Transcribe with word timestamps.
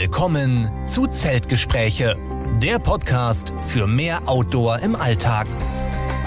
Willkommen 0.00 0.66
zu 0.86 1.06
Zeltgespräche, 1.08 2.16
der 2.62 2.78
Podcast 2.78 3.52
für 3.60 3.86
mehr 3.86 4.26
Outdoor 4.26 4.78
im 4.78 4.96
Alltag. 4.96 5.46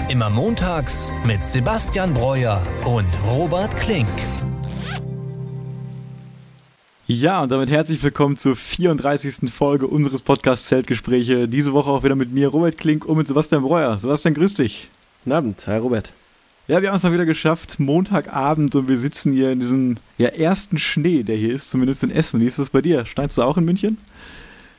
Immer 0.08 0.30
montags 0.30 1.12
mit 1.26 1.44
Sebastian 1.44 2.14
Breuer 2.14 2.64
und 2.84 3.08
Robert 3.28 3.76
Klink. 3.76 4.06
Ja, 7.08 7.42
und 7.42 7.50
damit 7.50 7.68
herzlich 7.68 8.00
willkommen 8.00 8.36
zur 8.36 8.54
34. 8.54 9.52
Folge 9.52 9.88
unseres 9.88 10.22
Podcasts 10.22 10.68
Zeltgespräche. 10.68 11.48
Diese 11.48 11.72
Woche 11.72 11.90
auch 11.90 12.04
wieder 12.04 12.14
mit 12.14 12.30
mir, 12.30 12.46
Robert 12.46 12.78
Klink 12.78 13.04
und 13.04 13.16
mit 13.18 13.26
Sebastian 13.26 13.62
Breuer. 13.62 13.98
Sebastian, 13.98 14.34
grüß 14.34 14.54
dich. 14.54 14.88
Guten 15.24 15.32
Abend, 15.32 15.66
hi 15.66 15.78
Robert. 15.78 16.12
Ja, 16.66 16.80
wir 16.80 16.88
haben 16.88 16.96
es 16.96 17.02
mal 17.02 17.12
wieder 17.12 17.26
geschafft, 17.26 17.78
Montagabend 17.78 18.74
und 18.74 18.88
wir 18.88 18.96
sitzen 18.96 19.34
hier 19.34 19.52
in 19.52 19.60
diesem 19.60 19.96
ja, 20.16 20.28
ersten 20.28 20.78
Schnee, 20.78 21.22
der 21.22 21.36
hier 21.36 21.54
ist, 21.54 21.68
zumindest 21.68 22.02
in 22.02 22.10
Essen. 22.10 22.40
Wie 22.40 22.46
ist 22.46 22.58
das 22.58 22.70
bei 22.70 22.80
dir? 22.80 23.04
Schneidest 23.04 23.36
du 23.36 23.42
auch 23.42 23.58
in 23.58 23.66
München? 23.66 23.98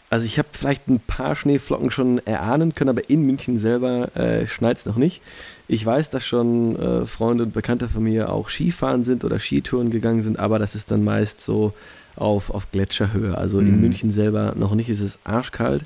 Also 0.09 0.25
ich 0.25 0.39
habe 0.39 0.47
vielleicht 0.51 0.87
ein 0.87 0.99
paar 0.99 1.35
Schneeflocken 1.35 1.91
schon 1.91 2.25
erahnen 2.25 2.73
können, 2.73 2.89
aber 2.89 3.07
in 3.07 3.23
München 3.27 3.59
selber 3.59 4.15
äh, 4.17 4.47
schneit 4.47 4.77
es 4.77 4.87
noch 4.87 4.95
nicht. 4.95 5.21
Ich 5.67 5.85
weiß, 5.85 6.09
dass 6.09 6.25
schon 6.25 6.75
äh, 6.75 7.05
Freunde 7.05 7.43
und 7.43 7.53
Bekannte 7.53 7.87
von 7.87 8.01
mir 8.01 8.31
auch 8.31 8.49
Skifahren 8.49 9.03
sind 9.03 9.23
oder 9.23 9.37
Skitouren 9.37 9.91
gegangen 9.91 10.23
sind, 10.23 10.39
aber 10.39 10.57
das 10.57 10.73
ist 10.73 10.89
dann 10.89 11.03
meist 11.03 11.39
so 11.41 11.71
auf, 12.15 12.49
auf 12.49 12.71
Gletscherhöhe. 12.71 13.37
Also 13.37 13.61
mhm. 13.61 13.67
in 13.67 13.81
München 13.81 14.11
selber 14.11 14.53
noch 14.57 14.73
nicht, 14.73 14.89
ist 14.89 15.01
es 15.01 15.19
arschkalt. 15.23 15.85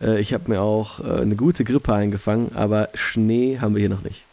Äh, 0.00 0.18
ich 0.20 0.34
habe 0.34 0.50
mir 0.50 0.60
auch 0.60 0.98
äh, 0.98 1.20
eine 1.20 1.36
gute 1.36 1.62
Grippe 1.62 1.94
eingefangen, 1.94 2.50
aber 2.56 2.88
Schnee 2.94 3.58
haben 3.60 3.76
wir 3.76 3.80
hier 3.80 3.90
noch 3.90 4.02
nicht. 4.02 4.25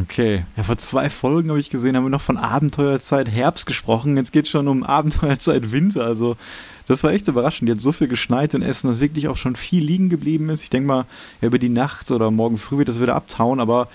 Okay. 0.00 0.44
Ja, 0.56 0.64
vor 0.64 0.76
zwei 0.76 1.08
Folgen 1.08 1.50
habe 1.50 1.60
ich 1.60 1.70
gesehen, 1.70 1.96
haben 1.96 2.04
wir 2.04 2.10
noch 2.10 2.20
von 2.20 2.36
Abenteuerzeit 2.36 3.30
Herbst 3.30 3.66
gesprochen. 3.66 4.16
Jetzt 4.16 4.32
geht 4.32 4.46
es 4.46 4.50
schon 4.50 4.66
um 4.66 4.82
Abenteuerzeit 4.82 5.70
Winter. 5.70 6.04
Also, 6.04 6.36
das 6.88 7.04
war 7.04 7.12
echt 7.12 7.28
überraschend. 7.28 7.68
Jetzt 7.68 7.82
so 7.82 7.92
viel 7.92 8.08
geschneit 8.08 8.54
in 8.54 8.62
Essen, 8.62 8.88
dass 8.88 8.98
wirklich 8.98 9.28
auch 9.28 9.36
schon 9.36 9.54
viel 9.54 9.84
liegen 9.84 10.08
geblieben 10.08 10.50
ist. 10.50 10.62
Ich 10.62 10.70
denke 10.70 10.88
mal, 10.88 11.06
ja, 11.40 11.46
über 11.46 11.60
die 11.60 11.68
Nacht 11.68 12.10
oder 12.10 12.30
morgen 12.30 12.58
früh 12.58 12.78
wird 12.78 12.88
das 12.88 13.00
wieder 13.00 13.14
abtauen, 13.14 13.60
aber 13.60 13.88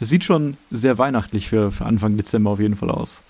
es 0.00 0.10
sieht 0.10 0.24
schon 0.24 0.56
sehr 0.70 0.98
weihnachtlich 0.98 1.48
für, 1.48 1.72
für 1.72 1.86
Anfang 1.86 2.16
Dezember 2.16 2.50
auf 2.50 2.60
jeden 2.60 2.76
Fall 2.76 2.90
aus. 2.90 3.22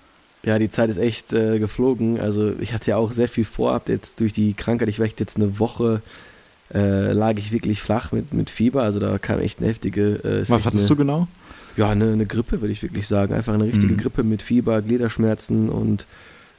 Ja, 0.45 0.59
die 0.59 0.69
Zeit 0.69 0.91
ist 0.91 0.99
echt 0.99 1.33
äh, 1.33 1.61
geflogen. 1.61 2.21
Also, 2.21 2.53
ich 2.59 2.73
hatte 2.73 2.91
ja 2.91 2.97
auch 2.97 3.13
sehr 3.13 3.29
viel 3.29 3.45
vor. 3.45 3.81
Jetzt 3.87 4.19
durch 4.19 4.33
die 4.33 4.55
Krankheit, 4.55 4.89
ich 4.89 4.99
war 4.99 5.07
echt 5.07 5.21
jetzt 5.21 5.37
eine 5.37 5.61
Woche. 5.61 6.03
Äh, 6.75 7.13
lag 7.13 7.39
ich 7.39 7.53
wirklich 7.53 7.81
flach 7.81 8.13
mit, 8.13 8.35
mit 8.35 8.51
Fieber, 8.51 8.83
also 8.83 9.01
da 9.01 9.17
kam 9.17 9.41
echt 9.41 9.59
eine 9.61 9.69
heftige. 9.69 10.17
Äh, 10.17 10.51
Was 10.51 10.67
hattest 10.67 10.91
du 10.91 10.97
genau? 10.97 11.27
Ja, 11.79 11.89
eine, 11.91 12.13
eine 12.13 12.27
Grippe, 12.27 12.61
würde 12.61 12.73
ich 12.73 12.83
wirklich 12.83 13.07
sagen. 13.07 13.33
Einfach 13.33 13.55
eine 13.55 13.65
richtige 13.65 13.95
mhm. 13.95 13.99
Grippe 13.99 14.25
mit 14.25 14.43
Fieber, 14.43 14.83
Gliederschmerzen 14.83 15.69
und 15.69 16.07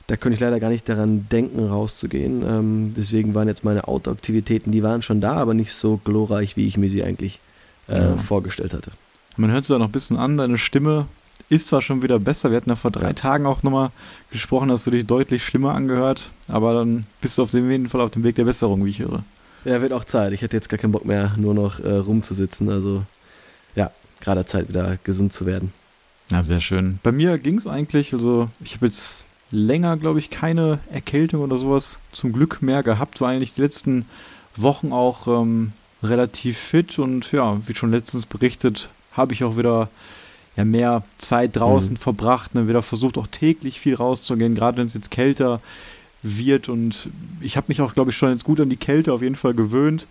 da 0.07 0.15
könnte 0.15 0.35
ich 0.35 0.39
leider 0.39 0.59
gar 0.59 0.69
nicht 0.69 0.89
daran 0.89 1.27
denken, 1.31 1.63
rauszugehen. 1.63 2.43
Ähm, 2.43 2.93
deswegen 2.97 3.35
waren 3.35 3.47
jetzt 3.47 3.63
meine 3.63 3.87
Outdoor-Aktivitäten, 3.87 4.71
die 4.71 4.81
waren 4.81 5.03
schon 5.03 5.21
da, 5.21 5.33
aber 5.33 5.53
nicht 5.53 5.71
so 5.71 5.97
glorreich, 6.03 6.57
wie 6.57 6.65
ich 6.65 6.77
mir 6.77 6.89
sie 6.89 7.03
eigentlich 7.03 7.39
äh, 7.87 7.99
ja. 7.99 8.17
vorgestellt 8.17 8.73
hatte. 8.73 8.91
Man 9.37 9.51
hört 9.51 9.63
es 9.63 9.69
ja 9.69 9.77
noch 9.77 9.89
ein 9.89 9.91
bisschen 9.91 10.17
an, 10.17 10.37
deine 10.37 10.57
Stimme 10.57 11.05
ist 11.49 11.67
zwar 11.67 11.81
schon 11.81 12.01
wieder 12.01 12.19
besser. 12.19 12.51
Wir 12.51 12.57
hatten 12.57 12.69
ja 12.69 12.75
vor 12.75 12.91
drei. 12.91 13.13
Tagen 13.13 13.45
auch 13.45 13.63
nochmal 13.63 13.91
gesprochen, 14.31 14.69
dass 14.69 14.83
du 14.83 14.91
dich 14.91 15.05
deutlich 15.05 15.43
schlimmer 15.43 15.73
angehört, 15.73 16.31
aber 16.47 16.73
dann 16.73 17.05
bist 17.21 17.37
du 17.37 17.43
auf 17.43 17.53
jeden 17.53 17.89
Fall 17.89 18.01
auf 18.01 18.11
dem 18.11 18.23
Weg 18.23 18.35
der 18.35 18.45
Besserung, 18.45 18.85
wie 18.85 18.89
ich 18.89 18.99
höre. 18.99 19.23
Ja, 19.65 19.81
wird 19.81 19.93
auch 19.93 20.05
Zeit. 20.05 20.31
Ich 20.31 20.41
hätte 20.41 20.55
jetzt 20.55 20.69
gar 20.69 20.77
keinen 20.77 20.91
Bock 20.91 21.05
mehr, 21.05 21.33
nur 21.37 21.53
noch 21.53 21.79
äh, 21.79 21.91
rumzusitzen. 21.91 22.69
Also 22.69 23.03
gerade 24.21 24.45
Zeit, 24.45 24.69
wieder 24.69 24.97
gesund 25.03 25.33
zu 25.33 25.45
werden. 25.45 25.73
Ja, 26.29 26.43
sehr 26.43 26.61
schön. 26.61 26.99
Bei 27.03 27.11
mir 27.11 27.37
ging 27.39 27.57
es 27.57 27.67
eigentlich, 27.67 28.13
also 28.13 28.49
ich 28.63 28.75
habe 28.75 28.85
jetzt 28.85 29.23
länger, 29.51 29.97
glaube 29.97 30.19
ich, 30.19 30.29
keine 30.29 30.79
Erkältung 30.91 31.41
oder 31.41 31.57
sowas 31.57 31.99
zum 32.11 32.33
Glück 32.33 32.61
mehr 32.61 32.83
gehabt, 32.83 33.19
war 33.21 33.29
eigentlich 33.29 33.53
die 33.53 33.61
letzten 33.61 34.05
Wochen 34.55 34.91
auch 34.91 35.27
ähm, 35.27 35.73
relativ 36.03 36.57
fit 36.57 36.99
und 36.99 37.31
ja, 37.31 37.57
wie 37.67 37.75
schon 37.75 37.91
letztens 37.91 38.25
berichtet, 38.25 38.89
habe 39.13 39.33
ich 39.33 39.43
auch 39.43 39.57
wieder 39.57 39.89
ja, 40.55 40.65
mehr 40.65 41.03
Zeit 41.17 41.55
draußen 41.55 41.93
mhm. 41.93 41.97
verbracht, 41.97 42.53
ne, 42.55 42.67
wieder 42.67 42.81
versucht 42.81 43.17
auch 43.17 43.27
täglich 43.27 43.79
viel 43.79 43.95
rauszugehen, 43.95 44.55
gerade 44.55 44.77
wenn 44.77 44.85
es 44.85 44.93
jetzt 44.93 45.11
kälter 45.11 45.61
wird 46.21 46.69
und 46.69 47.09
ich 47.41 47.57
habe 47.57 47.65
mich 47.69 47.81
auch, 47.81 47.93
glaube 47.93 48.11
ich, 48.11 48.17
schon 48.17 48.31
jetzt 48.31 48.43
gut 48.43 48.59
an 48.59 48.69
die 48.69 48.77
Kälte 48.77 49.13
auf 49.13 49.21
jeden 49.21 49.35
Fall 49.35 49.53
gewöhnt 49.53 50.05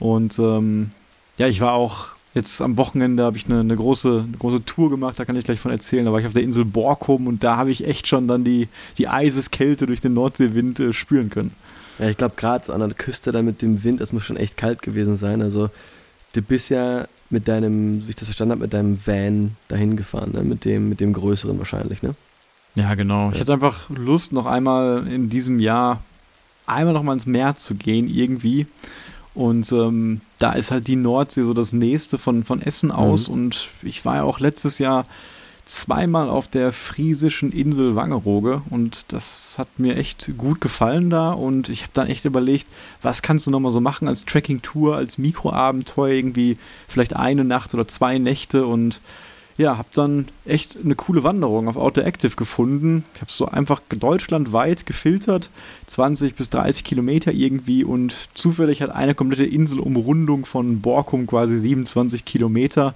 und 0.00 0.38
ähm, 0.38 0.90
ja, 1.36 1.46
ich 1.46 1.60
war 1.60 1.74
auch 1.74 2.13
Jetzt 2.34 2.60
am 2.60 2.76
Wochenende 2.76 3.22
habe 3.22 3.36
ich 3.36 3.46
eine, 3.46 3.60
eine, 3.60 3.76
große, 3.76 4.24
eine 4.26 4.36
große 4.36 4.64
Tour 4.64 4.90
gemacht, 4.90 5.18
da 5.18 5.24
kann 5.24 5.36
ich 5.36 5.44
gleich 5.44 5.60
von 5.60 5.70
erzählen. 5.70 6.04
Da 6.04 6.12
war 6.12 6.18
ich 6.18 6.26
auf 6.26 6.32
der 6.32 6.42
Insel 6.42 6.64
Borkum 6.64 7.28
und 7.28 7.44
da 7.44 7.56
habe 7.56 7.70
ich 7.70 7.86
echt 7.86 8.08
schon 8.08 8.26
dann 8.26 8.42
die, 8.42 8.68
die 8.98 9.06
Eiseskälte 9.06 9.86
durch 9.86 10.00
den 10.00 10.14
Nordseewind 10.14 10.80
äh, 10.80 10.92
spüren 10.92 11.30
können. 11.30 11.52
Ja, 12.00 12.08
ich 12.08 12.16
glaube, 12.16 12.34
gerade 12.36 12.64
so 12.64 12.72
an 12.72 12.80
der 12.80 12.90
Küste 12.90 13.30
da 13.30 13.40
mit 13.42 13.62
dem 13.62 13.84
Wind, 13.84 14.00
das 14.00 14.12
muss 14.12 14.24
schon 14.24 14.36
echt 14.36 14.56
kalt 14.56 14.82
gewesen 14.82 15.16
sein. 15.16 15.42
Also, 15.42 15.70
du 16.32 16.42
bist 16.42 16.70
ja 16.70 17.06
mit 17.30 17.46
deinem, 17.46 18.04
wie 18.06 18.10
ich 18.10 18.16
das 18.16 18.26
verstanden 18.26 18.52
habe, 18.52 18.62
mit 18.62 18.72
deinem 18.72 19.06
Van 19.06 19.56
dahin 19.68 19.96
gefahren, 19.96 20.32
ne? 20.32 20.42
mit, 20.42 20.64
dem, 20.64 20.88
mit 20.88 21.00
dem 21.00 21.12
größeren 21.12 21.56
wahrscheinlich, 21.58 22.02
ne? 22.02 22.16
Ja, 22.74 22.96
genau. 22.96 23.30
Ich 23.32 23.38
hatte 23.38 23.52
einfach 23.52 23.88
Lust, 23.90 24.32
noch 24.32 24.46
einmal 24.46 25.06
in 25.06 25.28
diesem 25.28 25.60
Jahr 25.60 26.02
einmal 26.66 26.94
noch 26.94 27.04
mal 27.04 27.12
ins 27.12 27.26
Meer 27.26 27.56
zu 27.56 27.76
gehen, 27.76 28.08
irgendwie. 28.08 28.66
Und 29.34 29.70
ähm, 29.72 30.20
da 30.38 30.52
ist 30.52 30.70
halt 30.70 30.86
die 30.86 30.96
Nordsee 30.96 31.42
so 31.42 31.54
das 31.54 31.72
nächste 31.72 32.18
von, 32.18 32.44
von 32.44 32.62
Essen 32.62 32.88
mhm. 32.88 32.94
aus. 32.94 33.28
Mhm. 33.28 33.34
Und 33.34 33.68
ich 33.82 34.04
war 34.04 34.16
ja 34.16 34.22
auch 34.22 34.40
letztes 34.40 34.78
Jahr 34.78 35.04
zweimal 35.66 36.28
auf 36.28 36.46
der 36.48 36.72
friesischen 36.72 37.50
Insel 37.50 37.96
Wangerooge 37.96 38.62
und 38.68 39.12
das 39.12 39.54
hat 39.56 39.78
mir 39.78 39.96
echt 39.96 40.30
gut 40.36 40.60
gefallen 40.60 41.08
da 41.08 41.30
und 41.32 41.70
ich 41.70 41.82
habe 41.82 41.92
dann 41.94 42.08
echt 42.08 42.26
überlegt, 42.26 42.66
was 43.00 43.22
kannst 43.22 43.46
du 43.46 43.50
nochmal 43.50 43.72
so 43.72 43.80
machen 43.80 44.06
als 44.06 44.26
Trekking-Tour, 44.26 44.94
als 44.94 45.16
Mikroabenteuer, 45.16 46.12
irgendwie 46.12 46.58
vielleicht 46.86 47.16
eine 47.16 47.44
Nacht 47.44 47.72
oder 47.72 47.88
zwei 47.88 48.18
Nächte 48.18 48.66
und 48.66 49.00
ja, 49.56 49.78
habe 49.78 49.88
dann 49.92 50.26
echt 50.44 50.78
eine 50.82 50.96
coole 50.96 51.22
Wanderung 51.22 51.68
auf 51.68 51.76
Outdoor 51.76 52.06
Active 52.06 52.34
gefunden. 52.34 53.04
Ich 53.14 53.20
habe 53.20 53.30
so 53.30 53.46
einfach 53.46 53.80
deutschlandweit 53.88 54.84
gefiltert, 54.84 55.50
20 55.86 56.34
bis 56.34 56.50
30 56.50 56.82
Kilometer 56.82 57.32
irgendwie 57.32 57.84
und 57.84 58.28
zufällig 58.34 58.82
hat 58.82 58.90
eine 58.90 59.14
komplette 59.14 59.44
Inselumrundung 59.44 60.44
von 60.44 60.80
Borkum 60.80 61.26
quasi 61.26 61.56
27 61.56 62.24
Kilometer. 62.24 62.94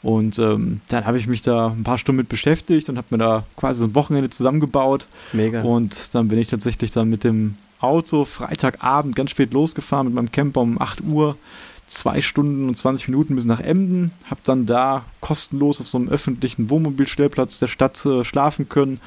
Und 0.00 0.38
ähm, 0.38 0.80
dann 0.88 1.06
habe 1.06 1.18
ich 1.18 1.26
mich 1.26 1.42
da 1.42 1.68
ein 1.68 1.82
paar 1.82 1.98
Stunden 1.98 2.18
mit 2.18 2.28
beschäftigt 2.28 2.88
und 2.88 2.96
habe 2.96 3.08
mir 3.10 3.18
da 3.18 3.44
quasi 3.56 3.80
so 3.80 3.86
ein 3.86 3.94
Wochenende 3.96 4.30
zusammengebaut. 4.30 5.08
Mega. 5.32 5.62
Und 5.62 6.14
dann 6.14 6.28
bin 6.28 6.38
ich 6.38 6.46
tatsächlich 6.46 6.92
dann 6.92 7.10
mit 7.10 7.24
dem 7.24 7.56
Auto 7.80 8.24
Freitagabend 8.24 9.16
ganz 9.16 9.32
spät 9.32 9.52
losgefahren 9.52 10.06
mit 10.06 10.14
meinem 10.14 10.30
Camper 10.30 10.60
um 10.60 10.80
8 10.80 11.00
Uhr 11.00 11.36
zwei 11.88 12.20
Stunden 12.20 12.68
und 12.68 12.76
20 12.76 13.08
Minuten 13.08 13.34
bis 13.34 13.44
nach 13.44 13.60
Emden, 13.60 14.12
habe 14.24 14.40
dann 14.44 14.66
da 14.66 15.04
kostenlos 15.20 15.80
auf 15.80 15.88
so 15.88 15.98
einem 15.98 16.08
öffentlichen 16.08 16.70
Wohnmobilstellplatz 16.70 17.58
der 17.58 17.68
Stadt 17.68 18.04
äh, 18.06 18.24
schlafen 18.24 18.68
können 18.68 19.00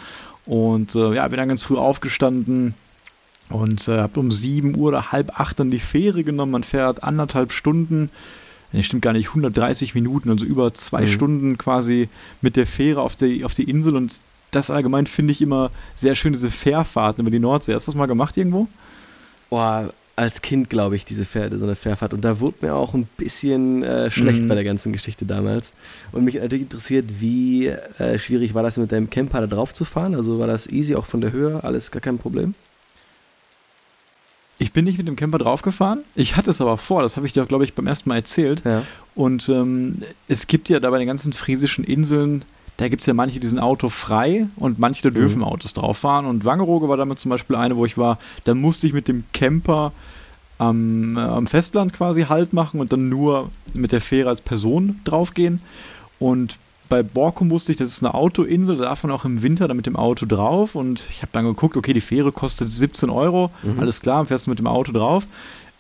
und 0.46 0.96
äh, 0.96 1.14
ja, 1.14 1.28
bin 1.28 1.38
dann 1.38 1.50
ganz 1.50 1.64
früh 1.64 1.78
aufgestanden 1.78 2.74
und 3.50 3.88
äh, 3.88 4.00
habe 4.00 4.20
um 4.20 4.32
7 4.32 4.76
Uhr 4.76 4.90
oder 4.90 5.12
halb 5.12 5.40
acht 5.40 5.60
dann 5.60 5.70
die 5.70 5.80
Fähre 5.80 6.24
genommen. 6.24 6.52
Man 6.54 6.64
fährt 6.64 7.04
anderthalb 7.04 7.52
Stunden, 7.52 8.10
nee, 8.72 8.84
stimmt 8.84 9.04
gar 9.04 9.14
nicht, 9.14 9.30
130 9.30 9.94
Minuten, 9.94 10.30
also 10.30 10.46
über 10.46 10.74
zwei 10.74 11.02
mhm. 11.02 11.08
Stunden 11.08 11.58
quasi 11.58 12.10
mit 12.42 12.56
der 12.56 12.68
Fähre 12.68 13.02
auf 13.02 13.16
die, 13.16 13.46
auf 13.46 13.54
die 13.54 13.70
Insel 13.70 13.96
und 13.96 14.20
das 14.52 14.70
allgemein 14.70 15.08
finde 15.08 15.32
ich 15.32 15.42
immer 15.42 15.72
sehr 15.96 16.16
schön, 16.16 16.34
diese 16.34 16.52
Fährfahrten 16.52 17.22
über 17.22 17.32
die 17.32 17.40
Nordsee. 17.40 17.74
Hast 17.74 17.88
du 17.88 17.92
das 17.92 17.98
mal 17.98 18.08
gemacht 18.08 18.36
irgendwo? 18.36 18.68
Boah, 19.50 19.94
als 20.16 20.42
Kind, 20.42 20.70
glaube 20.70 20.96
ich, 20.96 21.06
diese 21.06 21.26
Pferde, 21.26 21.58
so 21.58 21.66
eine 21.66 21.76
Fährfahrt. 21.76 22.14
Und 22.14 22.22
da 22.22 22.40
wurde 22.40 22.58
mir 22.62 22.76
auch 22.76 22.94
ein 22.94 23.08
bisschen 23.18 23.84
äh, 23.84 24.12
schlecht 24.12 24.44
mhm. 24.44 24.48
bei 24.48 24.56
der 24.56 24.64
ganzen 24.64 24.94
Geschichte 24.94 25.26
damals. 25.26 25.74
Und 26.12 26.26
mich 26.26 26.36
natürlich 26.36 26.64
interessiert, 26.64 27.06
wie 27.20 27.68
äh, 27.68 28.20
schwierig 28.20 28.54
war 28.54 28.64
das 28.64 28.78
mit 28.78 28.92
deinem 28.92 29.10
Camper 29.10 29.42
da 29.42 29.48
drauf 29.48 29.74
zu 29.74 29.86
fahren? 29.86 30.16
Also 30.16 30.40
war 30.40 30.48
das 30.48 30.68
easy, 30.68 30.96
auch 30.96 31.06
von 31.06 31.22
der 31.22 31.32
Höhe, 31.32 31.64
alles 31.64 31.92
gar 31.92 32.02
kein 32.02 32.18
Problem? 32.18 32.54
Ich 34.60 34.74
bin 34.74 34.86
nicht 34.86 35.00
mit 35.00 35.08
dem 35.08 35.16
Camper 35.16 35.40
draufgefahren. 35.40 36.04
Ich 36.14 36.36
hatte 36.36 36.52
es 36.52 36.62
aber 36.62 36.78
vor, 36.78 37.02
das 37.02 37.18
habe 37.18 37.26
ich 37.26 37.34
dir 37.34 37.42
auch, 37.42 37.48
glaube 37.48 37.64
ich, 37.64 37.74
beim 37.74 37.88
ersten 37.88 38.10
Mal 38.10 38.18
erzählt. 38.18 38.62
Ja. 38.64 38.84
Und 39.16 39.50
ähm, 39.50 40.04
es 40.28 40.46
gibt 40.46 40.70
ja 40.70 40.80
da 40.80 40.92
bei 40.92 41.00
den 41.00 41.08
ganzen 41.08 41.34
friesischen 41.34 41.84
Inseln 41.84 42.44
da 42.82 42.88
gibt 42.88 43.02
es 43.02 43.06
ja 43.06 43.14
manche, 43.14 43.40
die 43.40 43.46
sind 43.46 43.60
autofrei 43.60 44.48
und 44.56 44.80
manche, 44.80 45.04
da 45.04 45.12
mhm. 45.12 45.14
dürfen 45.14 45.38
mhm. 45.40 45.44
Autos 45.44 45.76
drauf 45.76 46.00
fahren. 46.00 46.26
Und 46.26 46.46
Wangerooge 46.46 46.90
war 46.90 46.98
damit 46.98 47.20
zum 47.20 47.30
Beispiel 47.30 47.56
eine, 47.56 47.78
wo 47.78 47.86
ich 47.86 47.96
war, 47.96 48.18
da 48.46 48.56
musste 48.56 48.88
ich 48.88 48.94
mit 48.94 49.08
dem 49.08 49.24
Camper 49.34 49.92
am, 50.58 51.16
äh, 51.16 51.20
am 51.20 51.46
Festland 51.46 51.94
quasi 51.94 52.24
Halt 52.24 52.54
machen 52.54 52.80
und 52.80 52.92
dann 52.92 53.08
nur 53.08 53.52
mit 53.76 53.92
der 53.92 54.02
Fähre 54.02 54.30
als 54.30 54.42
Person 54.42 55.00
draufgehen. 55.04 55.62
Und 56.18 56.58
bei 56.90 57.04
Borkum 57.04 57.52
wusste 57.52 57.72
ich, 57.72 57.78
das 57.78 57.92
ist 57.92 58.04
eine 58.04 58.16
Autoinsel, 58.16 58.78
da 58.78 58.86
darf 58.86 59.04
man 59.04 59.12
auch 59.12 59.26
im 59.26 59.44
Winter 59.44 59.68
dann 59.68 59.78
mit 59.78 59.86
dem 59.86 59.96
Auto 59.96 60.26
drauf. 60.26 60.74
Und 60.74 61.06
ich 61.12 61.22
habe 61.22 61.32
dann 61.34 61.46
geguckt, 61.46 61.78
okay, 61.78 61.94
die 61.94 62.02
Fähre 62.02 62.32
kostet 62.32 62.72
17 62.72 63.12
Euro, 63.12 63.52
mhm. 63.62 63.80
alles 63.80 64.02
klar, 64.02 64.26
fährst 64.26 64.48
du 64.48 64.50
mit 64.50 64.58
dem 64.58 64.66
Auto 64.66 64.92
drauf. 64.92 65.28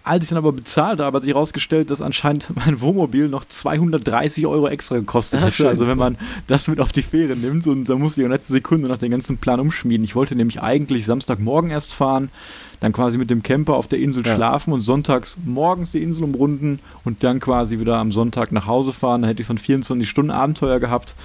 Als 0.03 0.23
ich 0.23 0.29
dann 0.29 0.37
aber 0.37 0.51
bezahlt 0.51 0.99
habe, 0.99 1.15
hat 1.15 1.23
sich 1.23 1.33
herausgestellt, 1.33 1.91
dass 1.91 2.01
anscheinend 2.01 2.49
mein 2.55 2.81
Wohnmobil 2.81 3.27
noch 3.27 3.45
230 3.45 4.47
Euro 4.47 4.67
extra 4.67 4.95
gekostet 4.95 5.41
hätte. 5.41 5.67
Also 5.67 5.87
wenn 5.87 5.97
man 5.97 6.17
das 6.47 6.67
mit 6.67 6.79
auf 6.79 6.91
die 6.91 7.01
Fähre 7.01 7.35
nimmt 7.35 7.67
und 7.67 7.85
da 7.85 7.95
musste 7.95 8.21
ich 8.21 8.25
in 8.25 8.31
letzter 8.31 8.53
Sekunde 8.53 8.87
noch 8.87 8.97
den 8.97 9.11
ganzen 9.11 9.37
Plan 9.37 9.59
umschmieden. 9.59 10.03
Ich 10.03 10.15
wollte 10.15 10.35
nämlich 10.35 10.61
eigentlich 10.61 11.05
Samstagmorgen 11.05 11.69
erst 11.69 11.93
fahren, 11.93 12.29
dann 12.79 12.93
quasi 12.93 13.17
mit 13.17 13.29
dem 13.29 13.43
Camper 13.43 13.75
auf 13.75 13.87
der 13.87 13.99
Insel 13.99 14.25
ja. 14.25 14.35
schlafen 14.35 14.73
und 14.73 14.81
sonntags 14.81 15.37
morgens 15.45 15.91
die 15.91 16.01
Insel 16.01 16.23
umrunden 16.23 16.79
und 17.05 17.23
dann 17.23 17.39
quasi 17.39 17.79
wieder 17.79 17.97
am 17.97 18.11
Sonntag 18.11 18.51
nach 18.51 18.65
Hause 18.67 18.93
fahren. 18.93 19.21
Dann 19.21 19.29
hätte 19.29 19.41
ich 19.41 19.47
so 19.47 19.53
ein 19.53 19.59
24-Stunden-Abenteuer 19.59 20.79
gehabt. 20.79 21.15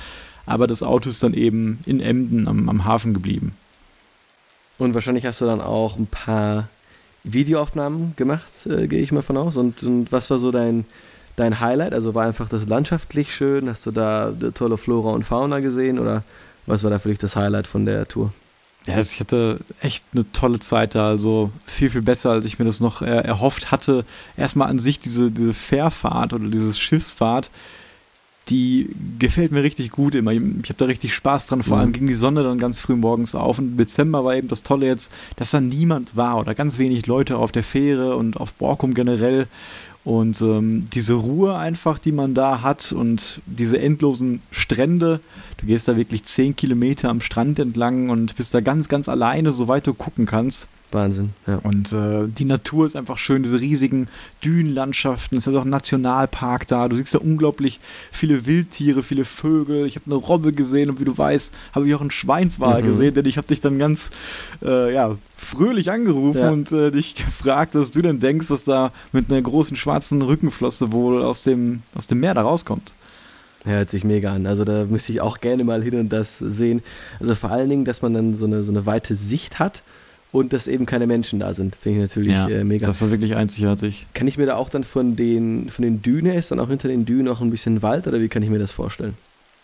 Aber 0.44 0.66
das 0.66 0.82
Auto 0.82 1.08
ist 1.08 1.22
dann 1.22 1.34
eben 1.34 1.80
in 1.86 2.00
Emden 2.00 2.46
am, 2.46 2.68
am 2.68 2.84
Hafen 2.84 3.14
geblieben. 3.14 3.56
Und 4.78 4.94
wahrscheinlich 4.94 5.24
hast 5.26 5.40
du 5.40 5.46
dann 5.46 5.60
auch 5.60 5.96
ein 5.96 6.06
paar 6.06 6.68
Videoaufnahmen 7.26 8.14
gemacht, 8.16 8.66
äh, 8.66 8.86
gehe 8.86 9.00
ich 9.00 9.12
mal 9.12 9.22
von 9.22 9.36
aus. 9.36 9.56
Und, 9.56 9.82
und 9.82 10.12
was 10.12 10.30
war 10.30 10.38
so 10.38 10.50
dein, 10.50 10.86
dein 11.34 11.60
Highlight? 11.60 11.92
Also 11.92 12.14
war 12.14 12.24
einfach 12.24 12.48
das 12.48 12.68
landschaftlich 12.68 13.34
schön? 13.34 13.68
Hast 13.68 13.84
du 13.84 13.90
da 13.90 14.32
tolle 14.54 14.76
Flora 14.76 15.10
und 15.10 15.24
Fauna 15.24 15.60
gesehen? 15.60 15.98
Oder 15.98 16.22
was 16.66 16.84
war 16.84 16.90
da 16.90 16.98
für 16.98 17.08
dich 17.08 17.18
das 17.18 17.36
Highlight 17.36 17.66
von 17.66 17.84
der 17.84 18.06
Tour? 18.06 18.32
Ja, 18.86 18.98
ich 19.00 19.18
hatte 19.18 19.58
echt 19.80 20.04
eine 20.12 20.30
tolle 20.30 20.60
Zeit 20.60 20.94
da, 20.94 21.08
also 21.08 21.50
viel, 21.66 21.90
viel 21.90 22.02
besser, 22.02 22.30
als 22.30 22.44
ich 22.44 22.60
mir 22.60 22.64
das 22.64 22.78
noch 22.78 23.02
äh, 23.02 23.06
erhofft 23.06 23.72
hatte. 23.72 24.04
Erstmal 24.36 24.68
an 24.68 24.78
sich 24.78 25.00
diese, 25.00 25.32
diese 25.32 25.54
Fährfahrt 25.54 26.32
oder 26.32 26.48
diese 26.48 26.72
Schiffsfahrt, 26.72 27.50
die 28.48 28.90
gefällt 29.18 29.50
mir 29.50 29.62
richtig 29.62 29.90
gut 29.90 30.14
immer. 30.14 30.32
Ich, 30.32 30.40
habe 30.40 30.74
da 30.76 30.84
richtig 30.84 31.14
Spaß 31.14 31.46
dran. 31.46 31.62
Vor 31.62 31.76
mhm. 31.76 31.80
allem 31.80 31.92
ging 31.92 32.06
die 32.06 32.14
Sonne 32.14 32.42
dann 32.44 32.58
ganz 32.58 32.78
früh 32.78 32.94
morgens 32.94 33.34
auf. 33.34 33.58
Und 33.58 33.72
im 33.72 33.76
Dezember 33.76 34.24
war 34.24 34.36
eben 34.36 34.48
das 34.48 34.62
Tolle 34.62 34.86
jetzt, 34.86 35.12
dass 35.36 35.50
da 35.50 35.60
niemand 35.60 36.16
war 36.16 36.38
oder 36.38 36.54
ganz 36.54 36.78
wenig 36.78 37.06
Leute 37.06 37.38
auf 37.38 37.50
der 37.50 37.64
Fähre 37.64 38.16
und 38.16 38.36
auf 38.36 38.54
Borkum 38.54 38.94
generell. 38.94 39.48
Und 40.04 40.40
ähm, 40.40 40.84
diese 40.92 41.14
Ruhe 41.14 41.56
einfach, 41.56 41.98
die 41.98 42.12
man 42.12 42.34
da 42.34 42.62
hat 42.62 42.92
und 42.92 43.40
diese 43.46 43.80
endlosen 43.80 44.40
Strände. 44.52 45.18
Du 45.56 45.66
gehst 45.66 45.88
da 45.88 45.96
wirklich 45.96 46.22
zehn 46.22 46.54
Kilometer 46.54 47.08
am 47.08 47.20
Strand 47.20 47.58
entlang 47.58 48.10
und 48.10 48.36
bist 48.36 48.54
da 48.54 48.60
ganz, 48.60 48.88
ganz 48.88 49.08
alleine, 49.08 49.50
soweit 49.50 49.84
du 49.88 49.94
gucken 49.94 50.26
kannst. 50.26 50.68
Wahnsinn, 50.92 51.30
ja. 51.46 51.56
Und 51.64 51.92
äh, 51.92 52.28
die 52.28 52.44
Natur 52.44 52.86
ist 52.86 52.94
einfach 52.94 53.18
schön, 53.18 53.42
diese 53.42 53.60
riesigen 53.60 54.08
Dünenlandschaften. 54.44 55.36
Es 55.36 55.46
ist 55.46 55.54
auch 55.54 55.64
ein 55.64 55.70
Nationalpark 55.70 56.68
da. 56.68 56.88
Du 56.88 56.94
siehst 56.94 57.14
da 57.14 57.18
unglaublich 57.18 57.80
viele 58.12 58.46
Wildtiere, 58.46 59.02
viele 59.02 59.24
Vögel. 59.24 59.86
Ich 59.86 59.96
habe 59.96 60.06
eine 60.06 60.14
Robbe 60.14 60.52
gesehen 60.52 60.88
und 60.88 61.00
wie 61.00 61.04
du 61.04 61.16
weißt, 61.16 61.52
habe 61.72 61.88
ich 61.88 61.94
auch 61.94 62.00
einen 62.00 62.12
Schweinswal 62.12 62.82
mhm. 62.82 62.86
gesehen, 62.86 63.14
denn 63.14 63.26
ich 63.26 63.36
habe 63.36 63.48
dich 63.48 63.60
dann 63.60 63.80
ganz 63.80 64.10
äh, 64.62 64.94
ja, 64.94 65.16
fröhlich 65.36 65.90
angerufen 65.90 66.38
ja. 66.38 66.50
und 66.50 66.70
äh, 66.70 66.92
dich 66.92 67.14
gefragt, 67.24 67.74
was 67.74 67.90
du 67.90 68.00
denn 68.00 68.20
denkst, 68.20 68.48
was 68.48 68.62
da 68.62 68.92
mit 69.12 69.30
einer 69.30 69.42
großen 69.42 69.76
schwarzen 69.76 70.22
Rückenflosse 70.22 70.92
wohl 70.92 71.22
aus 71.22 71.42
dem, 71.42 71.82
aus 71.96 72.06
dem 72.06 72.20
Meer 72.20 72.34
da 72.34 72.42
rauskommt. 72.42 72.94
Hört 73.64 73.90
sich 73.90 74.04
mega 74.04 74.32
an. 74.32 74.46
Also 74.46 74.64
da 74.64 74.84
müsste 74.84 75.10
ich 75.10 75.20
auch 75.20 75.40
gerne 75.40 75.64
mal 75.64 75.82
hin 75.82 75.98
und 75.98 76.10
das 76.10 76.38
sehen. 76.38 76.84
Also 77.18 77.34
vor 77.34 77.50
allen 77.50 77.68
Dingen, 77.68 77.84
dass 77.84 78.00
man 78.00 78.14
dann 78.14 78.34
so 78.34 78.44
eine, 78.44 78.62
so 78.62 78.70
eine 78.70 78.86
weite 78.86 79.16
Sicht 79.16 79.58
hat 79.58 79.82
und 80.32 80.52
dass 80.52 80.68
eben 80.68 80.86
keine 80.86 81.06
Menschen 81.06 81.40
da 81.40 81.54
sind. 81.54 81.76
Finde 81.76 82.04
ich 82.04 82.10
natürlich 82.10 82.32
ja, 82.32 82.48
äh, 82.48 82.64
mega. 82.64 82.86
Das 82.86 83.00
war 83.00 83.10
wirklich 83.10 83.36
einzigartig. 83.36 84.06
Kann 84.14 84.28
ich 84.28 84.38
mir 84.38 84.46
da 84.46 84.56
auch 84.56 84.68
dann 84.68 84.84
von 84.84 85.16
den, 85.16 85.70
von 85.70 85.82
den 85.82 86.02
Dünen, 86.02 86.34
ist 86.34 86.50
dann 86.50 86.60
auch 86.60 86.68
hinter 86.68 86.88
den 86.88 87.04
Dünen 87.06 87.28
auch 87.28 87.40
ein 87.40 87.50
bisschen 87.50 87.82
Wald 87.82 88.06
oder 88.06 88.20
wie 88.20 88.28
kann 88.28 88.42
ich 88.42 88.50
mir 88.50 88.58
das 88.58 88.72
vorstellen? 88.72 89.14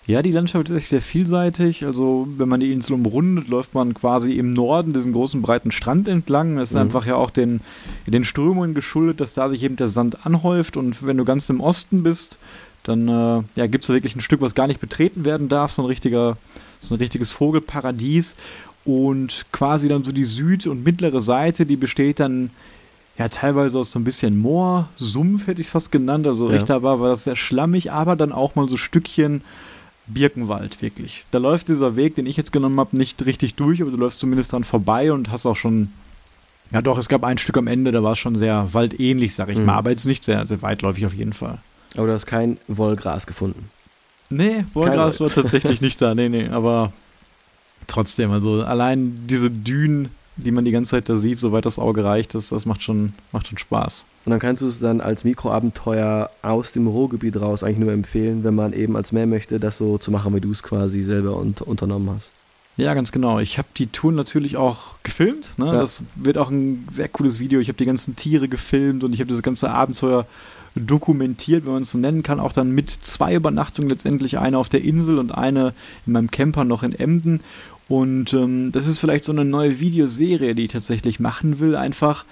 Ja, 0.05 0.21
die 0.21 0.33
Landschaft 0.33 0.69
ist 0.69 0.77
echt 0.77 0.89
sehr 0.89 1.03
vielseitig. 1.03 1.85
Also, 1.85 2.27
wenn 2.37 2.49
man 2.49 2.59
die 2.59 2.73
Insel 2.73 2.95
umrundet, 2.95 3.47
läuft 3.47 3.75
man 3.75 3.95
quasi 3.95 4.33
im 4.33 4.53
Norden 4.53 4.93
diesen 4.93 5.13
großen 5.13 5.43
breiten 5.43 5.71
Strand 5.71 6.09
entlang. 6.09 6.57
Das 6.57 6.71
ist 6.71 6.75
mhm. 6.75 6.83
einfach 6.83 7.07
ja 7.07 7.15
auch 7.15 7.31
den, 7.31 7.61
den 8.07 8.25
Strömungen 8.25 8.75
geschuldet, 8.75 9.21
dass 9.21 9.35
da 9.35 9.49
sich 9.49 9.63
eben 9.63 9.77
der 9.77 9.89
Sand 9.89 10.27
anhäuft. 10.27 10.77
Und 10.77 11.07
wenn 11.07 11.19
du 11.19 11.25
ganz 11.25 11.49
im 11.51 11.61
Osten 11.61 12.03
bist, 12.03 12.39
dann 12.83 13.07
äh, 13.07 13.43
ja, 13.55 13.67
gibt 13.69 13.85
es 13.85 13.89
da 13.89 13.95
wirklich 13.95 14.17
ein 14.17 14.21
Stück, 14.21 14.41
was 14.41 14.57
gar 14.57 14.67
nicht 14.67 14.81
betreten 14.81 15.25
werden 15.25 15.49
darf. 15.49 15.71
So 15.71 15.83
ein 15.83 15.87
richtiger, 15.87 16.37
so 16.81 16.95
ein 16.95 16.99
richtiges 16.99 17.31
Vogelparadies. 17.31 18.35
Und 18.85 19.47
quasi 19.53 19.89
dann 19.89 20.05
so 20.05 20.13
die 20.13 20.25
süd- 20.25 20.67
und 20.67 20.85
mittlere 20.85 21.21
Seite, 21.21 21.67
die 21.67 21.77
besteht 21.77 22.21
dann 22.21 22.51
ja 23.19 23.29
teilweise 23.29 23.79
aus 23.79 23.93
so 23.93 23.99
ein 23.99 24.05
bisschen 24.05 24.39
Moor, 24.39 24.89
Sumpf 24.97 25.47
hätte 25.47 25.61
ich 25.61 25.69
fast 25.69 25.93
genannt. 25.93 26.27
Also 26.27 26.49
ja. 26.49 26.55
Richter 26.55 26.83
war, 26.83 27.01
war 27.01 27.09
das 27.09 27.25
sehr 27.25 27.37
schlammig, 27.37 27.93
aber 27.93 28.17
dann 28.17 28.33
auch 28.33 28.55
mal 28.55 28.69
so 28.69 28.77
Stückchen 28.77 29.43
Birkenwald 30.07 30.83
wirklich. 30.83 31.25
Da 31.31 31.39
läuft 31.39 31.69
dieser 31.69 31.97
Weg, 31.97 32.17
den 32.17 32.27
ich 32.27 32.37
jetzt 32.37 32.53
genommen 32.53 32.79
habe, 32.81 32.97
nicht 32.97 33.25
richtig 33.25 33.55
durch, 33.55 33.81
aber 33.83 33.91
du 33.91 33.97
läufst 33.97 34.19
zumindest 34.19 34.53
dran 34.53 34.65
vorbei 34.65 35.13
und 35.13 35.31
hast 35.31 35.47
auch 35.47 35.57
schon. 35.57 35.91
Ja, 36.73 36.81
doch, 36.81 36.99
es 36.99 37.09
gab 37.09 37.23
ein 37.23 37.39
Stück 37.39 37.59
am 37.59 37.67
Ende, 37.67 37.93
da 37.93 38.03
war 38.03 38.13
es 38.13 38.19
schon 38.19 38.35
sehr 38.35 38.73
waldähnlich, 38.73 39.35
sag 39.35 39.51
ich 39.51 39.59
mhm. 39.59 39.67
mal, 39.67 39.75
aber 39.75 39.91
jetzt 39.91 40.07
nicht 40.07 40.25
sehr, 40.25 40.47
sehr 40.47 40.63
weitläufig 40.63 41.05
auf 41.05 41.15
jeden 41.15 41.35
Fall. 41.35 41.59
Aber 41.97 42.07
du 42.07 42.13
hast 42.15 42.25
kein 42.25 42.59
Wollgras 42.67 43.27
gefunden. 43.27 43.69
Nee, 44.31 44.65
Wollgras 44.73 45.21
war 45.21 45.29
tatsächlich 45.29 45.83
nicht 45.83 46.01
da, 46.01 46.15
nee, 46.15 46.31
nee, 46.31 46.49
aber 46.49 46.93
trotzdem, 47.87 48.31
also 48.31 48.63
allein 48.63 49.27
diese 49.27 49.51
Dünen, 49.51 50.09
die 50.37 50.51
man 50.51 50.65
die 50.65 50.71
ganze 50.71 50.93
Zeit 50.93 51.09
da 51.09 51.17
sieht, 51.17 51.39
soweit 51.39 51.67
das 51.67 51.79
Auge 51.79 52.05
reicht, 52.05 52.35
das, 52.35 52.49
das 52.49 52.67
macht, 52.67 52.83
schon, 52.83 53.13
macht 53.33 53.49
schon 53.49 53.59
Spaß. 53.59 54.07
Und 54.25 54.31
dann 54.31 54.39
kannst 54.39 54.63
du 54.63 54.67
es 54.67 54.79
dann 54.79 55.01
als 55.01 55.25
Mikroabenteuer 55.25 56.31
aus 56.43 56.73
dem 56.73 56.87
Ruhrgebiet 56.87 57.41
raus 57.41 57.65
eigentlich 57.65 57.79
nur 57.79 57.93
empfehlen, 57.93 58.45
wenn 58.45 58.55
man 58.55 58.73
eben 58.73 58.97
als 58.97 59.13
mehr 59.13 59.27
möchte, 59.27 59.59
das 59.59 59.79
so 59.79 59.99
zu 59.99 60.11
machen, 60.11 60.35
wie 60.35 60.41
du 60.41 60.51
es 60.51 60.63
quasi 60.63 61.03
selber 61.03 61.37
un 61.37 61.55
unternommen 61.65 62.11
hast. 62.15 62.33
Ja, 62.77 62.95
ganz 62.95 63.13
genau. 63.13 63.39
Ich 63.39 63.59
habe 63.59 63.69
die 63.77 63.89
Tour 63.89 64.13
natürlich 64.13 64.57
auch 64.57 64.97
gefilmt. 65.03 65.59
Ne? 65.59 65.67
Ja. 65.67 65.73
Das 65.73 66.03
wird 66.15 66.39
auch 66.39 66.51
ein 66.51 66.87
sehr 66.91 67.09
cooles 67.09 67.39
Video. 67.39 67.61
Ich 67.61 67.69
habe 67.69 67.77
die 67.77 67.85
ganzen 67.85 68.17
Tiere 68.17 68.49
gefilmt 68.49 69.05
und 69.05 69.13
ich 69.13 69.21
habe 69.21 69.31
das 69.31 69.43
ganze 69.43 69.71
Abenteuer 69.71 70.27
dokumentiert, 70.75 71.67
wenn 71.67 71.75
man 71.75 71.83
es 71.83 71.91
so 71.91 71.99
nennen 71.99 72.23
kann, 72.23 72.41
auch 72.41 72.53
dann 72.53 72.71
mit 72.71 72.91
zwei 72.91 73.35
Übernachtungen 73.35 73.91
letztendlich, 73.91 74.39
eine 74.39 74.57
auf 74.57 74.71
der 74.71 74.83
Insel 74.83 75.19
und 75.19 75.33
eine 75.33 75.75
in 76.07 76.15
meinem 76.15 76.31
Camper 76.31 76.65
noch 76.65 76.83
in 76.83 76.95
Emden. 76.95 77.41
Und 77.89 78.33
ähm, 78.33 78.73
das 78.73 78.87
ist 78.87 78.99
vielleicht 78.99 79.25
so 79.25 79.33
eine 79.33 79.45
neue 79.45 79.81
Videoserie, 79.81 80.55
die 80.55 80.65
ich 80.65 80.73
tatsächlich 80.73 81.21
machen 81.21 81.61
will, 81.61 81.77
einfach 81.77 82.25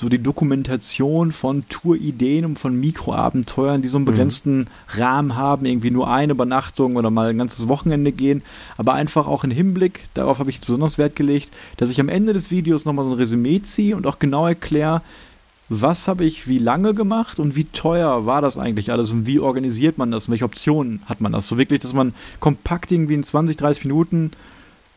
so 0.00 0.08
die 0.08 0.22
Dokumentation 0.22 1.32
von 1.32 1.68
Tourideen 1.68 2.44
und 2.44 2.58
von 2.58 2.78
Mikroabenteuern, 2.78 3.82
die 3.82 3.88
so 3.88 3.98
einen 3.98 4.04
mhm. 4.04 4.10
begrenzten 4.10 4.58
mhm. 4.58 4.66
Rahmen 4.90 5.36
haben, 5.36 5.66
irgendwie 5.66 5.90
nur 5.90 6.08
eine 6.08 6.32
Übernachtung 6.32 6.96
oder 6.96 7.10
mal 7.10 7.30
ein 7.30 7.38
ganzes 7.38 7.68
Wochenende 7.68 8.12
gehen, 8.12 8.42
aber 8.76 8.94
einfach 8.94 9.26
auch 9.26 9.44
im 9.44 9.50
Hinblick, 9.50 10.08
darauf 10.14 10.38
habe 10.38 10.50
ich 10.50 10.60
besonders 10.60 10.98
Wert 10.98 11.16
gelegt, 11.16 11.50
dass 11.76 11.90
ich 11.90 12.00
am 12.00 12.08
Ende 12.08 12.32
des 12.32 12.50
Videos 12.50 12.84
nochmal 12.84 13.04
so 13.04 13.12
ein 13.12 13.18
Resümee 13.18 13.60
ziehe 13.62 13.96
und 13.96 14.06
auch 14.06 14.18
genau 14.18 14.46
erkläre, 14.46 15.02
was 15.68 16.08
habe 16.08 16.24
ich 16.24 16.48
wie 16.48 16.58
lange 16.58 16.94
gemacht 16.94 17.38
und 17.38 17.54
wie 17.56 17.64
teuer 17.64 18.24
war 18.24 18.40
das 18.40 18.56
eigentlich 18.56 18.90
alles 18.90 19.10
und 19.10 19.26
wie 19.26 19.38
organisiert 19.38 19.98
man 19.98 20.10
das, 20.10 20.30
welche 20.30 20.46
Optionen 20.46 21.02
hat 21.06 21.20
man 21.20 21.32
das. 21.32 21.46
So 21.46 21.58
wirklich, 21.58 21.80
dass 21.80 21.92
man 21.92 22.14
kompakt 22.40 22.90
irgendwie 22.90 23.14
in 23.14 23.22
20, 23.22 23.56
30 23.56 23.84
Minuten 23.84 24.30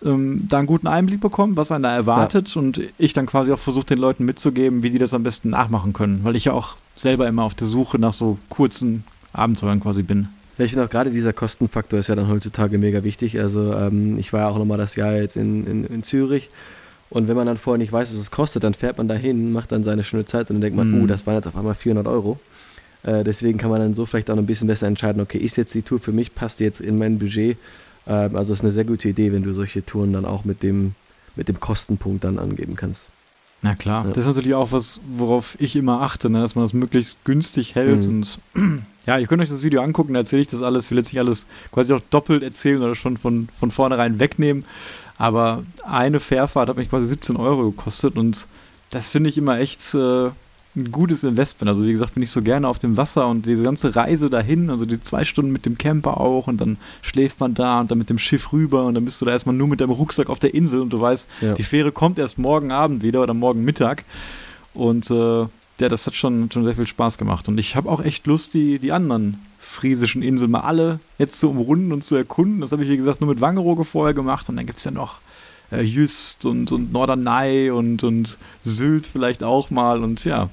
ähm, 0.03 0.47
da 0.49 0.59
einen 0.59 0.67
guten 0.67 0.87
Einblick 0.87 1.21
bekommen, 1.21 1.57
was 1.57 1.71
einen 1.71 1.83
da 1.83 1.95
erwartet 1.95 2.53
ja. 2.53 2.61
und 2.61 2.81
ich 2.97 3.13
dann 3.13 3.25
quasi 3.25 3.51
auch 3.51 3.59
versuche, 3.59 3.85
den 3.85 3.99
Leuten 3.99 4.25
mitzugeben, 4.25 4.83
wie 4.83 4.89
die 4.89 4.97
das 4.97 5.13
am 5.13 5.23
besten 5.23 5.49
nachmachen 5.49 5.93
können, 5.93 6.21
weil 6.23 6.35
ich 6.35 6.45
ja 6.45 6.53
auch 6.53 6.77
selber 6.95 7.27
immer 7.27 7.43
auf 7.43 7.53
der 7.53 7.67
Suche 7.67 7.99
nach 7.99 8.13
so 8.13 8.37
kurzen 8.49 9.03
Abenteuern 9.33 9.79
quasi 9.79 10.03
bin. 10.03 10.27
Ja, 10.57 10.65
ich 10.65 10.71
finde 10.71 10.85
auch 10.85 10.89
gerade 10.89 11.11
dieser 11.11 11.33
Kostenfaktor 11.33 11.99
ist 11.99 12.07
ja 12.07 12.15
dann 12.15 12.27
heutzutage 12.27 12.77
mega 12.77 13.03
wichtig. 13.03 13.39
Also 13.39 13.73
ähm, 13.73 14.17
ich 14.17 14.33
war 14.33 14.41
ja 14.41 14.47
auch 14.49 14.57
nochmal 14.57 14.77
das 14.77 14.95
Jahr 14.95 15.15
jetzt 15.15 15.35
in, 15.35 15.65
in, 15.65 15.85
in, 15.85 16.03
Zürich 16.03 16.49
und 17.09 17.27
wenn 17.27 17.35
man 17.35 17.47
dann 17.47 17.57
vorher 17.57 17.77
nicht 17.77 17.91
weiß, 17.91 18.11
was 18.11 18.19
es 18.19 18.31
kostet, 18.31 18.63
dann 18.63 18.73
fährt 18.73 18.97
man 18.97 19.07
dahin, 19.07 19.51
macht 19.51 19.71
dann 19.71 19.83
seine 19.83 20.03
schöne 20.03 20.25
Zeit 20.25 20.49
und 20.49 20.55
dann 20.55 20.61
denkt 20.61 20.77
man, 20.77 20.91
mm. 20.91 21.03
oh, 21.03 21.07
das 21.07 21.25
waren 21.25 21.35
jetzt 21.35 21.47
auf 21.47 21.55
einmal 21.55 21.75
400 21.75 22.07
Euro. 22.07 22.39
Äh, 23.03 23.23
deswegen 23.23 23.57
kann 23.57 23.71
man 23.71 23.79
dann 23.79 23.93
so 23.93 24.05
vielleicht 24.05 24.29
auch 24.29 24.35
noch 24.35 24.43
ein 24.43 24.47
bisschen 24.47 24.67
besser 24.67 24.87
entscheiden, 24.87 25.21
okay, 25.21 25.37
ist 25.37 25.57
jetzt 25.57 25.73
die 25.73 25.81
Tour 25.81 25.99
für 25.99 26.11
mich, 26.11 26.35
passt 26.35 26.59
jetzt 26.59 26.81
in 26.81 26.97
mein 26.97 27.17
Budget 27.17 27.57
ähm, 28.07 28.35
also 28.35 28.53
es 28.53 28.59
ist 28.59 28.63
eine 28.63 28.71
sehr 28.71 28.85
gute 28.85 29.09
Idee, 29.09 29.31
wenn 29.31 29.43
du 29.43 29.53
solche 29.53 29.85
Touren 29.85 30.13
dann 30.13 30.25
auch 30.25 30.45
mit 30.45 30.63
dem, 30.63 30.95
mit 31.35 31.47
dem 31.47 31.59
Kostenpunkt 31.59 32.23
dann 32.23 32.39
angeben 32.39 32.75
kannst. 32.75 33.09
Na 33.63 33.75
klar, 33.75 34.05
ja. 34.05 34.11
das 34.11 34.25
ist 34.25 34.35
natürlich 34.35 34.55
auch 34.55 34.71
was, 34.71 35.01
worauf 35.07 35.55
ich 35.59 35.75
immer 35.75 36.01
achte, 36.01 36.29
ne? 36.29 36.41
dass 36.41 36.55
man 36.55 36.63
das 36.63 36.73
möglichst 36.73 37.23
günstig 37.25 37.75
hält. 37.75 38.07
Mhm. 38.07 38.15
Und 38.15 38.39
ja, 39.05 39.19
ihr 39.19 39.27
könnt 39.27 39.41
euch 39.41 39.49
das 39.49 39.63
Video 39.63 39.81
angucken, 39.81 40.13
da 40.13 40.21
erzähle 40.21 40.41
ich 40.41 40.47
das 40.47 40.63
alles. 40.63 40.85
Ich 40.85 40.91
will 40.91 40.97
jetzt 40.97 41.13
nicht 41.13 41.19
alles 41.19 41.45
quasi 41.71 41.93
auch 41.93 42.01
doppelt 42.09 42.41
erzählen 42.41 42.81
oder 42.81 42.95
schon 42.95 43.17
von, 43.17 43.49
von 43.59 43.69
vornherein 43.69 44.19
wegnehmen. 44.19 44.65
Aber 45.17 45.63
eine 45.83 46.19
Fährfahrt 46.19 46.69
hat 46.69 46.77
mich 46.77 46.89
quasi 46.89 47.05
17 47.05 47.35
Euro 47.35 47.69
gekostet 47.69 48.17
und 48.17 48.47
das 48.89 49.09
finde 49.09 49.29
ich 49.29 49.37
immer 49.37 49.59
echt 49.59 49.93
äh, 49.93 50.31
ein 50.75 50.91
gutes 50.91 51.23
Investment. 51.23 51.69
Also 51.69 51.85
wie 51.85 51.91
gesagt, 51.91 52.13
bin 52.13 52.23
ich 52.23 52.31
so 52.31 52.41
gerne 52.41 52.67
auf 52.67 52.79
dem 52.79 52.95
Wasser 52.97 53.27
und 53.27 53.45
diese 53.45 53.63
ganze 53.63 53.95
Reise 53.95 54.29
dahin, 54.29 54.69
also 54.69 54.85
die 54.85 55.01
zwei 55.01 55.25
Stunden 55.25 55.51
mit 55.51 55.65
dem 55.65 55.77
Camper 55.77 56.19
auch 56.19 56.47
und 56.47 56.61
dann 56.61 56.77
schläft 57.01 57.39
man 57.39 57.53
da 57.53 57.81
und 57.81 57.91
dann 57.91 57.97
mit 57.97 58.09
dem 58.09 58.17
Schiff 58.17 58.53
rüber 58.53 58.85
und 58.85 58.95
dann 58.95 59.05
bist 59.05 59.19
du 59.21 59.25
da 59.25 59.31
erstmal 59.31 59.55
nur 59.55 59.67
mit 59.67 59.81
deinem 59.81 59.91
Rucksack 59.91 60.29
auf 60.29 60.39
der 60.39 60.53
Insel 60.53 60.81
und 60.81 60.91
du 60.91 61.01
weißt, 61.01 61.27
ja. 61.41 61.53
die 61.53 61.63
Fähre 61.63 61.91
kommt 61.91 62.19
erst 62.19 62.37
morgen 62.37 62.71
Abend 62.71 63.03
wieder 63.03 63.21
oder 63.21 63.33
morgen 63.33 63.63
Mittag 63.63 64.05
und 64.73 65.09
äh, 65.11 65.41
ja, 65.81 65.89
das 65.89 66.05
hat 66.05 66.15
schon, 66.15 66.49
schon 66.51 66.63
sehr 66.63 66.75
viel 66.75 66.87
Spaß 66.87 67.17
gemacht 67.17 67.49
und 67.49 67.57
ich 67.57 67.75
habe 67.75 67.89
auch 67.89 68.01
echt 68.01 68.25
Lust, 68.27 68.53
die, 68.53 68.79
die 68.79 68.91
anderen 68.91 69.39
friesischen 69.59 70.21
Inseln 70.21 70.51
mal 70.51 70.61
alle 70.61 70.99
jetzt 71.17 71.39
zu 71.39 71.49
umrunden 71.49 71.91
und 71.91 72.03
zu 72.03 72.15
erkunden. 72.15 72.61
Das 72.61 72.71
habe 72.71 72.83
ich, 72.83 72.89
wie 72.89 72.97
gesagt, 72.97 73.21
nur 73.21 73.29
mit 73.29 73.41
Wangerooge 73.41 73.85
vorher 73.85 74.13
gemacht 74.13 74.49
und 74.49 74.55
dann 74.55 74.65
gibt 74.65 74.79
es 74.79 74.83
ja 74.83 74.91
noch 74.91 75.21
äh, 75.71 75.81
Jüst 75.81 76.45
und, 76.45 76.71
und 76.71 76.91
Norderney 76.91 77.69
und, 77.71 78.03
und 78.03 78.37
Sylt 78.63 79.07
vielleicht 79.07 79.43
auch 79.43 79.69
mal 79.69 80.03
und 80.03 80.25
ja, 80.25 80.49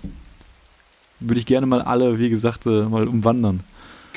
würde 1.20 1.40
ich 1.40 1.46
gerne 1.46 1.66
mal 1.66 1.82
alle, 1.82 2.18
wie 2.18 2.30
gesagt, 2.30 2.66
äh, 2.66 2.82
mal 2.82 3.08
umwandern. 3.08 3.60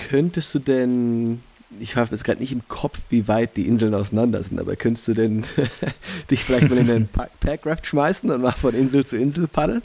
Könntest 0.09 0.55
du 0.55 0.59
denn, 0.59 1.41
ich 1.79 1.95
habe 1.95 2.09
jetzt 2.11 2.23
gerade 2.23 2.39
nicht 2.39 2.51
im 2.51 2.67
Kopf, 2.67 2.99
wie 3.09 3.27
weit 3.27 3.57
die 3.57 3.67
Inseln 3.67 3.93
auseinander 3.93 4.41
sind, 4.43 4.59
aber 4.59 4.75
könntest 4.75 5.07
du 5.07 5.13
denn 5.13 5.43
dich 6.31 6.43
vielleicht 6.43 6.69
mal 6.69 6.77
in 6.77 6.87
den 6.87 7.09
Packraft 7.39 7.85
schmeißen 7.87 8.29
und 8.29 8.41
mal 8.41 8.51
von 8.51 8.73
Insel 8.73 9.05
zu 9.05 9.17
Insel 9.17 9.47
paddeln? 9.47 9.81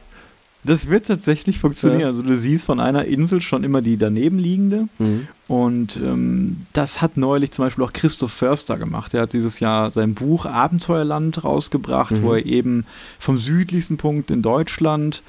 Das 0.66 0.88
wird 0.88 1.06
tatsächlich 1.06 1.58
funktionieren. 1.58 2.00
Ja. 2.00 2.06
Also 2.08 2.22
du 2.22 2.36
siehst 2.36 2.66
von 2.66 2.80
einer 2.80 3.04
Insel 3.04 3.40
schon 3.40 3.64
immer 3.64 3.82
die 3.82 3.96
daneben 3.96 4.38
liegende. 4.38 4.88
Mhm. 4.98 5.28
Und 5.48 5.96
ähm, 5.96 6.66
das 6.72 7.00
hat 7.00 7.16
neulich 7.16 7.52
zum 7.52 7.64
Beispiel 7.64 7.84
auch 7.84 7.92
Christoph 7.92 8.32
Förster 8.32 8.76
gemacht. 8.76 9.14
Er 9.14 9.22
hat 9.22 9.32
dieses 9.32 9.60
Jahr 9.60 9.90
sein 9.90 10.14
Buch 10.14 10.44
Abenteuerland 10.44 11.44
rausgebracht, 11.44 12.12
mhm. 12.12 12.22
wo 12.22 12.34
er 12.34 12.44
eben 12.44 12.84
vom 13.18 13.38
südlichsten 13.38 13.96
Punkt 13.96 14.30
in 14.30 14.42
Deutschland 14.42 15.22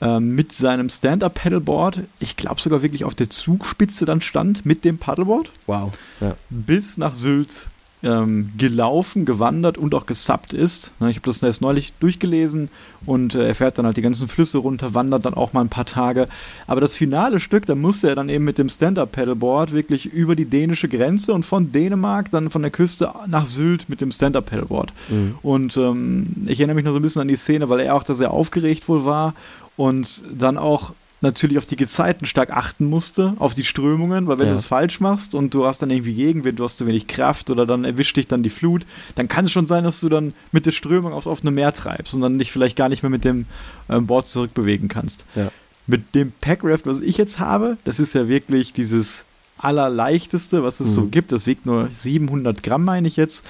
ähm, 0.00 0.34
mit 0.34 0.52
seinem 0.52 0.90
Stand-Up-Paddleboard, 0.90 2.00
ich 2.18 2.36
glaube 2.36 2.60
sogar 2.60 2.82
wirklich 2.82 3.04
auf 3.04 3.14
der 3.14 3.30
Zugspitze 3.30 4.04
dann 4.04 4.20
stand, 4.20 4.66
mit 4.66 4.84
dem 4.84 4.98
Paddleboard. 4.98 5.50
Wow. 5.66 5.92
Ja. 6.20 6.36
Bis 6.50 6.98
nach 6.98 7.14
Sylt 7.14 7.68
ähm, 8.06 8.52
gelaufen, 8.56 9.24
gewandert 9.24 9.76
und 9.76 9.94
auch 9.94 10.06
gesappt 10.06 10.52
ist. 10.54 10.92
Ne, 11.00 11.10
ich 11.10 11.16
habe 11.16 11.26
das 11.26 11.42
erst 11.42 11.60
neulich 11.60 11.92
durchgelesen 11.98 12.70
und 13.04 13.34
äh, 13.34 13.48
er 13.48 13.54
fährt 13.54 13.78
dann 13.78 13.86
halt 13.86 13.96
die 13.96 14.02
ganzen 14.02 14.28
Flüsse 14.28 14.58
runter, 14.58 14.94
wandert 14.94 15.24
dann 15.24 15.34
auch 15.34 15.52
mal 15.52 15.60
ein 15.60 15.68
paar 15.68 15.86
Tage. 15.86 16.28
Aber 16.66 16.80
das 16.80 16.94
finale 16.94 17.40
Stück, 17.40 17.66
da 17.66 17.74
musste 17.74 18.08
er 18.08 18.14
dann 18.14 18.28
eben 18.28 18.44
mit 18.44 18.58
dem 18.58 18.68
Stand-Up-Paddleboard 18.68 19.72
wirklich 19.72 20.06
über 20.06 20.36
die 20.36 20.44
dänische 20.44 20.88
Grenze 20.88 21.34
und 21.34 21.44
von 21.44 21.72
Dänemark 21.72 22.30
dann 22.30 22.48
von 22.48 22.62
der 22.62 22.70
Küste 22.70 23.10
nach 23.26 23.44
Sylt 23.44 23.88
mit 23.88 24.00
dem 24.00 24.12
Stand-Up-Paddleboard. 24.12 24.92
Mhm. 25.08 25.34
Und 25.42 25.76
ähm, 25.76 26.28
ich 26.46 26.60
erinnere 26.60 26.76
mich 26.76 26.84
noch 26.84 26.92
so 26.92 26.98
ein 26.98 27.02
bisschen 27.02 27.22
an 27.22 27.28
die 27.28 27.36
Szene, 27.36 27.68
weil 27.68 27.80
er 27.80 27.94
auch 27.94 28.04
da 28.04 28.14
sehr 28.14 28.30
aufgeregt 28.30 28.88
wohl 28.88 29.04
war 29.04 29.34
und 29.76 30.22
dann 30.32 30.56
auch 30.58 30.92
natürlich 31.20 31.58
auf 31.58 31.66
die 31.66 31.76
Gezeiten 31.76 32.26
stark 32.26 32.50
achten 32.50 32.86
musste, 32.86 33.34
auf 33.38 33.54
die 33.54 33.64
Strömungen, 33.64 34.26
weil 34.26 34.38
wenn 34.38 34.46
ja. 34.46 34.52
du 34.52 34.58
es 34.58 34.66
falsch 34.66 35.00
machst 35.00 35.34
und 35.34 35.54
du 35.54 35.66
hast 35.66 35.80
dann 35.80 35.90
irgendwie 35.90 36.14
Gegenwind, 36.14 36.58
du 36.58 36.64
hast 36.64 36.76
zu 36.76 36.86
wenig 36.86 37.06
Kraft 37.06 37.50
oder 37.50 37.66
dann 37.66 37.84
erwischt 37.84 38.16
dich 38.16 38.28
dann 38.28 38.42
die 38.42 38.50
Flut, 38.50 38.86
dann 39.14 39.28
kann 39.28 39.46
es 39.46 39.52
schon 39.52 39.66
sein, 39.66 39.84
dass 39.84 40.00
du 40.00 40.08
dann 40.08 40.34
mit 40.52 40.66
der 40.66 40.72
Strömung 40.72 41.12
aufs 41.12 41.26
offene 41.26 41.50
Meer 41.50 41.72
treibst 41.72 42.14
und 42.14 42.20
dann 42.20 42.38
dich 42.38 42.52
vielleicht 42.52 42.76
gar 42.76 42.88
nicht 42.88 43.02
mehr 43.02 43.10
mit 43.10 43.24
dem 43.24 43.46
ähm, 43.88 44.06
Board 44.06 44.26
zurückbewegen 44.26 44.88
kannst. 44.88 45.24
Ja. 45.34 45.50
Mit 45.86 46.14
dem 46.14 46.32
Packraft, 46.32 46.86
was 46.86 47.00
ich 47.00 47.16
jetzt 47.16 47.38
habe, 47.38 47.78
das 47.84 47.98
ist 47.98 48.14
ja 48.14 48.28
wirklich 48.28 48.72
dieses 48.72 49.24
allerleichteste, 49.58 50.62
was 50.62 50.80
es 50.80 50.88
mhm. 50.88 50.92
so 50.92 51.06
gibt. 51.06 51.32
Das 51.32 51.46
wiegt 51.46 51.64
nur 51.64 51.88
700 51.92 52.62
Gramm, 52.62 52.84
meine 52.84 53.08
ich 53.08 53.16
jetzt 53.16 53.42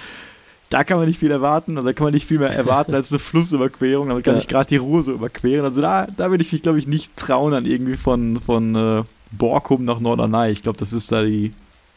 da 0.71 0.85
kann 0.85 0.99
man 0.99 1.07
nicht 1.07 1.19
viel 1.19 1.31
erwarten. 1.31 1.77
Also 1.77 1.89
da 1.89 1.93
kann 1.93 2.05
man 2.05 2.15
nicht 2.15 2.27
viel 2.27 2.39
mehr 2.39 2.51
erwarten 2.51 2.95
als 2.95 3.11
eine 3.11 3.19
Flussüberquerung. 3.19 4.09
Damit 4.09 4.25
kann 4.25 4.35
ja. 4.35 4.41
ich 4.41 4.49
gerade 4.49 4.69
die 4.69 4.79
so 4.79 5.13
überqueren. 5.13 5.65
Also 5.65 5.81
da, 5.81 6.07
da 6.17 6.31
würde 6.31 6.43
ich 6.43 6.53
mich, 6.53 6.63
glaube 6.63 6.79
ich, 6.79 6.87
nicht 6.87 7.17
trauen 7.17 7.55
an 7.55 7.65
irgendwie 7.65 7.97
von, 7.97 8.41
von 8.41 8.75
äh, 8.75 9.03
Borkum 9.31 9.85
nach 9.85 10.01
Norderney. 10.01 10.51
Ich 10.51 10.63
glaube, 10.63 10.79
das 10.79 10.93
ist 10.93 11.13
da 11.13 11.23
die, 11.23 11.53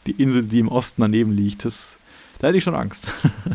die 0.06 0.12
Insel, 0.12 0.44
die 0.44 0.60
im 0.60 0.68
Osten 0.68 1.02
daneben 1.02 1.32
liegt. 1.32 1.64
Das, 1.64 1.98
da 2.38 2.48
hätte 2.48 2.58
ich 2.58 2.64
schon 2.64 2.74
Angst. 2.74 3.12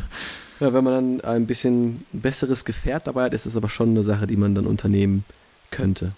ja, 0.59 0.73
wenn 0.73 0.83
man 0.83 0.93
dann 0.93 1.21
ein 1.21 1.47
bisschen 1.47 2.05
besseres 2.11 2.65
Gefährt 2.65 3.07
dabei 3.07 3.25
hat, 3.25 3.33
ist 3.33 3.45
das 3.45 3.55
aber 3.55 3.69
schon 3.69 3.89
eine 3.89 4.03
Sache, 4.03 4.27
die 4.27 4.37
man 4.37 4.53
dann 4.53 4.67
unternehmen 4.67 5.23
könnte. 5.71 6.11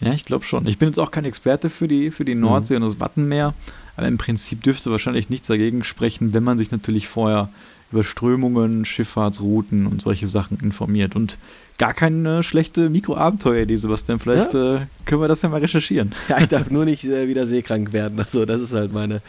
Ja, 0.00 0.12
ich 0.14 0.24
glaube 0.24 0.44
schon. 0.44 0.66
Ich 0.66 0.78
bin 0.78 0.88
jetzt 0.88 0.98
auch 0.98 1.10
kein 1.10 1.26
Experte 1.26 1.68
für 1.68 1.86
die, 1.86 2.10
für 2.10 2.24
die 2.24 2.34
Nordsee 2.34 2.76
mhm. 2.76 2.82
und 2.82 2.88
das 2.88 3.00
Wattenmeer, 3.00 3.52
aber 3.96 4.08
im 4.08 4.16
Prinzip 4.16 4.62
dürfte 4.62 4.90
wahrscheinlich 4.90 5.28
nichts 5.28 5.48
dagegen 5.48 5.84
sprechen, 5.84 6.32
wenn 6.32 6.42
man 6.42 6.56
sich 6.56 6.70
natürlich 6.70 7.06
vorher 7.06 7.50
über 7.92 8.04
Strömungen, 8.04 8.84
Schifffahrtsrouten 8.84 9.86
und 9.86 10.00
solche 10.00 10.26
Sachen 10.26 10.58
informiert. 10.60 11.16
Und 11.16 11.38
gar 11.78 11.94
keine 11.94 12.42
schlechte 12.42 12.90
Mikroabenteueridee, 12.90 13.76
Sebastian. 13.76 14.18
Vielleicht 14.18 14.54
ja? 14.54 14.76
äh, 14.76 14.80
können 15.06 15.20
wir 15.20 15.28
das 15.28 15.42
ja 15.42 15.48
mal 15.48 15.60
recherchieren. 15.60 16.12
Ja, 16.28 16.38
ich 16.40 16.48
darf 16.48 16.70
nur 16.70 16.84
nicht 16.84 17.04
äh, 17.04 17.26
wieder 17.26 17.46
seekrank 17.46 17.92
werden. 17.92 18.18
Also, 18.18 18.44
das 18.44 18.60
ist 18.60 18.74
halt 18.74 18.92
meine, 18.92 19.22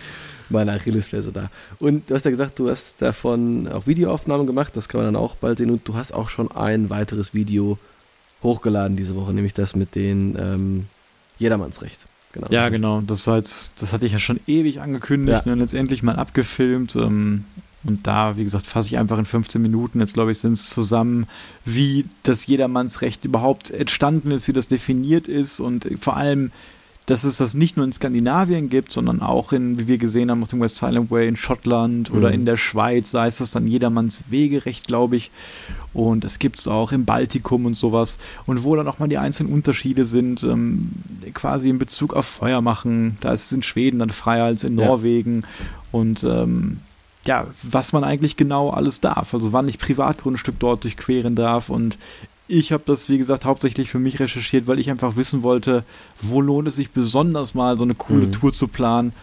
meine 0.50 0.74
Achillesferse 0.74 1.32
da. 1.32 1.50
Und 1.80 2.10
du 2.10 2.16
hast 2.16 2.26
ja 2.26 2.32
gesagt, 2.32 2.60
du 2.60 2.70
hast 2.70 3.02
davon 3.02 3.68
auch 3.68 3.88
Videoaufnahmen 3.88 4.46
gemacht. 4.46 4.78
Das 4.78 4.88
kann 4.88 5.02
man 5.02 5.14
dann 5.14 5.22
auch 5.22 5.36
bald 5.36 5.58
sehen. 5.58 5.72
Und 5.72 5.88
du 5.88 5.96
hast 5.96 6.12
auch 6.12 6.30
schon 6.30 6.52
ein 6.52 6.90
weiteres 6.90 7.34
Video 7.34 7.80
hochgeladen 8.44 8.98
diese 8.98 9.16
Woche, 9.16 9.34
nämlich 9.34 9.54
das 9.54 9.76
mit 9.76 9.96
den 9.96 10.36
ähm, 10.40 10.88
Jedermannsrecht. 11.40 12.06
Genau. 12.34 12.48
Ja, 12.50 12.70
genau. 12.70 13.02
Das 13.02 13.28
war 13.28 13.38
jetzt, 13.38 13.72
das 13.80 13.92
hatte 13.92 14.06
ich 14.06 14.14
ja 14.14 14.20
schon 14.20 14.40
ewig 14.48 14.82
angekündigt 14.82 15.46
ja. 15.46 15.54
und 15.54 15.60
letztendlich 15.60 16.04
mal 16.04 16.16
abgefilmt. 16.16 16.96
Ähm, 16.96 17.46
und 17.84 18.06
da, 18.06 18.38
wie 18.38 18.44
gesagt, 18.44 18.68
fasse 18.68 18.90
ich 18.90 18.98
einfach 18.98 19.18
in 19.18 19.26
15 19.26 19.62
Minuten, 19.62 20.00
jetzt 20.00 20.14
glaube 20.14 20.32
ich, 20.32 20.40
sind 20.40 20.54
es 20.54 20.70
zusammen, 20.70 21.28
wie 21.66 22.06
das 22.24 22.46
Jedermannsrecht 22.46 23.26
überhaupt 23.26 23.72
entstanden 23.72 24.32
ist, 24.32 24.48
wie 24.48 24.54
das 24.54 24.68
definiert 24.68 25.28
ist 25.28 25.60
und 25.60 25.88
vor 26.00 26.16
allem, 26.16 26.52
dass 27.08 27.24
es 27.24 27.38
das 27.38 27.56
nicht 27.56 27.78
nur 27.78 27.86
in 27.86 27.92
Skandinavien 27.92 28.70
gibt, 28.70 28.92
sondern 28.92 29.22
auch 29.22 29.52
in, 29.52 29.80
wie 29.80 29.88
wir 29.88 29.98
gesehen 29.98 30.30
haben, 30.30 30.44
auf 30.44 30.50
dem 30.50 30.62
West 30.62 30.82
Highland 30.82 31.10
Way 31.10 31.30
in 31.30 31.36
Schottland 31.36 32.12
mhm. 32.12 32.18
oder 32.18 32.32
in 32.32 32.46
der 32.46 32.58
Schweiz, 32.58 33.10
sei 33.10 33.28
es 33.28 33.38
das 33.38 33.52
dann 33.52 33.68
Jedermanns 33.68 34.24
Wegerecht, 34.30 34.88
glaube 34.88 35.16
ich. 35.16 35.32
Und 35.94 36.24
es 36.24 36.38
gibt 36.38 36.60
es 36.60 36.68
auch 36.68 36.92
im 36.92 37.06
Baltikum 37.06 37.66
und 37.66 37.74
sowas. 37.74 38.20
Und 38.46 38.64
wo 38.64 38.76
dann 38.76 38.88
auch 38.88 39.00
mal 39.00 39.10
die 39.10 39.18
einzelnen 39.18 39.52
Unterschiede 39.52 40.06
sind, 40.06 40.44
ähm, 40.44 40.92
quasi 41.34 41.70
in 41.70 41.80
Bezug 41.80 42.14
auf 42.14 42.28
Feuer 42.28 42.62
machen. 42.62 43.18
Da 43.20 43.34
ist 43.34 43.46
es 43.46 43.52
in 43.52 43.64
Schweden 43.64 44.00
dann 44.00 44.12
freier 44.12 44.46
als 44.46 44.64
in 44.64 44.76
Norwegen. 44.76 45.42
Ja. 45.42 45.48
Und 45.92 46.24
ähm, 46.24 46.78
ja, 47.26 47.48
was 47.64 47.94
man 47.94 48.04
eigentlich 48.04 48.36
genau 48.38 48.70
alles 48.70 49.02
darf. 49.02 49.34
Also 49.34 49.54
wann 49.54 49.68
ich 49.68 49.78
Privatgrundstück 49.78 50.56
dort 50.60 50.84
durchqueren 50.84 51.36
darf. 51.36 51.70
Und 51.70 51.98
ich 52.48 52.72
habe 52.72 52.84
das, 52.86 53.10
wie 53.10 53.18
gesagt, 53.18 53.46
hauptsächlich 53.46 53.90
für 53.90 54.00
mich 54.00 54.20
recherchiert, 54.20 54.68
weil 54.68 54.80
ich 54.80 54.90
einfach 54.90 55.16
wissen 55.16 55.44
wollte, 55.44 55.84
wo 56.20 56.42
lohnt 56.42 56.68
es 56.68 56.76
sich 56.76 56.92
besonders 56.92 57.54
mal 57.54 57.78
so 57.78 57.84
eine 57.84 57.96
coole 57.96 58.28
mhm. 58.28 58.32
Tour 58.32 58.54
zu 58.54 58.68
planen. 58.68 59.14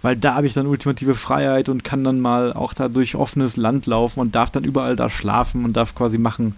Weil 0.00 0.16
da 0.16 0.34
habe 0.34 0.46
ich 0.46 0.52
dann 0.52 0.66
ultimative 0.66 1.14
Freiheit 1.14 1.68
und 1.68 1.82
kann 1.82 2.04
dann 2.04 2.20
mal 2.20 2.52
auch 2.52 2.72
da 2.72 2.88
durch 2.88 3.16
offenes 3.16 3.56
Land 3.56 3.86
laufen 3.86 4.20
und 4.20 4.34
darf 4.34 4.50
dann 4.50 4.62
überall 4.62 4.94
da 4.94 5.10
schlafen 5.10 5.64
und 5.64 5.76
darf 5.76 5.94
quasi 5.94 6.18
machen, 6.18 6.54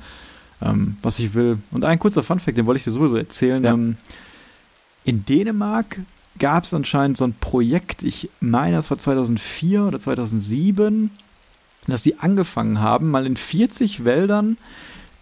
ähm, 0.61 0.99
was 1.01 1.19
ich 1.19 1.33
will. 1.33 1.59
Und 1.71 1.87
ein 1.87 1.99
kurzer 1.99 2.23
Funfact, 2.23 2.59
den 2.59 2.67
wollte 2.67 2.79
ich 2.79 2.85
dir 2.85 2.91
sowieso 2.91 3.17
erzählen. 3.17 3.65
Ja. 3.65 3.73
Ähm, 3.73 3.97
in 5.05 5.25
Dänemark 5.25 6.01
gab 6.39 6.65
es 6.65 6.75
anscheinend 6.75 7.17
so 7.17 7.25
ein 7.25 7.35
Projekt, 7.35 8.03
ich 8.03 8.31
meine, 8.41 8.77
das 8.77 8.91
war 8.91 8.99
2004 8.99 9.85
oder 9.85 9.99
2007, 9.99 11.11
dass 11.87 12.03
sie 12.03 12.19
angefangen 12.19 12.81
haben, 12.81 13.11
mal 13.11 13.27
in 13.27 13.37
40 13.37 14.05
Wäldern 14.05 14.57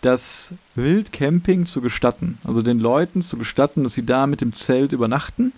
das 0.01 0.53
Wildcamping 0.75 1.67
zu 1.67 1.81
gestatten. 1.81 2.39
Also 2.45 2.63
den 2.63 2.79
Leuten 2.79 3.23
zu 3.23 3.37
gestatten, 3.37 3.83
dass 3.83 3.95
sie 3.95 4.07
da 4.07 4.27
mit 4.27 4.41
dem 4.41 4.53
Zelt 4.53 4.93
übernachten. 4.93 5.53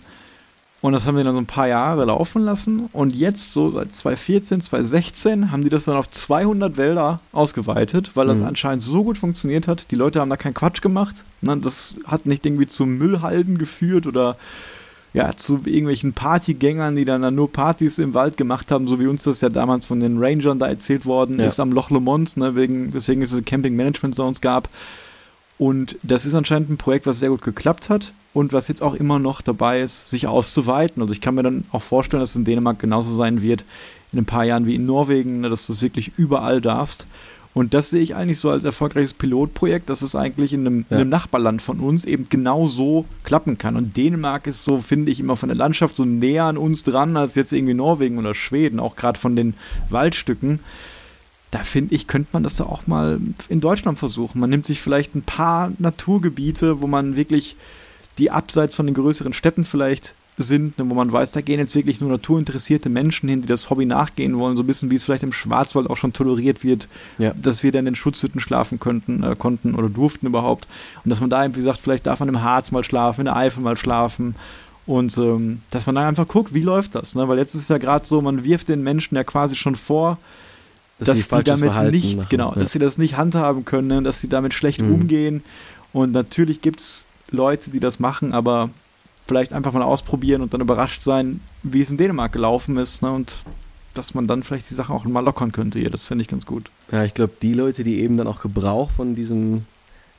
Und 0.81 0.93
das 0.93 1.05
haben 1.05 1.15
wir 1.15 1.23
dann 1.23 1.35
so 1.35 1.41
ein 1.41 1.45
paar 1.45 1.67
Jahre 1.67 2.05
laufen 2.05 2.41
lassen. 2.41 2.89
Und 2.91 3.13
jetzt, 3.13 3.53
so 3.53 3.69
seit 3.69 3.93
2014, 3.93 4.61
2016, 4.61 5.51
haben 5.51 5.63
die 5.63 5.69
das 5.69 5.85
dann 5.85 5.95
auf 5.95 6.09
200 6.09 6.75
Wälder 6.75 7.19
ausgeweitet, 7.31 8.11
weil 8.15 8.25
das 8.25 8.39
mhm. 8.39 8.47
anscheinend 8.47 8.81
so 8.81 9.03
gut 9.03 9.19
funktioniert 9.19 9.67
hat. 9.67 9.91
Die 9.91 9.95
Leute 9.95 10.19
haben 10.19 10.31
da 10.31 10.37
keinen 10.37 10.55
Quatsch 10.55 10.81
gemacht. 10.81 11.23
Ne? 11.41 11.55
Das 11.57 11.93
hat 12.05 12.25
nicht 12.25 12.47
irgendwie 12.47 12.65
zu 12.65 12.87
Müllhalden 12.87 13.59
geführt 13.59 14.07
oder 14.07 14.37
ja, 15.13 15.35
zu 15.35 15.61
irgendwelchen 15.65 16.13
Partygängern, 16.13 16.95
die 16.95 17.05
dann, 17.05 17.21
dann 17.21 17.35
nur 17.35 17.51
Partys 17.51 17.97
im 17.97 18.13
Wald 18.13 18.37
gemacht 18.37 18.71
haben, 18.71 18.87
so 18.87 18.99
wie 18.99 19.07
uns 19.07 19.23
das 19.23 19.41
ja 19.41 19.49
damals 19.49 19.85
von 19.85 19.99
den 19.99 20.17
Rangern 20.17 20.57
da 20.57 20.67
erzählt 20.67 21.05
worden 21.05 21.39
ja. 21.39 21.45
ist 21.45 21.59
am 21.59 21.71
Loch 21.71 21.89
Lomond, 21.89 22.37
ne, 22.37 22.55
wegen, 22.55 22.93
weswegen 22.93 23.21
es 23.21 23.29
diese 23.31 23.43
Camping 23.43 23.75
Management 23.75 24.15
Zones 24.15 24.39
gab. 24.39 24.69
Und 25.57 25.97
das 26.01 26.25
ist 26.25 26.33
anscheinend 26.33 26.69
ein 26.69 26.77
Projekt, 26.77 27.05
was 27.05 27.19
sehr 27.19 27.29
gut 27.29 27.41
geklappt 27.41 27.89
hat 27.89 28.13
und 28.33 28.53
was 28.53 28.67
jetzt 28.67 28.81
auch 28.81 28.95
immer 28.95 29.19
noch 29.19 29.41
dabei 29.41 29.81
ist, 29.81 30.09
sich 30.09 30.27
auszuweiten. 30.27 31.01
Also 31.01 31.13
ich 31.13 31.21
kann 31.21 31.35
mir 31.35 31.43
dann 31.43 31.65
auch 31.71 31.83
vorstellen, 31.83 32.21
dass 32.21 32.31
es 32.31 32.35
in 32.37 32.45
Dänemark 32.45 32.79
genauso 32.79 33.11
sein 33.11 33.41
wird 33.41 33.65
in 34.13 34.19
ein 34.19 34.25
paar 34.25 34.43
Jahren 34.43 34.65
wie 34.65 34.75
in 34.75 34.85
Norwegen, 34.85 35.41
ne, 35.41 35.49
dass 35.49 35.67
du 35.67 35.73
es 35.73 35.81
wirklich 35.81 36.13
überall 36.17 36.61
darfst. 36.61 37.05
Und 37.53 37.73
das 37.73 37.89
sehe 37.89 38.01
ich 38.01 38.15
eigentlich 38.15 38.39
so 38.39 38.49
als 38.49 38.63
erfolgreiches 38.63 39.13
Pilotprojekt, 39.13 39.89
dass 39.89 40.01
es 40.01 40.15
eigentlich 40.15 40.53
in 40.53 40.61
einem, 40.61 40.85
ja. 40.89 40.95
in 40.95 41.01
einem, 41.01 41.09
Nachbarland 41.09 41.61
von 41.61 41.81
uns 41.81 42.05
eben 42.05 42.27
genau 42.29 42.67
so 42.67 43.05
klappen 43.23 43.57
kann. 43.57 43.75
Und 43.75 43.97
Dänemark 43.97 44.47
ist 44.47 44.63
so, 44.63 44.79
finde 44.79 45.11
ich, 45.11 45.19
immer 45.19 45.35
von 45.35 45.49
der 45.49 45.57
Landschaft 45.57 45.97
so 45.97 46.05
näher 46.05 46.45
an 46.45 46.57
uns 46.57 46.83
dran 46.83 47.17
als 47.17 47.35
jetzt 47.35 47.51
irgendwie 47.51 47.73
Norwegen 47.73 48.17
oder 48.17 48.33
Schweden, 48.33 48.79
auch 48.79 48.95
gerade 48.95 49.19
von 49.19 49.35
den 49.35 49.55
Waldstücken. 49.89 50.59
Da 51.51 51.63
finde 51.63 51.93
ich, 51.93 52.07
könnte 52.07 52.29
man 52.31 52.43
das 52.43 52.55
da 52.55 52.63
auch 52.63 52.87
mal 52.87 53.19
in 53.49 53.59
Deutschland 53.59 53.99
versuchen. 53.99 54.39
Man 54.39 54.49
nimmt 54.49 54.65
sich 54.65 54.79
vielleicht 54.81 55.15
ein 55.15 55.23
paar 55.23 55.73
Naturgebiete, 55.77 56.79
wo 56.79 56.87
man 56.87 57.17
wirklich 57.17 57.57
die 58.17 58.31
abseits 58.31 58.75
von 58.75 58.85
den 58.85 58.95
größeren 58.95 59.33
Städten 59.33 59.65
vielleicht 59.65 60.13
sind, 60.43 60.77
ne, 60.77 60.89
wo 60.89 60.93
man 60.93 61.11
weiß, 61.11 61.31
da 61.31 61.41
gehen 61.41 61.59
jetzt 61.59 61.75
wirklich 61.75 62.01
nur 62.01 62.09
naturinteressierte 62.09 62.89
Menschen 62.89 63.29
hin, 63.29 63.41
die 63.41 63.47
das 63.47 63.69
Hobby 63.69 63.85
nachgehen 63.85 64.37
wollen, 64.37 64.57
so 64.57 64.63
ein 64.63 64.67
bisschen 64.67 64.91
wie 64.91 64.95
es 64.95 65.03
vielleicht 65.03 65.23
im 65.23 65.31
Schwarzwald 65.31 65.89
auch 65.89 65.97
schon 65.97 66.13
toleriert 66.13 66.63
wird, 66.63 66.87
ja. 67.17 67.33
dass 67.33 67.63
wir 67.63 67.71
dann 67.71 67.87
in 67.87 67.95
Schutzhütten 67.95 68.39
schlafen 68.41 68.79
könnten, 68.79 69.23
äh, 69.23 69.35
konnten 69.35 69.75
oder 69.75 69.89
durften 69.89 70.27
überhaupt. 70.27 70.67
Und 71.03 71.09
dass 71.09 71.21
man 71.21 71.29
da, 71.29 71.45
wie 71.47 71.51
gesagt, 71.51 71.79
vielleicht 71.79 72.05
darf 72.05 72.19
man 72.19 72.29
im 72.29 72.41
Harz 72.41 72.71
mal 72.71 72.83
schlafen, 72.83 73.21
in 73.21 73.25
der 73.25 73.35
Eifel 73.35 73.63
mal 73.63 73.77
schlafen. 73.77 74.35
Und 74.85 75.17
ähm, 75.17 75.61
dass 75.69 75.85
man 75.85 75.95
dann 75.95 76.05
einfach 76.05 76.27
guckt, 76.27 76.53
wie 76.53 76.61
läuft 76.61 76.95
das, 76.95 77.15
ne? 77.15 77.27
Weil 77.27 77.37
jetzt 77.37 77.53
ist 77.53 77.61
es 77.61 77.67
ja 77.67 77.77
gerade 77.77 78.05
so, 78.05 78.21
man 78.21 78.43
wirft 78.43 78.67
den 78.67 78.81
Menschen 78.81 79.15
ja 79.15 79.23
quasi 79.23 79.55
schon 79.55 79.75
vor, 79.75 80.17
dass, 80.97 81.07
dass 81.07 81.17
sie 81.17 81.43
damit 81.43 81.65
Verhalten 81.65 81.91
nicht, 81.91 82.17
machen. 82.17 82.27
genau, 82.29 82.49
ja. 82.49 82.59
dass 82.59 82.71
sie 82.71 82.79
das 82.79 82.97
nicht 82.97 83.17
handhaben 83.17 83.65
können, 83.65 83.87
ne? 83.87 84.01
dass 84.01 84.21
sie 84.21 84.29
damit 84.29 84.53
schlecht 84.53 84.81
mhm. 84.81 84.93
umgehen. 84.93 85.43
Und 85.93 86.11
natürlich 86.11 86.61
gibt 86.61 86.79
es 86.79 87.05
Leute, 87.31 87.71
die 87.71 87.79
das 87.79 87.99
machen, 87.99 88.33
aber 88.33 88.69
vielleicht 89.31 89.53
einfach 89.53 89.71
mal 89.71 89.81
ausprobieren 89.81 90.41
und 90.41 90.53
dann 90.53 90.59
überrascht 90.59 91.03
sein, 91.03 91.39
wie 91.63 91.79
es 91.79 91.89
in 91.89 91.95
Dänemark 91.95 92.33
gelaufen 92.33 92.75
ist. 92.75 93.01
Ne? 93.01 93.09
Und 93.09 93.37
dass 93.93 94.13
man 94.13 94.27
dann 94.27 94.43
vielleicht 94.43 94.69
die 94.69 94.73
Sachen 94.73 94.93
auch 94.93 95.05
mal 95.05 95.21
lockern 95.21 95.53
könnte 95.53 95.79
hier. 95.79 95.89
Das 95.89 96.05
finde 96.05 96.23
ich 96.23 96.27
ganz 96.27 96.45
gut. 96.45 96.69
Ja, 96.91 97.05
ich 97.05 97.13
glaube, 97.13 97.31
die 97.41 97.53
Leute, 97.53 97.85
die 97.85 98.01
eben 98.01 98.17
dann 98.17 98.27
auch 98.27 98.41
Gebrauch 98.41 98.91
von 98.91 99.15
diesem 99.15 99.65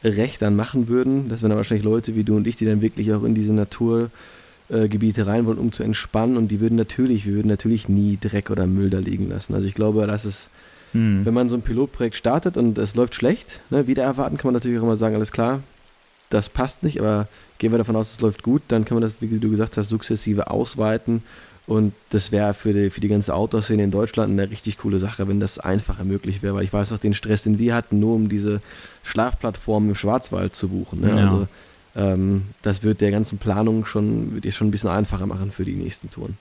Recht 0.02 0.40
dann 0.40 0.56
machen 0.56 0.88
würden, 0.88 1.28
das 1.28 1.42
wären 1.42 1.50
dann 1.50 1.58
wahrscheinlich 1.58 1.84
Leute 1.84 2.16
wie 2.16 2.24
du 2.24 2.36
und 2.36 2.46
ich, 2.46 2.56
die 2.56 2.64
dann 2.64 2.80
wirklich 2.80 3.12
auch 3.12 3.22
in 3.22 3.34
diese 3.34 3.52
Naturgebiete 3.52 5.26
rein 5.26 5.44
wollen, 5.44 5.58
um 5.58 5.72
zu 5.72 5.82
entspannen. 5.82 6.38
Und 6.38 6.48
die 6.48 6.60
würden 6.60 6.76
natürlich, 6.76 7.26
wir 7.26 7.34
würden 7.34 7.48
natürlich 7.48 7.90
nie 7.90 8.16
Dreck 8.18 8.48
oder 8.48 8.66
Müll 8.66 8.88
da 8.88 8.98
liegen 8.98 9.28
lassen. 9.28 9.54
Also 9.54 9.68
ich 9.68 9.74
glaube, 9.74 10.06
das 10.06 10.24
ist, 10.24 10.48
hm. 10.92 11.26
wenn 11.26 11.34
man 11.34 11.50
so 11.50 11.56
ein 11.56 11.62
Pilotprojekt 11.62 12.16
startet 12.16 12.56
und 12.56 12.78
es 12.78 12.94
läuft 12.94 13.14
schlecht, 13.14 13.60
ne, 13.68 13.86
wieder 13.86 14.04
erwarten 14.04 14.38
kann 14.38 14.48
man 14.48 14.54
natürlich 14.54 14.78
auch 14.78 14.84
immer 14.84 14.96
sagen, 14.96 15.14
alles 15.14 15.32
klar, 15.32 15.60
das 16.30 16.48
passt 16.48 16.82
nicht, 16.82 16.98
aber 16.98 17.28
gehen 17.62 17.70
wir 17.70 17.78
davon 17.78 17.94
aus, 17.94 18.14
es 18.14 18.20
läuft 18.20 18.42
gut, 18.42 18.60
dann 18.66 18.84
kann 18.84 18.96
man 18.96 19.02
das, 19.02 19.14
wie 19.20 19.38
du 19.38 19.48
gesagt 19.48 19.76
hast, 19.76 19.88
sukzessive 19.88 20.50
ausweiten 20.50 21.22
und 21.68 21.92
das 22.10 22.32
wäre 22.32 22.54
für 22.54 22.72
die, 22.72 22.90
für 22.90 23.00
die 23.00 23.06
ganze 23.06 23.32
Outdoor-Szene 23.34 23.84
in 23.84 23.92
Deutschland 23.92 24.32
eine 24.32 24.50
richtig 24.50 24.78
coole 24.78 24.98
Sache, 24.98 25.28
wenn 25.28 25.38
das 25.38 25.60
einfacher 25.60 26.02
möglich 26.02 26.42
wäre, 26.42 26.56
weil 26.56 26.64
ich 26.64 26.72
weiß 26.72 26.92
auch 26.92 26.98
den 26.98 27.14
Stress, 27.14 27.44
den 27.44 27.60
wir 27.60 27.76
hatten, 27.76 28.00
nur 28.00 28.16
um 28.16 28.28
diese 28.28 28.60
Schlafplattform 29.04 29.90
im 29.90 29.94
Schwarzwald 29.94 30.56
zu 30.56 30.70
buchen. 30.70 31.02
Ne? 31.02 31.10
Ja. 31.10 31.16
Also 31.18 31.46
ähm, 31.94 32.46
das 32.62 32.82
wird 32.82 33.00
der 33.00 33.12
ganzen 33.12 33.38
Planung 33.38 33.86
schon, 33.86 34.42
wird 34.42 34.52
schon 34.52 34.66
ein 34.66 34.72
bisschen 34.72 34.90
einfacher 34.90 35.26
machen 35.26 35.52
für 35.52 35.64
die 35.64 35.76
nächsten 35.76 36.10
Touren. 36.10 36.36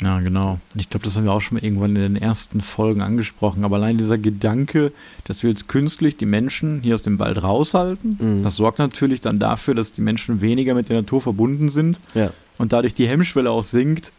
Ja, 0.00 0.20
genau. 0.20 0.60
Ich 0.74 0.90
glaube, 0.90 1.04
das 1.04 1.16
haben 1.16 1.24
wir 1.24 1.32
auch 1.32 1.40
schon 1.40 1.56
mal 1.56 1.64
irgendwann 1.64 1.96
in 1.96 2.02
den 2.02 2.16
ersten 2.16 2.60
Folgen 2.60 3.00
angesprochen. 3.00 3.64
Aber 3.64 3.76
allein 3.76 3.98
dieser 3.98 4.18
Gedanke, 4.18 4.92
dass 5.24 5.42
wir 5.42 5.50
jetzt 5.50 5.68
künstlich 5.68 6.16
die 6.16 6.26
Menschen 6.26 6.80
hier 6.82 6.94
aus 6.94 7.02
dem 7.02 7.18
Wald 7.18 7.42
raushalten, 7.42 8.18
mhm. 8.20 8.42
das 8.42 8.56
sorgt 8.56 8.78
natürlich 8.78 9.20
dann 9.20 9.38
dafür, 9.38 9.74
dass 9.74 9.92
die 9.92 10.00
Menschen 10.00 10.40
weniger 10.40 10.74
mit 10.74 10.88
der 10.88 10.98
Natur 10.98 11.20
verbunden 11.20 11.68
sind 11.68 11.98
ja. 12.14 12.30
und 12.58 12.72
dadurch 12.72 12.94
die 12.94 13.08
Hemmschwelle 13.08 13.50
auch 13.50 13.64
sinkt, 13.64 14.12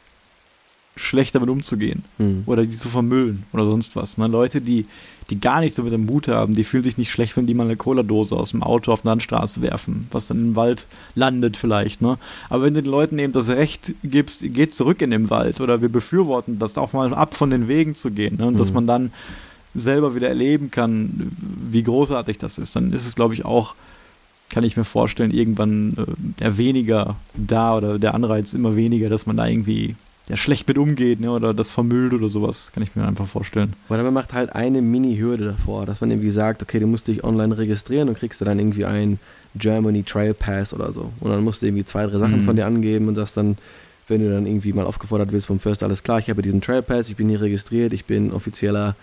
schlecht 1.00 1.34
damit 1.34 1.50
umzugehen 1.50 2.04
mhm. 2.18 2.44
oder 2.46 2.66
die 2.66 2.76
zu 2.76 2.90
vermüllen 2.90 3.44
oder 3.54 3.66
sonst 3.66 3.96
was. 3.96 4.18
Ne? 4.18 4.28
Leute, 4.28 4.60
die, 4.60 4.86
die 5.30 5.40
gar 5.40 5.62
nichts 5.62 5.78
mit 5.78 5.94
dem 5.94 6.06
Mut 6.06 6.28
haben, 6.28 6.54
die 6.54 6.66
fühlen 6.66 6.84
sich 6.84 6.98
nicht 6.98 7.10
schlecht, 7.10 7.38
wenn 7.38 7.48
die 7.48 7.54
mal 7.54 7.64
eine 7.64 7.78
Cola-Dose 7.78 8.36
aus 8.36 8.52
dem 8.52 8.62
Auto 8.62 8.92
auf 8.92 9.06
eine 9.06 9.12
Landstraße 9.12 9.62
werfen, 9.62 10.08
was 10.12 10.28
dann 10.28 10.40
im 10.40 10.56
Wald 10.58 10.88
landet 11.16 11.56
vielleicht. 11.56 12.02
Ne? 12.02 12.18
Aber 12.50 12.66
wenn 12.66 12.74
du 12.74 12.82
den 12.82 12.92
Leuten 12.92 13.18
eben 13.18 13.32
das 13.32 13.48
Recht 13.48 13.94
gibst, 14.04 14.42
geht 14.54 14.74
zurück 14.74 15.02
in 15.02 15.12
den 15.12 15.30
Wald 15.30 15.62
oder 15.62 15.82
wir 15.82 15.90
befürworten 15.90 16.60
das 16.60 16.78
auch 16.78 16.92
mal 16.92 17.14
ab 17.14 17.34
von 17.34 17.50
den 17.50 17.70
Wegen 17.70 17.96
zu 17.96 18.12
gehen 18.12 18.36
ne? 18.38 18.48
und 18.48 18.56
mhm. 18.56 18.58
dass 18.58 18.74
man 18.74 18.86
dann 18.86 19.14
selber 19.74 20.16
wieder 20.16 20.28
erleben 20.28 20.70
kann, 20.70 21.32
wie 21.72 21.84
großartig 21.84 22.38
das 22.40 22.58
ist, 22.58 22.76
dann 22.76 22.92
ist 22.92 23.08
es, 23.08 23.16
glaube 23.16 23.36
ich, 23.36 23.46
auch 23.46 23.76
kann 24.50 24.64
ich 24.64 24.76
mir 24.76 24.84
vorstellen, 24.84 25.32
irgendwann 25.32 25.96
äh, 26.40 26.58
weniger 26.58 27.16
da 27.36 27.78
oder 27.78 28.00
der 28.00 28.16
Anreiz 28.16 28.54
immer 28.54 28.76
weniger, 28.76 29.08
dass 29.08 29.28
man 29.28 29.38
da 29.38 29.46
irgendwie 29.46 29.96
der 30.30 30.38
schlecht 30.38 30.68
mit 30.68 30.78
umgeht 30.78 31.20
ne, 31.20 31.32
oder 31.32 31.54
das 31.54 31.72
vermüllt 31.72 32.14
oder 32.14 32.30
sowas, 32.30 32.72
kann 32.74 32.84
ich 32.84 32.96
mir 32.96 33.06
einfach 33.06 33.26
vorstellen. 33.26 33.74
Oder 33.90 34.04
man 34.04 34.14
macht 34.14 34.34
halt 34.34 34.54
eine 34.54 34.82
Mini-Hürde 34.82 35.46
davor, 35.58 35.86
dass 35.88 36.02
man 36.02 36.12
irgendwie 36.12 36.30
sagt, 36.30 36.62
okay, 36.62 36.80
du 36.80 36.88
musst 36.88 37.08
dich 37.08 37.24
online 37.24 37.58
registrieren 37.58 38.08
und 38.10 38.18
kriegst 38.18 38.40
du 38.40 38.46
dann 38.46 38.60
irgendwie 38.60 38.86
einen 38.86 39.20
Germany 39.56 40.04
Trail 40.04 40.36
Pass 40.36 40.74
oder 40.74 40.92
so. 40.92 41.12
Und 41.20 41.32
dann 41.32 41.44
musst 41.44 41.62
du 41.62 41.66
irgendwie 41.66 41.84
zwei, 41.84 42.06
drei 42.06 42.20
Sachen 42.20 42.42
mhm. 42.42 42.44
von 42.44 42.56
dir 42.56 42.68
angeben 42.68 43.08
und 43.08 43.16
sagst 43.16 43.38
dann, 43.38 43.58
wenn 44.08 44.22
du 44.22 44.32
dann 44.32 44.46
irgendwie 44.46 44.72
mal 44.72 44.86
aufgefordert 44.86 45.32
wirst 45.32 45.48
vom 45.48 45.60
First, 45.60 45.84
alles 45.84 46.04
klar, 46.04 46.20
ich 46.20 46.30
habe 46.30 46.44
diesen 46.44 46.62
Trail 46.62 46.84
Pass, 46.84 47.10
ich 47.10 47.16
bin 47.16 47.28
hier 47.28 47.42
registriert, 47.42 47.92
ich 47.94 48.06
bin 48.06 48.32
offizieller 48.32 48.96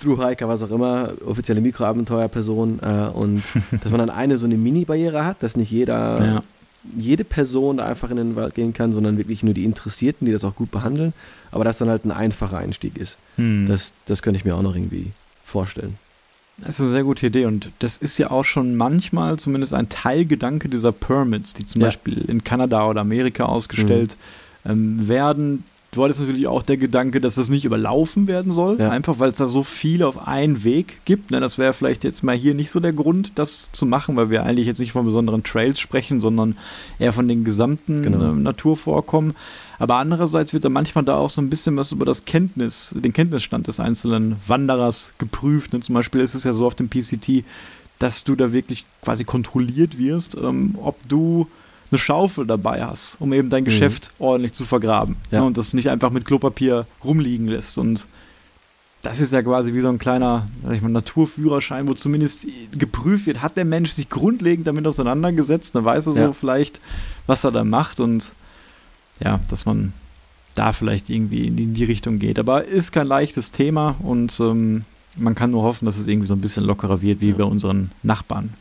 Thru-Hiker, 0.00 0.48
was 0.48 0.60
auch 0.64 0.72
immer, 0.72 1.12
offizielle 1.24 1.60
Mikroabenteuerperson 1.60 2.80
äh, 2.82 3.10
und 3.14 3.44
dass 3.80 3.92
man 3.92 4.00
dann 4.00 4.10
eine 4.10 4.38
so 4.38 4.46
eine 4.46 4.56
Mini-Barriere 4.56 5.24
hat, 5.24 5.40
dass 5.44 5.56
nicht 5.56 5.70
jeder 5.70 6.24
ja 6.24 6.42
jede 6.96 7.24
Person 7.24 7.78
da 7.78 7.86
einfach 7.86 8.10
in 8.10 8.16
den 8.16 8.36
Wald 8.36 8.54
gehen 8.54 8.72
kann, 8.72 8.92
sondern 8.92 9.18
wirklich 9.18 9.42
nur 9.42 9.54
die 9.54 9.64
Interessierten, 9.64 10.26
die 10.26 10.32
das 10.32 10.44
auch 10.44 10.54
gut 10.54 10.70
behandeln. 10.70 11.12
Aber 11.50 11.64
dass 11.64 11.78
dann 11.78 11.88
halt 11.88 12.04
ein 12.04 12.12
einfacher 12.12 12.58
Einstieg 12.58 12.96
ist. 12.98 13.18
Hm. 13.36 13.66
Das, 13.68 13.94
das 14.06 14.22
könnte 14.22 14.38
ich 14.38 14.44
mir 14.44 14.54
auch 14.54 14.62
noch 14.62 14.74
irgendwie 14.74 15.12
vorstellen. 15.44 15.98
Das 16.58 16.76
ist 16.76 16.82
eine 16.82 16.90
sehr 16.90 17.04
gute 17.04 17.26
Idee 17.26 17.46
und 17.46 17.70
das 17.80 17.98
ist 17.98 18.16
ja 18.18 18.30
auch 18.30 18.44
schon 18.44 18.76
manchmal 18.76 19.38
zumindest 19.38 19.74
ein 19.74 19.88
Teilgedanke 19.88 20.68
dieser 20.68 20.92
Permits, 20.92 21.54
die 21.54 21.64
zum 21.64 21.80
ja. 21.80 21.88
Beispiel 21.88 22.18
in 22.28 22.44
Kanada 22.44 22.88
oder 22.88 23.00
Amerika 23.00 23.46
ausgestellt 23.46 24.16
mhm. 24.62 24.70
ähm, 24.70 25.08
werden, 25.08 25.64
Dort 25.94 26.10
ist 26.10 26.18
natürlich 26.18 26.46
auch 26.46 26.62
der 26.62 26.76
Gedanke, 26.76 27.20
dass 27.20 27.36
das 27.36 27.48
nicht 27.48 27.64
überlaufen 27.64 28.26
werden 28.26 28.52
soll, 28.52 28.78
ja. 28.78 28.90
einfach 28.90 29.18
weil 29.18 29.30
es 29.30 29.38
da 29.38 29.46
so 29.46 29.62
viele 29.62 30.06
auf 30.06 30.26
einen 30.26 30.64
Weg 30.64 30.98
gibt. 31.04 31.30
Ne? 31.30 31.40
Das 31.40 31.58
wäre 31.58 31.72
vielleicht 31.72 32.04
jetzt 32.04 32.22
mal 32.22 32.36
hier 32.36 32.54
nicht 32.54 32.70
so 32.70 32.80
der 32.80 32.92
Grund, 32.92 33.32
das 33.36 33.70
zu 33.72 33.86
machen, 33.86 34.16
weil 34.16 34.30
wir 34.30 34.44
eigentlich 34.44 34.66
jetzt 34.66 34.80
nicht 34.80 34.92
von 34.92 35.04
besonderen 35.04 35.44
Trails 35.44 35.78
sprechen, 35.80 36.20
sondern 36.20 36.56
eher 36.98 37.12
von 37.12 37.28
den 37.28 37.44
gesamten 37.44 38.02
genau. 38.02 38.32
äh, 38.32 38.34
Naturvorkommen. 38.34 39.34
Aber 39.78 39.96
andererseits 39.96 40.52
wird 40.52 40.64
da 40.64 40.68
manchmal 40.68 41.04
da 41.04 41.16
auch 41.16 41.30
so 41.30 41.40
ein 41.40 41.50
bisschen 41.50 41.76
was 41.76 41.92
über 41.92 42.04
das 42.04 42.24
Kenntnis, 42.24 42.94
den 42.96 43.12
Kenntnisstand 43.12 43.66
des 43.66 43.80
einzelnen 43.80 44.36
Wanderers 44.46 45.14
geprüft. 45.18 45.72
Ne? 45.72 45.80
Zum 45.80 45.94
Beispiel 45.94 46.20
ist 46.20 46.34
es 46.34 46.44
ja 46.44 46.52
so 46.52 46.66
auf 46.66 46.74
dem 46.74 46.88
PCT, 46.88 47.44
dass 47.98 48.24
du 48.24 48.34
da 48.34 48.52
wirklich 48.52 48.84
quasi 49.02 49.24
kontrolliert 49.24 49.98
wirst, 49.98 50.36
ähm, 50.36 50.76
ob 50.80 50.96
du 51.08 51.48
eine 51.90 51.98
Schaufel 51.98 52.46
dabei 52.46 52.84
hast, 52.84 53.16
um 53.20 53.32
eben 53.32 53.50
dein 53.50 53.62
mhm. 53.62 53.66
Geschäft 53.66 54.12
mhm. 54.18 54.24
ordentlich 54.24 54.52
zu 54.52 54.64
vergraben. 54.64 55.16
Ja. 55.30 55.40
Ne, 55.40 55.46
und 55.46 55.56
das 55.56 55.74
nicht 55.74 55.90
einfach 55.90 56.10
mit 56.10 56.24
Klopapier 56.24 56.86
rumliegen 57.04 57.46
lässt. 57.46 57.78
Und 57.78 58.06
das 59.02 59.20
ist 59.20 59.32
ja 59.32 59.42
quasi 59.42 59.74
wie 59.74 59.80
so 59.80 59.88
ein 59.88 59.98
kleiner 59.98 60.48
sag 60.62 60.74
ich 60.74 60.82
mal, 60.82 60.88
Naturführerschein, 60.88 61.86
wo 61.86 61.94
zumindest 61.94 62.46
geprüft 62.72 63.26
wird, 63.26 63.42
hat 63.42 63.56
der 63.56 63.64
Mensch 63.64 63.92
sich 63.92 64.08
grundlegend 64.08 64.66
damit 64.66 64.86
auseinandergesetzt, 64.86 65.74
dann 65.74 65.84
weiß 65.84 66.06
er 66.06 66.12
so 66.12 66.20
ja. 66.20 66.32
vielleicht, 66.32 66.80
was 67.26 67.44
er 67.44 67.52
da 67.52 67.64
macht 67.64 68.00
und 68.00 68.32
ja, 69.20 69.40
dass 69.48 69.66
man 69.66 69.92
da 70.54 70.72
vielleicht 70.72 71.10
irgendwie 71.10 71.46
in 71.46 71.74
die 71.74 71.84
Richtung 71.84 72.18
geht. 72.18 72.38
Aber 72.38 72.64
ist 72.64 72.92
kein 72.92 73.06
leichtes 73.06 73.50
Thema 73.50 73.96
und 74.00 74.38
ähm, 74.40 74.84
man 75.16 75.34
kann 75.34 75.50
nur 75.50 75.62
hoffen, 75.62 75.84
dass 75.84 75.98
es 75.98 76.06
irgendwie 76.06 76.28
so 76.28 76.34
ein 76.34 76.40
bisschen 76.40 76.64
lockerer 76.64 77.02
wird 77.02 77.20
wie 77.20 77.30
ja. 77.30 77.36
bei 77.36 77.44
unseren 77.44 77.90
Nachbarn. 78.02 78.54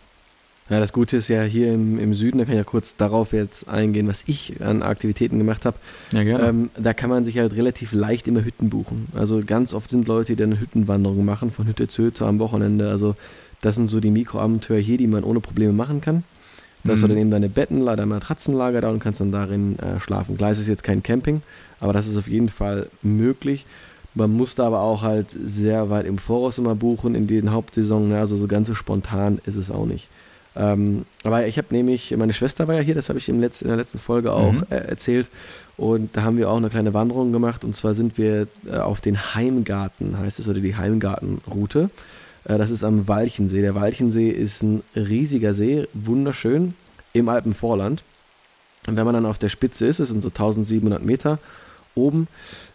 Ja, 0.69 0.79
das 0.79 0.93
Gute 0.93 1.17
ist 1.17 1.27
ja 1.27 1.43
hier 1.43 1.73
im, 1.73 1.99
im 1.99 2.13
Süden, 2.13 2.37
da 2.37 2.45
kann 2.45 2.53
ich 2.53 2.57
ja 2.57 2.63
kurz 2.63 2.95
darauf 2.95 3.33
jetzt 3.33 3.67
eingehen, 3.67 4.07
was 4.07 4.23
ich 4.27 4.61
an 4.61 4.81
Aktivitäten 4.81 5.37
gemacht 5.37 5.65
habe. 5.65 5.77
Ja, 6.11 6.23
gerne. 6.23 6.47
Ähm, 6.47 6.69
da 6.77 6.93
kann 6.93 7.09
man 7.09 7.25
sich 7.25 7.37
halt 7.37 7.55
relativ 7.55 7.91
leicht 7.91 8.27
immer 8.27 8.45
Hütten 8.45 8.69
buchen. 8.69 9.07
Also 9.13 9.41
ganz 9.45 9.73
oft 9.73 9.89
sind 9.89 10.07
Leute, 10.07 10.35
die 10.35 10.41
dann 10.41 10.59
Hüttenwanderungen 10.59 11.25
machen, 11.25 11.51
von 11.51 11.67
Hütte 11.67 11.87
zu 11.87 12.03
Hütte 12.03 12.25
am 12.25 12.39
Wochenende. 12.39 12.89
Also 12.89 13.15
das 13.61 13.75
sind 13.75 13.87
so 13.87 13.99
die 13.99 14.11
Mikroabenteuer 14.11 14.79
hier, 14.79 14.97
die 14.97 15.07
man 15.07 15.23
ohne 15.23 15.41
Probleme 15.41 15.73
machen 15.73 15.99
kann. 15.99 16.23
Da 16.83 16.93
hast 16.93 17.01
du 17.01 17.07
mhm. 17.07 17.11
dann 17.11 17.19
eben 17.19 17.31
deine 17.31 17.49
Bettenlager, 17.49 17.97
dein 17.97 18.09
Matratzenlager 18.09 18.81
da 18.81 18.89
und 18.89 18.99
kannst 18.99 19.21
dann 19.21 19.31
darin 19.31 19.79
äh, 19.79 19.99
schlafen. 19.99 20.37
Es 20.39 20.59
ist 20.59 20.67
jetzt 20.67 20.83
kein 20.83 21.01
Camping, 21.01 21.41
aber 21.79 21.93
das 21.93 22.07
ist 22.07 22.17
auf 22.17 22.27
jeden 22.27 22.49
Fall 22.49 22.87
möglich. 23.01 23.65
Man 24.15 24.31
muss 24.31 24.55
da 24.55 24.67
aber 24.67 24.81
auch 24.81 25.01
halt 25.01 25.31
sehr 25.31 25.89
weit 25.89 26.05
im 26.05 26.17
Voraus 26.17 26.57
immer 26.57 26.75
buchen 26.75 27.15
in 27.15 27.25
den 27.25 27.51
Hauptsaison. 27.51 28.09
Ne? 28.09 28.19
Also 28.19 28.35
so 28.35 28.47
ganz 28.47 28.67
so 28.67 28.75
spontan 28.75 29.39
ist 29.45 29.55
es 29.55 29.71
auch 29.71 29.85
nicht. 29.85 30.07
Ähm, 30.55 31.05
aber 31.23 31.47
ich 31.47 31.57
habe 31.57 31.67
nämlich, 31.71 32.15
meine 32.15 32.33
Schwester 32.33 32.67
war 32.67 32.75
ja 32.75 32.81
hier, 32.81 32.95
das 32.95 33.09
habe 33.09 33.19
ich 33.19 33.27
im 33.29 33.39
Letz-, 33.39 33.61
in 33.61 33.69
der 33.69 33.77
letzten 33.77 33.99
Folge 33.99 34.31
auch 34.31 34.53
mhm. 34.53 34.65
äh, 34.69 34.75
erzählt. 34.75 35.27
Und 35.77 36.15
da 36.15 36.23
haben 36.23 36.37
wir 36.37 36.49
auch 36.49 36.57
eine 36.57 36.69
kleine 36.69 36.93
Wanderung 36.93 37.31
gemacht. 37.31 37.63
Und 37.63 37.75
zwar 37.75 37.93
sind 37.93 38.17
wir 38.17 38.47
äh, 38.67 38.77
auf 38.77 39.01
den 39.01 39.33
Heimgarten, 39.35 40.17
heißt 40.17 40.39
es, 40.39 40.47
oder 40.47 40.59
die 40.59 40.75
Heimgartenroute. 40.75 41.89
Äh, 42.45 42.57
das 42.57 42.71
ist 42.71 42.83
am 42.83 43.07
Walchensee. 43.07 43.61
Der 43.61 43.75
Walchensee 43.75 44.29
ist 44.29 44.61
ein 44.61 44.83
riesiger 44.95 45.53
See, 45.53 45.87
wunderschön, 45.93 46.75
im 47.13 47.29
Alpenvorland. 47.29 48.03
Und 48.85 48.95
wenn 48.95 49.05
man 49.05 49.13
dann 49.13 49.25
auf 49.25 49.39
der 49.39 49.49
Spitze 49.49 49.87
ist, 49.87 49.99
es 49.99 50.09
sind 50.09 50.21
so 50.21 50.27
1700 50.27 51.03
Meter 51.03 51.39
oben, 51.95 52.27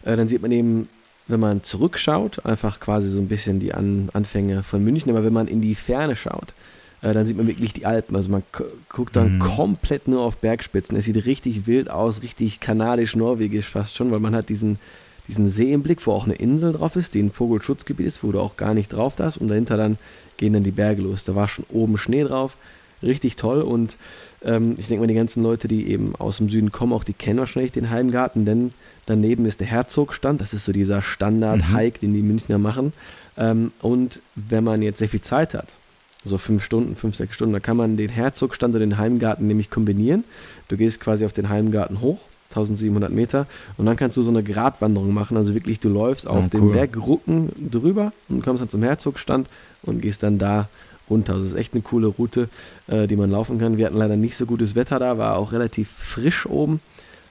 äh, 0.03 0.17
dann 0.17 0.27
sieht 0.27 0.41
man 0.41 0.51
eben 0.51 0.87
wenn 1.29 1.39
man 1.39 1.63
zurückschaut, 1.63 2.43
einfach 2.45 2.79
quasi 2.79 3.07
so 3.07 3.19
ein 3.19 3.27
bisschen 3.27 3.59
die 3.59 3.73
An 3.73 4.09
Anfänge 4.13 4.63
von 4.63 4.83
München, 4.83 5.11
aber 5.11 5.23
wenn 5.23 5.31
man 5.31 5.47
in 5.47 5.61
die 5.61 5.75
Ferne 5.75 6.15
schaut, 6.15 6.53
äh, 7.01 7.13
dann 7.13 7.25
sieht 7.25 7.37
man 7.37 7.47
wirklich 7.47 7.73
die 7.73 7.85
Alpen. 7.85 8.15
Also 8.15 8.29
man 8.29 8.43
guckt 8.89 9.15
dann 9.15 9.35
mhm. 9.35 9.39
komplett 9.39 10.07
nur 10.07 10.21
auf 10.21 10.37
Bergspitzen. 10.37 10.97
Es 10.97 11.05
sieht 11.05 11.25
richtig 11.25 11.67
wild 11.67 11.89
aus, 11.89 12.21
richtig 12.21 12.59
kanadisch-norwegisch 12.59 13.67
fast 13.67 13.95
schon, 13.95 14.11
weil 14.11 14.19
man 14.19 14.35
hat 14.35 14.49
diesen, 14.49 14.79
diesen 15.27 15.49
See 15.49 15.71
im 15.71 15.83
Blick, 15.83 16.05
wo 16.05 16.11
auch 16.11 16.25
eine 16.25 16.35
Insel 16.35 16.73
drauf 16.73 16.95
ist, 16.95 17.13
die 17.13 17.21
ein 17.21 17.31
Vogelschutzgebiet 17.31 18.07
ist, 18.07 18.23
wo 18.23 18.31
du 18.31 18.39
auch 18.39 18.57
gar 18.57 18.73
nicht 18.73 18.89
drauf 18.89 19.15
darfst. 19.15 19.39
Und 19.39 19.47
dahinter 19.47 19.77
dann 19.77 19.97
gehen 20.37 20.53
dann 20.53 20.63
die 20.63 20.71
Berge 20.71 21.01
los. 21.01 21.23
Da 21.23 21.35
war 21.35 21.47
schon 21.47 21.65
oben 21.69 21.97
Schnee 21.97 22.23
drauf. 22.23 22.57
Richtig 23.01 23.37
toll. 23.37 23.61
Und 23.61 23.97
ähm, 24.43 24.75
ich 24.77 24.87
denke 24.87 25.01
mal, 25.01 25.07
die 25.07 25.13
ganzen 25.13 25.41
Leute, 25.41 25.69
die 25.69 25.89
eben 25.89 26.15
aus 26.17 26.37
dem 26.37 26.49
Süden 26.49 26.71
kommen, 26.71 26.91
auch 26.91 27.05
die 27.05 27.13
kennen 27.13 27.39
wahrscheinlich 27.39 27.71
den 27.71 27.89
Heimgarten, 27.89 28.43
denn 28.43 28.73
daneben 29.05 29.45
ist 29.45 29.61
der 29.61 29.67
Herzogstand. 29.67 30.41
Das 30.41 30.53
ist 30.53 30.65
so 30.65 30.73
dieser 30.73 31.01
Standard-Hike, 31.01 31.97
mhm. 31.97 32.01
den 32.01 32.13
die 32.13 32.23
Münchner 32.23 32.57
machen. 32.57 32.91
Ähm, 33.37 33.71
und 33.81 34.21
wenn 34.35 34.65
man 34.65 34.81
jetzt 34.81 34.99
sehr 34.99 35.07
viel 35.07 35.21
Zeit 35.21 35.53
hat, 35.53 35.77
so 36.25 36.37
fünf 36.37 36.63
Stunden, 36.63 36.95
fünf, 36.95 37.15
sechs 37.15 37.35
Stunden. 37.35 37.53
Da 37.53 37.59
kann 37.59 37.77
man 37.77 37.97
den 37.97 38.09
Herzogstand 38.09 38.75
und 38.75 38.81
den 38.81 38.97
Heimgarten 38.97 39.47
nämlich 39.47 39.69
kombinieren. 39.69 40.23
Du 40.67 40.77
gehst 40.77 40.99
quasi 40.99 41.25
auf 41.25 41.33
den 41.33 41.49
Heimgarten 41.49 42.01
hoch, 42.01 42.19
1700 42.49 43.11
Meter, 43.11 43.47
und 43.77 43.85
dann 43.85 43.95
kannst 43.95 44.17
du 44.17 44.23
so 44.23 44.29
eine 44.29 44.43
Gratwanderung 44.43 45.13
machen. 45.13 45.37
Also 45.37 45.53
wirklich, 45.53 45.79
du 45.79 45.89
läufst 45.89 46.27
auf 46.27 46.45
oh, 46.45 46.49
den 46.49 46.63
cool. 46.63 46.73
Bergrücken 46.73 47.51
drüber 47.71 48.11
und 48.27 48.43
kommst 48.43 48.61
dann 48.61 48.69
zum 48.69 48.83
Herzogstand 48.83 49.47
und 49.83 50.01
gehst 50.01 50.23
dann 50.23 50.37
da 50.37 50.67
runter. 51.09 51.33
Also 51.33 51.45
es 51.45 51.53
ist 51.53 51.57
echt 51.57 51.73
eine 51.73 51.81
coole 51.81 52.07
Route, 52.07 52.49
äh, 52.87 53.07
die 53.07 53.15
man 53.15 53.31
laufen 53.31 53.59
kann. 53.59 53.77
Wir 53.77 53.85
hatten 53.85 53.97
leider 53.97 54.17
nicht 54.17 54.35
so 54.35 54.45
gutes 54.45 54.75
Wetter 54.75 54.99
da, 54.99 55.17
war 55.17 55.37
auch 55.37 55.53
relativ 55.53 55.89
frisch 55.89 56.45
oben, 56.45 56.81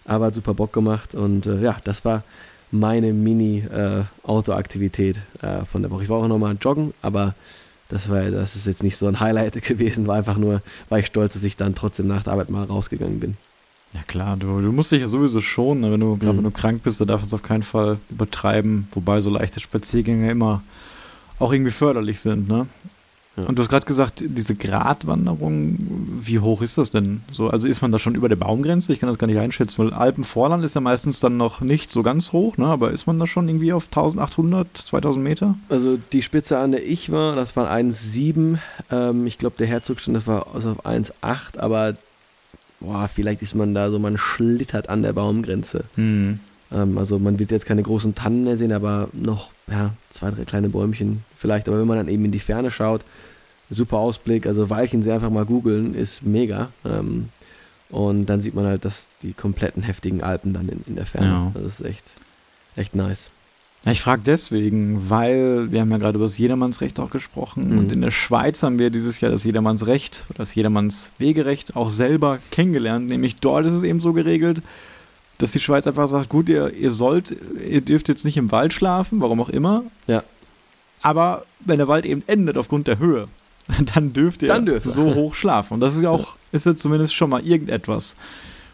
aber 0.04 0.26
hat 0.26 0.34
super 0.34 0.54
Bock 0.54 0.72
gemacht. 0.72 1.14
Und 1.14 1.46
äh, 1.46 1.60
ja, 1.60 1.76
das 1.84 2.04
war 2.04 2.24
meine 2.70 3.12
Mini-Outdoor-Aktivität 3.12 5.18
äh, 5.42 5.64
von 5.64 5.82
der 5.82 5.90
Woche. 5.90 6.04
Ich 6.04 6.08
war 6.08 6.18
auch 6.18 6.28
nochmal 6.28 6.56
joggen, 6.60 6.94
aber 7.02 7.34
das 7.88 8.10
war 8.10 8.22
das 8.30 8.54
ist 8.54 8.66
jetzt 8.66 8.82
nicht 8.82 8.96
so 8.96 9.06
ein 9.06 9.20
Highlight 9.20 9.62
gewesen, 9.62 10.06
war 10.06 10.16
einfach 10.16 10.36
nur, 10.36 10.62
war 10.88 10.98
ich 10.98 11.06
stolz, 11.06 11.34
dass 11.34 11.44
ich 11.44 11.56
dann 11.56 11.74
trotzdem 11.74 12.06
nach 12.06 12.22
der 12.22 12.34
Arbeit 12.34 12.50
mal 12.50 12.64
rausgegangen 12.64 13.20
bin. 13.20 13.36
Ja 13.94 14.02
klar, 14.06 14.36
du, 14.36 14.60
du 14.60 14.70
musst 14.70 14.92
dich 14.92 15.00
ja 15.00 15.08
sowieso 15.08 15.40
schonen, 15.40 15.80
ne? 15.80 15.92
wenn 15.92 16.00
du, 16.00 16.16
gerade 16.16 16.34
mhm. 16.34 16.38
wenn 16.38 16.44
du 16.44 16.50
krank 16.50 16.82
bist, 16.82 17.00
da 17.00 17.06
darf 17.06 17.22
es 17.22 17.32
auf 17.32 17.42
keinen 17.42 17.62
Fall 17.62 17.98
übertreiben, 18.10 18.86
wobei 18.92 19.20
so 19.20 19.30
leichte 19.30 19.60
Spaziergänge 19.60 20.30
immer 20.30 20.62
auch 21.38 21.52
irgendwie 21.52 21.70
förderlich 21.70 22.20
sind, 22.20 22.48
ne? 22.48 22.66
Ja. 23.38 23.48
Und 23.48 23.56
du 23.56 23.62
hast 23.62 23.68
gerade 23.68 23.86
gesagt, 23.86 24.24
diese 24.26 24.54
Gratwanderung, 24.54 25.76
wie 26.20 26.40
hoch 26.40 26.62
ist 26.62 26.78
das 26.78 26.90
denn? 26.90 27.22
So, 27.30 27.48
also 27.48 27.68
ist 27.68 27.82
man 27.82 27.92
da 27.92 27.98
schon 27.98 28.14
über 28.14 28.28
der 28.28 28.36
Baumgrenze? 28.36 28.92
Ich 28.92 29.00
kann 29.00 29.08
das 29.08 29.18
gar 29.18 29.26
nicht 29.26 29.38
einschätzen, 29.38 29.78
weil 29.78 29.92
Alpenvorland 29.92 30.64
ist 30.64 30.74
ja 30.74 30.80
meistens 30.80 31.20
dann 31.20 31.36
noch 31.36 31.60
nicht 31.60 31.90
so 31.90 32.02
ganz 32.02 32.32
hoch, 32.32 32.56
ne? 32.56 32.66
aber 32.66 32.90
ist 32.90 33.06
man 33.06 33.18
da 33.18 33.26
schon 33.26 33.48
irgendwie 33.48 33.72
auf 33.72 33.86
1800, 33.86 34.76
2000 34.76 35.24
Meter? 35.24 35.54
Also 35.68 35.98
die 36.12 36.22
Spitze, 36.22 36.58
an 36.58 36.72
der 36.72 36.84
ich 36.84 37.12
war, 37.12 37.36
das 37.36 37.54
waren 37.56 37.90
1,7. 37.90 38.58
Ähm, 38.90 39.26
ich 39.26 39.38
glaube, 39.38 39.56
der 39.58 39.66
Herzogstand, 39.66 40.16
das 40.16 40.26
war 40.26 40.48
also 40.54 40.72
auf 40.72 40.84
1,8, 40.84 41.58
aber 41.58 41.94
boah, 42.80 43.08
vielleicht 43.08 43.42
ist 43.42 43.54
man 43.54 43.74
da 43.74 43.90
so, 43.90 43.98
man 43.98 44.18
schlittert 44.18 44.88
an 44.88 45.02
der 45.02 45.12
Baumgrenze. 45.12 45.84
Mhm. 45.96 46.40
Ähm, 46.72 46.98
also 46.98 47.18
man 47.18 47.38
wird 47.38 47.50
jetzt 47.50 47.66
keine 47.66 47.82
großen 47.82 48.14
Tannen 48.14 48.44
mehr 48.44 48.56
sehen, 48.56 48.72
aber 48.72 49.08
noch 49.12 49.50
ja, 49.70 49.92
zwei, 50.10 50.30
drei 50.30 50.44
kleine 50.44 50.68
Bäumchen 50.68 51.24
vielleicht. 51.36 51.68
Aber 51.68 51.78
wenn 51.78 51.86
man 51.86 51.96
dann 51.96 52.08
eben 52.08 52.24
in 52.24 52.32
die 52.32 52.38
Ferne 52.38 52.70
schaut, 52.70 53.02
super 53.70 53.98
Ausblick. 53.98 54.46
Also 54.46 54.70
Walchensee 54.70 55.12
einfach 55.12 55.30
mal 55.30 55.44
googeln, 55.44 55.94
ist 55.94 56.22
mega. 56.22 56.70
Ähm, 56.84 57.28
und 57.90 58.26
dann 58.26 58.40
sieht 58.40 58.54
man 58.54 58.66
halt, 58.66 58.84
dass 58.84 59.08
die 59.22 59.32
kompletten 59.32 59.82
heftigen 59.82 60.22
Alpen 60.22 60.52
dann 60.52 60.68
in, 60.68 60.82
in 60.86 60.96
der 60.96 61.06
Ferne. 61.06 61.26
Ja. 61.26 61.52
Das 61.54 61.80
ist 61.80 61.86
echt, 61.86 62.04
echt 62.76 62.94
nice. 62.94 63.30
Ja, 63.84 63.92
ich 63.92 64.00
frage 64.00 64.22
deswegen, 64.26 65.08
weil 65.08 65.70
wir 65.70 65.80
haben 65.80 65.90
ja 65.90 65.98
gerade 65.98 66.16
über 66.16 66.24
das 66.24 66.36
Jedermannsrecht 66.36 66.98
auch 66.98 67.10
gesprochen 67.10 67.70
mhm. 67.70 67.78
und 67.78 67.92
in 67.92 68.00
der 68.00 68.10
Schweiz 68.10 68.62
haben 68.62 68.78
wir 68.78 68.90
dieses 68.90 69.20
Jahr 69.20 69.30
das 69.30 69.44
Jedermannsrecht, 69.44 70.24
das 70.36 70.54
Jedermannswegerecht 70.54 71.76
auch 71.76 71.90
selber 71.90 72.40
kennengelernt. 72.50 73.06
Nämlich 73.06 73.36
dort 73.36 73.66
ist 73.66 73.72
es 73.72 73.84
eben 73.84 74.00
so 74.00 74.12
geregelt, 74.12 74.62
dass 75.38 75.52
die 75.52 75.60
Schweiz 75.60 75.86
einfach 75.86 76.08
sagt, 76.08 76.28
gut, 76.28 76.48
ihr, 76.48 76.74
ihr 76.74 76.90
sollt, 76.90 77.34
ihr 77.68 77.80
dürft 77.80 78.08
jetzt 78.08 78.24
nicht 78.24 78.36
im 78.36 78.50
Wald 78.50 78.72
schlafen, 78.72 79.20
warum 79.20 79.40
auch 79.40 79.48
immer. 79.48 79.84
Ja. 80.06 80.22
Aber 81.00 81.44
wenn 81.60 81.78
der 81.78 81.88
Wald 81.88 82.04
eben 82.04 82.22
endet 82.26 82.58
aufgrund 82.58 82.86
der 82.86 82.98
Höhe, 82.98 83.28
dann 83.94 84.12
dürft 84.12 84.42
ihr 84.42 84.48
dann 84.48 84.80
so 84.82 85.14
hoch 85.14 85.34
schlafen. 85.34 85.74
Und 85.74 85.80
das 85.80 85.96
ist 85.96 86.02
ja 86.02 86.10
auch, 86.10 86.34
ist 86.52 86.66
ja 86.66 86.74
zumindest 86.74 87.14
schon 87.14 87.30
mal 87.30 87.46
irgendetwas. 87.46 88.16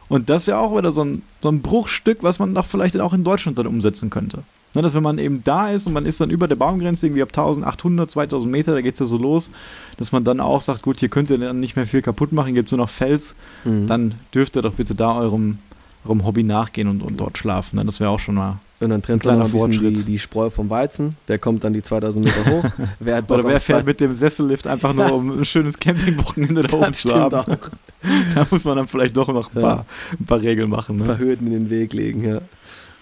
Und 0.09 0.29
das 0.31 0.47
wäre 0.47 0.59
auch 0.59 0.77
wieder 0.77 0.93
so 0.93 1.03
ein, 1.03 1.23
so 1.41 1.49
ein 1.49 1.63
Bruchstück, 1.63 2.23
was 2.23 2.39
man 2.39 2.55
doch 2.55 2.67
vielleicht 2.67 2.99
auch 3.01 3.13
in 3.13 3.25
Deutschland 3.25 3.59
dann 3.59 3.67
umsetzen 3.67 4.11
könnte. 4.11 4.43
Ne, 4.75 4.83
dass 4.83 4.95
wenn 4.95 5.05
man 5.05 5.19
eben 5.19 5.45
da 5.45 5.71
ist 5.71 5.87
und 5.87 5.93
man 5.93 6.05
ist 6.05 6.21
dann 6.21 6.31
über 6.31 6.49
der 6.49 6.57
Baumgrenze 6.57 7.07
irgendwie 7.07 7.23
ab 7.23 7.29
1800, 7.29 8.11
2000 8.11 8.51
Meter, 8.51 8.73
da 8.75 8.81
geht 8.81 8.95
es 8.95 9.01
ja 9.01 9.07
so 9.07 9.17
los, 9.17 9.53
dass 9.99 10.11
man 10.11 10.25
dann 10.25 10.41
auch 10.41 10.61
sagt, 10.61 10.83
gut, 10.83 10.99
hier 10.99 11.09
könnt 11.09 11.31
ihr 11.31 11.39
dann 11.39 11.61
nicht 11.61 11.77
mehr 11.77 11.87
viel 11.87 12.03
kaputt 12.03 12.33
machen, 12.33 12.55
gibt 12.55 12.69
es 12.69 12.73
nur 12.73 12.81
noch 12.81 12.91
Fels, 12.91 13.37
mhm. 13.65 13.87
dann 13.87 14.15
dürft 14.35 14.57
ihr 14.57 14.63
doch 14.63 14.75
bitte 14.75 14.97
da 14.97 15.17
eurem, 15.17 15.59
eurem 16.05 16.25
Hobby 16.25 16.43
nachgehen 16.43 16.89
und, 16.89 17.03
und 17.03 17.19
dort 17.19 17.39
schlafen. 17.39 17.77
Ne? 17.77 17.85
Das 17.85 18.01
wäre 18.01 18.11
auch 18.11 18.21
schon 18.21 18.35
mal 18.35 18.59
und 18.85 18.91
dann 18.91 19.03
trennst 19.03 19.25
du 19.25 19.33
noch 19.33 19.47
ein 19.47 19.51
bisschen 19.51 19.95
die, 19.95 20.05
die 20.05 20.19
Spreu 20.19 20.51
vom 20.51 20.69
Weizen. 20.69 21.17
Wer 21.27 21.39
kommt 21.39 21.65
dann 21.65 21.73
die 21.73 21.83
2000 21.83 22.25
Meter 22.25 22.51
hoch? 22.51 22.65
wer 23.01 23.17
hat 23.17 23.31
Oder 23.31 23.45
wer 23.45 23.61
fährt 23.61 23.87
mit 23.87 24.01
dem 24.01 24.17
Sessellift 24.17 24.67
einfach 24.67 24.93
nur, 24.93 25.13
um 25.13 25.41
ein 25.41 25.45
schönes 25.45 25.79
Campingwochenende 25.79 26.65
da 26.65 26.77
oben 26.77 26.93
zu 26.93 27.15
haben? 27.15 27.35
Auch. 27.35 27.47
da 28.35 28.47
muss 28.51 28.65
man 28.65 28.77
dann 28.77 28.89
vielleicht 28.89 29.17
doch 29.17 29.29
noch 29.29 29.55
ein 29.55 29.61
paar, 29.61 29.77
ja. 29.77 29.87
ein 30.21 30.27
paar 30.27 30.41
Regeln 30.41 30.69
machen. 30.69 30.97
Ne? 30.97 31.05
Ein 31.05 31.07
paar 31.07 31.19
Hürden 31.19 31.47
in 31.47 31.53
den 31.53 31.71
Weg 31.71 31.95
legen, 31.95 32.25
ja. 32.25 32.41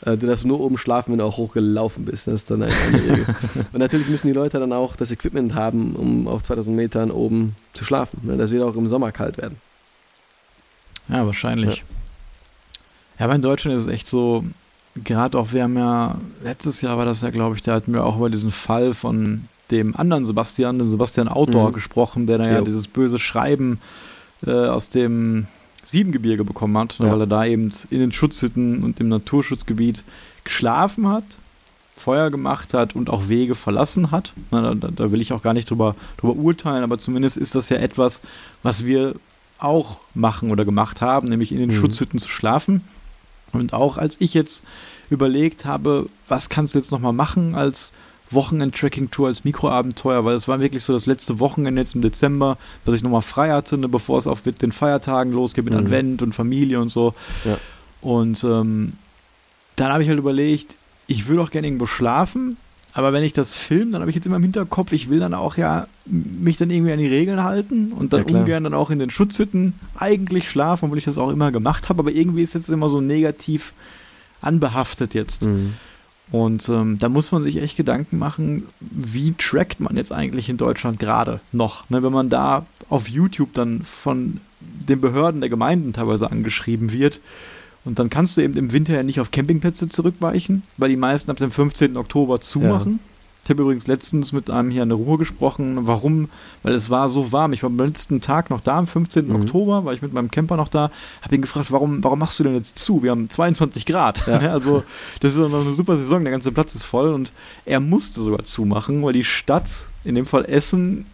Äh, 0.05 0.17
du 0.17 0.27
darfst 0.27 0.45
nur 0.45 0.61
oben 0.61 0.79
schlafen, 0.79 1.13
wenn 1.13 1.19
du 1.19 1.25
auch 1.25 1.37
hochgelaufen 1.37 2.05
bist. 2.05 2.29
Das 2.29 2.35
ist 2.35 2.51
dann 2.51 2.63
eine 2.63 2.73
Regel. 2.93 3.27
Und 3.73 3.79
natürlich 3.81 4.09
müssen 4.09 4.29
die 4.29 4.33
Leute 4.33 4.61
dann 4.61 4.73
auch 4.73 4.95
das 4.95 5.11
Equipment 5.11 5.55
haben, 5.57 5.97
um 5.97 6.29
auf 6.29 6.43
2000 6.45 6.77
Metern 6.77 7.11
oben 7.11 7.57
zu 7.73 7.85
schlafen. 7.85 8.21
Ne? 8.23 8.37
Das 8.37 8.53
wird 8.53 8.63
auch 8.63 8.77
im 8.77 8.87
Sommer 8.87 9.11
kalt 9.11 9.39
werden. 9.39 9.57
Ja, 11.09 11.27
wahrscheinlich. 11.27 11.79
Ja. 11.79 11.85
Ja, 13.23 13.27
aber 13.27 13.37
in 13.37 13.43
Deutschland 13.43 13.77
ist 13.77 13.85
es 13.85 13.89
echt 13.89 14.09
so, 14.09 14.43
gerade 14.97 15.39
auch, 15.39 15.53
wir 15.53 15.63
haben 15.63 15.77
ja, 15.77 16.17
letztes 16.43 16.81
Jahr 16.81 16.99
war 16.99 17.05
das 17.05 17.21
ja, 17.21 17.31
glaube 17.31 17.55
ich, 17.55 17.63
da 17.63 17.73
hatten 17.73 17.93
wir 17.93 18.05
auch 18.05 18.17
über 18.17 18.29
diesen 18.31 18.51
Fall 18.51 18.95
von 18.95 19.45
dem 19.71 19.95
anderen 19.95 20.27
Sebastian, 20.27 20.81
den 20.81 20.89
Sebastian 20.89 21.29
Outdoor, 21.29 21.69
mhm. 21.69 21.73
gesprochen, 21.73 22.27
der 22.27 22.39
da 22.39 22.51
ja 22.51 22.61
dieses 22.63 22.89
böse 22.89 23.21
Schreiben 23.21 23.79
äh, 24.45 24.51
aus 24.51 24.91
dem 24.91 25.47
Siebengebirge 25.85 26.43
bekommen 26.43 26.77
hat, 26.77 26.99
ja. 26.99 27.13
weil 27.13 27.21
er 27.21 27.27
da 27.29 27.45
eben 27.45 27.71
in 27.91 28.01
den 28.01 28.11
Schutzhütten 28.11 28.83
und 28.83 28.99
im 28.99 29.09
Naturschutzgebiet 29.09 30.03
geschlafen 30.43 31.07
hat, 31.07 31.23
Feuer 31.95 32.29
gemacht 32.33 32.75
hat 32.75 32.97
und 32.97 33.09
auch 33.09 33.29
Wege 33.29 33.55
verlassen 33.55 34.11
hat. 34.11 34.33
Na, 34.51 34.75
da, 34.75 34.89
da, 34.89 35.13
will 35.13 35.21
ich 35.21 35.33
auch 35.33 35.43
gar 35.43 35.55
nicht 35.55 35.71
drüber, 35.71 35.95
drüber 36.17 36.35
urteilen, 36.35 36.83
aber 36.83 36.99
zumindest 36.99 37.37
ist 37.37 37.55
das 37.55 37.69
ja 37.69 37.77
etwas, 37.77 38.21
was 38.65 38.85
wir 38.85 39.15
auch 39.61 40.01
machen 40.13 40.51
oder 40.51 40.65
gemacht 40.65 41.01
haben, 41.01 41.29
nämlich 41.29 41.53
in 41.53 41.59
den 41.59 41.71
mhm. 41.71 41.75
Schutzhütten 41.75 42.19
zu 42.19 42.29
schlafen. 42.29 42.83
Und 43.53 43.73
auch 43.73 43.99
als 43.99 44.21
ich 44.21 44.35
jetzt 44.35 44.65
überlegt 45.11 45.65
habe, 45.65 46.09
was 46.29 46.49
kannst 46.49 46.75
du 46.75 46.79
jetzt 46.79 46.91
nochmal 46.91 47.13
machen 47.13 47.55
als 47.55 47.93
Wochenend-Tracking-Tour, 48.31 49.29
als 49.29 49.45
Mikroabenteuer, 49.45 50.25
weil 50.25 50.35
es 50.35 50.49
war 50.49 50.61
wirklich 50.61 50.85
so 50.85 50.93
das 50.93 51.07
letzte 51.07 51.39
Wochenende 51.39 51.83
jetzt 51.83 51.95
im 51.95 52.03
Dezember, 52.03 52.57
dass 52.85 52.95
ich 52.95 53.03
nochmal 53.03 53.23
frei 53.23 53.51
hatte, 53.51 53.77
ne, 53.77 53.89
bevor 53.89 54.19
es 54.19 54.27
auch 54.27 54.39
mit 54.45 54.63
den 54.63 54.73
Feiertagen 54.73 55.33
losgeht, 55.33 55.65
mit 55.65 55.75
mhm. 55.75 55.81
Advent 55.81 56.23
und 56.23 56.35
Familie 56.35 56.81
und 56.81 56.89
so. 56.89 57.15
Ja. 57.45 57.59
Und 58.01 58.43
ähm, 58.45 58.95
dann 59.77 59.93
habe 59.93 60.03
ich 60.03 60.09
halt 60.09 60.19
überlegt, 60.19 60.77
ich 61.07 61.29
würde 61.29 61.43
auch 61.43 61.51
gerne 61.51 61.67
irgendwo 61.67 61.87
schlafen, 61.87 62.57
aber 62.95 63.13
wenn 63.13 63.23
ich 63.23 63.33
das 63.33 63.55
filme, 63.55 63.93
dann 63.93 64.01
habe 64.03 64.11
ich 64.11 64.15
jetzt 64.15 64.27
immer 64.27 64.37
im 64.37 64.43
Hinterkopf, 64.43 64.93
ich 64.93 65.09
will 65.09 65.21
dann 65.21 65.35
auch 65.35 65.57
ja 65.57 65.87
mich 66.05 66.59
dann 66.59 66.71
irgendwie 66.71 66.93
an 66.93 66.99
die 66.99 67.07
Regeln 67.07 67.43
halten 67.43 67.93
und 67.93 68.13
dann 68.13 68.27
ja, 68.29 68.39
ungern 68.39 68.65
dann 68.65 68.75
auch 68.75 68.91
in 68.91 68.99
den 68.99 69.11
Schutzhütten 69.11 69.75
eigentlich 69.97 70.51
schlafen, 70.51 70.87
obwohl 70.87 70.99
ich 70.99 71.05
das 71.05 71.17
auch 71.17 71.31
immer 71.31 71.53
gemacht 71.53 71.89
habe. 71.89 72.01
Aber 72.01 72.13
irgendwie 72.13 72.43
ist 72.43 72.55
jetzt 72.55 72.69
immer 72.69 72.91
so 72.91 73.01
negativ 73.01 73.73
anbehaftet 74.43 75.15
jetzt. 75.15 75.45
Mhm. 75.45 75.75
Und 76.31 76.69
ähm, 76.69 76.99
da 76.99 77.09
muss 77.09 77.33
man 77.33 77.43
sich 77.43 77.61
echt 77.61 77.77
Gedanken 77.77 78.19
machen, 78.19 78.67
wie 78.81 79.35
trackt 79.37 79.81
man 79.81 79.97
jetzt 79.97 80.13
eigentlich 80.13 80.49
in 80.49 80.57
Deutschland 80.57 80.99
gerade 80.99 81.41
noch? 81.53 81.89
Ne, 81.91 82.03
wenn 82.03 82.13
man 82.13 82.31
da 82.31 82.67
auf 82.89 83.09
YouTube 83.09 83.53
dann 83.55 83.83
von 83.83 84.41
den 84.61 85.01
Behörden 85.01 85.41
der 85.41 85.51
Gemeinden 85.51 85.93
teilweise 85.93 86.31
angeschrieben 86.31 86.93
wird, 86.93 87.21
und 87.85 87.99
dann 87.99 88.11
kannst 88.11 88.37
du 88.37 88.41
eben 88.43 88.57
im 88.57 88.73
Winter 88.73 88.95
ja 88.95 89.03
nicht 89.03 89.21
auf 89.21 89.31
Campingplätze 89.31 89.89
zurückweichen, 89.89 90.63
weil 90.77 90.89
die 90.89 90.97
meisten 90.97 91.31
ab 91.31 91.39
dem 91.39 91.51
15. 91.51 91.97
Oktober 91.97 92.41
zumachen. 92.41 92.93
Ja. 92.93 93.13
Ich 93.45 93.51
habe 93.51 93.63
übrigens 93.63 93.89
letztens 93.89 94.33
mit 94.33 94.51
einem 94.51 94.71
hier 94.71 94.85
in 94.85 94.89
der 94.89 94.99
Ruhe 94.99 95.19
gesprochen. 95.19 95.89
Warum? 95.89 96.29
Weil 96.63 96.75
es 96.75 96.91
war 96.91 97.09
so 97.09 97.33
warm. 97.33 97.53
Ich 97.53 97.65
war 97.65 97.71
am 97.71 97.79
letzten 97.79 98.21
Tag 98.21 98.51
noch 98.51 98.61
da, 98.61 98.79
am 98.79 98.87
15. 98.87 99.27
Mhm. 99.27 99.35
Oktober, 99.35 99.85
war 99.85 99.93
ich 99.93 100.01
mit 100.01 100.13
meinem 100.13 100.31
Camper 100.31 100.57
noch 100.57 100.69
da. 100.69 100.93
Habe 101.23 101.35
ihn 101.35 101.43
gefragt, 101.43 101.73
warum, 101.73 102.05
warum 102.05 102.21
machst 102.21 102.39
du 102.39 102.45
denn 102.45 102.55
jetzt 102.55 102.79
zu? 102.79 103.03
Wir 103.03 103.11
haben 103.11 103.29
22 103.29 103.85
Grad. 103.85 104.25
Ja. 104.29 104.39
also, 104.53 104.85
das 105.19 105.33
ist 105.33 105.39
noch 105.39 105.53
eine 105.53 105.73
super 105.73 105.97
Saison. 105.97 106.23
Der 106.23 106.31
ganze 106.31 106.53
Platz 106.53 106.77
ist 106.77 106.85
voll. 106.85 107.13
Und 107.13 107.33
er 107.65 107.81
musste 107.81 108.21
sogar 108.21 108.45
zumachen, 108.45 109.03
weil 109.03 109.13
die 109.13 109.25
Stadt, 109.25 109.87
in 110.05 110.15
dem 110.15 110.27
Fall 110.27 110.45
Essen, 110.45 111.07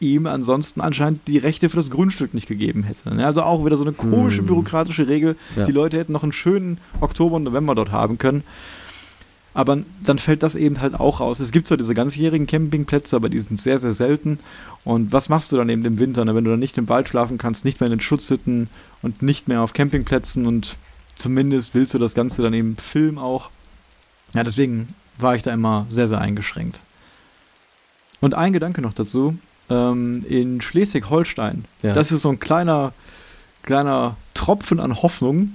ihm 0.00 0.26
ansonsten 0.26 0.80
anscheinend 0.80 1.26
die 1.26 1.38
Rechte 1.38 1.68
für 1.68 1.76
das 1.76 1.90
Grundstück 1.90 2.34
nicht 2.34 2.46
gegeben 2.46 2.82
hätte. 2.84 3.14
Ne? 3.14 3.24
Also 3.24 3.42
auch 3.42 3.64
wieder 3.64 3.76
so 3.76 3.84
eine 3.84 3.92
komische 3.92 4.38
hm. 4.38 4.46
bürokratische 4.46 5.08
Regel. 5.08 5.36
Ja. 5.56 5.64
Die 5.64 5.72
Leute 5.72 5.98
hätten 5.98 6.12
noch 6.12 6.22
einen 6.22 6.32
schönen 6.32 6.78
Oktober 7.00 7.36
und 7.36 7.44
November 7.44 7.74
dort 7.74 7.90
haben 7.90 8.18
können. 8.18 8.44
Aber 9.54 9.78
dann 10.04 10.18
fällt 10.18 10.44
das 10.44 10.54
eben 10.54 10.80
halt 10.80 10.94
auch 10.94 11.20
raus. 11.20 11.40
Es 11.40 11.50
gibt 11.50 11.66
zwar 11.66 11.76
diese 11.76 11.94
ganzjährigen 11.94 12.46
Campingplätze, 12.46 13.16
aber 13.16 13.28
die 13.28 13.40
sind 13.40 13.60
sehr, 13.60 13.80
sehr 13.80 13.92
selten. 13.92 14.38
Und 14.84 15.12
was 15.12 15.28
machst 15.28 15.50
du 15.50 15.56
dann 15.56 15.68
eben 15.68 15.84
im 15.84 15.98
Winter, 15.98 16.24
ne? 16.24 16.34
wenn 16.34 16.44
du 16.44 16.50
dann 16.50 16.60
nicht 16.60 16.78
im 16.78 16.88
Wald 16.88 17.08
schlafen 17.08 17.38
kannst, 17.38 17.64
nicht 17.64 17.80
mehr 17.80 17.88
in 17.88 17.96
den 17.96 18.00
Schutzhütten 18.00 18.68
und 19.02 19.22
nicht 19.22 19.48
mehr 19.48 19.62
auf 19.62 19.72
Campingplätzen 19.72 20.46
und 20.46 20.76
zumindest 21.16 21.74
willst 21.74 21.92
du 21.92 21.98
das 21.98 22.14
Ganze 22.14 22.42
dann 22.42 22.54
eben 22.54 22.76
filmen 22.76 23.18
auch. 23.18 23.50
Ja, 24.34 24.44
deswegen 24.44 24.88
war 25.18 25.34
ich 25.34 25.42
da 25.42 25.52
immer 25.52 25.86
sehr, 25.88 26.06
sehr 26.06 26.20
eingeschränkt. 26.20 26.82
Und 28.20 28.34
ein 28.34 28.52
Gedanke 28.52 28.80
noch 28.80 28.92
dazu 28.92 29.38
ähm, 29.70 30.24
in 30.28 30.60
Schleswig-Holstein. 30.60 31.64
Ja. 31.82 31.92
Das 31.92 32.10
ist 32.10 32.22
so 32.22 32.30
ein 32.30 32.40
kleiner, 32.40 32.92
kleiner 33.62 34.16
Tropfen 34.34 34.80
an 34.80 35.02
Hoffnung. 35.02 35.54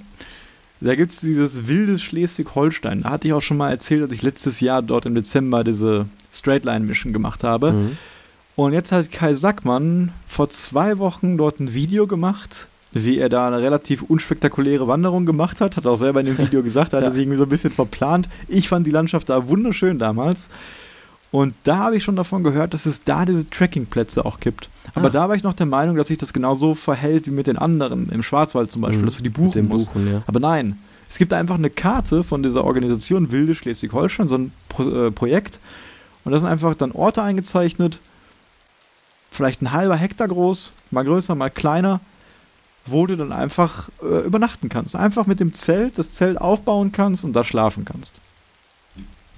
Da 0.82 0.96
gibt 0.96 1.12
es 1.12 1.22
dieses 1.22 1.68
wilde 1.68 1.98
Schleswig-Holstein. 1.98 3.04
Da 3.04 3.12
hatte 3.12 3.28
ich 3.28 3.34
auch 3.34 3.42
schon 3.42 3.58
mal 3.58 3.72
erzählt, 3.72 4.04
als 4.04 4.12
ich 4.12 4.22
letztes 4.22 4.60
Jahr 4.60 4.82
dort 4.82 5.06
im 5.06 5.16
Dezember 5.16 5.64
diese 5.64 6.08
Straightline-Mission 6.34 7.14
gemacht 7.14 7.44
habe. 7.44 7.72
Mhm. 7.72 7.98
Und 8.56 8.74
jetzt 8.74 8.92
hat 8.92 9.12
Kai 9.12 9.34
Sackmann 9.34 10.12
vor 10.28 10.50
zwei 10.50 11.00
Wochen 11.00 11.38
dort 11.38 11.60
ein 11.60 11.74
Video 11.74 12.06
gemacht, 12.06 12.68
wie 12.92 13.18
er 13.18 13.30
da 13.30 13.48
eine 13.48 13.62
relativ 13.62 14.04
unspektakuläre 14.04 14.88
Wanderung 14.88 15.26
gemacht 15.26 15.62
hat. 15.62 15.78
Hat 15.78 15.88
auch 15.88 15.98
selber 15.98 16.20
in 16.20 16.28
dem 16.28 16.38
Video 16.38 16.62
gesagt, 16.64 16.94
da 16.94 16.98
hat 16.98 17.04
er 17.06 17.12
sich 17.12 17.22
irgendwie 17.22 17.38
so 17.38 17.44
ein 17.44 17.50
bisschen 17.50 17.72
verplant. 17.72 18.30
Ich 18.48 18.68
fand 18.68 18.86
die 18.86 18.92
Landschaft 18.92 19.30
da 19.30 19.48
wunderschön 19.48 19.98
damals. 19.98 20.50
Und 21.34 21.56
da 21.64 21.78
habe 21.78 21.98
ich 21.98 22.04
schon 22.04 22.16
davon 22.16 22.44
gehört, 22.44 22.76
dass 22.76 22.86
es 22.86 23.06
da 23.06 23.26
diese 23.26 23.50
Trekkingplätze 23.50 24.24
auch 24.24 24.40
gibt. 24.40 24.70
Aber 24.94 25.08
ah. 25.08 25.10
da 25.10 25.30
war 25.30 25.36
ich 25.36 25.42
noch 25.42 25.56
der 25.56 25.66
Meinung, 25.66 25.96
dass 25.96 26.10
sich 26.10 26.20
das 26.20 26.32
genauso 26.32 26.76
verhält 26.76 27.26
wie 27.26 27.32
mit 27.32 27.48
den 27.48 27.58
anderen, 27.58 28.10
im 28.10 28.22
Schwarzwald 28.22 28.72
zum 28.72 28.84
Beispiel, 28.84 29.02
mhm. 29.02 29.06
dass 29.08 29.18
du 29.18 29.24
die 29.24 29.30
buchen 29.30 29.68
musst. 29.68 29.92
Buchen, 29.92 30.12
ja. 30.14 30.22
Aber 30.28 30.40
nein, 30.40 30.78
es 31.10 31.18
gibt 31.18 31.34
einfach 31.34 31.56
eine 31.56 31.72
Karte 31.72 32.24
von 32.24 32.44
dieser 32.44 32.64
Organisation 32.64 33.32
Wilde 33.32 33.56
Schleswig-Holstein, 33.56 34.28
so 34.28 34.38
ein 34.38 34.52
Pro 34.70 34.84
äh, 34.84 35.10
Projekt. 35.10 35.60
Und 36.24 36.34
da 36.34 36.38
sind 36.38 36.50
einfach 36.50 36.76
dann 36.76 36.92
Orte 36.92 37.24
eingezeichnet, 37.24 37.98
vielleicht 39.32 39.64
ein 39.64 39.72
halber 39.72 39.96
Hektar 39.96 40.28
groß, 40.28 40.72
mal 40.92 41.04
größer, 41.04 41.34
mal 41.34 41.50
kleiner, 41.50 42.00
wo 42.86 43.08
du 43.08 43.18
dann 43.18 43.32
einfach 43.32 43.90
äh, 44.04 44.20
übernachten 44.20 44.70
kannst. 44.70 44.96
Einfach 44.96 45.26
mit 45.26 45.40
dem 45.40 45.52
Zelt, 45.54 45.98
das 45.98 46.14
Zelt 46.14 46.40
aufbauen 46.40 46.92
kannst 46.92 47.24
und 47.24 47.34
da 47.34 47.44
schlafen 47.44 47.86
kannst. 47.86 48.22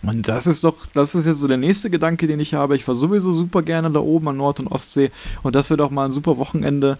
Und 0.07 0.27
das 0.27 0.47
ist 0.47 0.63
doch, 0.63 0.85
das 0.93 1.15
ist 1.15 1.25
jetzt 1.25 1.39
so 1.39 1.47
der 1.47 1.57
nächste 1.57 1.89
Gedanke, 1.89 2.27
den 2.27 2.39
ich 2.39 2.53
habe. 2.53 2.75
Ich 2.75 2.87
war 2.87 2.95
sowieso 2.95 3.33
super 3.33 3.61
gerne 3.61 3.91
da 3.91 3.99
oben 3.99 4.27
an 4.29 4.37
Nord- 4.37 4.59
und 4.59 4.67
Ostsee 4.67 5.11
und 5.43 5.55
das 5.55 5.69
wird 5.69 5.81
auch 5.81 5.91
mal 5.91 6.05
ein 6.05 6.11
super 6.11 6.37
Wochenende. 6.37 6.97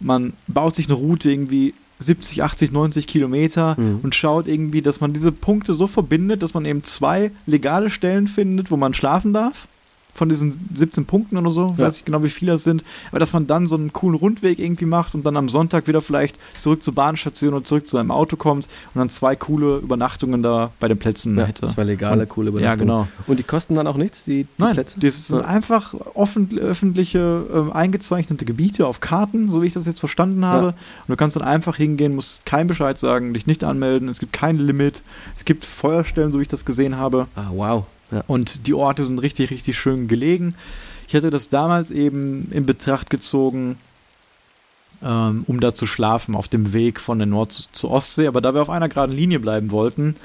Man 0.00 0.32
baut 0.46 0.74
sich 0.74 0.86
eine 0.86 0.94
Route 0.94 1.30
irgendwie 1.30 1.74
70, 1.98 2.42
80, 2.42 2.72
90 2.72 3.06
Kilometer 3.06 3.78
mhm. 3.78 4.00
und 4.02 4.14
schaut 4.14 4.46
irgendwie, 4.46 4.82
dass 4.82 5.00
man 5.00 5.12
diese 5.12 5.32
Punkte 5.32 5.74
so 5.74 5.86
verbindet, 5.86 6.42
dass 6.42 6.54
man 6.54 6.64
eben 6.64 6.82
zwei 6.82 7.30
legale 7.46 7.90
Stellen 7.90 8.26
findet, 8.26 8.70
wo 8.70 8.76
man 8.76 8.94
schlafen 8.94 9.32
darf 9.32 9.68
von 10.14 10.28
diesen 10.28 10.58
17 10.74 11.04
Punkten 11.04 11.36
oder 11.36 11.50
so, 11.50 11.74
ja. 11.76 11.86
weiß 11.86 11.98
ich 11.98 12.04
genau, 12.04 12.22
wie 12.22 12.30
viele 12.30 12.52
das 12.52 12.64
sind, 12.64 12.84
aber 13.10 13.18
dass 13.18 13.32
man 13.32 13.46
dann 13.46 13.66
so 13.66 13.76
einen 13.76 13.92
coolen 13.92 14.16
Rundweg 14.16 14.58
irgendwie 14.58 14.86
macht 14.86 15.14
und 15.14 15.24
dann 15.24 15.36
am 15.36 15.48
Sonntag 15.48 15.86
wieder 15.86 16.02
vielleicht 16.02 16.38
zurück 16.54 16.82
zur 16.82 16.94
Bahnstation 16.94 17.54
und 17.54 17.66
zurück 17.66 17.86
zu 17.86 17.96
seinem 17.96 18.10
Auto 18.10 18.36
kommt 18.36 18.68
und 18.94 18.98
dann 18.98 19.10
zwei 19.10 19.36
coole 19.36 19.78
Übernachtungen 19.78 20.42
da 20.42 20.70
bei 20.80 20.88
den 20.88 20.98
Plätzen 20.98 21.38
ja, 21.38 21.44
hätte. 21.44 21.66
Zwei 21.66 21.84
legale, 21.84 22.22
und, 22.22 22.28
coole 22.28 22.48
Übernachtungen. 22.50 22.88
Ja, 22.88 23.02
genau. 23.02 23.08
Und 23.26 23.38
die 23.38 23.42
kosten 23.42 23.74
dann 23.74 23.86
auch 23.86 23.96
nichts, 23.96 24.24
die, 24.24 24.44
die 24.44 24.48
Nein, 24.58 24.74
Plätze? 24.74 25.00
das 25.00 25.26
sind 25.26 25.40
ja. 25.40 25.44
einfach 25.44 25.94
offen, 26.14 26.58
öffentliche, 26.58 27.68
äh, 27.70 27.72
eingezeichnete 27.72 28.44
Gebiete 28.44 28.86
auf 28.86 29.00
Karten, 29.00 29.50
so 29.50 29.62
wie 29.62 29.66
ich 29.66 29.72
das 29.72 29.86
jetzt 29.86 30.00
verstanden 30.00 30.44
habe. 30.44 30.68
Und 30.68 31.08
du 31.08 31.16
kannst 31.16 31.36
dann 31.36 31.42
einfach 31.42 31.76
hingehen, 31.76 32.14
musst 32.14 32.44
keinen 32.46 32.66
Bescheid 32.66 32.98
sagen, 32.98 33.34
dich 33.34 33.46
nicht 33.46 33.64
anmelden, 33.64 34.08
es 34.08 34.18
gibt 34.18 34.32
kein 34.32 34.58
Limit, 34.58 35.02
es 35.36 35.44
gibt 35.44 35.64
Feuerstellen, 35.64 36.32
so 36.32 36.38
wie 36.38 36.42
ich 36.42 36.48
das 36.48 36.64
gesehen 36.64 36.96
habe. 36.96 37.26
Ah, 37.34 37.50
wow. 37.52 37.84
Ja. 38.10 38.24
Und 38.26 38.66
die 38.66 38.74
Orte 38.74 39.04
sind 39.04 39.18
richtig, 39.20 39.50
richtig 39.50 39.78
schön 39.78 40.08
gelegen. 40.08 40.54
Ich 41.06 41.14
hätte 41.14 41.30
das 41.30 41.48
damals 41.48 41.90
eben 41.90 42.50
in 42.52 42.66
Betracht 42.66 43.10
gezogen, 43.10 43.78
ähm, 45.02 45.44
um 45.46 45.60
da 45.60 45.74
zu 45.74 45.86
schlafen 45.86 46.34
auf 46.34 46.48
dem 46.48 46.72
Weg 46.72 47.00
von 47.00 47.18
der 47.18 47.26
Nord- 47.26 47.68
zur 47.72 47.90
Ostsee. 47.90 48.26
Aber 48.26 48.40
da 48.40 48.54
wir 48.54 48.62
auf 48.62 48.70
einer 48.70 48.88
geraden 48.88 49.14
Linie 49.14 49.40
bleiben 49.40 49.70
wollten, 49.70 50.16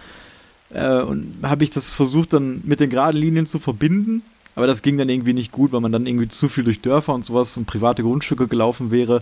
äh, 0.72 1.04
habe 1.44 1.64
ich 1.64 1.70
das 1.70 1.94
versucht 1.94 2.34
dann 2.34 2.62
mit 2.66 2.80
den 2.80 2.90
geraden 2.90 3.20
Linien 3.20 3.46
zu 3.46 3.60
verbinden. 3.60 4.22
Aber 4.56 4.68
das 4.68 4.82
ging 4.82 4.98
dann 4.98 5.10
irgendwie 5.10 5.34
nicht 5.34 5.52
gut, 5.52 5.72
weil 5.74 5.82
man 5.82 5.92
dann 5.92 6.06
irgendwie 6.06 6.30
zu 6.30 6.48
viel 6.48 6.64
durch 6.64 6.82
Dörfer 6.82 7.14
und 7.14 7.26
sowas 7.26 7.58
und 7.58 7.66
private 7.66 8.04
Grundstücke 8.04 8.48
gelaufen 8.48 8.90
wäre. 8.90 9.22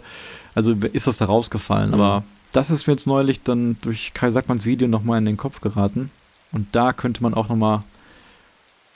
Also 0.53 0.73
ist 0.73 1.07
das 1.07 1.17
da 1.17 1.25
rausgefallen. 1.25 1.89
Mhm. 1.89 1.93
Aber 1.95 2.23
das 2.51 2.69
ist 2.69 2.87
mir 2.87 2.93
jetzt 2.93 3.07
neulich 3.07 3.41
dann 3.41 3.77
durch 3.81 4.13
Kai 4.13 4.29
Sackmanns 4.29 4.65
Video 4.65 4.87
nochmal 4.87 5.17
in 5.17 5.25
den 5.25 5.37
Kopf 5.37 5.59
geraten. 5.59 6.11
Und 6.51 6.67
da 6.71 6.93
könnte 6.93 7.23
man 7.23 7.33
auch 7.33 7.49
nochmal 7.49 7.83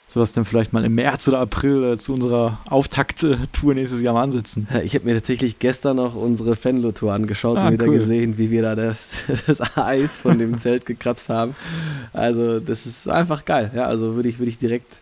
sowas 0.08 0.32
dann 0.32 0.46
vielleicht 0.46 0.72
mal 0.72 0.84
im 0.84 0.94
März 0.94 1.28
oder 1.28 1.38
April 1.38 1.84
äh, 1.84 1.98
zu 1.98 2.14
unserer 2.14 2.58
Auftakt-Tour 2.66 3.74
nächstes 3.74 4.00
Jahr 4.00 4.14
mal 4.14 4.22
ansetzen. 4.22 4.66
Ich 4.82 4.94
habe 4.94 5.04
mir 5.04 5.14
tatsächlich 5.14 5.58
gestern 5.58 5.96
noch 5.96 6.16
unsere 6.16 6.56
Fenlo-Tour 6.56 7.12
angeschaut 7.12 7.58
ah, 7.58 7.66
und 7.68 7.74
wieder 7.74 7.86
cool. 7.86 7.94
gesehen, 7.94 8.38
wie 8.38 8.50
wir 8.50 8.62
da 8.62 8.74
das, 8.74 9.10
das 9.46 9.76
Eis 9.76 10.18
von 10.18 10.38
dem 10.38 10.58
Zelt 10.58 10.86
gekratzt 10.86 11.28
haben. 11.28 11.54
Also 12.14 12.58
das 12.58 12.86
ist 12.86 13.06
einfach 13.06 13.44
geil. 13.44 13.70
Ja, 13.74 13.84
also 13.84 14.16
würde 14.16 14.30
ich, 14.30 14.38
würd 14.38 14.48
ich 14.48 14.58
direkt 14.58 15.00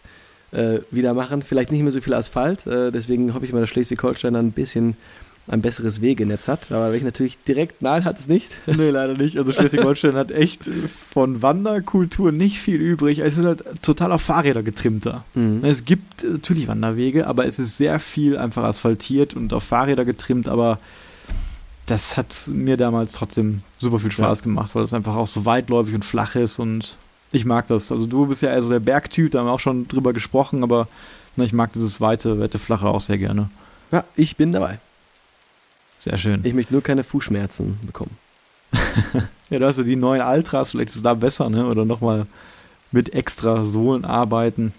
äh, 0.51 0.81
wieder 0.91 1.15
machen. 1.15 1.43
Vielleicht 1.43 1.71
nicht 1.71 1.83
mehr 1.83 1.93
so 1.93 2.01
viel 2.01 2.15
Asphalt, 2.15 2.67
äh, 2.67 2.91
deswegen 2.91 3.33
hoffe 3.33 3.45
ich 3.45 3.53
mal, 3.53 3.61
dass 3.61 3.69
Schleswig-Holstein 3.71 4.35
ein 4.35 4.51
bisschen 4.51 4.97
ein 5.49 5.63
besseres 5.63 6.01
Wegenetz 6.01 6.49
hat. 6.49 6.73
Aber 6.73 6.93
ich 6.95 7.03
natürlich 7.03 7.39
direkt, 7.45 7.83
nein, 7.83 8.05
hat 8.05 8.19
es 8.19 8.29
nicht. 8.29 8.51
Nee, 8.77 8.91
leider 8.91 9.15
nicht. 9.15 9.39
Also 9.39 9.53
Schleswig-Holstein 9.53 10.17
hat 10.17 10.31
echt 10.31 10.65
von 11.11 11.41
Wanderkultur 11.41 12.31
nicht 12.31 12.59
viel 12.59 12.81
übrig. 12.81 13.21
Es 13.21 13.39
ist 13.39 13.45
halt 13.45 13.65
total 13.81 14.13
auf 14.13 14.23
Fahrräder 14.23 14.63
getrimmt 14.63 15.07
da. 15.07 15.25
Mhm. 15.35 15.65
Es 15.65 15.85
gibt 15.85 16.25
natürlich 16.25 16.69
Wanderwege, 16.69 17.27
aber 17.27 17.47
es 17.47 17.59
ist 17.59 17.77
sehr 17.77 17.99
viel 18.01 18.37
einfach 18.37 18.65
asphaltiert 18.65 19.35
und 19.35 19.55
auf 19.55 19.63
Fahrräder 19.65 20.05
getrimmt, 20.05 20.49
aber 20.49 20.79
das 21.87 22.17
hat 22.17 22.49
mir 22.49 22.77
damals 22.77 23.13
trotzdem 23.13 23.63
super 23.79 24.01
viel 24.01 24.11
Spaß 24.11 24.41
ja. 24.41 24.45
gemacht, 24.45 24.75
weil 24.75 24.83
es 24.83 24.93
einfach 24.93 25.15
auch 25.15 25.29
so 25.29 25.47
weitläufig 25.47 25.95
und 25.95 26.05
flach 26.05 26.35
ist 26.35 26.59
und 26.59 26.99
ich 27.33 27.45
mag 27.45 27.67
das. 27.69 27.91
Also 27.93 28.07
du 28.07 28.27
bist 28.27 28.43
ja 28.43 28.51
eher 28.51 28.63
so 28.63 28.69
der 28.69 28.81
Bergtyp, 28.81 29.31
da 29.31 29.39
haben 29.39 29.47
wir 29.47 29.53
auch 29.53 29.61
schon 29.61 29.89
drüber 29.89 30.13
gesprochen, 30.13 30.63
aber 30.63 30.89
na, 31.37 31.45
ich 31.45 31.53
mag 31.53 31.73
dieses 31.73 32.01
weite, 32.01 32.41
weite, 32.41 32.59
flache 32.59 32.89
auch 32.89 33.01
sehr 33.01 33.19
gerne. 33.19 33.49
Ja, 33.93 34.05
ich 34.17 34.37
bin 34.37 34.53
dabei. 34.53 34.81
Sehr 35.97 36.17
schön. 36.17 36.41
Ich 36.45 36.55
möchte 36.55 36.73
nur 36.73 36.83
keine 36.83 37.05
Fußschmerzen 37.05 37.79
bekommen. 37.87 38.17
ja, 39.51 39.59
du 39.59 39.67
hast 39.67 39.79
ja 39.79 39.83
die 39.83 39.97
neuen 39.97 40.21
Altras, 40.21 40.71
vielleicht 40.71 40.91
ist 40.91 40.97
es 40.97 41.03
da 41.03 41.15
besser, 41.15 41.49
ne? 41.49 41.67
Oder 41.67 41.85
nochmal 41.85 42.27
mit 42.93 43.15
extra 43.15 43.67
Sohlen 43.67 44.05
arbeiten. 44.05 44.73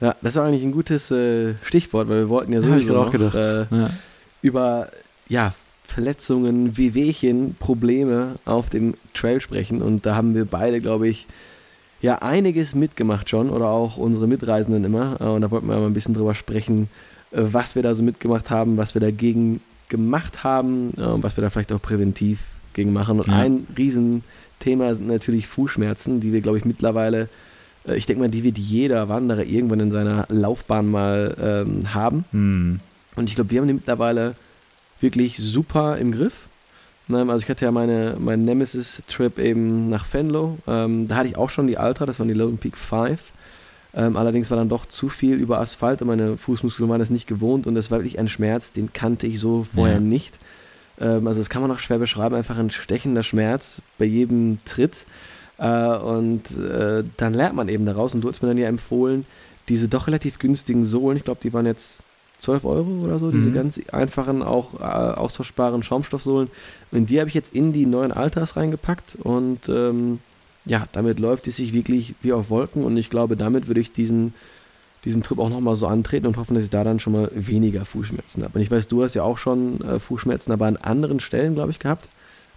Ja, 0.00 0.14
das 0.22 0.36
ist 0.36 0.42
eigentlich 0.42 0.62
ein 0.62 0.72
gutes 0.72 1.10
äh, 1.10 1.54
Stichwort, 1.62 2.08
weil 2.08 2.18
wir 2.18 2.28
wollten 2.28 2.52
ja 2.52 2.60
sowieso 2.60 2.94
ja, 2.94 3.18
noch, 3.18 3.34
äh, 3.34 3.66
ja. 3.70 3.90
über 4.42 4.88
ja, 5.28 5.54
Verletzungen, 5.84 6.76
Wehwehchen, 6.76 7.56
Probleme 7.58 8.34
auf 8.44 8.70
dem 8.70 8.94
Trail 9.14 9.40
sprechen. 9.40 9.82
Und 9.82 10.06
da 10.06 10.14
haben 10.14 10.34
wir 10.34 10.44
beide, 10.44 10.80
glaube 10.80 11.08
ich, 11.08 11.26
ja 12.00 12.18
einiges 12.18 12.74
mitgemacht 12.74 13.28
schon 13.28 13.50
oder 13.50 13.68
auch 13.68 13.96
unsere 13.96 14.28
Mitreisenden 14.28 14.84
immer. 14.84 15.20
Und 15.20 15.40
da 15.40 15.50
wollten 15.50 15.66
wir 15.66 15.76
mal 15.76 15.86
ein 15.86 15.94
bisschen 15.94 16.14
drüber 16.14 16.34
sprechen, 16.34 16.88
äh, 17.32 17.38
was 17.40 17.74
wir 17.74 17.82
da 17.82 17.94
so 17.94 18.02
mitgemacht 18.02 18.50
haben, 18.50 18.76
was 18.76 18.94
wir 18.94 19.00
dagegen 19.00 19.60
gemacht 19.88 20.44
haben, 20.44 20.92
was 20.96 21.36
wir 21.36 21.42
da 21.42 21.50
vielleicht 21.50 21.72
auch 21.72 21.82
präventiv 21.82 22.40
gegen 22.78 22.92
machen. 22.92 23.18
Und 23.18 23.28
ja. 23.28 23.34
ein 23.34 23.66
Riesenthema 23.76 24.94
sind 24.94 25.08
natürlich 25.08 25.46
Fußschmerzen, 25.48 26.20
die 26.20 26.32
wir, 26.32 26.40
glaube 26.40 26.58
ich, 26.58 26.64
mittlerweile, 26.64 27.28
äh, 27.86 27.96
ich 27.96 28.06
denke 28.06 28.22
mal, 28.22 28.28
die 28.28 28.44
wird 28.44 28.56
jeder 28.56 29.08
Wanderer 29.08 29.44
irgendwann 29.44 29.80
in 29.80 29.90
seiner 29.90 30.26
Laufbahn 30.28 30.88
mal 30.88 31.36
ähm, 31.40 31.92
haben. 31.92 32.24
Mhm. 32.32 32.80
Und 33.16 33.28
ich 33.28 33.34
glaube, 33.34 33.50
wir 33.50 33.60
haben 33.60 33.68
die 33.68 33.74
mittlerweile 33.74 34.36
wirklich 35.00 35.36
super 35.36 35.98
im 35.98 36.12
Griff. 36.12 36.46
Ne, 37.08 37.20
also 37.20 37.42
ich 37.42 37.48
hatte 37.48 37.64
ja 37.64 37.70
meine, 37.70 38.16
meinen 38.18 38.44
Nemesis-Trip 38.44 39.38
eben 39.38 39.88
nach 39.88 40.04
Fenlo. 40.04 40.58
Ähm, 40.66 41.08
da 41.08 41.16
hatte 41.16 41.28
ich 41.28 41.36
auch 41.36 41.50
schon 41.50 41.66
die 41.66 41.76
Ultra, 41.76 42.06
das 42.06 42.20
waren 42.20 42.28
die 42.28 42.34
Lone 42.34 42.58
Peak 42.58 42.76
5. 42.76 43.32
Ähm, 43.94 44.16
allerdings 44.16 44.50
war 44.50 44.58
dann 44.58 44.68
doch 44.68 44.86
zu 44.86 45.08
viel 45.08 45.36
über 45.36 45.60
Asphalt 45.60 46.02
und 46.02 46.08
meine 46.08 46.36
Fußmuskeln 46.36 46.88
waren 46.88 47.00
das 47.00 47.10
nicht 47.10 47.26
gewohnt 47.26 47.66
und 47.66 47.74
das 47.74 47.90
war 47.90 47.98
wirklich 47.98 48.18
ein 48.18 48.28
Schmerz, 48.28 48.70
den 48.70 48.92
kannte 48.92 49.26
ich 49.26 49.40
so 49.40 49.64
vorher 49.64 49.96
ja. 49.96 50.00
nicht. 50.00 50.38
Ähm, 51.00 51.26
also 51.26 51.40
das 51.40 51.48
kann 51.48 51.62
man 51.62 51.70
auch 51.70 51.78
schwer 51.78 51.98
beschreiben, 51.98 52.34
einfach 52.34 52.58
ein 52.58 52.70
stechender 52.70 53.22
Schmerz 53.22 53.82
bei 53.96 54.04
jedem 54.04 54.58
Tritt. 54.64 55.06
Äh, 55.58 55.96
und 55.96 56.56
äh, 56.56 57.02
dann 57.16 57.34
lernt 57.34 57.56
man 57.56 57.68
eben 57.68 57.86
daraus 57.86 58.14
und 58.14 58.20
du 58.20 58.28
hast 58.28 58.42
mir 58.42 58.48
dann 58.48 58.58
ja 58.58 58.68
empfohlen, 58.68 59.26
diese 59.68 59.88
doch 59.88 60.06
relativ 60.06 60.38
günstigen 60.38 60.84
Sohlen, 60.84 61.16
ich 61.16 61.24
glaube, 61.24 61.40
die 61.42 61.52
waren 61.52 61.66
jetzt 61.66 62.00
12 62.40 62.64
Euro 62.64 62.90
oder 63.04 63.18
so, 63.18 63.26
mhm. 63.26 63.32
diese 63.32 63.52
ganz 63.52 63.80
einfachen, 63.90 64.42
auch 64.42 64.80
äh, 64.80 64.84
austauschbaren 64.84 65.82
Schaumstoffsohlen. 65.82 66.48
Und 66.92 67.10
die 67.10 67.18
habe 67.18 67.28
ich 67.28 67.34
jetzt 67.34 67.54
in 67.54 67.72
die 67.72 67.86
neuen 67.86 68.12
Alters 68.12 68.56
reingepackt 68.56 69.16
und 69.20 69.68
ähm, 69.68 70.20
ja, 70.68 70.86
damit 70.92 71.18
läuft 71.18 71.48
es 71.48 71.56
sich 71.56 71.72
wirklich 71.72 72.14
wie 72.22 72.32
auf 72.32 72.50
Wolken 72.50 72.84
und 72.84 72.96
ich 72.96 73.10
glaube, 73.10 73.36
damit 73.36 73.66
würde 73.66 73.80
ich 73.80 73.92
diesen, 73.92 74.34
diesen 75.04 75.22
Trip 75.22 75.38
auch 75.38 75.48
nochmal 75.48 75.76
so 75.76 75.86
antreten 75.86 76.26
und 76.26 76.36
hoffen, 76.36 76.54
dass 76.54 76.64
ich 76.64 76.70
da 76.70 76.84
dann 76.84 77.00
schon 77.00 77.14
mal 77.14 77.30
weniger 77.34 77.84
Fußschmerzen 77.84 78.44
habe. 78.44 78.58
Und 78.58 78.60
ich 78.60 78.70
weiß, 78.70 78.86
du 78.86 79.02
hast 79.02 79.14
ja 79.14 79.22
auch 79.22 79.38
schon 79.38 79.80
äh, 79.80 79.98
Fußschmerzen, 79.98 80.52
aber 80.52 80.66
an 80.66 80.76
anderen 80.76 81.20
Stellen, 81.20 81.54
glaube 81.54 81.70
ich, 81.70 81.78
gehabt, 81.78 82.08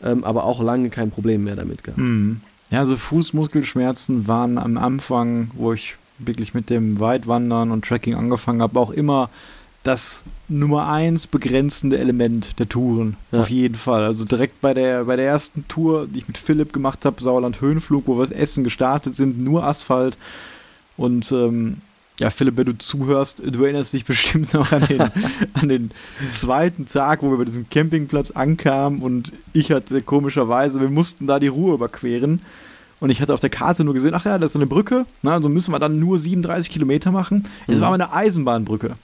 ähm, 0.03 0.25
aber 0.25 0.43
auch 0.43 0.61
lange 0.61 0.89
kein 0.89 1.09
Problem 1.09 1.45
mehr 1.45 1.55
damit 1.55 1.83
gehabt. 1.83 1.99
Mhm. 1.99 2.41
Ja, 2.69 2.79
also 2.79 2.97
Fußmuskelschmerzen 2.97 4.27
waren 4.27 4.57
am 4.57 4.77
Anfang, 4.77 5.51
wo 5.53 5.73
ich 5.73 5.95
wirklich 6.17 6.53
mit 6.53 6.69
dem 6.69 6.99
Weitwandern 6.99 7.71
und 7.71 7.85
Tracking 7.85 8.15
angefangen 8.15 8.61
habe, 8.61 8.79
auch 8.79 8.91
immer 8.91 9.29
das 9.83 10.23
Nummer 10.47 10.87
eins 10.87 11.25
begrenzende 11.25 11.97
Element 11.97 12.59
der 12.59 12.69
Touren. 12.69 13.17
Ja. 13.31 13.41
Auf 13.41 13.49
jeden 13.49 13.75
Fall. 13.75 14.05
Also 14.05 14.25
direkt 14.25 14.61
bei 14.61 14.73
der, 14.73 15.05
bei 15.05 15.15
der 15.15 15.25
ersten 15.25 15.67
Tour, 15.67 16.07
die 16.07 16.19
ich 16.19 16.27
mit 16.27 16.37
Philipp 16.37 16.71
gemacht 16.71 17.03
habe, 17.05 17.21
Sauerland 17.21 17.61
Höhenflug, 17.61 18.07
wo 18.07 18.17
wir 18.17 18.27
das 18.27 18.31
Essen 18.31 18.63
gestartet 18.63 19.15
sind, 19.15 19.39
nur 19.39 19.63
Asphalt. 19.63 20.17
Und 20.97 21.31
ähm, 21.31 21.77
ja, 22.19 22.29
Philipp, 22.29 22.57
wenn 22.57 22.67
du 22.67 22.77
zuhörst, 22.77 23.41
du 23.43 23.63
erinnerst 23.63 23.93
dich 23.93 24.05
bestimmt 24.05 24.53
noch 24.53 24.71
an 24.71 24.85
den, 24.87 25.01
an 25.53 25.69
den 25.69 25.91
zweiten 26.29 26.85
Tag, 26.85 27.23
wo 27.23 27.31
wir 27.31 27.37
bei 27.37 27.45
diesem 27.45 27.67
Campingplatz 27.69 28.29
ankamen 28.29 29.01
und 29.01 29.33
ich 29.53 29.71
hatte 29.71 30.01
komischerweise, 30.03 30.79
wir 30.79 30.89
mussten 30.89 31.25
da 31.25 31.39
die 31.39 31.47
Ruhe 31.47 31.73
überqueren. 31.73 32.41
Und 32.99 33.09
ich 33.09 33.19
hatte 33.19 33.33
auf 33.33 33.39
der 33.39 33.49
Karte 33.49 33.83
nur 33.83 33.95
gesehen, 33.95 34.13
ach 34.13 34.25
ja, 34.25 34.37
das 34.37 34.51
ist 34.51 34.57
eine 34.57 34.67
Brücke, 34.67 35.07
na, 35.23 35.33
also 35.33 35.49
müssen 35.49 35.73
wir 35.73 35.79
dann 35.79 35.97
nur 35.97 36.19
37 36.19 36.71
Kilometer 36.71 37.11
machen. 37.11 37.45
Es 37.65 37.77
mhm. 37.77 37.81
war 37.81 37.87
aber 37.87 37.95
eine 37.95 38.13
Eisenbahnbrücke. 38.13 38.95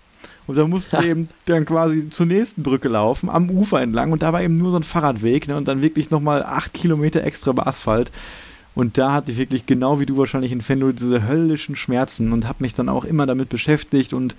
Und 0.48 0.58
da 0.58 0.66
mussten 0.66 0.98
wir 0.98 1.06
eben 1.06 1.30
dann 1.46 1.66
quasi 1.66 2.10
zur 2.10 2.26
nächsten 2.26 2.64
Brücke 2.64 2.88
laufen, 2.88 3.30
am 3.30 3.50
Ufer 3.50 3.82
entlang. 3.82 4.12
Und 4.12 4.24
da 4.24 4.34
war 4.34 4.42
eben 4.42 4.58
nur 4.58 4.72
so 4.72 4.78
ein 4.78 4.84
Fahrradweg 4.84 5.48
ne? 5.48 5.58
und 5.58 5.68
dann 5.68 5.82
wirklich 5.82 6.10
nochmal 6.10 6.44
acht 6.44 6.74
Kilometer 6.74 7.24
extra 7.24 7.52
über 7.52 7.68
Asphalt. 7.68 8.12
Und 8.74 8.98
da 8.98 9.12
hatte 9.12 9.32
ich 9.32 9.38
wirklich 9.38 9.66
genau 9.66 10.00
wie 10.00 10.06
du 10.06 10.18
wahrscheinlich 10.18 10.52
in 10.52 10.62
Fenlo 10.62 10.92
diese 10.92 11.28
höllischen 11.28 11.76
Schmerzen 11.76 12.32
und 12.32 12.48
habe 12.48 12.62
mich 12.62 12.76
dann 12.76 12.90
auch 12.90 13.06
immer 13.06 13.26
damit 13.26 13.50
beschäftigt. 13.50 14.14
Und 14.14 14.36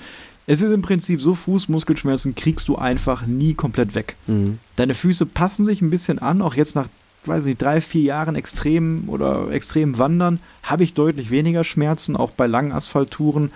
es 0.47 0.63
ist 0.63 0.73
im 0.73 0.81
Prinzip 0.81 1.21
so, 1.21 1.35
Fußmuskelschmerzen 1.35 2.35
kriegst 2.35 2.69
du 2.69 2.77
einfach 2.77 3.27
nie 3.27 3.55
komplett 3.55 3.95
weg. 3.95 4.17
Mhm. 4.29 4.61
Deine 4.77 4.95
Füße 4.95 5.27
passen 5.27 5.67
sich 5.67 5.83
ein 5.83 5.91
bisschen 5.91 6.21
an, 6.21 6.41
auch 6.41 6.55
jetzt 6.55 6.77
nach, 6.77 6.87
weiß 7.25 7.47
ich, 7.47 7.57
drei, 7.57 7.81
vier 7.81 8.03
Jahren 8.03 8.35
extrem 8.35 9.09
oder 9.09 9.51
extrem 9.51 9.99
Wandern, 9.99 10.39
habe 10.63 10.85
ich 10.85 10.95
deutlich 10.95 11.31
weniger 11.31 11.65
Schmerzen, 11.65 12.17
auch 12.17 12.31
bei 12.31 12.47
langen 12.47 12.73
Asphalttouren. 12.73 13.51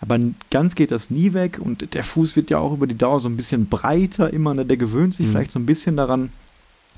Aber 0.00 0.18
ganz 0.50 0.74
geht 0.74 0.90
das 0.90 1.10
nie 1.10 1.32
weg 1.32 1.58
und 1.58 1.94
der 1.94 2.04
Fuß 2.04 2.36
wird 2.36 2.50
ja 2.50 2.58
auch 2.58 2.72
über 2.72 2.86
die 2.86 2.98
Dauer 2.98 3.20
so 3.20 3.28
ein 3.28 3.36
bisschen 3.36 3.68
breiter 3.68 4.32
immer, 4.32 4.52
ne? 4.54 4.66
der 4.66 4.76
gewöhnt 4.76 5.14
sich 5.14 5.26
mhm. 5.26 5.30
vielleicht 5.32 5.52
so 5.52 5.58
ein 5.58 5.66
bisschen 5.66 5.96
daran. 5.96 6.30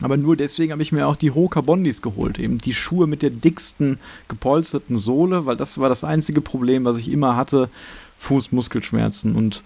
Aber 0.00 0.16
nur 0.16 0.36
deswegen 0.36 0.72
habe 0.72 0.82
ich 0.82 0.92
mir 0.92 1.06
auch 1.06 1.16
die 1.16 1.30
Hoka 1.30 1.60
Bondis 1.62 2.02
geholt, 2.02 2.38
eben 2.38 2.58
die 2.58 2.74
Schuhe 2.74 3.06
mit 3.06 3.22
der 3.22 3.30
dicksten 3.30 3.98
gepolsterten 4.28 4.98
Sohle, 4.98 5.46
weil 5.46 5.56
das 5.56 5.78
war 5.78 5.88
das 5.88 6.04
einzige 6.04 6.40
Problem, 6.40 6.84
was 6.84 6.98
ich 6.98 7.10
immer 7.10 7.36
hatte, 7.36 7.70
Fußmuskelschmerzen 8.18 9.34
und 9.34 9.62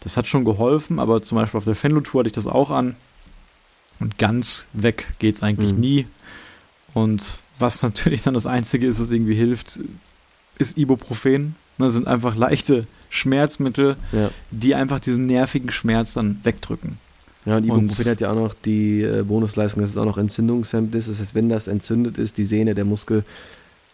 das 0.00 0.16
hat 0.16 0.26
schon 0.26 0.44
geholfen, 0.44 0.98
aber 0.98 1.22
zum 1.22 1.36
Beispiel 1.36 1.58
auf 1.58 1.64
der 1.64 1.74
Fenlo 1.74 2.00
Tour 2.00 2.20
hatte 2.20 2.28
ich 2.28 2.34
das 2.34 2.46
auch 2.46 2.70
an 2.70 2.94
und 4.00 4.18
ganz 4.18 4.68
weg 4.72 5.06
geht 5.18 5.36
es 5.36 5.42
eigentlich 5.42 5.72
mhm. 5.72 5.80
nie. 5.80 6.06
Und 6.92 7.40
was 7.58 7.82
natürlich 7.82 8.22
dann 8.22 8.34
das 8.34 8.46
Einzige 8.46 8.86
ist, 8.86 9.00
was 9.00 9.10
irgendwie 9.10 9.34
hilft, 9.34 9.80
ist 10.58 10.78
Ibuprofen. 10.78 11.56
Das 11.78 11.92
sind 11.92 12.06
einfach 12.06 12.36
leichte 12.36 12.86
Schmerzmittel, 13.10 13.96
ja. 14.12 14.30
die 14.50 14.74
einfach 14.74 15.00
diesen 15.00 15.26
nervigen 15.26 15.70
Schmerz 15.70 16.14
dann 16.14 16.40
wegdrücken. 16.42 16.98
Ja, 17.46 17.58
und 17.58 17.64
Ibuprofen 17.64 18.10
hat 18.10 18.20
ja 18.20 18.30
auch 18.30 18.36
noch 18.36 18.54
die 18.54 19.02
äh, 19.02 19.22
Bonusleistung, 19.22 19.82
dass 19.82 19.90
es 19.90 19.98
auch 19.98 20.06
noch 20.06 20.18
entzündungshemmend 20.18 20.94
ist. 20.94 21.08
Das 21.08 21.20
heißt, 21.20 21.34
wenn 21.34 21.48
das 21.48 21.68
entzündet 21.68 22.16
ist, 22.16 22.38
die 22.38 22.44
Sehne, 22.44 22.74
der 22.74 22.84
Muskel, 22.84 23.24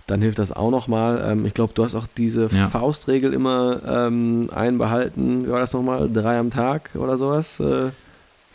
dann 0.07 0.23
hilft 0.23 0.39
das 0.39 0.53
auch 0.53 0.71
nochmal. 0.71 1.25
Ähm, 1.27 1.47
ich 1.47 1.55
glaube, 1.55 1.73
du 1.75 1.85
hast 1.85 1.95
auch 1.95 2.07
diese 2.17 2.49
ja. 2.53 2.69
Faustregel 2.69 3.33
immer 3.33 3.81
ähm, 3.87 4.51
einbehalten. 4.55 5.47
Wie 5.47 5.51
war 5.51 5.61
das 5.61 5.73
nochmal? 5.73 6.09
Drei 6.13 6.39
am 6.39 6.51
Tag 6.51 6.91
oder 6.95 7.17
sowas? 7.17 7.61
Äh. 7.61 7.91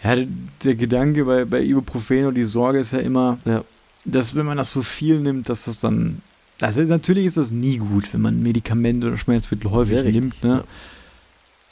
Ja, 0.03 0.15
der, 0.15 0.27
der, 0.63 0.75
Gedanke 0.75 1.25
bei, 1.25 1.45
bei 1.45 1.61
Ibuprofen 1.61 2.27
und 2.27 2.35
die 2.35 2.43
Sorge 2.43 2.79
ist 2.79 2.91
ja 2.91 2.99
immer, 2.99 3.39
ja. 3.45 3.63
dass 4.03 4.35
wenn 4.35 4.45
man 4.45 4.57
das 4.57 4.71
so 4.71 4.81
viel 4.81 5.19
nimmt, 5.19 5.49
dass 5.49 5.65
das 5.65 5.79
dann. 5.79 6.21
Also 6.61 6.81
natürlich 6.81 7.25
ist 7.25 7.37
das 7.37 7.51
nie 7.51 7.77
gut, 7.77 8.13
wenn 8.13 8.21
man 8.21 8.41
Medikamente 8.41 9.07
oder 9.07 9.17
Schmerzmittel 9.17 9.71
häufig 9.71 10.03
nimmt. 10.03 10.43
Ne? 10.43 10.49
Ja. 10.49 10.63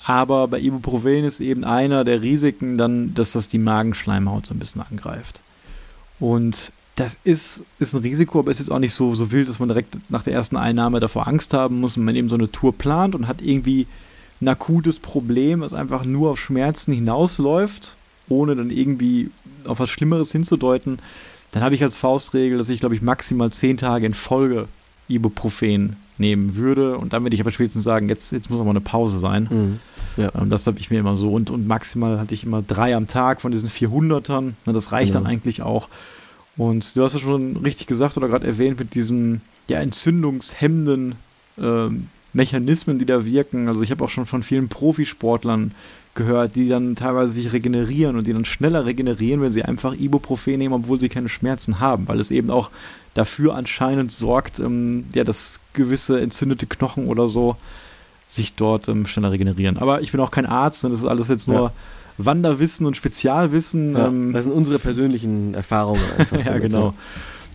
Aber 0.05 0.49
bei 0.49 0.59
Ibuprofen 0.59 1.23
ist 1.23 1.39
eben 1.39 1.63
einer 1.63 2.03
der 2.03 2.21
Risiken 2.21 2.77
dann, 2.77 3.13
dass 3.13 3.31
das 3.31 3.47
die 3.47 3.57
Magenschleimhaut 3.59 4.45
so 4.45 4.53
ein 4.53 4.59
bisschen 4.59 4.81
angreift. 4.81 5.41
Und 6.19 6.73
das 6.95 7.17
ist, 7.23 7.61
ist 7.79 7.93
ein 7.93 8.01
Risiko, 8.01 8.39
aber 8.39 8.51
es 8.51 8.59
ist 8.59 8.67
jetzt 8.67 8.75
auch 8.75 8.79
nicht 8.79 8.93
so, 8.93 9.15
so 9.15 9.31
wild, 9.31 9.49
dass 9.49 9.59
man 9.59 9.69
direkt 9.69 9.97
nach 10.09 10.23
der 10.23 10.33
ersten 10.33 10.57
Einnahme 10.57 10.99
davor 10.99 11.27
Angst 11.27 11.53
haben 11.53 11.79
muss, 11.79 11.97
wenn 11.97 12.03
man 12.03 12.15
eben 12.15 12.29
so 12.29 12.35
eine 12.35 12.51
Tour 12.51 12.77
plant 12.77 13.15
und 13.15 13.27
hat 13.27 13.41
irgendwie 13.41 13.87
ein 14.41 14.47
akutes 14.47 14.99
Problem, 14.99 15.61
was 15.61 15.73
einfach 15.73 16.03
nur 16.03 16.31
auf 16.31 16.39
Schmerzen 16.39 16.93
hinausläuft, 16.93 17.95
ohne 18.29 18.55
dann 18.55 18.69
irgendwie 18.69 19.31
auf 19.65 19.79
was 19.79 19.89
Schlimmeres 19.89 20.31
hinzudeuten, 20.31 20.99
dann 21.53 21.63
habe 21.63 21.75
ich 21.75 21.83
als 21.83 21.97
Faustregel, 21.97 22.57
dass 22.57 22.67
ich, 22.69 22.79
glaube 22.79 22.95
ich, 22.95 23.03
maximal 23.03 23.51
zehn 23.51 23.77
Tage 23.77 24.07
in 24.07 24.15
Folge 24.15 24.67
Ibuprofen 25.07 25.97
nehmen 26.17 26.55
würde. 26.55 26.97
Und 26.97 27.13
dann 27.13 27.21
würde 27.23 27.35
ich 27.35 27.41
aber 27.41 27.51
spätestens 27.51 27.83
sagen, 27.83 28.09
jetzt, 28.09 28.31
jetzt 28.31 28.49
muss 28.49 28.59
aber 28.59 28.71
eine 28.71 28.81
Pause 28.81 29.19
sein. 29.19 29.47
Mhm. 29.51 29.79
Ja. 30.21 30.29
Und 30.29 30.49
das 30.49 30.65
habe 30.65 30.79
ich 30.79 30.89
mir 30.89 30.99
immer 30.99 31.15
so. 31.15 31.31
Und, 31.31 31.51
und 31.51 31.67
maximal 31.67 32.19
hatte 32.19 32.33
ich 32.33 32.43
immer 32.43 32.63
drei 32.63 32.95
am 32.95 33.07
Tag 33.07 33.39
von 33.41 33.51
diesen 33.51 33.69
400ern. 33.69 34.53
Das 34.65 34.91
reicht 34.91 35.13
genau. 35.13 35.23
dann 35.23 35.31
eigentlich 35.31 35.61
auch. 35.61 35.89
Und 36.57 36.95
du 36.95 37.03
hast 37.03 37.13
ja 37.13 37.19
schon 37.19 37.57
richtig 37.57 37.85
gesagt 37.85 38.17
oder 38.17 38.27
gerade 38.27 38.47
erwähnt 38.47 38.79
mit 38.79 38.95
diesen 38.95 39.41
ja, 39.67 39.79
entzündungshemmenden 39.79 41.15
äh, 41.59 41.87
Mechanismen, 42.33 42.97
die 42.97 43.05
da 43.05 43.25
wirken. 43.25 43.67
Also 43.67 43.83
ich 43.83 43.91
habe 43.91 44.03
auch 44.03 44.09
schon 44.09 44.25
von 44.25 44.41
vielen 44.41 44.69
Profisportlern 44.69 45.71
gehört, 46.15 46.55
die 46.55 46.67
dann 46.67 46.95
teilweise 46.95 47.33
sich 47.33 47.53
regenerieren 47.53 48.15
und 48.17 48.27
die 48.27 48.33
dann 48.33 48.45
schneller 48.45 48.85
regenerieren, 48.85 49.41
wenn 49.41 49.51
sie 49.51 49.63
einfach 49.63 49.95
Ibuprofen 49.95 50.57
nehmen, 50.57 50.73
obwohl 50.73 50.99
sie 50.99 51.09
keine 51.09 51.29
Schmerzen 51.29 51.79
haben, 51.79 52.07
weil 52.07 52.19
es 52.19 52.31
eben 52.31 52.51
auch 52.51 52.69
dafür 53.13 53.55
anscheinend 53.55 54.11
sorgt, 54.11 54.59
ähm, 54.59 55.05
ja, 55.13 55.23
dass 55.23 55.59
gewisse 55.73 56.21
entzündete 56.21 56.67
Knochen 56.67 57.07
oder 57.07 57.27
so 57.27 57.55
sich 58.27 58.53
dort 58.53 58.87
ähm, 58.87 59.05
schneller 59.05 59.31
regenerieren. 59.31 59.77
Aber 59.77 60.01
ich 60.01 60.11
bin 60.11 60.21
auch 60.21 60.31
kein 60.31 60.45
Arzt 60.45 60.83
und 60.85 60.91
das 60.91 60.99
ist 60.99 61.05
alles 61.05 61.27
jetzt 61.27 61.47
nur 61.47 61.55
ja. 61.55 61.71
Wanderwissen 62.17 62.85
und 62.85 62.97
Spezialwissen. 62.97 63.93
Ja, 63.93 64.07
ähm, 64.07 64.33
das 64.33 64.43
sind 64.43 64.53
unsere 64.53 64.79
persönlichen 64.79 65.53
Erfahrungen 65.53 66.01
einfach. 66.17 66.43
ja, 66.45 66.57
genau. 66.57 66.93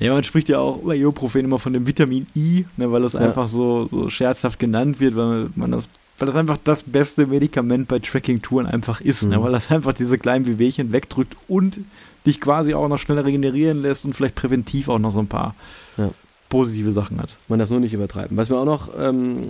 Ja, 0.00 0.14
man 0.14 0.22
spricht 0.22 0.48
ja 0.48 0.58
auch 0.58 0.78
bei 0.78 0.96
Ibuprofen 0.96 1.44
immer 1.44 1.58
von 1.58 1.72
dem 1.72 1.86
Vitamin 1.86 2.26
I, 2.36 2.66
ne, 2.76 2.90
weil 2.92 3.02
das 3.02 3.14
ja. 3.14 3.20
einfach 3.20 3.48
so, 3.48 3.88
so 3.90 4.10
scherzhaft 4.10 4.58
genannt 4.60 5.00
wird, 5.00 5.16
weil 5.16 5.50
man 5.56 5.72
das 5.72 5.88
weil 6.18 6.26
das 6.26 6.37
einfach 6.37 6.59
das 6.62 6.83
beste 6.83 7.26
Medikament 7.26 7.88
bei 7.88 8.00
Tracking-Touren 8.00 8.66
einfach 8.66 9.00
ist, 9.00 9.22
ne, 9.22 9.28
mhm. 9.28 9.35
ne? 9.35 9.42
weil 9.44 9.52
das 9.52 9.70
einfach 9.70 9.92
diese 9.92 10.18
kleinen 10.18 10.46
Wehwehchen 10.46 10.92
wegdrückt 10.92 11.37
und 11.46 11.81
dich 12.26 12.40
quasi 12.40 12.74
auch 12.74 12.88
noch 12.88 12.98
schneller 12.98 13.24
regenerieren 13.24 13.81
lässt 13.81 14.04
und 14.04 14.14
vielleicht 14.14 14.35
präventiv 14.35 14.88
auch 14.88 14.98
noch 14.98 15.12
so 15.12 15.20
ein 15.20 15.28
paar 15.28 15.54
ja. 15.96 16.11
positive 16.48 16.90
Sachen 16.90 17.20
hat. 17.20 17.37
Man 17.48 17.59
das 17.59 17.70
nur 17.70 17.81
nicht 17.81 17.94
übertreiben. 17.94 18.37
Was 18.37 18.50
mir 18.50 18.59
auch 18.59 18.64
noch 18.64 18.90
ähm, 18.98 19.42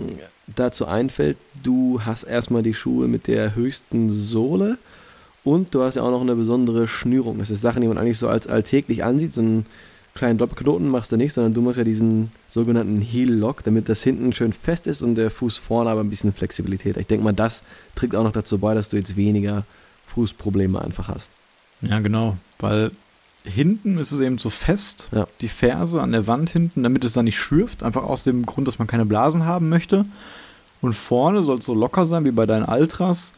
dazu 0.47 0.85
einfällt, 0.85 1.37
du 1.63 2.01
hast 2.05 2.23
erstmal 2.23 2.63
die 2.63 2.73
Schuhe 2.73 3.07
mit 3.07 3.27
der 3.27 3.55
höchsten 3.55 4.09
Sohle 4.09 4.77
und 5.43 5.73
du 5.73 5.81
hast 5.81 5.95
ja 5.95 6.03
auch 6.03 6.11
noch 6.11 6.21
eine 6.21 6.35
besondere 6.35 6.87
Schnürung. 6.87 7.39
Das 7.39 7.49
ist 7.49 7.61
Sachen, 7.61 7.81
die 7.81 7.87
man 7.87 7.97
eigentlich 7.97 8.19
so 8.19 8.29
als 8.29 8.47
alltäglich 8.47 9.03
ansieht. 9.03 9.33
So 9.33 9.41
kleinen 10.15 10.37
Doppelknoten 10.37 10.89
machst 10.89 11.11
du 11.11 11.17
nicht, 11.17 11.33
sondern 11.33 11.53
du 11.53 11.61
musst 11.61 11.77
ja 11.77 11.83
diesen 11.83 12.31
sogenannten 12.49 13.01
Heel-Lock, 13.01 13.63
damit 13.63 13.89
das 13.89 14.03
hinten 14.03 14.33
schön 14.33 14.53
fest 14.53 14.87
ist 14.87 15.01
und 15.01 15.15
der 15.15 15.31
Fuß 15.31 15.57
vorne 15.57 15.89
aber 15.89 16.01
ein 16.01 16.09
bisschen 16.09 16.33
Flexibilität. 16.33 16.97
Ich 16.97 17.07
denke 17.07 17.23
mal, 17.23 17.33
das 17.33 17.63
trägt 17.95 18.15
auch 18.15 18.23
noch 18.23 18.31
dazu 18.31 18.57
bei, 18.57 18.73
dass 18.73 18.89
du 18.89 18.97
jetzt 18.97 19.15
weniger 19.15 19.63
Fußprobleme 20.07 20.81
einfach 20.81 21.07
hast. 21.07 21.33
Ja, 21.81 21.99
genau, 21.99 22.37
weil 22.59 22.91
hinten 23.45 23.97
ist 23.97 24.11
es 24.11 24.19
eben 24.19 24.37
so 24.37 24.49
fest, 24.49 25.09
ja. 25.11 25.27
die 25.41 25.47
Ferse 25.47 26.01
an 26.01 26.11
der 26.11 26.27
Wand 26.27 26.49
hinten, 26.49 26.83
damit 26.83 27.03
es 27.05 27.13
dann 27.13 27.25
nicht 27.25 27.39
schürft, 27.39 27.83
einfach 27.83 28.03
aus 28.03 28.23
dem 28.23 28.45
Grund, 28.45 28.67
dass 28.67 28.79
man 28.79 28.87
keine 28.87 29.05
Blasen 29.05 29.45
haben 29.45 29.69
möchte. 29.69 30.05
Und 30.81 30.93
vorne 30.93 31.43
soll 31.43 31.59
es 31.59 31.65
so 31.65 31.73
locker 31.73 32.05
sein 32.05 32.25
wie 32.25 32.31
bei 32.31 32.45
deinen 32.45 32.65
Altras, 32.65 33.33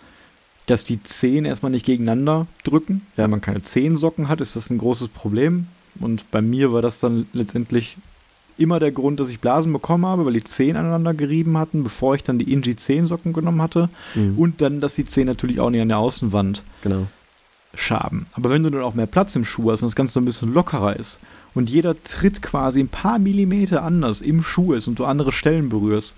dass 0.68 0.84
die 0.84 1.04
Zehen 1.04 1.46
erstmal 1.46 1.72
nicht 1.72 1.86
gegeneinander 1.86 2.48
drücken. 2.64 3.02
Ja. 3.16 3.24
Wenn 3.24 3.32
man 3.32 3.42
keine 3.42 3.64
Zehensocken 3.64 4.28
hat, 4.28 4.42
ist 4.42 4.56
das 4.56 4.70
ein 4.70 4.78
großes 4.78 5.10
Problem. 5.10 5.68
Und 6.00 6.30
bei 6.32 6.42
mir 6.42 6.72
war 6.72 6.82
das 6.82 7.00
dann 7.00 7.28
letztendlich 7.34 7.98
immer 8.58 8.80
der 8.80 8.92
Grund, 8.92 9.20
dass 9.20 9.30
ich 9.30 9.40
Blasen 9.40 9.74
bekommen 9.74 10.06
habe, 10.06 10.26
weil 10.26 10.34
die 10.34 10.44
Zehen 10.44 10.78
aneinander 10.78 11.14
gerieben 11.14 11.58
hatten, 11.58 11.84
bevor 11.84 12.16
ich 12.16 12.24
dann 12.24 12.38
die 12.38 12.52
Inji 12.52 12.76
Zehensocken 12.76 13.34
genommen 13.34 13.62
hatte. 13.62 13.90
Mhm. 14.16 14.38
Und 14.38 14.62
dann, 14.62 14.80
dass 14.80 14.96
die 14.96 15.06
Zehen 15.06 15.28
natürlich 15.28 15.60
auch 15.60 15.70
nicht 15.70 15.82
an 15.82 15.90
der 15.90 15.98
Außenwand 15.98 16.64
genau. 16.82 17.08
schaben. 17.74 18.28
Aber 18.34 18.50
wenn 18.50 18.64
du 18.64 18.70
dann 18.70 18.84
auch 18.84 18.94
mehr 18.94 19.08
Platz 19.08 19.36
im 19.36 19.46
Schuh 19.46 19.72
hast 19.72 19.82
und 19.82 19.88
das 19.88 19.96
Ganze 19.96 20.14
so 20.14 20.22
ein 20.22 20.26
bisschen 20.26 20.54
lockerer 20.54 20.96
ist 20.96 21.20
und 21.54 21.70
jeder 21.70 22.02
Tritt 22.04 22.42
quasi 22.42 22.80
ein 22.80 22.90
paar 22.90 23.20
Millimeter 23.20 23.84
anders 23.84 24.22
im 24.22 24.44
Schuh 24.44 24.74
ist 24.74 24.88
und 24.88 25.00
du 25.00 25.06
andere 25.06 25.32
Stellen 25.32 25.70
berührst, 25.70 26.16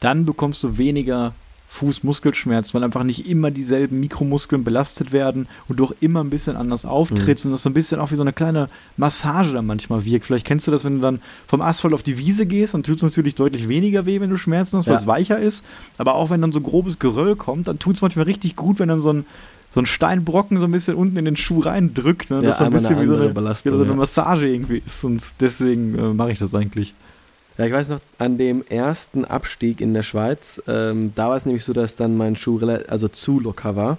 dann 0.00 0.26
bekommst 0.26 0.62
du 0.62 0.78
weniger 0.78 1.34
Fußmuskelschmerz, 1.70 2.72
weil 2.74 2.82
einfach 2.82 3.04
nicht 3.04 3.28
immer 3.28 3.50
dieselben 3.50 4.00
Mikromuskeln 4.00 4.64
belastet 4.64 5.12
werden 5.12 5.46
und 5.68 5.78
du 5.78 5.84
auch 5.84 5.94
immer 6.00 6.24
ein 6.24 6.30
bisschen 6.30 6.56
anders 6.56 6.86
auftrittst 6.86 7.44
mhm. 7.44 7.50
und 7.50 7.52
das 7.52 7.62
so 7.62 7.70
ein 7.70 7.74
bisschen 7.74 8.00
auch 8.00 8.10
wie 8.10 8.16
so 8.16 8.22
eine 8.22 8.32
kleine 8.32 8.68
Massage 8.96 9.52
dann 9.52 9.66
manchmal 9.66 10.04
wirkt. 10.04 10.24
Vielleicht 10.24 10.46
kennst 10.46 10.66
du 10.66 10.70
das, 10.70 10.84
wenn 10.84 10.96
du 10.96 11.00
dann 11.00 11.20
vom 11.46 11.60
Asphalt 11.60 11.94
auf 11.94 12.02
die 12.02 12.18
Wiese 12.18 12.46
gehst, 12.46 12.74
dann 12.74 12.82
tut 12.82 12.96
es 12.96 13.02
natürlich 13.02 13.34
deutlich 13.34 13.68
weniger 13.68 14.06
weh, 14.06 14.18
wenn 14.20 14.30
du 14.30 14.38
Schmerzen 14.38 14.78
hast, 14.78 14.86
weil 14.86 14.94
ja. 14.94 15.00
es 15.00 15.06
weicher 15.06 15.38
ist. 15.38 15.64
Aber 15.98 16.14
auch 16.14 16.30
wenn 16.30 16.40
dann 16.40 16.52
so 16.52 16.60
grobes 16.60 16.98
Geröll 16.98 17.36
kommt, 17.36 17.68
dann 17.68 17.78
tut 17.78 17.96
es 17.96 18.02
manchmal 18.02 18.24
richtig 18.24 18.56
gut, 18.56 18.78
wenn 18.78 18.88
dann 18.88 19.02
so 19.02 19.12
ein 19.12 19.26
so 19.74 19.80
ein 19.80 19.86
Steinbrocken 19.86 20.56
so 20.56 20.64
ein 20.64 20.72
bisschen 20.72 20.94
unten 20.94 21.18
in 21.18 21.26
den 21.26 21.36
Schuh 21.36 21.60
reindrückt. 21.60 22.30
Ne? 22.30 22.40
Das 22.40 22.58
ja, 22.58 22.58
so 22.58 22.64
ein 22.64 22.72
bisschen 22.72 23.00
wie 23.00 23.06
so 23.06 23.14
eine, 23.14 23.36
wie 23.36 23.68
so 23.68 23.82
eine 23.82 23.94
Massage 23.94 24.48
irgendwie 24.48 24.82
ist. 24.84 25.04
Und 25.04 25.22
deswegen 25.40 25.94
äh, 25.94 26.14
mache 26.14 26.32
ich 26.32 26.38
das 26.38 26.54
eigentlich. 26.54 26.94
Ja, 27.58 27.66
ich 27.66 27.72
weiß 27.72 27.88
noch, 27.88 28.00
an 28.18 28.38
dem 28.38 28.64
ersten 28.68 29.24
Abstieg 29.24 29.80
in 29.80 29.92
der 29.92 30.04
Schweiz, 30.04 30.62
ähm, 30.68 31.12
da 31.16 31.28
war 31.28 31.36
es 31.36 31.44
nämlich 31.44 31.64
so, 31.64 31.72
dass 31.72 31.96
dann 31.96 32.16
mein 32.16 32.36
Schuh 32.36 32.60
also 32.88 33.08
zu 33.08 33.40
locker 33.40 33.74
war. 33.74 33.98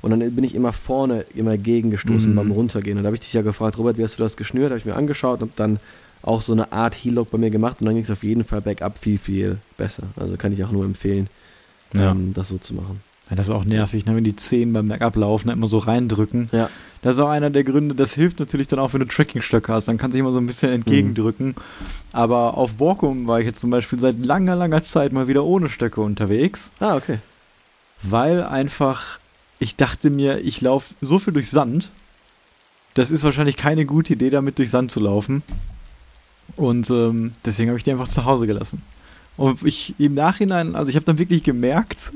Und 0.00 0.12
dann 0.12 0.34
bin 0.34 0.44
ich 0.44 0.54
immer 0.54 0.72
vorne 0.72 1.26
immer 1.34 1.58
gegengestoßen 1.58 2.30
mhm. 2.30 2.36
beim 2.36 2.50
Runtergehen. 2.52 2.96
Und 2.96 3.04
da 3.04 3.08
habe 3.08 3.16
ich 3.16 3.20
dich 3.20 3.32
ja 3.32 3.42
gefragt, 3.42 3.76
Robert, 3.76 3.98
wie 3.98 4.04
hast 4.04 4.18
du 4.18 4.22
das 4.22 4.36
geschnürt? 4.36 4.70
Habe 4.70 4.78
ich 4.78 4.86
mir 4.86 4.96
angeschaut 4.96 5.42
und 5.42 5.58
dann 5.58 5.78
auch 6.22 6.40
so 6.40 6.52
eine 6.52 6.72
Art 6.72 6.94
Heel-Lock 6.94 7.30
bei 7.30 7.38
mir 7.38 7.50
gemacht. 7.50 7.80
Und 7.80 7.86
dann 7.86 7.94
ging 7.94 8.04
es 8.04 8.10
auf 8.10 8.22
jeden 8.22 8.44
Fall 8.44 8.60
bergab 8.60 8.98
viel, 8.98 9.18
viel 9.18 9.58
besser. 9.76 10.04
Also 10.16 10.36
kann 10.36 10.52
ich 10.52 10.64
auch 10.64 10.70
nur 10.70 10.84
empfehlen, 10.84 11.28
ja. 11.92 12.12
ähm, 12.12 12.32
das 12.32 12.48
so 12.48 12.58
zu 12.58 12.74
machen. 12.74 13.02
Ja, 13.30 13.36
das 13.36 13.46
ist 13.46 13.52
auch 13.52 13.64
nervig, 13.64 14.06
ne? 14.06 14.16
wenn 14.16 14.24
die 14.24 14.34
Zehen 14.34 14.72
beim 14.72 14.88
Bergab 14.88 15.14
laufen, 15.14 15.46
ne? 15.46 15.52
immer 15.52 15.68
so 15.68 15.78
reindrücken. 15.78 16.48
Ja. 16.52 16.68
Das 17.02 17.16
ist 17.16 17.20
auch 17.20 17.28
einer 17.28 17.48
der 17.48 17.64
Gründe, 17.64 17.94
das 17.94 18.12
hilft 18.12 18.40
natürlich 18.40 18.66
dann 18.66 18.80
auch, 18.80 18.92
wenn 18.92 19.00
du 19.00 19.06
Trackingstöcke 19.06 19.72
hast. 19.72 19.86
Dann 19.86 19.96
kannst 19.96 20.14
du 20.14 20.16
dich 20.16 20.20
immer 20.20 20.32
so 20.32 20.40
ein 20.40 20.46
bisschen 20.46 20.72
entgegendrücken. 20.72 21.48
Mhm. 21.48 21.54
Aber 22.12 22.58
auf 22.58 22.74
Borkum 22.74 23.26
war 23.26 23.40
ich 23.40 23.46
jetzt 23.46 23.60
zum 23.60 23.70
Beispiel 23.70 24.00
seit 24.00 24.18
langer, 24.18 24.56
langer 24.56 24.82
Zeit 24.82 25.12
mal 25.12 25.28
wieder 25.28 25.44
ohne 25.44 25.68
Stöcke 25.70 26.00
unterwegs. 26.00 26.72
Ah, 26.80 26.96
okay. 26.96 27.18
Weil 28.02 28.42
einfach, 28.42 29.18
ich 29.60 29.76
dachte 29.76 30.10
mir, 30.10 30.40
ich 30.40 30.60
laufe 30.60 30.94
so 31.00 31.18
viel 31.18 31.32
durch 31.32 31.48
Sand. 31.48 31.90
Das 32.94 33.10
ist 33.10 33.22
wahrscheinlich 33.22 33.56
keine 33.56 33.86
gute 33.86 34.14
Idee, 34.14 34.30
damit 34.30 34.58
durch 34.58 34.70
Sand 34.70 34.90
zu 34.90 35.00
laufen. 35.00 35.42
Und 36.56 36.90
ähm, 36.90 37.32
deswegen 37.44 37.70
habe 37.70 37.78
ich 37.78 37.84
die 37.84 37.92
einfach 37.92 38.08
zu 38.08 38.24
Hause 38.24 38.46
gelassen. 38.46 38.82
Und 39.36 39.62
ich 39.62 39.94
im 39.98 40.14
Nachhinein, 40.14 40.74
also 40.74 40.90
ich 40.90 40.96
habe 40.96 41.06
dann 41.06 41.18
wirklich 41.18 41.44
gemerkt, 41.44 42.12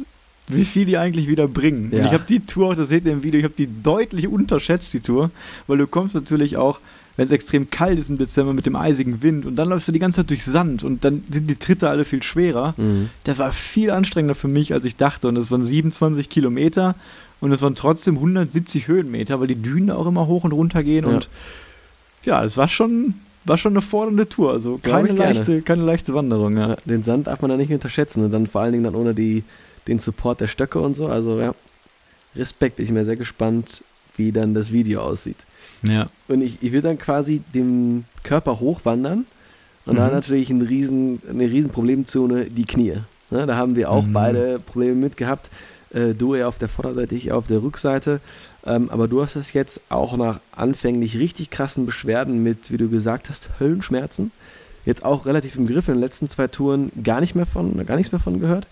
wie 0.49 0.65
viel 0.65 0.85
die 0.85 0.99
eigentlich 0.99 1.29
wieder 1.29 1.49
bringen. 1.49 1.91
Ja. 1.91 2.01
Und 2.01 2.07
ich 2.07 2.13
habe 2.13 2.25
die 2.29 2.41
Tour, 2.41 2.77
das 2.77 2.89
seht 2.89 3.07
ihr 3.07 3.13
im 3.13 3.23
Video, 3.23 3.39
ich 3.39 3.45
habe 3.45 3.55
die 3.57 3.69
deutlich 3.83 4.29
unterschätzt, 4.29 4.93
die 4.93 5.01
Tour, 5.01 5.31
weil 5.67 5.79
du 5.79 5.87
kommst 5.87 6.15
natürlich 6.15 6.57
auch, 6.57 6.81
wenn 7.17 7.27
es 7.27 7.31
extrem 7.31 7.71
kalt 7.71 7.99
ist 7.99 8.11
im 8.11 8.19
Dezember 8.19 8.53
mit 8.53 8.67
dem 8.67 8.77
eisigen 8.77 9.23
Wind 9.23 9.47
und 9.47 9.57
dann 9.57 9.69
läufst 9.69 9.87
du 9.87 9.93
die 9.93 10.01
ganze 10.01 10.21
Zeit 10.21 10.31
durch 10.31 10.45
Sand 10.45 10.83
und 10.83 11.05
dann 11.05 11.23
sind 11.31 11.49
die 11.49 11.57
Tritte 11.57 11.89
alle 11.89 12.05
viel 12.05 12.23
schwerer. 12.23 12.75
Mhm. 12.77 13.11
Das 13.23 13.39
war 13.39 13.53
viel 13.53 13.91
anstrengender 13.91 14.35
für 14.35 14.49
mich, 14.49 14.73
als 14.73 14.85
ich 14.85 14.97
dachte 14.97 15.29
und 15.29 15.37
es 15.37 15.51
waren 15.51 15.63
27 15.63 16.29
Kilometer 16.29 16.97
und 17.41 17.53
es 17.53 17.63
waren 17.63 17.75
trotzdem 17.75 18.17
170 18.17 18.89
Höhenmeter, 18.89 19.41
weil 19.41 19.47
die 19.47 19.55
Dünen 19.55 19.91
auch 19.91 20.07
immer 20.07 20.27
hoch 20.27 20.45
und 20.45 20.53
runter 20.53 20.83
gehen 20.83 21.05
ja. 21.07 21.15
und 21.15 21.29
ja, 22.25 22.43
es 22.45 22.57
war 22.57 22.69
schon, 22.69 23.15
war 23.45 23.59
schon 23.59 23.73
eine 23.73 23.83
fordernde 23.83 24.29
Tour. 24.29 24.53
Also 24.53 24.79
keine 24.83 25.13
leichte, 25.13 25.63
keine 25.63 25.85
leichte 25.85 26.15
Wanderung. 26.15 26.57
Ja. 26.57 26.77
Den 26.85 27.03
Sand 27.03 27.27
darf 27.27 27.43
man 27.43 27.51
da 27.51 27.57
nicht 27.57 27.73
unterschätzen 27.73 28.25
und 28.25 28.33
dann 28.33 28.47
vor 28.47 28.63
allen 28.63 28.73
Dingen 28.73 28.85
dann 28.85 28.95
ohne 28.95 29.15
die, 29.15 29.45
den 29.87 29.99
Support 29.99 30.41
der 30.41 30.47
Stöcke 30.47 30.79
und 30.81 30.95
so. 30.95 31.07
Also 31.07 31.41
ja, 31.41 31.55
Respekt. 32.37 32.81
Ich 32.81 32.89
bin 32.89 32.95
mir 32.95 33.05
sehr 33.05 33.17
gespannt, 33.17 33.83
wie 34.17 34.33
dann 34.33 34.55
das 34.55 34.73
Video 34.73 35.03
aussieht. 35.03 35.37
Ja. 35.83 36.07
Und 36.29 36.43
ich, 36.43 36.63
ich 36.63 36.73
will 36.73 36.83
dann 36.83 36.99
quasi 36.99 37.43
den 37.55 38.05
Körper 38.23 38.61
hochwandern 38.61 39.27
und 39.87 39.95
mhm. 39.95 39.99
da 39.99 40.09
natürlich 40.09 40.51
ein 40.51 40.63
riesen, 40.63 41.21
eine 41.29 41.45
riesen 41.45 41.71
Problemzone, 41.71 42.47
die 42.47 42.65
Knie. 42.65 42.95
Ja, 43.31 43.47
da 43.47 43.57
haben 43.57 43.77
wir 43.77 43.91
auch 43.91 44.07
mhm. 44.07 44.13
beide 44.13 44.59
Probleme 44.59 44.95
mit 44.95 45.17
gehabt. 45.17 45.51
Äh, 45.93 46.15
du 46.15 46.35
eher 46.35 46.49
auf 46.49 46.59
der 46.59 46.69
Vorderseite, 46.69 47.15
ich 47.15 47.29
eher 47.29 47.37
auf 47.37 47.47
der 47.47 47.63
Rückseite. 47.63 48.21
Ähm, 48.67 48.91
aber 48.91 49.09
du 49.09 49.23
hast 49.23 49.37
das 49.37 49.53
jetzt 49.53 49.81
auch 49.89 50.17
nach 50.17 50.41
anfänglich 50.53 51.19
richtig 51.19 51.51
krassen 51.51 51.87
Beschwerden 51.87 52.43
mit, 52.43 52.71
wie 52.71 52.77
du 52.77 52.89
gesagt 52.89 53.29
hast, 53.29 53.49
Höllenschmerzen. 53.61 54.31
Jetzt 54.85 55.05
auch 55.05 55.25
relativ 55.25 55.57
im 55.57 55.67
Griff 55.67 55.89
in 55.89 55.95
den 55.95 56.01
letzten 56.01 56.29
zwei 56.29 56.47
Touren 56.47 56.93
gar 57.03 57.21
nicht 57.21 57.35
mehr 57.35 57.47
von, 57.47 57.85
gar 57.87 57.97
nichts 57.97 58.13
mehr 58.13 58.21
von 58.21 58.41
gehört. 58.41 58.67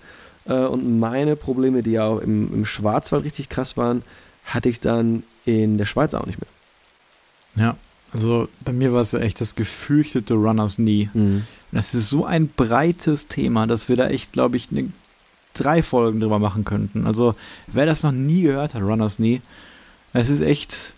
Äh, 0.47 0.55
und 0.55 0.99
meine 0.99 1.37
Probleme, 1.37 1.83
die 1.83 1.93
ja 1.93 2.05
auch 2.05 2.19
im, 2.19 2.53
im 2.53 2.65
Schwarzwald 2.65 3.25
richtig 3.25 3.49
krass 3.49 3.77
waren, 3.77 4.03
hatte 4.45 4.69
ich 4.69 4.81
dann 4.81 5.23
in 5.45 5.79
der 5.79 5.87
Schweiz 5.87 6.15
auch 6.15 6.27
nicht 6.27 6.39
mehr. 6.41 7.65
Ja, 7.65 7.77
also 8.13 8.49
bei 8.65 8.73
mir 8.73 8.93
war 8.93 9.01
es 9.01 9.13
ja 9.13 9.21
echt 9.21 9.41
das 9.41 9.55
gefürchtete 9.55 10.35
Runners 10.35 10.77
Knee. 10.77 11.09
Mhm. 11.15 11.45
Das 11.71 11.95
ist 11.95 12.11
so 12.11 12.25
ein 12.25 12.49
breites 12.49 13.29
Thema, 13.29 13.67
dass 13.67 13.89
wir 13.89 13.97
da 13.97 14.09
echt, 14.09 14.33
glaube 14.33 14.57
ich, 14.57 14.69
eine 14.71 14.93
drei 15.55 15.83
Folgen 15.83 16.21
drüber 16.21 16.39
machen 16.39 16.65
könnten. 16.65 17.07
Also, 17.07 17.35
wer 17.67 17.87
das 17.87 18.03
noch 18.03 18.13
nie 18.13 18.43
gehört 18.43 18.75
hat, 18.75 18.83
Runners 18.83 19.17
Knee, 19.17 19.41
es 20.13 20.29
ist 20.29 20.43
echt 20.43 20.93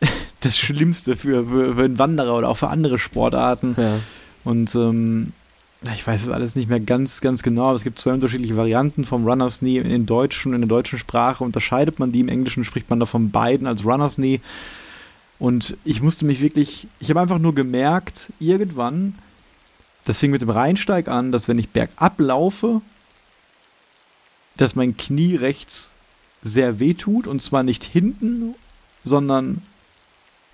das 0.40 0.58
Schlimmste 0.58 1.16
für, 1.16 1.46
für, 1.46 1.74
für 1.74 1.84
einen 1.84 1.98
Wanderer 1.98 2.36
oder 2.36 2.48
auch 2.48 2.58
für 2.58 2.68
andere 2.68 2.98
Sportarten. 2.98 3.74
Ja. 3.78 4.00
Und 4.44 4.74
ähm, 4.74 5.32
ich 5.90 6.06
weiß 6.06 6.22
es 6.22 6.28
alles 6.28 6.54
nicht 6.54 6.68
mehr 6.68 6.78
ganz, 6.78 7.20
ganz 7.20 7.42
genau, 7.42 7.66
aber 7.66 7.76
es 7.76 7.82
gibt 7.82 7.98
zwei 7.98 8.12
unterschiedliche 8.12 8.56
Varianten 8.56 9.04
vom 9.04 9.26
Runners 9.26 9.58
Knee 9.58 9.78
in 9.78 10.06
deutschen, 10.06 10.54
in 10.54 10.60
der 10.60 10.68
deutschen 10.68 10.98
Sprache 10.98 11.42
unterscheidet 11.42 11.98
man 11.98 12.12
die, 12.12 12.20
im 12.20 12.28
Englischen 12.28 12.64
spricht 12.64 12.88
man 12.88 13.00
davon 13.00 13.30
beiden 13.30 13.66
als 13.66 13.84
Runners 13.84 14.16
Knee. 14.16 14.40
Und 15.40 15.76
ich 15.84 16.00
musste 16.00 16.24
mich 16.24 16.40
wirklich, 16.40 16.86
ich 17.00 17.10
habe 17.10 17.20
einfach 17.20 17.40
nur 17.40 17.54
gemerkt, 17.54 18.28
irgendwann, 18.38 19.18
das 20.04 20.18
fing 20.18 20.30
mit 20.30 20.42
dem 20.42 20.50
Rheinsteig 20.50 21.08
an, 21.08 21.32
dass 21.32 21.48
wenn 21.48 21.58
ich 21.58 21.70
bergab 21.70 22.20
laufe, 22.20 22.80
dass 24.56 24.76
mein 24.76 24.96
Knie 24.96 25.34
rechts 25.34 25.94
sehr 26.42 26.78
weh 26.78 26.94
tut 26.94 27.26
und 27.26 27.42
zwar 27.42 27.64
nicht 27.64 27.82
hinten, 27.82 28.54
sondern 29.02 29.62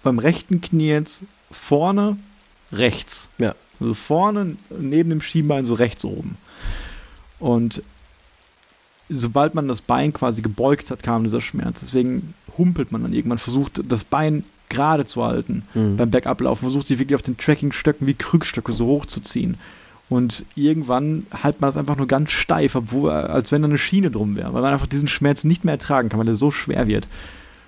beim 0.03 0.18
rechten 0.18 0.62
Knie 0.62 0.89
jetzt 0.89 1.24
vorne 1.51 2.16
rechts. 2.72 3.31
Ja. 3.39 3.55
Also 3.81 3.95
vorne 3.95 4.57
neben 4.70 5.11
dem 5.11 5.20
Schienbein 5.20 5.64
so 5.64 5.74
rechts 5.74 6.05
oben. 6.05 6.37
Und 7.39 7.83
sobald 9.09 9.55
man 9.55 9.68
das 9.68 9.81
Bein 9.81 10.12
quasi 10.12 10.43
gebeugt 10.43 10.91
hat, 10.91 11.03
kam 11.03 11.24
dieser 11.24 11.41
Schmerz. 11.41 11.81
Deswegen 11.81 12.35
humpelt 12.57 12.93
man 12.93 13.03
dann 13.03 13.12
irgendwann, 13.12 13.39
versucht 13.39 13.81
das 13.89 14.05
Bein 14.05 14.45
gerade 14.68 15.07
zu 15.07 15.24
halten 15.24 15.62
mhm. 15.74 15.97
beim 15.97 16.11
Bergablaufen, 16.11 16.66
versucht 16.66 16.89
sich 16.89 16.99
wirklich 16.99 17.14
auf 17.14 17.22
den 17.22 17.39
Trackingstöcken 17.39 18.07
wie 18.07 18.14
Krückstöcke 18.14 18.72
so 18.72 18.87
hochzuziehen. 18.87 19.57
Und 20.11 20.45
irgendwann 20.55 21.26
hält 21.31 21.61
man 21.61 21.68
das 21.68 21.76
einfach 21.76 21.97
nur 21.97 22.07
ganz 22.07 22.31
steif, 22.31 22.74
obwohl, 22.74 23.11
als 23.11 23.53
wenn 23.53 23.62
da 23.62 23.68
eine 23.68 23.79
Schiene 23.79 24.11
drum 24.11 24.37
wäre, 24.37 24.55
weil 24.55 24.62
man 24.62 24.72
einfach 24.72 24.87
diesen 24.87 25.09
Schmerz 25.09 25.45
nicht 25.45 25.64
mehr 25.64 25.74
ertragen 25.74 26.09
kann, 26.09 26.18
weil 26.18 26.29
er 26.29 26.37
so 26.37 26.51
schwer 26.51 26.87
wird. 26.87 27.07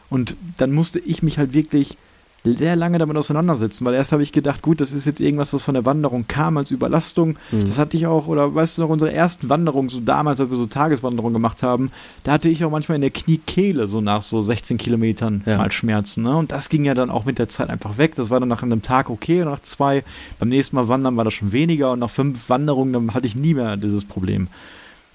Und 0.08 0.36
dann 0.56 0.72
musste 0.72 0.98
ich 0.98 1.22
mich 1.22 1.38
halt 1.38 1.52
wirklich 1.52 1.98
sehr 2.44 2.76
lange 2.76 2.98
damit 2.98 3.16
auseinandersetzen, 3.16 3.84
weil 3.84 3.94
erst 3.94 4.12
habe 4.12 4.22
ich 4.22 4.32
gedacht, 4.32 4.62
gut, 4.62 4.80
das 4.80 4.92
ist 4.92 5.04
jetzt 5.04 5.20
irgendwas, 5.20 5.52
was 5.52 5.62
von 5.62 5.74
der 5.74 5.84
Wanderung 5.84 6.26
kam 6.26 6.56
als 6.56 6.70
Überlastung. 6.70 7.36
Mhm. 7.50 7.66
Das 7.66 7.78
hatte 7.78 7.96
ich 7.96 8.06
auch, 8.06 8.28
oder 8.28 8.54
weißt 8.54 8.78
du 8.78 8.82
noch, 8.82 8.88
unsere 8.88 9.12
ersten 9.12 9.48
Wanderungen, 9.48 9.90
so 9.90 10.00
damals, 10.00 10.40
als 10.40 10.50
wir 10.50 10.56
so 10.56 10.66
Tageswanderungen 10.66 11.34
gemacht 11.34 11.62
haben, 11.62 11.90
da 12.24 12.32
hatte 12.32 12.48
ich 12.48 12.64
auch 12.64 12.70
manchmal 12.70 12.96
in 12.96 13.02
der 13.02 13.10
Kniekehle 13.10 13.86
so 13.86 14.00
nach 14.00 14.22
so 14.22 14.40
16 14.40 14.78
Kilometern 14.78 15.42
ja. 15.44 15.58
mal 15.58 15.70
Schmerzen. 15.70 16.22
Ne? 16.22 16.36
Und 16.36 16.52
das 16.52 16.68
ging 16.68 16.84
ja 16.84 16.94
dann 16.94 17.10
auch 17.10 17.24
mit 17.24 17.38
der 17.38 17.48
Zeit 17.48 17.68
einfach 17.68 17.98
weg. 17.98 18.14
Das 18.14 18.30
war 18.30 18.40
dann 18.40 18.48
nach 18.48 18.62
einem 18.62 18.82
Tag 18.82 19.10
okay, 19.10 19.44
nach 19.44 19.60
zwei. 19.60 20.02
Beim 20.38 20.48
nächsten 20.48 20.76
Mal 20.76 20.88
wandern 20.88 21.16
war 21.16 21.24
das 21.24 21.34
schon 21.34 21.52
weniger 21.52 21.92
und 21.92 21.98
nach 21.98 22.10
fünf 22.10 22.48
Wanderungen, 22.48 22.92
dann 22.92 23.14
hatte 23.14 23.26
ich 23.26 23.36
nie 23.36 23.54
mehr 23.54 23.76
dieses 23.76 24.04
Problem. 24.04 24.48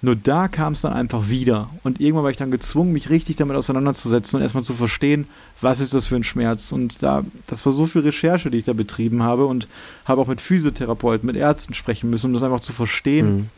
Nur 0.06 0.16
da 0.16 0.47
kam 0.47 0.74
es 0.74 0.82
dann 0.82 0.93
einfach 0.93 1.30
wieder. 1.30 1.68
Und 1.84 1.99
irgendwann 1.99 2.26
war 2.26 2.30
ich 2.30 2.38
dann 2.38 2.51
gezwungen, 2.51 2.93
mich 2.93 3.10
richtig 3.10 3.38
damit 3.38 3.58
auseinanderzusetzen 3.58 4.38
und 4.38 4.43
erstmal 4.43 4.64
zu 4.64 4.76
verstehen, 4.76 5.26
was 5.60 5.80
ist 5.80 5.95
das 5.95 6.06
für 6.06 6.16
ein 6.16 6.24
Schmerz. 6.24 6.72
Und 6.72 7.01
da, 7.01 7.24
das 7.47 7.66
war 7.66 7.74
so 7.74 7.88
viel 7.88 8.01
Recherche, 8.01 8.51
die 8.51 8.60
ich 8.60 8.66
da 8.66 8.74
betrieben 8.74 9.24
habe 9.24 9.47
und 9.47 9.68
habe 10.06 10.22
auch 10.22 10.28
mit 10.28 10.41
Physiotherapeuten, 10.41 11.26
mit 11.26 11.36
Ärzten 11.36 11.74
sprechen 11.74 12.12
müssen, 12.12 12.28
um 12.28 12.34
das 12.34 12.43
einfach 12.43 12.60
zu 12.60 12.72
verstehen. 12.72 13.36
Mhm. 13.36 13.49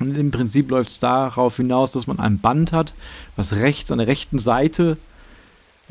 Und 0.00 0.18
im 0.18 0.32
Prinzip 0.32 0.72
läuft 0.72 0.90
es 0.90 0.98
darauf 0.98 1.56
hinaus, 1.56 1.92
dass 1.92 2.08
man 2.08 2.18
ein 2.18 2.40
Band 2.40 2.72
hat, 2.72 2.94
was 3.36 3.54
rechts 3.54 3.92
an 3.92 3.98
der 3.98 4.08
rechten 4.08 4.40
Seite 4.40 4.96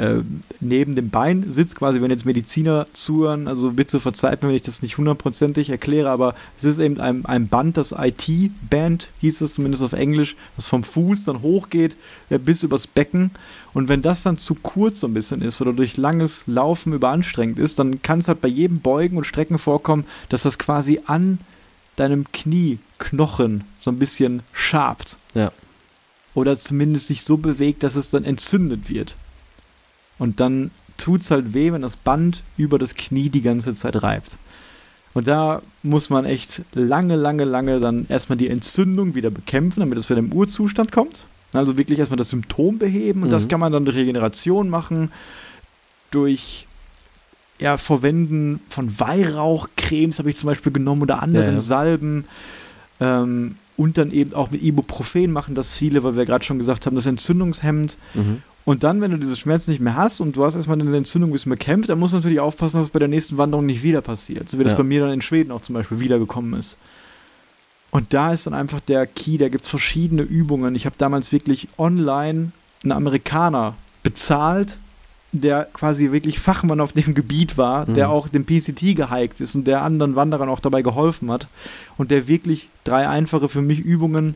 äh, 0.02 0.24
neben 0.60 0.96
dem 0.96 1.12
Bein 1.12 1.52
sitzt, 1.52 1.76
quasi, 1.76 2.02
wenn 2.02 2.10
jetzt 2.10 2.26
Mediziner 2.26 2.88
zuhören, 2.92 3.48
also 3.48 3.70
bitte 3.70 4.00
verzeiht 4.00 4.42
mir, 4.42 4.50
wenn 4.50 4.56
ich 4.56 4.64
das 4.64 4.82
nicht 4.82 4.98
hundertprozentig 4.98 5.70
erkläre, 5.70 6.10
aber 6.10 6.34
es 6.58 6.64
ist 6.64 6.80
eben 6.80 7.00
ein, 7.00 7.24
ein 7.26 7.48
Band, 7.48 7.78
das 7.78 7.94
IT-Band, 7.96 9.10
hieß 9.20 9.42
es 9.42 9.54
zumindest 9.54 9.84
auf 9.84 9.94
Englisch, 9.94 10.36
das 10.56 10.68
vom 10.68 10.84
Fuß 10.84 11.26
dann 11.26 11.44
hochgeht 11.44 11.98
äh, 12.32 12.40
bis 12.40 12.64
übers 12.64 12.88
Becken. 12.88 13.30
Und 13.76 13.90
wenn 13.90 14.02
das 14.02 14.24
dann 14.24 14.40
zu 14.40 14.56
kurz 14.56 15.02
so 15.02 15.08
ein 15.08 15.14
bisschen 15.14 15.44
ist 15.44 15.62
oder 15.62 15.72
durch 15.72 15.98
langes 15.98 16.48
Laufen 16.48 16.94
überanstrengend 16.94 17.60
ist, 17.60 17.78
dann 17.78 18.02
kann 18.02 18.20
es 18.20 18.28
halt 18.28 18.42
bei 18.42 18.48
jedem 18.48 18.80
Beugen 18.80 19.18
und 19.18 19.28
Strecken 19.28 19.60
vorkommen, 19.60 20.06
dass 20.30 20.42
das 20.42 20.58
quasi 20.58 21.02
an 21.06 21.38
deinem 21.96 22.26
Knieknochen 22.32 23.66
so 23.80 23.92
ein 23.92 24.00
bisschen 24.00 24.42
schabt. 24.52 25.18
Ja. 25.36 25.52
Oder 26.34 26.58
zumindest 26.58 27.08
sich 27.08 27.24
so 27.24 27.38
bewegt, 27.38 27.84
dass 27.84 27.96
es 27.96 28.10
dann 28.10 28.24
entzündet 28.24 28.90
wird. 28.90 29.16
Und 30.22 30.40
dann 30.40 30.70
tut 30.98 31.22
es 31.22 31.32
halt 31.32 31.56
weh, 31.56 31.74
wenn 31.74 31.82
das 31.82 31.98
Band 31.98 32.44
über 32.56 32.78
das 32.78 32.94
Knie 32.94 33.30
die 33.30 33.42
ganze 33.42 33.74
Zeit 33.74 34.04
reibt. 34.04 34.38
Und 35.16 35.28
da 35.28 35.64
muss 35.82 36.12
man 36.12 36.26
echt 36.26 36.62
lange, 36.74 37.16
lange, 37.16 37.44
lange 37.44 37.80
dann 37.80 38.06
erstmal 38.08 38.38
die 38.38 38.48
Entzündung 38.48 39.16
wieder 39.16 39.32
bekämpfen, 39.32 39.80
damit 39.80 39.98
es 39.98 40.12
wieder 40.12 40.20
im 40.20 40.32
Urzustand 40.32 40.92
kommt. 40.92 41.26
Also 41.54 41.76
wirklich 41.76 41.98
erstmal 41.98 42.20
das 42.20 42.30
Symptom 42.30 42.78
beheben 42.78 43.24
und 43.24 43.30
mhm. 43.30 43.32
das 43.32 43.48
kann 43.48 43.60
man 43.60 43.74
dann 43.74 43.84
durch 43.84 43.98
Regeneration 43.98 44.70
machen, 44.70 45.12
durch 46.12 46.68
ja, 47.58 47.78
Verwenden 47.78 48.60
von 48.70 49.00
Weihrauchcremes 49.00 50.20
habe 50.20 50.30
ich 50.30 50.36
zum 50.36 50.46
Beispiel 50.46 50.72
genommen 50.72 51.02
oder 51.02 51.24
anderen 51.24 51.48
ja, 51.48 51.54
ja. 51.54 51.60
Salben. 51.60 52.26
Ähm, 53.00 53.56
und 53.76 53.98
dann 53.98 54.12
eben 54.12 54.36
auch 54.36 54.52
mit 54.52 54.62
Ibuprofen 54.62 55.32
machen 55.32 55.56
das 55.56 55.76
viele, 55.76 56.04
weil 56.04 56.16
wir 56.16 56.26
gerade 56.26 56.46
schon 56.46 56.60
gesagt 56.60 56.86
haben, 56.86 56.96
das 56.96 57.08
entzündungshemmend. 57.08 57.98
Mhm. 58.14 58.44
Und 58.64 58.84
dann, 58.84 59.02
wenn 59.02 59.12
du 59.12 59.18
diese 59.18 59.36
Schmerzen 59.36 59.72
nicht 59.72 59.82
mehr 59.82 59.96
hast 59.96 60.22
und 60.22 60.36
du 60.36 60.46
hast 60.46 60.56
erstmal 60.56 60.80
eine 60.80 60.96
Entzündung 60.96 61.32
ein 61.32 61.34
bisschen 61.34 61.50
bekämpft, 61.50 61.90
dann 61.90 62.00
musst 62.00 62.14
du 62.14 62.18
natürlich 62.18 62.40
aufpassen, 62.40 62.78
dass 62.78 62.88
es 62.88 62.92
bei 62.92 63.00
der 63.00 63.08
nächsten 63.08 63.38
Wanderung 63.38 63.66
nicht 63.66 63.82
wieder 63.82 64.02
passiert. 64.02 64.50
So 64.50 64.60
wie 64.60 64.64
ja. 64.64 64.70
das 64.70 64.78
bei 64.78 64.84
mir 64.84 65.02
dann 65.02 65.12
in 65.12 65.22
Schweden 65.22 65.52
auch 65.52 65.62
zum 65.62 65.74
Beispiel 65.74 66.00
wiedergekommen 66.00 66.54
ist. 66.54 66.78
Und 67.90 68.14
da 68.14 68.34
ist 68.34 68.46
dann 68.46 68.54
einfach 68.54 68.80
der 68.80 69.06
Key, 69.08 69.38
da 69.38 69.50
gibt 69.50 69.64
es 69.64 69.70
verschiedene 69.70 70.22
Übungen. 70.22 70.76
Ich 70.76 70.86
habe 70.86 70.96
damals 70.98 71.32
wirklich 71.32 71.68
online 71.78 72.52
einen 72.84 72.92
Amerikaner 72.92 73.76
bezahlt, 74.04 74.78
der 75.34 75.68
quasi 75.74 76.12
wirklich 76.12 76.40
Fachmann 76.40 76.82
auf 76.82 76.94
dem 76.94 77.14
Gebiet 77.14 77.58
war, 77.58 77.88
mhm. 77.88 77.94
der 77.94 78.10
auch 78.10 78.28
dem 78.28 78.46
PCT 78.46 78.96
gehiked 78.96 79.42
ist 79.42 79.56
und 79.56 79.66
der 79.66 79.82
anderen 79.82 80.16
Wanderern 80.16 80.50
auch 80.50 80.60
dabei 80.60 80.82
geholfen 80.82 81.32
hat 81.32 81.48
und 81.98 82.12
der 82.12 82.28
wirklich 82.28 82.70
drei 82.84 83.08
einfache 83.08 83.48
für 83.48 83.62
mich 83.62 83.80
Übungen 83.80 84.36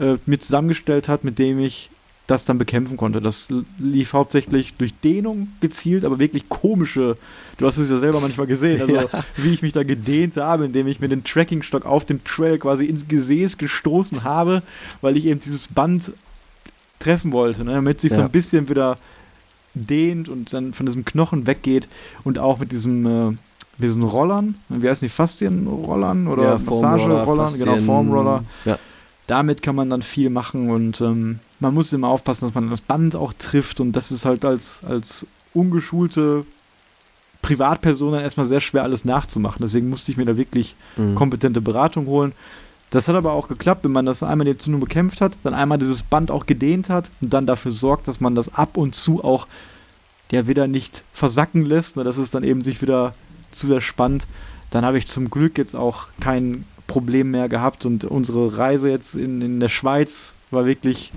äh, 0.00 0.16
mit 0.26 0.42
zusammengestellt 0.42 1.08
hat, 1.08 1.24
mit 1.24 1.38
dem 1.38 1.60
ich 1.60 1.90
das 2.26 2.44
dann 2.44 2.56
bekämpfen 2.56 2.96
konnte. 2.96 3.20
Das 3.20 3.48
lief 3.78 4.12
hauptsächlich 4.14 4.74
durch 4.74 4.94
Dehnung 4.94 5.48
gezielt, 5.60 6.04
aber 6.04 6.18
wirklich 6.18 6.48
komische. 6.48 7.16
Du 7.58 7.66
hast 7.66 7.76
es 7.76 7.90
ja 7.90 7.98
selber 7.98 8.20
manchmal 8.20 8.46
gesehen, 8.46 8.80
also 8.80 8.94
ja. 9.12 9.24
wie 9.36 9.52
ich 9.52 9.62
mich 9.62 9.72
da 9.72 9.82
gedehnt 9.82 10.36
habe, 10.36 10.64
indem 10.64 10.86
ich 10.86 11.00
mir 11.00 11.08
den 11.08 11.24
Trackingstock 11.24 11.84
auf 11.84 12.04
dem 12.04 12.24
Trail 12.24 12.58
quasi 12.58 12.86
ins 12.86 13.08
Gesäß 13.08 13.58
gestoßen 13.58 14.24
habe, 14.24 14.62
weil 15.02 15.16
ich 15.16 15.26
eben 15.26 15.40
dieses 15.40 15.68
Band 15.68 16.12
treffen 16.98 17.32
wollte, 17.32 17.64
ne, 17.64 17.74
damit 17.74 18.00
sich 18.00 18.12
ja. 18.12 18.16
so 18.16 18.22
ein 18.22 18.30
bisschen 18.30 18.68
wieder 18.68 18.96
dehnt 19.74 20.28
und 20.28 20.52
dann 20.52 20.72
von 20.72 20.86
diesem 20.86 21.04
Knochen 21.04 21.46
weggeht 21.46 21.88
und 22.22 22.38
auch 22.38 22.58
mit 22.58 22.72
diesem 22.72 23.32
äh, 23.32 23.36
diesen 23.76 24.02
Rollern, 24.02 24.54
wie 24.68 24.88
heißen 24.88 25.06
die, 25.06 25.12
Faszienrollern 25.12 26.28
oder 26.28 26.44
ja, 26.44 26.58
Massagerollern, 26.58 27.58
genau, 27.58 27.76
Formroller. 27.78 28.44
Ja. 28.64 28.78
Damit 29.26 29.62
kann 29.62 29.74
man 29.74 29.88
dann 29.88 30.02
viel 30.02 30.28
machen 30.28 30.70
und 30.70 31.00
ähm, 31.00 31.40
man 31.60 31.72
muss 31.72 31.92
immer 31.92 32.08
aufpassen, 32.08 32.46
dass 32.46 32.54
man 32.54 32.68
das 32.68 32.82
Band 32.82 33.16
auch 33.16 33.32
trifft 33.32 33.80
und 33.80 33.92
das 33.92 34.10
ist 34.10 34.24
halt 34.24 34.44
als, 34.44 34.84
als 34.84 35.26
ungeschulte 35.54 36.44
Privatperson 37.40 38.12
dann 38.12 38.22
erstmal 38.22 38.46
sehr 38.46 38.60
schwer 38.60 38.82
alles 38.82 39.04
nachzumachen. 39.04 39.60
Deswegen 39.60 39.88
musste 39.88 40.10
ich 40.10 40.16
mir 40.16 40.24
da 40.24 40.36
wirklich 40.36 40.76
mhm. 40.96 41.14
kompetente 41.14 41.60
Beratung 41.60 42.06
holen. 42.06 42.32
Das 42.90 43.08
hat 43.08 43.16
aber 43.16 43.32
auch 43.32 43.48
geklappt, 43.48 43.84
wenn 43.84 43.92
man 43.92 44.06
das 44.06 44.22
einmal 44.22 44.44
die 44.44 44.52
Entzündung 44.52 44.80
bekämpft 44.80 45.20
hat, 45.20 45.36
dann 45.42 45.52
einmal 45.52 45.78
dieses 45.78 46.02
Band 46.02 46.30
auch 46.30 46.46
gedehnt 46.46 46.90
hat 46.90 47.10
und 47.20 47.32
dann 47.32 47.46
dafür 47.46 47.72
sorgt, 47.72 48.08
dass 48.08 48.20
man 48.20 48.34
das 48.34 48.54
ab 48.54 48.76
und 48.76 48.94
zu 48.94 49.24
auch 49.24 49.46
ja 50.30 50.46
wieder 50.46 50.66
nicht 50.66 51.04
versacken 51.12 51.64
lässt, 51.64 51.96
ne, 51.96 52.04
dass 52.04 52.18
es 52.18 52.30
dann 52.30 52.44
eben 52.44 52.62
sich 52.62 52.82
wieder 52.82 53.14
zu 53.50 53.66
sehr 53.66 53.80
spannt. 53.80 54.26
Dann 54.70 54.84
habe 54.84 54.98
ich 54.98 55.06
zum 55.06 55.30
Glück 55.30 55.58
jetzt 55.58 55.74
auch 55.74 56.08
kein 56.20 56.64
Problem 56.86 57.30
mehr 57.30 57.48
gehabt 57.48 57.86
und 57.86 58.04
unsere 58.04 58.58
Reise 58.58 58.90
jetzt 58.90 59.14
in, 59.14 59.40
in 59.40 59.60
der 59.60 59.68
Schweiz 59.68 60.32
war 60.50 60.66
wirklich 60.66 61.12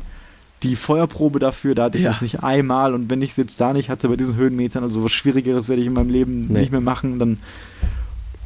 die 0.64 0.76
Feuerprobe 0.76 1.40
dafür, 1.40 1.76
da 1.76 1.86
hatte 1.86 1.98
ich 1.98 2.04
ja. 2.04 2.10
das 2.10 2.22
nicht 2.22 2.44
einmal 2.44 2.94
und 2.94 3.10
wenn 3.10 3.22
ich 3.22 3.32
es 3.32 3.38
jetzt 3.38 3.62
da 3.62 3.74
nicht 3.74 3.90
hatte 3.90 4.10
bei 4.10 4.16
diesen 4.16 4.36
Höhenmetern, 4.36 4.84
also 4.84 5.04
was 5.04 5.12
Schwierigeres 5.12 5.70
werde 5.70 5.82
ich 5.82 5.88
in 5.88 5.94
meinem 5.94 6.10
Leben 6.10 6.48
nee. 6.48 6.62
nicht 6.62 6.72
mehr 6.72 6.82
machen, 6.82 7.20
dann 7.20 7.38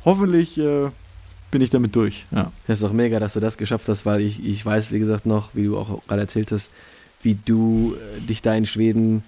hoffentlich 0.03 0.57
äh, 0.57 0.89
bin 1.51 1.61
ich 1.61 1.69
damit 1.69 1.95
durch. 1.95 2.26
Ja. 2.32 2.51
Das 2.67 2.80
ist 2.80 2.84
doch 2.84 2.93
mega, 2.93 3.19
dass 3.19 3.34
du 3.34 3.39
das 3.39 3.57
geschafft 3.57 3.88
hast, 3.88 4.05
weil 4.05 4.22
ich, 4.22 4.43
ich 4.45 4.65
weiß, 4.65 4.91
wie 4.91 4.99
gesagt, 4.99 5.26
noch, 5.26 5.51
wie 5.53 5.65
du 5.65 5.78
auch 5.78 6.05
gerade 6.07 6.22
erzählt 6.22 6.51
hast, 6.51 6.72
wie 7.22 7.38
du 7.45 7.95
äh, 7.95 8.22
dich 8.22 8.41
da 8.41 8.55
in 8.55 8.65
Schweden 8.65 9.24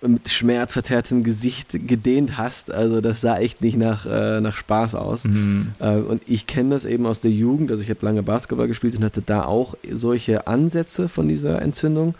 mit 0.00 0.28
schmerzverzerrtem 0.28 1.24
Gesicht 1.24 1.86
gedehnt 1.88 2.38
hast. 2.38 2.72
Also 2.72 3.00
das 3.00 3.20
sah 3.20 3.38
echt 3.38 3.62
nicht 3.62 3.76
nach, 3.76 4.06
äh, 4.06 4.40
nach 4.40 4.54
Spaß 4.54 4.94
aus. 4.94 5.24
Mhm. 5.24 5.72
Äh, 5.80 5.96
und 5.96 6.22
ich 6.26 6.46
kenne 6.46 6.70
das 6.70 6.84
eben 6.84 7.06
aus 7.06 7.20
der 7.20 7.32
Jugend. 7.32 7.70
Also 7.70 7.82
ich 7.82 7.90
habe 7.90 8.04
lange 8.04 8.22
Basketball 8.22 8.68
gespielt 8.68 8.96
und 8.96 9.04
hatte 9.04 9.22
da 9.24 9.44
auch 9.44 9.76
solche 9.90 10.46
Ansätze 10.46 11.08
von 11.08 11.28
dieser 11.28 11.60
Entzündung. 11.60 12.14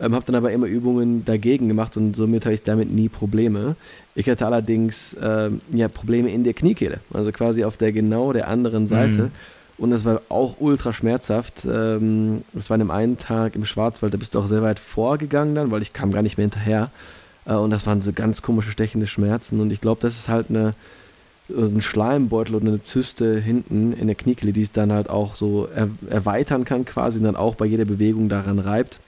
Ähm, 0.00 0.14
habe 0.14 0.24
dann 0.24 0.36
aber 0.36 0.52
immer 0.52 0.66
Übungen 0.66 1.24
dagegen 1.24 1.68
gemacht 1.68 1.96
und 1.96 2.14
somit 2.14 2.44
habe 2.44 2.54
ich 2.54 2.62
damit 2.62 2.90
nie 2.90 3.08
Probleme. 3.08 3.76
Ich 4.14 4.28
hatte 4.28 4.46
allerdings 4.46 5.16
ähm, 5.20 5.60
ja, 5.72 5.88
Probleme 5.88 6.30
in 6.30 6.44
der 6.44 6.54
Kniekehle, 6.54 7.00
also 7.12 7.32
quasi 7.32 7.64
auf 7.64 7.76
der 7.76 7.92
genau 7.92 8.32
der 8.32 8.48
anderen 8.48 8.86
Seite. 8.86 9.24
Mhm. 9.24 9.30
Und 9.76 9.90
das 9.90 10.04
war 10.04 10.22
auch 10.28 10.56
ultra 10.60 10.92
schmerzhaft. 10.92 11.64
Ähm, 11.64 12.42
das 12.52 12.70
war 12.70 12.76
an 12.76 12.80
einem 12.82 12.90
einen 12.90 13.18
Tag 13.18 13.54
im 13.54 13.64
Schwarzwald, 13.64 14.14
da 14.14 14.18
bist 14.18 14.34
du 14.34 14.38
auch 14.38 14.46
sehr 14.46 14.62
weit 14.62 14.78
vorgegangen 14.78 15.54
dann, 15.54 15.70
weil 15.70 15.82
ich 15.82 15.92
kam 15.92 16.12
gar 16.12 16.22
nicht 16.22 16.38
mehr 16.38 16.44
hinterher. 16.44 16.90
Äh, 17.48 17.54
und 17.54 17.70
das 17.70 17.86
waren 17.86 18.00
so 18.00 18.12
ganz 18.12 18.42
komische, 18.42 18.70
stechende 18.70 19.06
Schmerzen. 19.06 19.60
Und 19.60 19.72
ich 19.72 19.80
glaube, 19.80 20.00
das 20.00 20.16
ist 20.16 20.28
halt 20.28 20.50
eine, 20.50 20.74
also 21.56 21.74
ein 21.74 21.80
Schleimbeutel 21.80 22.54
oder 22.54 22.68
eine 22.68 22.82
Zyste 22.82 23.40
hinten 23.40 23.92
in 23.92 24.06
der 24.06 24.16
Kniekehle, 24.16 24.52
die 24.52 24.62
es 24.62 24.70
dann 24.70 24.92
halt 24.92 25.10
auch 25.10 25.34
so 25.34 25.68
er, 25.74 25.88
erweitern 26.10 26.64
kann 26.64 26.84
quasi 26.84 27.18
und 27.18 27.24
dann 27.24 27.36
auch 27.36 27.54
bei 27.54 27.66
jeder 27.66 27.86
Bewegung 27.86 28.28
daran 28.28 28.58
reibt. 28.58 29.00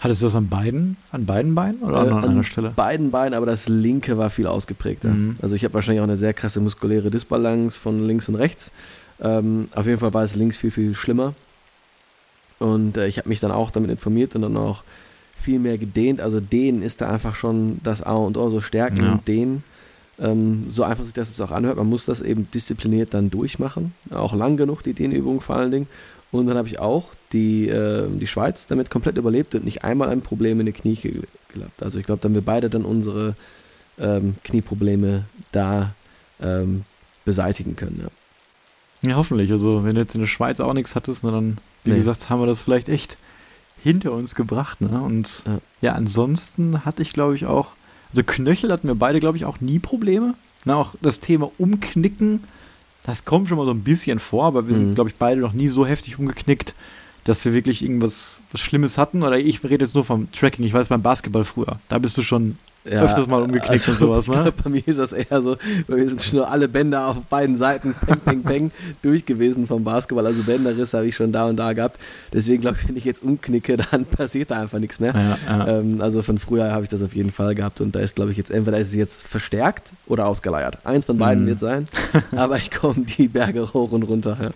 Hattest 0.00 0.20
du 0.20 0.26
das 0.26 0.34
an 0.34 0.48
beiden, 0.48 0.96
an 1.12 1.26
beiden 1.26 1.54
Beinen 1.54 1.80
oder 1.80 1.98
äh, 1.98 2.10
an, 2.10 2.24
an 2.24 2.30
einer 2.30 2.42
Stelle? 2.42 2.70
beiden 2.70 3.12
Beinen, 3.12 3.34
aber 3.34 3.46
das 3.46 3.68
linke 3.68 4.18
war 4.18 4.30
viel 4.30 4.48
ausgeprägter. 4.48 5.10
Mhm. 5.10 5.36
Also 5.40 5.54
ich 5.54 5.62
habe 5.62 5.74
wahrscheinlich 5.74 6.00
auch 6.00 6.08
eine 6.08 6.16
sehr 6.16 6.34
krasse 6.34 6.60
muskuläre 6.60 7.08
Disbalance 7.08 7.78
von 7.78 8.04
links 8.04 8.28
und 8.28 8.34
rechts. 8.34 8.72
Ähm, 9.20 9.68
auf 9.76 9.86
jeden 9.86 10.00
Fall 10.00 10.12
war 10.12 10.24
es 10.24 10.34
links 10.34 10.56
viel, 10.56 10.72
viel 10.72 10.96
schlimmer. 10.96 11.34
Und 12.58 12.96
äh, 12.96 13.06
ich 13.06 13.18
habe 13.18 13.28
mich 13.28 13.38
dann 13.38 13.52
auch 13.52 13.70
damit 13.70 13.90
informiert 13.90 14.34
und 14.34 14.42
dann 14.42 14.56
auch 14.56 14.82
viel 15.42 15.58
mehr 15.58 15.78
gedehnt. 15.78 16.20
Also 16.20 16.40
dehnen 16.40 16.82
ist 16.82 17.00
da 17.00 17.10
einfach 17.10 17.34
schon 17.34 17.80
das 17.82 18.02
A 18.02 18.14
und 18.14 18.36
O, 18.36 18.50
so 18.50 18.60
stärken 18.60 19.04
ja. 19.04 19.12
und 19.12 19.28
dehnen. 19.28 19.64
Ähm, 20.18 20.66
so 20.68 20.84
einfach 20.84 21.04
sich 21.04 21.14
das 21.14 21.40
auch 21.40 21.50
anhört, 21.50 21.76
man 21.76 21.88
muss 21.88 22.04
das 22.04 22.20
eben 22.20 22.50
diszipliniert 22.52 23.14
dann 23.14 23.30
durchmachen. 23.30 23.94
Auch 24.10 24.34
lang 24.34 24.56
genug, 24.56 24.82
die 24.82 24.92
Dehnübung 24.92 25.40
vor 25.40 25.56
allen 25.56 25.70
Dingen. 25.70 25.86
Und 26.30 26.46
dann 26.46 26.56
habe 26.56 26.68
ich 26.68 26.78
auch 26.78 27.10
die, 27.32 27.68
äh, 27.68 28.08
die 28.08 28.26
Schweiz 28.26 28.66
damit 28.66 28.90
komplett 28.90 29.18
überlebt 29.18 29.54
und 29.54 29.64
nicht 29.64 29.84
einmal 29.84 30.08
ein 30.08 30.22
Problem 30.22 30.60
in 30.60 30.66
die 30.66 30.72
Knie 30.72 30.96
gehabt. 30.96 31.82
Also 31.82 31.98
ich 31.98 32.06
glaube, 32.06 32.20
dann 32.22 32.30
haben 32.30 32.34
wir 32.36 32.42
beide 32.42 32.70
dann 32.70 32.84
unsere 32.84 33.34
ähm, 33.98 34.36
Knieprobleme 34.42 35.24
da 35.52 35.94
ähm, 36.40 36.84
beseitigen 37.24 37.76
können. 37.76 38.06
Ja. 39.02 39.10
ja. 39.10 39.16
hoffentlich. 39.16 39.50
Also 39.50 39.84
wenn 39.84 39.94
du 39.94 40.00
jetzt 40.00 40.14
in 40.14 40.22
der 40.22 40.28
Schweiz 40.28 40.60
auch 40.60 40.72
nichts 40.72 40.94
hattest, 40.94 41.22
dann, 41.22 41.58
wie 41.84 41.90
nee. 41.90 41.96
gesagt, 41.96 42.30
haben 42.30 42.40
wir 42.40 42.46
das 42.46 42.62
vielleicht 42.62 42.88
echt 42.88 43.18
hinter 43.82 44.12
uns 44.12 44.34
gebracht. 44.34 44.80
Ne? 44.80 45.00
Und 45.00 45.42
ja. 45.46 45.58
ja, 45.80 45.92
ansonsten 45.92 46.84
hatte 46.84 47.02
ich, 47.02 47.12
glaube 47.12 47.34
ich, 47.34 47.46
auch, 47.46 47.74
also 48.10 48.22
Knöchel 48.24 48.70
hatten 48.70 48.88
wir 48.88 48.94
beide, 48.94 49.20
glaube 49.20 49.36
ich, 49.36 49.44
auch 49.44 49.60
nie 49.60 49.78
Probleme. 49.78 50.34
Na, 50.64 50.76
auch 50.76 50.94
das 51.02 51.20
Thema 51.20 51.50
Umknicken, 51.58 52.44
das 53.02 53.24
kommt 53.24 53.48
schon 53.48 53.58
mal 53.58 53.64
so 53.64 53.72
ein 53.72 53.82
bisschen 53.82 54.20
vor, 54.20 54.44
aber 54.44 54.68
wir 54.68 54.74
sind, 54.74 54.90
mhm. 54.90 54.94
glaube 54.94 55.10
ich, 55.10 55.16
beide 55.16 55.40
noch 55.40 55.52
nie 55.52 55.68
so 55.68 55.84
heftig 55.84 56.18
umgeknickt, 56.18 56.74
dass 57.24 57.44
wir 57.44 57.52
wirklich 57.52 57.82
irgendwas 57.82 58.42
was 58.52 58.60
Schlimmes 58.60 58.96
hatten. 58.98 59.22
Oder 59.22 59.38
ich 59.38 59.62
rede 59.64 59.84
jetzt 59.84 59.94
nur 59.94 60.04
vom 60.04 60.30
Tracking. 60.30 60.64
Ich 60.64 60.72
weiß 60.72 60.88
beim 60.88 61.02
Basketball 61.02 61.44
früher. 61.44 61.78
Da 61.88 61.98
bist 61.98 62.16
du 62.18 62.22
schon 62.22 62.58
ja, 62.84 63.02
öfters 63.02 63.28
mal 63.28 63.42
umgeknickt 63.42 63.70
also, 63.70 63.92
und 63.92 63.98
sowas, 63.98 64.28
ne? 64.28 64.52
Bei 64.64 64.70
mir 64.70 64.82
ist 64.86 64.98
das 64.98 65.12
eher 65.12 65.40
so, 65.40 65.56
bei 65.86 65.96
mir 65.96 66.08
sind 66.08 66.22
schon 66.22 66.40
alle 66.40 66.68
Bänder 66.68 67.06
auf 67.08 67.22
beiden 67.22 67.56
Seiten 67.56 67.94
peng, 67.94 68.20
peng, 68.20 68.42
peng 68.42 68.70
durch 69.02 69.24
gewesen 69.24 69.66
vom 69.66 69.84
Basketball. 69.84 70.26
Also 70.26 70.42
Bänderriss 70.42 70.92
habe 70.94 71.06
ich 71.06 71.14
schon 71.14 71.32
da 71.32 71.46
und 71.46 71.56
da 71.56 71.72
gehabt. 71.72 71.98
Deswegen 72.32 72.60
glaube 72.60 72.78
ich, 72.80 72.88
wenn 72.88 72.96
ich 72.96 73.04
jetzt 73.04 73.22
umknicke, 73.22 73.76
dann 73.90 74.04
passiert 74.04 74.50
da 74.50 74.60
einfach 74.60 74.78
nichts 74.78 74.98
mehr. 74.98 75.14
Ja, 75.14 75.38
ja. 75.46 75.78
Ähm, 75.78 76.00
also 76.00 76.22
von 76.22 76.38
früher 76.38 76.72
habe 76.72 76.82
ich 76.82 76.88
das 76.88 77.02
auf 77.02 77.14
jeden 77.14 77.32
Fall 77.32 77.54
gehabt 77.54 77.80
und 77.80 77.94
da 77.94 78.00
ist, 78.00 78.16
glaube 78.16 78.32
ich, 78.32 78.36
jetzt 78.36 78.50
entweder 78.50 78.78
ist 78.78 78.88
es 78.88 78.94
jetzt 78.94 79.26
verstärkt 79.26 79.92
oder 80.06 80.26
ausgeleiert. 80.26 80.78
Eins 80.84 81.06
von 81.06 81.18
beiden 81.18 81.44
mhm. 81.44 81.48
wird 81.48 81.58
sein, 81.60 81.84
aber 82.32 82.56
ich 82.56 82.70
komme 82.70 83.04
die 83.04 83.28
Berge 83.28 83.72
hoch 83.72 83.92
und 83.92 84.02
runter. 84.02 84.36
Ja. 84.40 84.50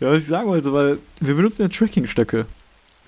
Ja, 0.00 0.12
was 0.12 0.18
ich 0.20 0.26
sagen 0.26 0.46
wollte, 0.46 0.72
weil 0.72 0.98
wir 1.20 1.34
benutzen 1.34 1.62
ja 1.62 1.68
Tracking-Stöcke. 1.68 2.46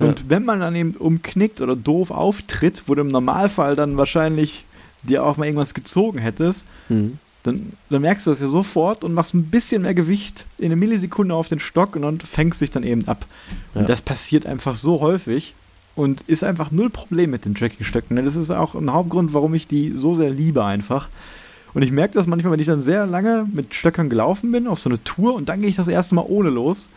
Und 0.06 0.30
wenn 0.30 0.44
man 0.44 0.60
dann 0.60 0.74
eben 0.74 0.92
umknickt 0.92 1.60
oder 1.60 1.76
doof 1.76 2.10
auftritt, 2.10 2.84
wo 2.86 2.94
du 2.94 3.02
im 3.02 3.08
Normalfall 3.08 3.76
dann 3.76 3.96
wahrscheinlich 3.96 4.64
dir 5.02 5.24
auch 5.24 5.36
mal 5.36 5.44
irgendwas 5.44 5.74
gezogen 5.74 6.18
hättest, 6.18 6.66
mhm. 6.88 7.18
dann, 7.42 7.72
dann, 7.90 8.02
merkst 8.02 8.26
du 8.26 8.30
das 8.30 8.40
ja 8.40 8.48
sofort 8.48 9.04
und 9.04 9.14
machst 9.14 9.34
ein 9.34 9.44
bisschen 9.44 9.82
mehr 9.82 9.94
Gewicht 9.94 10.46
in 10.58 10.66
einer 10.66 10.76
Millisekunde 10.76 11.34
auf 11.34 11.48
den 11.48 11.60
Stock 11.60 11.96
und 11.96 12.02
dann 12.02 12.20
fängst 12.20 12.60
dich 12.60 12.70
dann 12.70 12.82
eben 12.82 13.06
ab. 13.08 13.26
Und 13.74 13.82
ja. 13.82 13.86
das 13.86 14.02
passiert 14.02 14.46
einfach 14.46 14.74
so 14.74 15.00
häufig 15.00 15.54
und 15.96 16.22
ist 16.22 16.44
einfach 16.44 16.70
null 16.70 16.90
Problem 16.90 17.30
mit 17.30 17.44
den 17.44 17.54
Tracking-Stöcken. 17.54 18.16
Das 18.16 18.36
ist 18.36 18.50
auch 18.50 18.74
ein 18.74 18.92
Hauptgrund, 18.92 19.34
warum 19.34 19.54
ich 19.54 19.68
die 19.68 19.92
so 19.94 20.14
sehr 20.14 20.30
liebe 20.30 20.64
einfach. 20.64 21.08
Und 21.72 21.82
ich 21.82 21.92
merke 21.92 22.14
das 22.14 22.26
manchmal, 22.26 22.52
wenn 22.52 22.60
ich 22.60 22.66
dann 22.66 22.80
sehr 22.80 23.06
lange 23.06 23.46
mit 23.52 23.74
Stöckern 23.74 24.08
gelaufen 24.08 24.50
bin 24.50 24.66
auf 24.66 24.80
so 24.80 24.88
eine 24.88 25.02
Tour 25.04 25.34
und 25.34 25.48
dann 25.48 25.60
gehe 25.60 25.70
ich 25.70 25.76
das 25.76 25.88
erste 25.88 26.14
Mal 26.14 26.24
ohne 26.26 26.50
los 26.50 26.88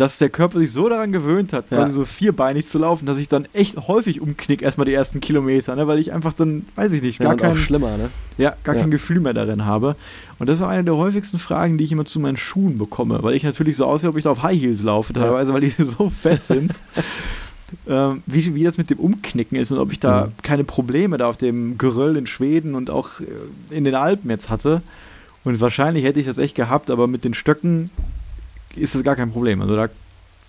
dass 0.00 0.16
der 0.16 0.30
Körper 0.30 0.58
sich 0.58 0.72
so 0.72 0.88
daran 0.88 1.12
gewöhnt 1.12 1.52
hat, 1.52 1.70
ja. 1.70 1.76
quasi 1.76 1.92
so 1.92 2.06
vierbeinig 2.06 2.66
zu 2.66 2.78
laufen, 2.78 3.04
dass 3.04 3.18
ich 3.18 3.28
dann 3.28 3.46
echt 3.52 3.76
häufig 3.86 4.22
umknick, 4.22 4.62
erstmal 4.62 4.86
die 4.86 4.94
ersten 4.94 5.20
Kilometer, 5.20 5.76
ne? 5.76 5.86
weil 5.86 5.98
ich 5.98 6.14
einfach 6.14 6.32
dann, 6.32 6.64
weiß 6.74 6.94
ich 6.94 7.02
nicht, 7.02 7.18
gar 7.18 7.32
ja, 7.32 7.36
kein, 7.36 7.54
schlimmer, 7.54 7.98
ne? 7.98 8.08
ja, 8.38 8.56
gar 8.64 8.74
kein 8.74 8.90
Gefühl 8.90 9.20
mehr 9.20 9.34
darin 9.34 9.66
habe. 9.66 9.96
Und 10.38 10.48
das 10.48 10.58
ist 10.58 10.62
auch 10.62 10.68
eine 10.68 10.84
der 10.84 10.96
häufigsten 10.96 11.38
Fragen, 11.38 11.76
die 11.76 11.84
ich 11.84 11.92
immer 11.92 12.06
zu 12.06 12.18
meinen 12.18 12.38
Schuhen 12.38 12.78
bekomme, 12.78 13.22
weil 13.22 13.34
ich 13.34 13.42
natürlich 13.42 13.76
so 13.76 13.84
aussehe, 13.84 14.08
ob 14.08 14.16
ich 14.16 14.24
da 14.24 14.30
auf 14.30 14.42
High 14.42 14.58
Heels 14.58 14.82
laufe, 14.82 15.12
teilweise, 15.12 15.52
weil 15.52 15.60
die 15.60 15.74
so 15.98 16.08
fett 16.08 16.46
sind. 16.46 16.72
ähm, 17.86 18.22
wie, 18.24 18.54
wie 18.54 18.64
das 18.64 18.78
mit 18.78 18.88
dem 18.88 19.00
Umknicken 19.00 19.58
ist 19.58 19.70
und 19.70 19.78
ob 19.78 19.92
ich 19.92 20.00
da 20.00 20.26
mhm. 20.26 20.32
keine 20.42 20.64
Probleme 20.64 21.18
da 21.18 21.28
auf 21.28 21.36
dem 21.36 21.76
Geröll 21.76 22.16
in 22.16 22.26
Schweden 22.26 22.74
und 22.74 22.88
auch 22.88 23.20
äh, 23.20 23.76
in 23.76 23.84
den 23.84 23.94
Alpen 23.94 24.30
jetzt 24.30 24.48
hatte. 24.48 24.80
Und 25.44 25.60
wahrscheinlich 25.60 26.04
hätte 26.04 26.20
ich 26.20 26.26
das 26.26 26.38
echt 26.38 26.54
gehabt, 26.54 26.90
aber 26.90 27.06
mit 27.06 27.24
den 27.24 27.34
Stöcken 27.34 27.90
ist 28.76 28.94
das 28.94 29.02
gar 29.02 29.16
kein 29.16 29.30
Problem. 29.30 29.60
Also 29.60 29.76
da 29.76 29.88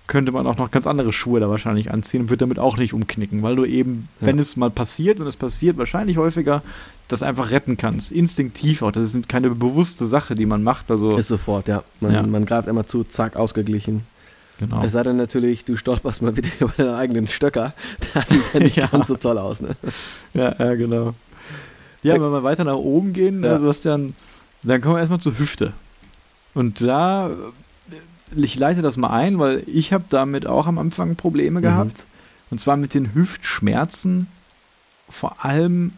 könnte 0.08 0.32
man 0.32 0.46
auch 0.46 0.58
noch 0.58 0.72
ganz 0.72 0.88
andere 0.88 1.14
Schuhe 1.14 1.40
da 1.40 1.50
wahrscheinlich 1.50 1.92
anziehen 1.92 2.22
und 2.22 2.30
wird 2.30 2.42
damit 2.42 2.60
auch 2.60 2.78
nicht 2.78 2.94
umknicken, 2.94 3.44
weil 3.44 3.56
du 3.56 3.66
eben, 3.66 4.10
ja. 4.20 4.28
wenn 4.28 4.40
es 4.40 4.58
mal 4.58 4.70
passiert 4.70 5.20
und 5.20 5.28
es 5.28 5.38
passiert 5.38 5.78
wahrscheinlich 5.78 6.18
häufiger, 6.18 6.64
das 7.08 7.24
einfach 7.24 7.52
retten 7.52 7.78
kannst. 7.78 8.12
Instinktiv 8.12 8.82
auch. 8.82 8.92
Das 8.92 9.14
ist 9.14 9.30
keine 9.30 9.50
bewusste 9.50 10.06
Sache, 10.06 10.36
die 10.36 10.46
man 10.46 10.64
macht. 10.64 10.92
Also 10.92 11.18
ist 11.18 11.28
sofort, 11.28 11.68
ja. 11.68 11.84
Man, 12.00 12.14
ja. 12.14 12.24
man 12.24 12.46
greift 12.46 12.68
immer 12.68 12.86
zu, 12.86 13.04
zack, 13.04 13.36
ausgeglichen. 13.36 14.04
Genau. 14.60 14.84
Es 14.84 14.92
sei 14.92 15.04
denn 15.04 15.18
natürlich, 15.18 15.66
du 15.66 15.76
stolperst 15.76 16.22
mal 16.22 16.36
wieder 16.36 16.50
über 16.60 16.74
deinen 16.76 16.96
eigenen 16.96 17.28
Stöcker. 17.28 17.74
Das 18.14 18.30
sieht 18.30 18.54
ja 18.54 18.60
nicht 18.60 18.76
ja. 18.78 18.88
ganz 18.88 19.08
so 19.08 19.16
toll 19.16 19.38
aus, 19.38 19.62
ne? 19.62 19.76
Ja, 20.34 20.56
ja, 20.58 20.76
genau. 20.76 21.14
Ja, 22.04 22.16
wenn 22.16 22.32
wir 22.32 22.44
weiter 22.44 22.64
nach 22.64 22.76
oben 22.76 23.14
gehen, 23.14 23.44
ja. 23.44 23.54
also 23.54 23.74
dann, 23.84 24.14
dann 24.64 24.82
kommen 24.82 24.96
wir 24.96 25.00
erstmal 25.00 25.20
zur 25.20 25.38
Hüfte. 25.38 25.74
Und 26.54 26.82
da 26.82 27.30
ich 28.36 28.58
leite 28.58 28.82
das 28.82 28.98
mal 28.98 29.10
ein, 29.10 29.40
weil 29.40 29.64
ich 29.68 29.94
habe 29.94 30.06
damit 30.10 30.48
auch 30.48 30.68
am 30.68 30.78
Anfang 30.78 31.16
Probleme 31.16 31.60
mhm. 31.60 31.64
gehabt. 31.64 32.06
Und 32.50 32.60
zwar 32.60 32.78
mit 32.78 32.94
den 32.94 33.16
Hüftschmerzen, 33.16 34.28
vor 35.10 35.44
allem 35.46 35.94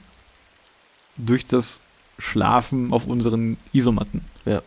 durch 1.17 1.45
das 1.45 1.81
Schlafen 2.19 2.91
auf 2.93 3.07
unseren 3.07 3.57
Isomatten. 3.71 4.21
Ja. 4.45 4.61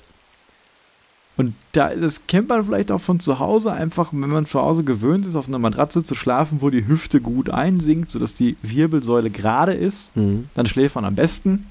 Und 1.36 1.54
da, 1.72 1.94
das 1.94 2.26
kennt 2.26 2.48
man 2.48 2.64
vielleicht 2.64 2.90
auch 2.90 3.00
von 3.00 3.20
zu 3.20 3.38
Hause, 3.38 3.72
einfach, 3.72 4.12
wenn 4.12 4.28
man 4.28 4.46
zu 4.46 4.60
Hause 4.60 4.84
gewöhnt 4.84 5.26
ist, 5.26 5.36
auf 5.36 5.48
einer 5.48 5.58
Matratze 5.58 6.02
zu 6.02 6.14
schlafen, 6.14 6.62
wo 6.62 6.70
die 6.70 6.86
Hüfte 6.86 7.20
gut 7.20 7.50
einsinkt, 7.50 8.10
sodass 8.10 8.32
die 8.32 8.56
Wirbelsäule 8.62 9.30
gerade 9.30 9.74
ist, 9.74 10.16
mhm. 10.16 10.48
dann 10.54 10.66
schläft 10.66 10.94
man 10.94 11.04
am 11.04 11.14
besten. 11.14 11.66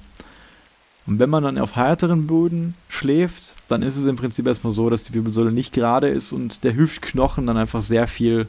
Und 1.06 1.18
wenn 1.20 1.30
man 1.30 1.44
dann 1.44 1.58
auf 1.58 1.76
härteren 1.76 2.26
Böden 2.26 2.74
schläft, 2.88 3.54
dann 3.68 3.82
ist 3.82 3.96
es 3.96 4.06
im 4.06 4.16
Prinzip 4.16 4.46
erstmal 4.46 4.72
so, 4.72 4.90
dass 4.90 5.04
die 5.04 5.14
Wirbelsäule 5.14 5.52
nicht 5.52 5.72
gerade 5.72 6.08
ist 6.08 6.32
und 6.32 6.64
der 6.64 6.74
Hüftknochen 6.74 7.46
dann 7.46 7.56
einfach 7.56 7.82
sehr 7.82 8.08
viel 8.08 8.48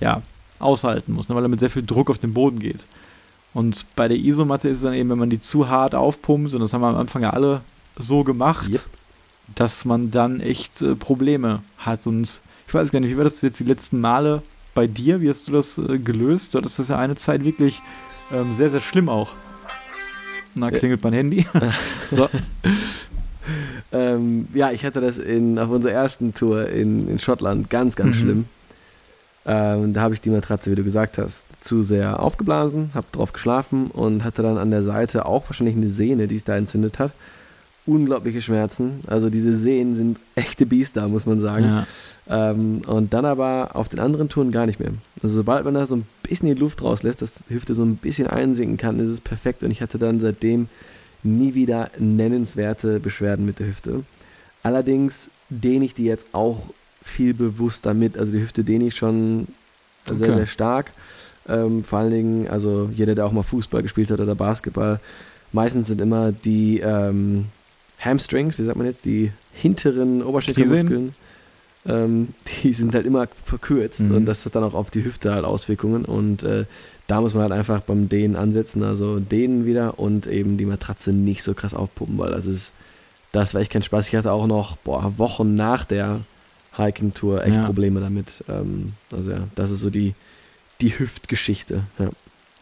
ja, 0.00 0.20
aushalten 0.58 1.12
muss, 1.14 1.28
ne, 1.28 1.34
weil 1.34 1.44
er 1.44 1.48
mit 1.48 1.60
sehr 1.60 1.70
viel 1.70 1.84
Druck 1.84 2.10
auf 2.10 2.18
den 2.18 2.34
Boden 2.34 2.58
geht. 2.58 2.86
Und 3.54 3.86
bei 3.96 4.08
der 4.08 4.18
Isomatte 4.18 4.68
ist 4.68 4.78
es 4.78 4.82
dann 4.82 4.92
eben, 4.92 5.08
wenn 5.08 5.18
man 5.18 5.30
die 5.30 5.40
zu 5.40 5.68
hart 5.68 5.94
aufpumpt, 5.94 6.52
und 6.52 6.60
das 6.60 6.74
haben 6.74 6.82
wir 6.82 6.88
am 6.88 6.96
Anfang 6.96 7.22
ja 7.22 7.30
alle 7.30 7.62
so 7.98 8.22
gemacht, 8.22 8.68
yep. 8.68 8.84
dass 9.54 9.86
man 9.86 10.10
dann 10.10 10.40
echt 10.40 10.82
äh, 10.82 10.94
Probleme 10.94 11.62
hat. 11.78 12.06
Und 12.06 12.40
ich 12.68 12.74
weiß 12.74 12.92
gar 12.92 13.00
nicht, 13.00 13.10
wie 13.10 13.16
war 13.16 13.24
das 13.24 13.40
jetzt 13.40 13.58
die 13.58 13.64
letzten 13.64 14.00
Male 14.00 14.42
bei 14.74 14.86
dir? 14.86 15.22
Wie 15.22 15.30
hast 15.30 15.48
du 15.48 15.52
das 15.52 15.78
äh, 15.78 15.98
gelöst? 15.98 16.52
Du 16.52 16.58
hattest 16.58 16.78
das 16.78 16.88
ja 16.88 16.98
eine 16.98 17.14
Zeit 17.14 17.44
wirklich 17.44 17.80
ähm, 18.30 18.52
sehr, 18.52 18.70
sehr 18.70 18.82
schlimm 18.82 19.08
auch. 19.08 19.30
Na, 20.56 20.70
klingelt 20.70 21.02
mein 21.04 21.12
Handy. 21.12 21.46
so. 22.10 22.28
ähm, 23.92 24.48
ja, 24.54 24.72
ich 24.72 24.84
hatte 24.84 25.00
das 25.00 25.18
in, 25.18 25.58
auf 25.58 25.70
unserer 25.70 25.92
ersten 25.92 26.32
Tour 26.34 26.68
in, 26.68 27.08
in 27.08 27.18
Schottland 27.18 27.68
ganz, 27.68 27.94
ganz 27.94 28.16
mhm. 28.16 28.20
schlimm. 28.20 28.44
Ähm, 29.44 29.92
da 29.92 30.00
habe 30.00 30.14
ich 30.14 30.20
die 30.20 30.30
Matratze, 30.30 30.72
wie 30.72 30.74
du 30.74 30.82
gesagt 30.82 31.18
hast, 31.18 31.62
zu 31.62 31.82
sehr 31.82 32.20
aufgeblasen, 32.20 32.90
habe 32.94 33.06
drauf 33.12 33.32
geschlafen 33.32 33.90
und 33.92 34.24
hatte 34.24 34.42
dann 34.42 34.58
an 34.58 34.72
der 34.72 34.82
Seite 34.82 35.24
auch 35.26 35.48
wahrscheinlich 35.48 35.76
eine 35.76 35.88
Sehne, 35.88 36.26
die 36.26 36.34
sich 36.34 36.44
da 36.44 36.56
entzündet 36.56 36.98
hat. 36.98 37.12
Unglaubliche 37.86 38.42
Schmerzen. 38.42 39.00
Also 39.06 39.30
diese 39.30 39.56
Sehnen 39.56 39.94
sind 39.94 40.18
echte 40.34 40.66
Biester, 40.66 41.08
muss 41.08 41.24
man 41.24 41.40
sagen. 41.40 41.64
Ja. 41.64 41.86
Ähm, 42.28 42.82
und 42.86 43.14
dann 43.14 43.24
aber 43.24 43.70
auf 43.74 43.88
den 43.88 44.00
anderen 44.00 44.28
Touren 44.28 44.50
gar 44.50 44.66
nicht 44.66 44.80
mehr. 44.80 44.90
Also 45.22 45.36
sobald 45.36 45.64
man 45.64 45.74
da 45.74 45.86
so 45.86 45.96
ein 45.96 46.06
bisschen 46.22 46.48
die 46.48 46.60
Luft 46.60 46.82
rauslässt, 46.82 47.22
dass 47.22 47.34
die 47.48 47.54
Hüfte 47.54 47.74
so 47.74 47.84
ein 47.84 47.96
bisschen 47.96 48.26
einsinken 48.26 48.76
kann, 48.76 48.98
ist 48.98 49.10
es 49.10 49.20
perfekt. 49.20 49.62
Und 49.62 49.70
ich 49.70 49.82
hatte 49.82 49.98
dann 49.98 50.18
seitdem 50.18 50.68
nie 51.22 51.54
wieder 51.54 51.90
nennenswerte 51.98 52.98
Beschwerden 53.00 53.46
mit 53.46 53.60
der 53.60 53.68
Hüfte. 53.68 54.02
Allerdings 54.62 55.30
dehne 55.48 55.84
ich 55.84 55.94
die 55.94 56.04
jetzt 56.04 56.26
auch 56.32 56.70
viel 57.02 57.34
bewusster 57.34 57.94
mit. 57.94 58.18
Also 58.18 58.32
die 58.32 58.40
Hüfte 58.40 58.64
dehne 58.64 58.86
ich 58.86 58.96
schon 58.96 59.46
okay. 60.06 60.16
sehr, 60.16 60.34
sehr 60.34 60.46
stark. 60.46 60.92
Ähm, 61.48 61.84
vor 61.84 62.00
allen 62.00 62.10
Dingen, 62.10 62.48
also 62.48 62.90
jeder, 62.92 63.14
der 63.14 63.26
auch 63.26 63.32
mal 63.32 63.44
Fußball 63.44 63.82
gespielt 63.82 64.10
hat 64.10 64.18
oder 64.18 64.34
Basketball, 64.34 64.98
meistens 65.52 65.86
sind 65.86 66.00
immer 66.00 66.32
die 66.32 66.80
ähm, 66.80 67.46
Hamstrings, 67.98 68.58
wie 68.58 68.64
sagt 68.64 68.76
man 68.76 68.86
jetzt, 68.86 69.04
die 69.04 69.32
hinteren 69.52 70.22
Oberschenkelmuskeln 70.22 71.14
ähm, 71.88 72.28
die 72.62 72.72
sind 72.72 72.94
halt 72.94 73.06
immer 73.06 73.28
verkürzt 73.44 74.00
mhm. 74.00 74.16
und 74.16 74.24
das 74.26 74.44
hat 74.44 74.54
dann 74.54 74.64
auch 74.64 74.74
auf 74.74 74.90
die 74.90 75.04
Hüfte 75.04 75.32
halt 75.32 75.44
Auswirkungen 75.44 76.04
und 76.04 76.42
äh, 76.42 76.64
da 77.06 77.20
muss 77.20 77.34
man 77.34 77.44
halt 77.44 77.52
einfach 77.52 77.80
beim 77.80 78.08
Dehnen 78.08 78.34
ansetzen, 78.34 78.82
also 78.82 79.20
dehnen 79.20 79.64
wieder 79.64 79.98
und 79.98 80.26
eben 80.26 80.56
die 80.56 80.64
Matratze 80.64 81.12
nicht 81.12 81.42
so 81.42 81.54
krass 81.54 81.74
aufpumpen, 81.74 82.18
weil 82.18 82.32
das 82.32 82.46
ist, 82.46 82.72
das 83.30 83.54
war 83.54 83.60
echt 83.60 83.70
kein 83.70 83.82
Spaß. 83.82 84.08
Ich 84.08 84.16
hatte 84.16 84.32
auch 84.32 84.48
noch, 84.48 84.76
boah, 84.78 85.16
Wochen 85.16 85.54
nach 85.54 85.84
der 85.84 86.20
Hiking-Tour 86.76 87.44
echt 87.44 87.54
ja. 87.54 87.64
Probleme 87.64 88.00
damit. 88.00 88.42
Ähm, 88.48 88.94
also 89.12 89.30
ja, 89.30 89.44
das 89.54 89.70
ist 89.70 89.80
so 89.80 89.90
die, 89.90 90.14
die 90.80 90.98
Hüftgeschichte. 90.98 91.84
Ja. 92.00 92.10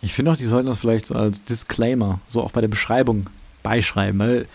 Ich 0.02 0.12
finde 0.12 0.32
auch, 0.32 0.36
die 0.36 0.44
sollten 0.44 0.68
das 0.68 0.80
vielleicht 0.80 1.06
so 1.06 1.14
als 1.14 1.42
Disclaimer, 1.44 2.20
so 2.28 2.42
auch 2.42 2.52
bei 2.52 2.60
der 2.60 2.68
Beschreibung 2.68 3.30
beischreiben, 3.62 4.18
weil 4.18 4.46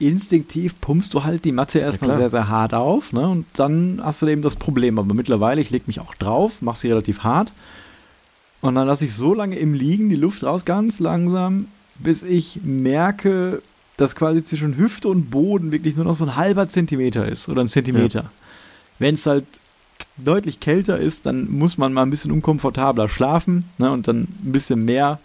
instinktiv 0.00 0.80
pumpst 0.80 1.14
du 1.14 1.24
halt 1.24 1.44
die 1.44 1.52
Matte 1.52 1.78
erstmal 1.78 2.10
ja, 2.10 2.16
sehr, 2.16 2.30
sehr 2.30 2.48
hart 2.48 2.74
auf, 2.74 3.12
ne? 3.12 3.28
Und 3.28 3.46
dann 3.54 4.00
hast 4.02 4.22
du 4.22 4.26
eben 4.26 4.42
das 4.42 4.56
Problem. 4.56 4.98
Aber 4.98 5.14
mittlerweile, 5.14 5.60
ich 5.60 5.70
lege 5.70 5.84
mich 5.86 6.00
auch 6.00 6.14
drauf, 6.14 6.62
mache 6.62 6.78
sie 6.78 6.88
relativ 6.88 7.20
hart. 7.20 7.52
Und 8.60 8.74
dann 8.74 8.86
lasse 8.86 9.04
ich 9.04 9.14
so 9.14 9.34
lange 9.34 9.56
im 9.56 9.74
Liegen 9.74 10.08
die 10.08 10.16
Luft 10.16 10.42
raus, 10.44 10.64
ganz 10.64 11.00
langsam, 11.00 11.66
bis 11.98 12.22
ich 12.22 12.60
merke, 12.64 13.62
dass 13.96 14.16
quasi 14.16 14.42
zwischen 14.42 14.76
Hüfte 14.76 15.08
und 15.08 15.30
Boden 15.30 15.72
wirklich 15.72 15.96
nur 15.96 16.06
noch 16.06 16.14
so 16.14 16.24
ein 16.24 16.36
halber 16.36 16.68
Zentimeter 16.68 17.26
ist 17.26 17.48
oder 17.48 17.62
ein 17.62 17.68
Zentimeter. 17.68 18.20
Ja. 18.20 18.30
Wenn 18.98 19.14
es 19.14 19.26
halt 19.26 19.44
deutlich 20.16 20.60
kälter 20.60 20.98
ist, 20.98 21.26
dann 21.26 21.50
muss 21.50 21.78
man 21.78 21.92
mal 21.92 22.02
ein 22.02 22.10
bisschen 22.10 22.32
unkomfortabler 22.32 23.08
schlafen 23.08 23.64
ne, 23.78 23.90
und 23.90 24.08
dann 24.08 24.22
ein 24.22 24.52
bisschen 24.52 24.84
mehr 24.84 25.18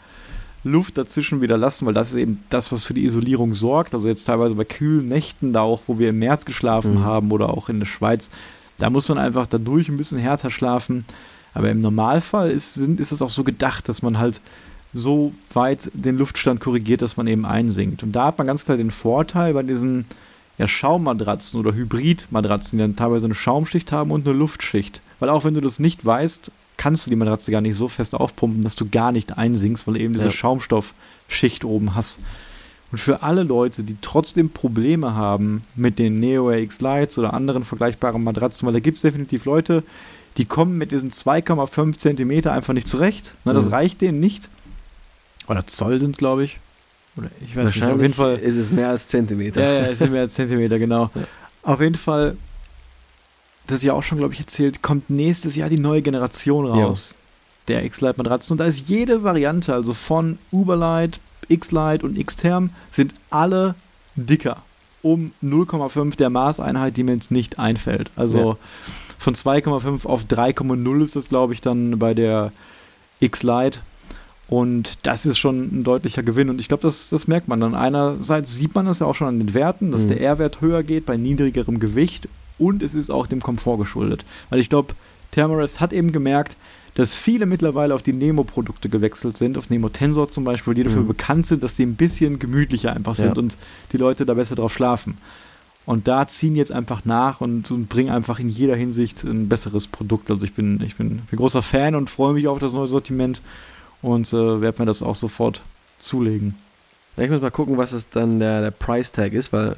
Luft 0.66 0.98
dazwischen 0.98 1.42
wieder 1.42 1.58
lassen, 1.58 1.86
weil 1.86 1.94
das 1.94 2.10
ist 2.10 2.18
eben 2.18 2.44
das, 2.50 2.72
was 2.72 2.84
für 2.84 2.96
die 2.96 3.06
Isolierung 3.06 3.54
sorgt. 3.54 3.94
Also 3.94 4.08
jetzt 4.08 4.26
teilweise 4.26 4.56
bei 4.56 4.66
kühlen 4.66 5.08
Nächten, 5.08 5.54
da 5.54 5.62
auch, 5.62 5.84
wo 5.88 6.00
wir 6.00 6.10
im 6.10 6.20
März 6.20 6.44
geschlafen 6.44 6.96
mhm. 6.96 7.04
haben 7.04 7.32
oder 7.32 7.50
auch 7.50 7.70
in 7.70 7.80
der 7.80 7.86
Schweiz, 7.86 8.32
da 8.80 8.90
muss 8.90 9.08
man 9.08 9.20
einfach 9.20 9.48
dadurch 9.48 9.90
ein 9.90 9.98
bisschen 9.98 10.18
härter 10.18 10.50
schlafen. 10.50 11.06
Aber 11.54 11.70
im 11.70 11.80
Normalfall 11.80 12.52
ist, 12.52 12.74
sind, 12.74 13.00
ist 13.00 13.12
es 13.12 13.22
auch 13.22 13.30
so 13.30 13.44
gedacht, 13.44 13.88
dass 13.88 14.02
man 14.02 14.18
halt 14.18 14.42
so 14.92 15.34
weit 15.54 15.92
den 15.94 16.18
Luftstand 16.18 16.60
korrigiert, 16.62 17.02
dass 17.02 17.16
man 17.16 17.28
eben 17.28 17.46
einsinkt. 17.46 18.02
Und 18.02 18.14
da 18.14 18.26
hat 18.28 18.38
man 18.38 18.48
ganz 18.48 18.66
klar 18.66 18.78
den 18.78 18.92
Vorteil 18.92 19.54
bei 19.54 19.62
diesen 19.62 20.06
ja, 20.58 20.68
Schaummatratzen 20.68 21.60
oder 21.60 21.74
Hybridmatratzen, 21.74 22.78
die 22.78 22.84
dann 22.84 22.96
teilweise 22.96 23.26
eine 23.26 23.36
Schaumschicht 23.36 23.92
haben 23.92 24.12
und 24.12 24.28
eine 24.28 24.38
Luftschicht. 24.38 25.02
Weil 25.20 25.30
auch 25.30 25.44
wenn 25.44 25.54
du 25.54 25.62
das 25.62 25.80
nicht 25.80 26.06
weißt, 26.06 26.50
kannst 26.78 27.06
du 27.06 27.10
die 27.10 27.16
Matratze 27.16 27.52
gar 27.52 27.62
nicht 27.62 27.76
so 27.76 27.88
fest 27.88 28.16
aufpumpen, 28.16 28.64
dass 28.64 28.76
du 28.76 28.90
gar 28.90 29.12
nicht 29.12 29.38
einsinkst, 29.38 29.88
weil 29.88 29.96
du 29.96 30.00
eben 30.00 30.14
diese 30.14 30.26
ja. 30.26 30.32
Schaumstoffschicht 30.32 31.66
oben 31.66 31.96
hast. 31.96 32.20
Und 32.92 33.00
für 33.00 33.24
alle 33.24 33.44
Leute, 33.44 33.84
die 33.84 33.98
trotzdem 34.02 34.50
Probleme 34.50 35.16
haben 35.16 35.64
mit 35.76 36.00
den 36.00 36.20
Neo 36.20 36.52
X 36.52 36.82
Lights 36.82 37.18
oder 37.18 37.34
anderen 37.34 37.64
vergleichbaren 37.64 38.24
Matratzen, 38.24 38.66
weil 38.66 38.74
da 38.74 38.80
gibt 38.80 38.98
es 38.98 39.02
definitiv 39.02 39.46
Leute, 39.46 39.84
die 40.38 40.46
kommen 40.46 40.78
mit 40.78 40.92
diesen 40.92 41.12
2,5 41.12 41.98
Zentimeter 41.98 42.52
einfach 42.52 42.74
nicht 42.74 42.88
zurecht. 42.88 43.36
Na, 43.44 43.54
das 43.54 43.66
mhm. 43.66 43.74
reicht 43.74 44.02
denen 44.02 44.20
nicht. 44.20 44.50
Oder 45.48 45.66
Zoll 45.66 46.00
sind 46.00 46.12
es, 46.12 46.18
glaube 46.18 46.44
ich. 46.44 46.60
Oder 47.18 47.30
ich 47.42 47.56
weiß 47.56 47.76
nicht. 47.76 47.86
Auf 47.86 48.02
jeden 48.02 48.14
Fall 48.14 48.36
ist 48.36 48.56
es 48.56 48.72
mehr 48.72 48.90
als 48.90 49.08
Zentimeter. 49.08 49.62
Ja, 49.62 49.74
ja, 49.74 49.92
es 49.92 50.00
sind 50.00 50.12
mehr 50.12 50.22
als 50.22 50.34
Zentimeter, 50.34 50.78
genau. 50.80 51.10
Ja. 51.16 51.22
Auf 51.64 51.82
jeden 51.82 51.96
Fall 51.96 52.36
das 53.68 53.84
ja 53.84 53.94
auch 53.94 54.04
schon, 54.04 54.18
glaube 54.18 54.34
ich, 54.34 54.40
erzählt, 54.40 54.82
kommt 54.82 55.10
nächstes 55.10 55.56
Jahr 55.56 55.70
die 55.70 55.80
neue 55.80 56.02
Generation 56.02 56.66
raus. 56.66 57.16
Ja. 57.18 57.26
Der 57.68 57.86
X-Lite-Matratzen. 57.86 58.54
Und 58.54 58.58
da 58.60 58.66
ist 58.66 58.88
jede 58.88 59.24
Variante, 59.24 59.74
also 59.74 59.94
von 59.94 60.38
Uberlight, 60.52 61.20
X-Lite 61.48 62.06
und 62.06 62.18
X-Term, 62.18 62.70
sind 62.92 63.14
alle 63.30 63.76
dicker. 64.16 64.62
Um 65.02 65.32
0,5 65.44 66.16
der 66.16 66.30
Maßeinheit, 66.30 66.98
die 66.98 67.04
mir 67.04 67.14
jetzt 67.14 67.32
nicht 67.32 67.60
einfällt. 67.60 68.12
Also 68.16 68.52
ja. 68.52 68.58
von 69.18 69.36
2,5 69.36 70.06
auf 70.06 70.24
3,0 70.26 71.04
ist 71.04 71.16
das, 71.16 71.30
glaube 71.30 71.54
ich, 71.54 71.62
dann 71.62 71.98
bei 71.98 72.14
der 72.14 72.52
X-Lite. 73.20 73.80
Und 74.48 75.00
das 75.04 75.26
ist 75.26 75.40
schon 75.40 75.80
ein 75.80 75.84
deutlicher 75.84 76.22
Gewinn. 76.22 76.50
Und 76.50 76.62
ich 76.62 76.68
glaube, 76.68 76.84
das, 76.84 77.10
das 77.10 77.28
merkt 77.28 77.48
man 77.48 77.60
dann. 77.60 77.74
Einerseits 77.74 78.54
sieht 78.54 78.76
man 78.76 78.86
das 78.86 79.00
ja 79.00 79.08
auch 79.08 79.16
schon 79.16 79.28
an 79.28 79.40
den 79.40 79.56
Werten, 79.56 79.92
dass 79.92 80.04
mhm. 80.04 80.10
der 80.10 80.22
R-Wert 80.22 80.62
höher 80.62 80.84
geht 80.84 81.08
bei 81.08 81.18
niedrigerem 81.18 81.80
Gewicht 81.80 82.28
und 82.58 82.84
es 82.84 82.96
ist 82.96 83.10
auch 83.10 83.28
dem 83.28 83.42
Komfort 83.42 83.78
geschuldet. 83.78 84.26
Weil 84.50 84.60
ich 84.60 84.70
glaube, 84.70 84.94
Thermarest 85.32 85.80
hat 85.80 85.94
eben 85.94 86.12
gemerkt, 86.12 86.56
dass 86.96 87.14
viele 87.14 87.46
mittlerweile 87.46 87.94
auf 87.94 88.02
die 88.02 88.14
Nemo-Produkte 88.14 88.88
gewechselt 88.88 89.36
sind, 89.36 89.58
auf 89.58 89.70
Nemo 89.70 89.90
Tensor 89.90 90.30
zum 90.30 90.46
Beispiel, 90.46 90.74
die 90.74 90.84
dafür 90.84 91.02
mhm. 91.02 91.08
bekannt 91.08 91.46
sind, 91.46 91.62
dass 91.62 91.76
die 91.76 91.86
ein 91.86 91.96
bisschen 91.96 92.40
gemütlicher 92.40 92.94
einfach 92.94 93.16
sind 93.16 93.36
ja. 93.36 93.44
und 93.44 93.58
die 93.92 93.98
Leute 93.98 94.26
da 94.26 94.34
besser 94.34 94.56
drauf 94.56 94.74
schlafen. 94.74 95.18
Und 95.86 96.08
da 96.08 96.26
ziehen 96.28 96.56
jetzt 96.56 96.72
einfach 96.72 97.06
nach 97.06 97.42
und, 97.42 97.70
und, 97.70 97.90
bringen 97.90 98.10
einfach 98.10 98.40
in 98.40 98.50
jeder 98.50 98.76
Hinsicht 98.76 99.24
ein 99.24 99.50
besseres 99.50 99.88
Produkt. 99.88 100.32
Also 100.32 100.44
ich 100.46 100.54
bin, 100.54 100.82
ich 100.82 100.96
bin, 100.96 101.22
bin 101.30 101.38
großer 101.38 101.62
Fan 101.62 101.96
und 101.96 102.10
freue 102.10 102.34
mich 102.34 102.48
auf 102.48 102.60
das 102.60 102.74
neue 102.74 102.88
Sortiment 102.88 103.42
und 104.02 104.32
äh, 104.34 104.62
werde 104.62 104.82
mir 104.82 104.86
das 104.88 105.04
auch 105.04 105.16
sofort 105.16 105.62
zulegen. 106.00 106.56
ich 107.18 107.30
muss 107.30 107.42
mal 107.42 107.52
gucken, 107.52 107.78
was 107.78 107.92
es 107.92 108.10
dann 108.10 108.40
der, 108.40 108.62
der 108.62 108.72
Price 108.72 109.12
Tag 109.12 109.34
ist, 109.34 109.54
weil 109.54 109.76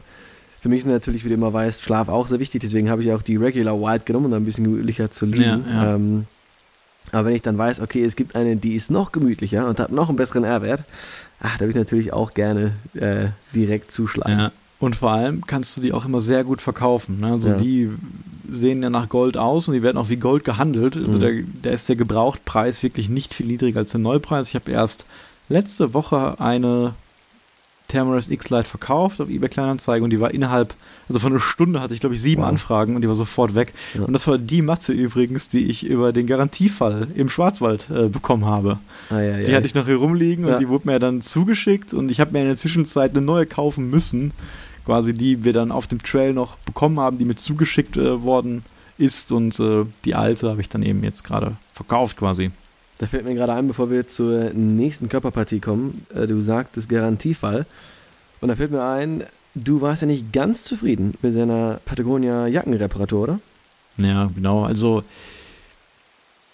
für 0.59 0.69
mich 0.69 0.79
ist 0.79 0.85
natürlich, 0.85 1.23
wie 1.23 1.29
du 1.29 1.35
immer 1.35 1.53
weißt, 1.53 1.81
Schlaf 1.81 2.09
auch 2.09 2.27
sehr 2.27 2.39
wichtig. 2.39 2.61
Deswegen 2.61 2.89
habe 2.89 3.01
ich 3.01 3.11
auch 3.11 3.21
die 3.21 3.35
Regular 3.35 3.79
White 3.79 4.05
genommen, 4.05 4.27
um 4.27 4.33
ein 4.33 4.45
bisschen 4.45 4.63
gemütlicher 4.63 5.11
zu 5.11 5.25
liegen. 5.25 5.65
Ja, 5.67 5.83
ja. 5.83 5.95
Ähm, 5.95 6.25
aber 7.11 7.29
wenn 7.29 7.35
ich 7.35 7.41
dann 7.41 7.57
weiß, 7.57 7.79
okay, 7.79 8.03
es 8.03 8.15
gibt 8.15 8.35
eine, 8.35 8.57
die 8.57 8.75
ist 8.75 8.91
noch 8.91 9.11
gemütlicher 9.11 9.67
und 9.67 9.79
hat 9.79 9.91
noch 9.91 10.09
einen 10.09 10.17
besseren 10.17 10.43
R-Wert, 10.43 10.83
ach, 11.39 11.53
da 11.57 11.61
würde 11.61 11.71
ich 11.71 11.75
natürlich 11.75 12.13
auch 12.13 12.33
gerne 12.33 12.73
äh, 12.95 13.27
direkt 13.55 13.91
zuschlagen. 13.91 14.39
Ja. 14.39 14.51
Und 14.79 14.95
vor 14.95 15.11
allem 15.11 15.45
kannst 15.47 15.75
du 15.75 15.81
die 15.81 15.93
auch 15.93 16.05
immer 16.05 16.21
sehr 16.21 16.43
gut 16.43 16.61
verkaufen. 16.61 17.19
Ne? 17.21 17.27
Also 17.27 17.49
ja. 17.49 17.57
die 17.57 17.89
sehen 18.49 18.83
ja 18.83 18.89
nach 18.89 19.09
Gold 19.09 19.37
aus 19.37 19.67
und 19.67 19.73
die 19.73 19.81
werden 19.81 19.97
auch 19.97 20.09
wie 20.09 20.17
Gold 20.17 20.43
gehandelt. 20.43 20.97
Also 20.97 21.19
mhm. 21.19 21.53
da, 21.63 21.69
ist 21.71 21.89
der 21.89 21.95
Gebrauchtpreis 21.95 22.83
wirklich 22.83 23.09
nicht 23.09 23.33
viel 23.33 23.47
niedriger 23.47 23.79
als 23.79 23.91
der 23.91 23.99
Neupreis. 23.99 24.49
Ich 24.49 24.55
habe 24.55 24.71
erst 24.71 25.05
letzte 25.49 25.93
Woche 25.93 26.39
eine 26.39 26.93
Tamara's 27.87 28.29
X-Lite 28.29 28.65
verkauft 28.65 29.21
auf 29.21 29.29
eBay 29.29 29.49
Kleinanzeigen 29.49 30.03
und 30.03 30.09
die 30.09 30.19
war 30.19 30.33
innerhalb, 30.33 30.73
also 31.07 31.19
von 31.19 31.31
einer 31.31 31.39
Stunde 31.39 31.81
hatte 31.81 31.93
ich 31.93 32.01
glaube 32.01 32.15
ich 32.15 32.21
sieben 32.21 32.41
wow. 32.41 32.49
Anfragen 32.49 32.95
und 32.95 33.01
die 33.01 33.07
war 33.07 33.15
sofort 33.15 33.55
weg. 33.55 33.73
Ja. 33.93 34.01
Und 34.01 34.13
das 34.13 34.27
war 34.27 34.37
die 34.37 34.61
Matze 34.61 34.91
übrigens, 34.91 35.47
die 35.49 35.65
ich 35.65 35.85
über 35.85 36.11
den 36.11 36.27
Garantiefall 36.27 37.07
im 37.15 37.29
Schwarzwald 37.29 37.89
äh, 37.89 38.09
bekommen 38.09 38.45
habe. 38.45 38.79
Ah, 39.09 39.21
ja, 39.21 39.37
die 39.37 39.51
ja, 39.51 39.57
hatte 39.57 39.67
ich 39.67 39.75
noch 39.75 39.85
hier 39.85 39.97
rumliegen 39.97 40.45
und 40.45 40.59
die 40.59 40.67
wurde 40.67 40.87
mir 40.87 40.99
dann 40.99 41.21
zugeschickt 41.21 41.93
und 41.93 42.11
ich 42.11 42.19
habe 42.19 42.33
mir 42.33 42.41
in 42.41 42.47
der 42.47 42.57
Zwischenzeit 42.57 43.11
eine 43.15 43.25
neue 43.25 43.45
kaufen 43.45 43.89
müssen, 43.89 44.33
quasi 44.85 45.13
die 45.13 45.45
wir 45.45 45.53
dann 45.53 45.71
auf 45.71 45.87
dem 45.87 46.03
Trail 46.03 46.33
noch 46.33 46.57
bekommen 46.57 46.99
haben, 46.99 47.17
die 47.17 47.25
mir 47.25 47.35
zugeschickt 47.35 47.95
äh, 47.97 48.21
worden 48.23 48.63
ist 48.97 49.31
und 49.31 49.59
äh, 49.59 49.85
die 50.05 50.15
alte 50.15 50.49
habe 50.49 50.61
ich 50.61 50.69
dann 50.69 50.83
eben 50.83 51.03
jetzt 51.03 51.23
gerade 51.23 51.55
verkauft 51.73 52.17
quasi. 52.17 52.51
Da 52.99 53.05
fällt 53.05 53.25
mir 53.25 53.35
gerade 53.35 53.53
ein, 53.53 53.67
bevor 53.67 53.91
wir 53.91 54.07
zur 54.07 54.51
nächsten 54.53 55.09
Körperpartie 55.09 55.59
kommen. 55.59 56.05
Äh, 56.13 56.27
du 56.27 56.41
sagtest 56.41 56.89
Garantiefall. 56.89 57.65
Und 58.41 58.49
da 58.49 58.55
fällt 58.55 58.71
mir 58.71 58.83
ein, 58.83 59.23
du 59.55 59.81
warst 59.81 60.01
ja 60.01 60.07
nicht 60.07 60.31
ganz 60.33 60.63
zufrieden 60.63 61.13
mit 61.21 61.35
deiner 61.35 61.79
Patagonia 61.85 62.47
Jackenreparatur, 62.47 63.23
oder? 63.23 63.39
Ja, 63.97 64.29
genau. 64.33 64.63
Also 64.63 65.03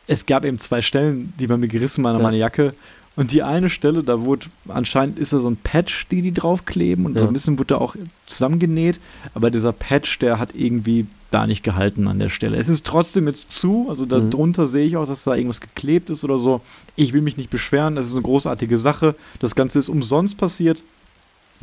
es 0.08 0.26
gab 0.26 0.46
eben 0.46 0.60
zwei 0.60 0.82
Stellen, 0.82 1.34
die 1.40 1.48
bei 1.48 1.58
mir 1.58 1.68
gerissen 1.68 2.04
waren 2.04 2.16
an 2.16 2.22
ja. 2.22 2.28
meiner 2.28 2.38
Jacke. 2.38 2.74
Und 3.16 3.32
die 3.32 3.44
eine 3.44 3.70
Stelle, 3.70 4.04
da 4.04 4.22
wurde, 4.22 4.48
anscheinend 4.68 5.20
ist 5.20 5.34
da 5.34 5.40
so 5.40 5.48
ein 5.48 5.58
Patch, 5.58 6.08
die 6.10 6.24
die 6.24 6.34
draufkleben 6.34 7.06
und 7.06 7.14
ja. 7.14 7.22
so 7.22 7.28
ein 7.28 7.34
bisschen 7.34 7.60
wurde 7.60 7.76
da 7.76 7.78
auch 7.78 7.96
zusammengenäht, 8.26 9.00
aber 9.36 9.52
dieser 9.52 9.72
Patch, 9.72 10.18
der 10.18 10.40
hat 10.40 10.56
irgendwie 10.56 11.06
da 11.30 11.46
nicht 11.46 11.64
gehalten 11.64 12.08
an 12.08 12.18
der 12.18 12.30
Stelle. 12.30 12.58
Es 12.58 12.68
ist 12.68 12.86
trotzdem 12.86 13.28
jetzt 13.28 13.52
zu, 13.52 13.88
also 13.90 14.06
da 14.06 14.20
mhm. 14.20 14.68
sehe 14.68 14.86
ich 14.86 14.98
auch, 14.98 15.08
dass 15.08 15.24
da 15.24 15.36
irgendwas 15.36 15.62
geklebt 15.62 16.10
ist 16.10 16.24
oder 16.24 16.40
so. 16.40 16.62
Ich 16.96 17.14
will 17.14 17.22
mich 17.22 17.38
nicht 17.38 17.52
beschweren, 17.52 17.96
das 17.96 18.08
ist 18.08 18.14
eine 18.14 18.24
großartige 18.24 18.80
Sache. 18.80 19.16
Das 19.40 19.54
Ganze 19.54 19.80
ist 19.80 19.90
umsonst 19.90 20.38
passiert. 20.38 20.84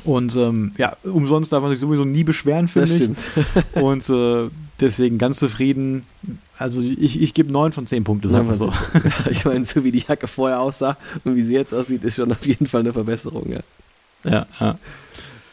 Und 0.04 0.34
ähm, 0.36 0.72
ja, 0.78 0.96
umsonst 1.02 1.52
darf 1.52 1.62
man 1.62 1.70
sich 1.70 1.80
sowieso 1.80 2.04
nie 2.04 2.24
beschweren, 2.24 2.68
finde 2.68 2.86
ich. 2.86 2.92
Das 2.92 3.00
stimmt. 3.02 3.82
und 3.82 4.08
äh, 4.08 4.50
deswegen 4.80 5.18
ganz 5.18 5.38
zufrieden. 5.38 6.04
Also 6.58 6.82
ich, 6.82 7.20
ich 7.20 7.34
gebe 7.34 7.52
9 7.52 7.72
von 7.72 7.86
10 7.86 8.04
Punkte, 8.04 8.28
sagen 8.28 8.46
wir 8.46 8.54
so. 8.54 8.72
ich 9.30 9.44
meine, 9.44 9.64
so 9.64 9.82
wie 9.84 9.90
die 9.90 10.04
Jacke 10.06 10.26
vorher 10.26 10.60
aussah 10.60 10.96
und 11.24 11.36
wie 11.36 11.42
sie 11.42 11.54
jetzt 11.54 11.72
aussieht, 11.72 12.04
ist 12.04 12.16
schon 12.16 12.30
auf 12.32 12.46
jeden 12.46 12.66
Fall 12.66 12.80
eine 12.80 12.92
Verbesserung, 12.92 13.50
ja. 13.50 13.60
Ja, 14.24 14.46
ja. 14.60 14.78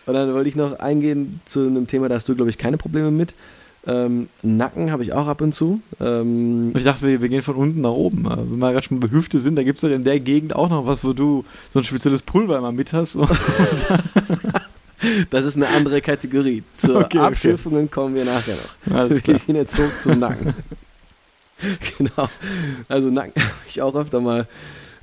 Und 0.06 0.14
dann 0.14 0.34
wollte 0.34 0.50
ich 0.50 0.56
noch 0.56 0.80
eingehen 0.80 1.42
zu 1.46 1.62
einem 1.62 1.88
Thema, 1.88 2.10
da 2.10 2.16
hast 2.16 2.28
du, 2.28 2.36
glaube 2.36 2.50
ich, 2.50 2.58
keine 2.58 2.78
Probleme 2.78 3.12
mit. 3.12 3.34
Ähm, 3.86 4.28
Nacken 4.42 4.92
habe 4.92 5.04
ich 5.04 5.14
auch 5.14 5.28
ab 5.28 5.40
und 5.40 5.54
zu. 5.54 5.82
Ähm, 6.02 6.74
ich 6.76 6.84
dachte, 6.84 7.08
wir, 7.08 7.22
wir, 7.22 7.30
gehen 7.30 7.42
von 7.42 7.56
unten 7.56 7.82
nach 7.82 7.92
oben. 7.92 8.26
Äh, 8.26 8.38
wenn 8.38 8.60
wir 8.60 8.72
gerade 8.74 8.86
schon 8.86 9.00
bei 9.00 9.10
Hüfte 9.10 9.40
sind, 9.40 9.56
da 9.56 9.64
gibt 9.64 9.78
es 9.78 9.82
ja 9.82 9.90
in 9.90 10.04
der 10.04 10.20
Gegend 10.20 10.54
auch 10.54 10.70
noch 10.70 10.86
was, 10.86 11.06
wo 11.06 11.14
du 11.14 11.46
so 11.70 11.80
ein 11.80 11.86
spezielles 11.86 12.22
Pulver 12.22 12.58
immer 12.58 12.74
mit 12.74 12.92
hast. 12.92 13.18
das 15.30 15.46
ist 15.46 15.56
eine 15.56 15.68
andere 15.68 16.02
Kategorie. 16.02 16.64
Zu 16.78 16.98
okay, 17.00 17.20
Abschürfungen 17.20 17.86
okay. 17.86 17.94
kommen 17.94 18.16
wir 18.16 18.26
nachher 18.26 18.56
noch. 18.56 18.96
Alles 18.96 19.26
wir 19.26 19.40
gehen 19.40 19.56
jetzt 19.56 19.78
hoch 19.78 19.92
zum 20.02 20.20
Nacken. 20.20 20.54
genau. 21.98 22.30
Also 22.88 23.10
Nacken 23.10 23.34
habe 23.42 23.54
ich 23.68 23.82
auch 23.82 23.96
öfter 23.96 24.22
mal 24.22 24.48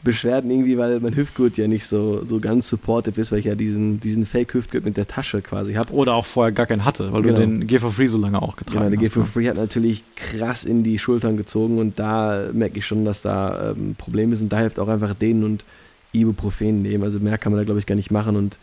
Beschwerden 0.05 0.51
irgendwie, 0.51 0.77
weil 0.77 1.01
mein 1.01 1.17
Hüftgurt 1.17 1.57
ja 1.57 1.67
nicht 1.67 1.87
so, 1.87 2.25
so 2.27 2.39
ganz 2.39 2.69
supportive 2.69 3.19
ist, 3.19 3.33
weil 3.33 3.39
ich 3.39 3.47
ja 3.47 3.55
diesen, 3.55 4.01
diesen 4.01 4.27
Fake-Hüftgurt 4.27 4.85
mit 4.85 4.99
der 4.99 5.09
Tasche 5.09 5.41
quasi 5.41 5.75
habe. 5.75 5.95
Oder 5.95 6.13
auch 6.13 6.27
vorher 6.27 6.53
gar 6.53 6.67
keinen 6.67 6.85
hatte, 6.85 7.11
weil 7.13 7.23
genau. 7.23 7.39
du 7.39 7.47
den 7.47 7.67
G4 7.67 7.91
Free 7.91 8.07
so 8.07 8.19
lange 8.19 8.41
auch 8.43 8.57
getragen 8.57 8.91
genau, 8.91 9.03
hast. 9.03 9.15
Der 9.15 9.23
G4 9.23 9.27
Free 9.27 9.49
hat 9.49 9.57
natürlich 9.57 10.05
krass 10.15 10.65
in 10.65 10.85
die 10.85 10.99
Schultern 10.99 11.39
gezogen 11.39 11.79
und 11.79 11.99
da 11.99 12.51
merke 12.53 12.79
ich 12.79 12.87
schon, 12.87 13.07
dass 13.07 13.23
da 13.23 13.71
ähm, 13.71 13.95
Probleme 13.97 14.37
sind. 14.37 14.53
Da 14.53 14.59
hilft 14.59 14.79
auch 14.79 14.89
einfach 14.89 15.15
denen 15.15 15.43
und 15.43 15.65
Ibuprofen 16.13 16.83
nehmen. 16.83 17.03
Also 17.03 17.19
mehr 17.19 17.39
kann 17.39 17.53
man 17.53 17.61
da, 17.61 17.65
glaube 17.65 17.81
ich, 17.81 17.87
gar 17.87 17.97
nicht 17.97 18.11
machen 18.11 18.37
und 18.37 18.59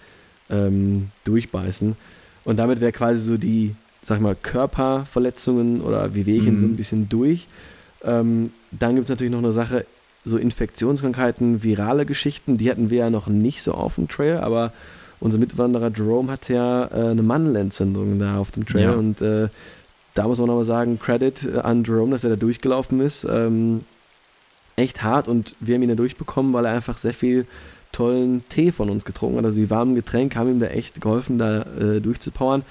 ähm, 0.52 1.10
durchbeißen. 1.24 1.96
Und 2.44 2.60
damit 2.60 2.82
wäre 2.82 2.92
quasi 2.92 3.20
so 3.20 3.38
die, 3.38 3.76
sag 4.04 4.18
ich 4.18 4.22
mal, 4.22 4.36
Körperverletzungen 4.36 5.82
oder 5.82 6.16
Wehwehchen 6.16 6.56
mhm. 6.56 6.60
so 6.60 6.66
ein 6.66 6.76
bisschen 6.76 7.10
durch. 7.10 7.48
Ähm, 8.04 8.52
dann 8.72 8.96
gibt 8.96 9.06
es 9.06 9.10
natürlich 9.10 9.32
noch 9.32 9.40
eine 9.40 9.52
Sache, 9.52 9.86
so 10.26 10.38
Infektionskrankheiten, 10.38 11.64
virale 11.64 12.06
Geschichten, 12.06 12.58
die 12.58 12.70
hatten 12.70 12.90
wir 12.90 13.00
ja 13.00 13.10
noch 13.10 13.28
nicht 13.28 13.64
so 13.64 13.74
auf 13.74 13.96
dem 13.96 14.08
Trail, 14.08 14.38
aber 14.38 14.72
unser 15.20 15.38
Mitwanderer 15.40 15.92
Jerome 15.96 16.32
hat 16.32 16.50
ja 16.50 16.86
äh, 16.86 17.12
eine 17.12 17.24
Mandelentzündung 17.24 18.20
da 18.20 18.38
auf 18.38 18.52
dem 18.52 18.66
Trail 18.66 18.84
ja. 18.84 18.92
und 18.92 19.22
äh, 19.22 19.50
da 20.14 20.28
muss 20.28 20.40
man 20.40 20.48
nochmal 20.48 20.66
sagen, 20.66 21.00
Credit 21.00 21.48
äh, 21.56 21.60
an 21.60 21.84
Jerome, 21.84 22.12
dass 22.12 22.24
er 22.24 22.32
da 22.32 22.36
durchgelaufen 22.36 23.00
ist. 23.00 23.24
Ähm, 23.24 23.82
echt 24.76 25.04
hart 25.04 25.28
und 25.28 25.56
wir 25.60 25.76
haben 25.76 25.84
ihn 25.84 25.90
da 25.90 25.96
durchbekommen, 25.96 26.54
weil 26.54 26.66
er 26.66 26.72
einfach 26.72 26.98
sehr 26.98 27.14
viel 27.14 27.46
tollen 27.92 28.44
Tee 28.50 28.72
von 28.72 28.90
uns 28.90 29.06
getrunken 29.06 29.38
hat. 29.38 29.46
Also 29.46 29.58
die 29.58 29.70
warmen 29.70 29.96
Getränke 29.96 30.38
haben 30.40 30.50
ihm 30.50 30.60
da 30.60 30.68
echt 30.68 31.02
geholfen, 31.02 31.38
da 31.38 31.62
äh, 31.62 32.02
durchzupowern. 32.02 32.64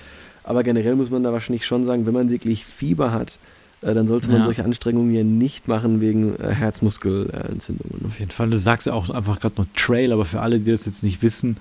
Aber 0.45 0.62
generell 0.62 0.97
muss 0.97 1.11
man 1.11 1.23
da 1.23 1.33
wahrscheinlich 1.33 1.66
schon 1.66 1.85
sagen, 1.85 2.07
wenn 2.07 2.14
man 2.14 2.31
wirklich 2.31 2.64
Fieber 2.64 3.12
hat, 3.12 3.39
äh, 3.83 3.95
dann 3.95 4.07
sollte 4.07 4.29
man 4.29 4.39
ja. 4.39 4.45
solche 4.45 4.64
Anstrengungen 4.64 5.14
ja 5.14 5.23
nicht 5.23 5.68
machen 5.68 6.01
wegen 6.01 6.35
äh, 6.37 6.49
Herzmuskelentzündungen. 6.49 8.07
Auf 8.07 8.18
jeden 8.18 8.31
Fall, 8.31 8.51
du 8.51 8.59
sagst 8.59 8.87
ja 8.87 8.93
auch 8.93 9.11
einfach 9.11 9.41
gerade 9.41 9.57
nur 9.57 9.66
Trail, 9.75 10.12
aber 10.12 10.25
für 10.25 10.41
alle, 10.41 10.61
die 10.61 10.71
das 10.71 10.87
jetzt 10.87 11.03
nicht 11.03 11.23
wissen, 11.23 11.57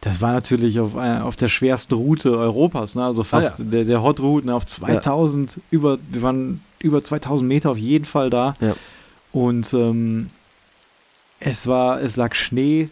das 0.00 0.20
war 0.20 0.32
natürlich 0.32 0.78
auf, 0.80 0.96
äh, 0.96 1.18
auf 1.20 1.36
der 1.36 1.48
schwersten 1.48 1.94
Route 1.94 2.36
Europas, 2.36 2.94
ne? 2.94 3.04
also 3.04 3.24
fast 3.24 3.54
ah, 3.54 3.62
ja. 3.62 3.70
der, 3.70 3.84
der 3.84 4.02
Hot 4.02 4.20
Route 4.20 4.46
ne? 4.46 4.54
auf 4.54 4.66
2000, 4.66 5.56
ja. 5.56 5.62
über, 5.70 5.98
wir 6.10 6.22
waren 6.22 6.60
über 6.78 7.02
2000 7.02 7.48
Meter 7.48 7.70
auf 7.70 7.78
jeden 7.78 8.04
Fall 8.04 8.28
da. 8.28 8.54
Und 9.32 9.72
ähm, 9.72 10.28
es 11.40 11.66
war, 11.66 12.00
es 12.00 12.16
lag 12.16 12.34
Schnee, 12.34 12.90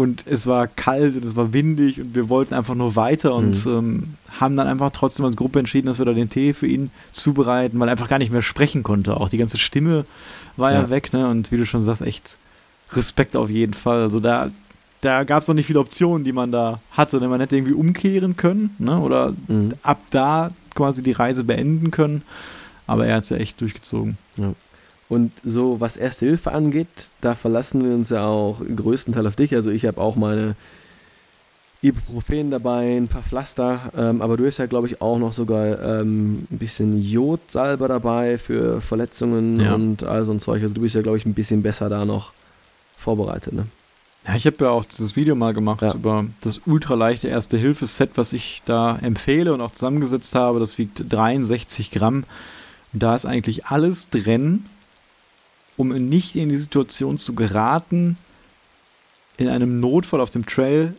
und 0.00 0.24
es 0.26 0.46
war 0.46 0.66
kalt 0.66 1.14
und 1.14 1.26
es 1.26 1.36
war 1.36 1.52
windig 1.52 2.00
und 2.00 2.14
wir 2.14 2.30
wollten 2.30 2.54
einfach 2.54 2.74
nur 2.74 2.96
weiter 2.96 3.34
und 3.34 3.66
mhm. 3.66 3.72
ähm, 3.72 4.02
haben 4.40 4.56
dann 4.56 4.66
einfach 4.66 4.90
trotzdem 4.92 5.26
als 5.26 5.36
Gruppe 5.36 5.58
entschieden, 5.58 5.88
dass 5.88 5.98
wir 5.98 6.06
da 6.06 6.14
den 6.14 6.30
Tee 6.30 6.54
für 6.54 6.66
ihn 6.66 6.90
zubereiten, 7.12 7.78
weil 7.78 7.88
er 7.88 7.92
einfach 7.92 8.08
gar 8.08 8.18
nicht 8.18 8.32
mehr 8.32 8.40
sprechen 8.40 8.82
konnte. 8.82 9.18
Auch 9.18 9.28
die 9.28 9.36
ganze 9.36 9.58
Stimme 9.58 10.06
war 10.56 10.72
ja, 10.72 10.80
ja 10.80 10.90
weg, 10.90 11.12
ne? 11.12 11.28
Und 11.28 11.52
wie 11.52 11.58
du 11.58 11.66
schon 11.66 11.84
sagst, 11.84 12.00
echt 12.00 12.38
Respekt 12.92 13.36
auf 13.36 13.50
jeden 13.50 13.74
Fall. 13.74 14.02
Also 14.02 14.20
da, 14.20 14.50
da 15.02 15.24
gab 15.24 15.42
es 15.42 15.48
noch 15.48 15.54
nicht 15.54 15.66
viele 15.66 15.80
Optionen, 15.80 16.24
die 16.24 16.32
man 16.32 16.50
da 16.50 16.80
hatte. 16.92 17.20
Ne? 17.20 17.28
Man 17.28 17.40
hätte 17.40 17.58
irgendwie 17.58 17.74
umkehren 17.74 18.38
können, 18.38 18.74
ne? 18.78 18.98
Oder 18.98 19.34
mhm. 19.48 19.74
ab 19.82 20.00
da 20.08 20.50
quasi 20.74 21.02
die 21.02 21.12
Reise 21.12 21.44
beenden 21.44 21.90
können. 21.90 22.22
Aber 22.86 23.06
er 23.06 23.16
hat 23.16 23.24
es 23.24 23.28
ja 23.28 23.36
echt 23.36 23.60
durchgezogen. 23.60 24.16
Ja. 24.38 24.54
Und 25.10 25.32
so, 25.44 25.80
was 25.80 25.96
Erste 25.96 26.24
Hilfe 26.24 26.52
angeht, 26.52 27.10
da 27.20 27.34
verlassen 27.34 27.84
wir 27.84 27.92
uns 27.94 28.10
ja 28.10 28.24
auch 28.24 28.60
größtenteils 28.60 29.26
auf 29.26 29.36
dich. 29.36 29.54
Also 29.56 29.70
ich 29.70 29.84
habe 29.84 30.00
auch 30.00 30.14
meine 30.14 30.54
Ibuprofen 31.82 32.52
dabei, 32.52 32.96
ein 32.96 33.08
paar 33.08 33.24
Pflaster, 33.24 33.90
ähm, 33.96 34.22
aber 34.22 34.36
du 34.36 34.46
hast 34.46 34.58
ja, 34.58 34.66
glaube 34.66 34.86
ich, 34.86 35.02
auch 35.02 35.18
noch 35.18 35.32
sogar 35.32 35.80
ähm, 35.80 36.46
ein 36.48 36.58
bisschen 36.58 37.02
Jodsalbe 37.02 37.88
dabei 37.88 38.38
für 38.38 38.80
Verletzungen 38.80 39.58
ja. 39.58 39.74
und 39.74 40.04
all 40.04 40.24
so 40.24 40.30
ein 40.30 40.38
Zeug. 40.38 40.62
Also 40.62 40.74
du 40.74 40.80
bist 40.82 40.94
ja, 40.94 41.02
glaube 41.02 41.18
ich, 41.18 41.26
ein 41.26 41.34
bisschen 41.34 41.62
besser 41.62 41.88
da 41.88 42.04
noch 42.04 42.32
vorbereitet, 42.96 43.52
ne? 43.52 43.66
Ja, 44.28 44.36
ich 44.36 44.46
habe 44.46 44.56
ja 44.60 44.70
auch 44.70 44.84
dieses 44.84 45.16
Video 45.16 45.34
mal 45.34 45.54
gemacht 45.54 45.82
ja. 45.82 45.94
über 45.94 46.26
das 46.42 46.60
ultraleichte 46.66 47.26
Erste-Hilfe-Set, 47.26 48.10
was 48.14 48.32
ich 48.32 48.62
da 48.64 48.96
empfehle 48.98 49.52
und 49.52 49.60
auch 49.60 49.72
zusammengesetzt 49.72 50.36
habe. 50.36 50.60
Das 50.60 50.78
wiegt 50.78 51.04
63 51.08 51.90
Gramm. 51.90 52.24
Und 52.92 53.02
da 53.02 53.16
ist 53.16 53.24
eigentlich 53.24 53.66
alles 53.66 54.10
drin, 54.10 54.66
um 55.80 55.88
nicht 55.88 56.36
in 56.36 56.50
die 56.50 56.58
Situation 56.58 57.16
zu 57.16 57.34
geraten, 57.34 58.18
in 59.38 59.48
einem 59.48 59.80
Notfall 59.80 60.20
auf 60.20 60.28
dem 60.28 60.44
Trail 60.44 60.94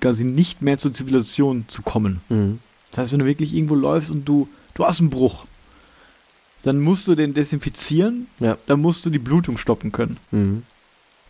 quasi 0.00 0.22
nicht 0.22 0.62
mehr 0.62 0.78
zur 0.78 0.92
Zivilisation 0.92 1.64
zu 1.66 1.82
kommen. 1.82 2.20
Mhm. 2.28 2.60
Das 2.90 2.98
heißt, 2.98 3.12
wenn 3.12 3.18
du 3.18 3.24
wirklich 3.24 3.52
irgendwo 3.52 3.74
läufst 3.74 4.08
und 4.12 4.24
du, 4.24 4.46
du 4.74 4.84
hast 4.84 5.00
einen 5.00 5.10
Bruch, 5.10 5.46
dann 6.62 6.78
musst 6.78 7.08
du 7.08 7.16
den 7.16 7.34
desinfizieren, 7.34 8.28
ja. 8.38 8.56
dann 8.68 8.80
musst 8.80 9.04
du 9.04 9.10
die 9.10 9.18
Blutung 9.18 9.58
stoppen 9.58 9.90
können. 9.90 10.18
Mhm. 10.30 10.62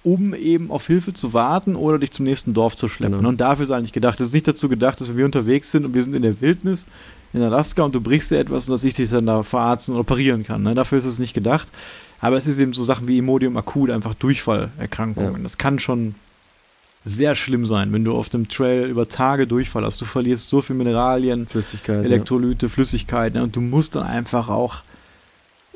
Um 0.02 0.34
eben 0.34 0.70
auf 0.70 0.86
Hilfe 0.86 1.14
zu 1.14 1.32
warten 1.32 1.74
oder 1.74 1.98
dich 1.98 2.10
zum 2.10 2.26
nächsten 2.26 2.52
Dorf 2.52 2.76
zu 2.76 2.88
schleppen. 2.88 3.18
Genau. 3.18 3.30
Und 3.30 3.40
dafür 3.40 3.64
ist 3.64 3.70
eigentlich 3.70 3.92
gedacht. 3.94 4.20
Es 4.20 4.28
ist 4.28 4.34
nicht 4.34 4.48
dazu 4.48 4.68
gedacht, 4.68 5.00
dass 5.00 5.08
wenn 5.08 5.16
wir 5.16 5.24
unterwegs 5.24 5.70
sind 5.70 5.86
und 5.86 5.94
wir 5.94 6.02
sind 6.02 6.14
in 6.14 6.22
der 6.22 6.38
Wildnis, 6.42 6.86
in 7.32 7.40
Alaska 7.40 7.82
und 7.82 7.94
du 7.94 8.00
brichst 8.02 8.30
dir 8.30 8.38
etwas 8.38 8.68
und 8.68 8.72
dass 8.72 8.84
ich 8.84 8.92
dich 8.92 9.08
dann 9.08 9.24
da 9.24 9.42
verarzten 9.42 9.94
oder 9.94 10.00
operieren 10.00 10.44
kann. 10.44 10.62
Ne? 10.62 10.74
Dafür 10.74 10.98
ist 10.98 11.06
es 11.06 11.18
nicht 11.18 11.32
gedacht. 11.32 11.68
Aber 12.20 12.36
es 12.36 12.46
ist 12.46 12.58
eben 12.58 12.72
so 12.72 12.84
Sachen 12.84 13.08
wie 13.08 13.18
Imodium 13.18 13.56
akut, 13.56 13.90
einfach 13.90 14.14
Durchfallerkrankungen. 14.14 15.36
Ja. 15.36 15.42
Das 15.42 15.58
kann 15.58 15.78
schon 15.78 16.14
sehr 17.04 17.34
schlimm 17.34 17.64
sein, 17.64 17.92
wenn 17.92 18.04
du 18.04 18.14
auf 18.14 18.28
dem 18.28 18.48
Trail 18.48 18.88
über 18.88 19.08
Tage 19.08 19.46
Durchfall 19.46 19.84
hast. 19.84 20.00
Du 20.00 20.04
verlierst 20.04 20.50
so 20.50 20.60
viel 20.60 20.76
Mineralien, 20.76 21.46
Flüssigkeit, 21.46 22.04
Elektrolyte, 22.04 22.66
ja. 22.66 22.70
Flüssigkeit. 22.70 23.34
Ne? 23.34 23.42
Und 23.42 23.56
du 23.56 23.62
musst 23.62 23.94
dann 23.94 24.02
einfach 24.02 24.50
auch, 24.50 24.82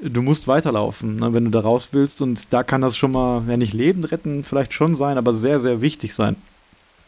du 0.03 0.21
musst 0.21 0.47
weiterlaufen, 0.47 1.17
ne? 1.17 1.33
wenn 1.33 1.45
du 1.45 1.51
da 1.51 1.61
raus 1.61 1.89
willst. 1.93 2.21
Und 2.21 2.53
da 2.53 2.63
kann 2.63 2.83
das 2.83 2.97
schon 2.97 3.13
mal, 3.13 3.47
wenn 3.47 3.61
nicht 3.61 3.73
Leben 3.73 4.05
retten, 4.05 4.45
vielleicht 4.45 4.75
schon 4.75 4.95
sein, 4.95 5.17
aber 5.17 5.33
sehr, 5.33 5.61
sehr 5.61 5.81
wichtig 5.81 6.15
sein. 6.15 6.37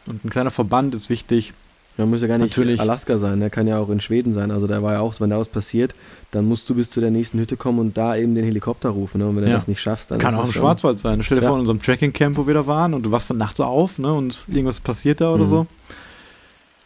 Und 0.07 0.25
ein 0.25 0.29
kleiner 0.31 0.51
Verband 0.51 0.95
ist 0.95 1.09
wichtig. 1.09 1.53
Man 1.97 2.11
muss 2.11 2.21
ja 2.21 2.27
gar 2.27 2.37
nicht 2.37 2.51
Natürlich. 2.51 2.79
Alaska 2.79 3.17
sein, 3.17 3.39
der 3.39 3.49
kann 3.49 3.65
ja 3.65 3.79
auch 3.79 3.89
in 3.89 3.99
Schweden 3.99 4.33
sein. 4.33 4.51
Also 4.51 4.67
da 4.67 4.83
war 4.83 4.93
ja 4.93 4.99
auch, 4.99 5.19
wenn 5.19 5.31
da 5.31 5.39
was 5.39 5.47
passiert, 5.47 5.95
dann 6.29 6.45
musst 6.45 6.69
du 6.69 6.75
bis 6.75 6.91
zu 6.91 7.01
der 7.01 7.09
nächsten 7.09 7.39
Hütte 7.39 7.57
kommen 7.57 7.79
und 7.79 7.97
da 7.97 8.15
eben 8.15 8.35
den 8.35 8.45
Helikopter 8.45 8.89
rufen. 8.89 9.19
Ne? 9.19 9.27
Und 9.27 9.35
wenn 9.35 9.43
du 9.43 9.49
ja. 9.49 9.55
das 9.55 9.67
nicht 9.67 9.81
schaffst, 9.81 10.11
dann. 10.11 10.19
Kann 10.19 10.35
auch 10.35 10.45
im 10.45 10.51
Schwarzwald 10.51 10.99
sein. 10.99 11.23
Stell 11.23 11.39
dir 11.39 11.43
ja. 11.43 11.49
vor, 11.49 11.57
in 11.57 11.61
unserem 11.61 11.81
Tracking-Camp, 11.81 12.37
wo 12.37 12.45
wir 12.45 12.53
da 12.53 12.67
waren 12.67 12.93
und 12.93 13.03
du 13.03 13.11
wachst 13.11 13.31
dann 13.31 13.37
nachts 13.37 13.59
auf 13.59 13.97
ne? 13.97 14.13
und 14.13 14.45
irgendwas 14.47 14.79
passiert 14.79 15.21
da 15.21 15.33
oder 15.33 15.45
mhm. 15.45 15.49
so. 15.49 15.67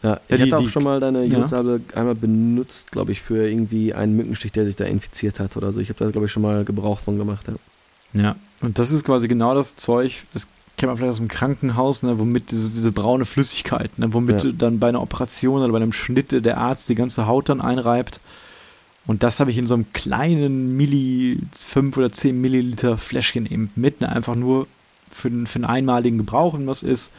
Ja, 0.02 0.18
ich 0.28 0.36
die, 0.36 0.42
hatte 0.50 0.58
auch 0.58 0.68
schon 0.68 0.82
mal 0.82 0.98
deine 0.98 1.24
Jodsalbe 1.24 1.80
ja. 1.88 1.96
einmal 1.96 2.16
benutzt, 2.16 2.90
glaube 2.90 3.12
ich, 3.12 3.22
für 3.22 3.46
irgendwie 3.48 3.94
einen 3.94 4.16
Mückenstich, 4.16 4.50
der 4.50 4.64
sich 4.64 4.74
da 4.74 4.84
infiziert 4.84 5.38
hat 5.38 5.56
oder 5.56 5.70
so. 5.70 5.80
Ich 5.80 5.90
habe 5.90 6.04
da, 6.04 6.10
glaube 6.10 6.26
ich, 6.26 6.32
schon 6.32 6.42
mal 6.42 6.64
Gebrauch 6.64 6.98
von 6.98 7.18
gemacht. 7.18 7.46
Ja. 8.14 8.20
ja, 8.20 8.36
und 8.62 8.78
das 8.78 8.90
ist 8.90 9.04
quasi 9.04 9.28
genau 9.28 9.54
das 9.54 9.76
Zeug, 9.76 10.24
das 10.32 10.48
kennt 10.76 10.90
man 10.90 10.96
vielleicht 10.96 11.12
aus 11.12 11.18
dem 11.18 11.28
Krankenhaus, 11.28 12.02
ne, 12.02 12.18
womit 12.18 12.50
diese, 12.50 12.70
diese 12.70 12.92
braune 12.92 13.24
Flüssigkeit, 13.24 13.98
ne, 13.98 14.12
womit 14.12 14.44
ja. 14.44 14.52
dann 14.52 14.78
bei 14.78 14.88
einer 14.88 15.02
Operation 15.02 15.62
oder 15.62 15.72
bei 15.72 15.76
einem 15.76 15.92
Schnitt 15.92 16.32
der 16.32 16.58
Arzt 16.58 16.88
die 16.88 16.94
ganze 16.94 17.26
Haut 17.26 17.48
dann 17.48 17.60
einreibt. 17.60 18.20
Und 19.06 19.22
das 19.22 19.40
habe 19.40 19.50
ich 19.50 19.58
in 19.58 19.66
so 19.66 19.74
einem 19.74 19.92
kleinen 19.92 20.76
Milli, 20.76 21.40
5 21.52 21.96
oder 21.96 22.12
10 22.12 22.40
Milliliter 22.40 22.98
Fläschchen 22.98 23.46
eben 23.46 23.70
mit, 23.74 24.00
ne, 24.00 24.08
einfach 24.08 24.34
nur 24.34 24.66
für, 25.10 25.30
für 25.46 25.56
einen 25.56 25.64
einmaligen 25.64 26.18
Gebrauch, 26.18 26.54
wenn 26.54 26.66
was 26.66 26.82
ist. 26.82 27.12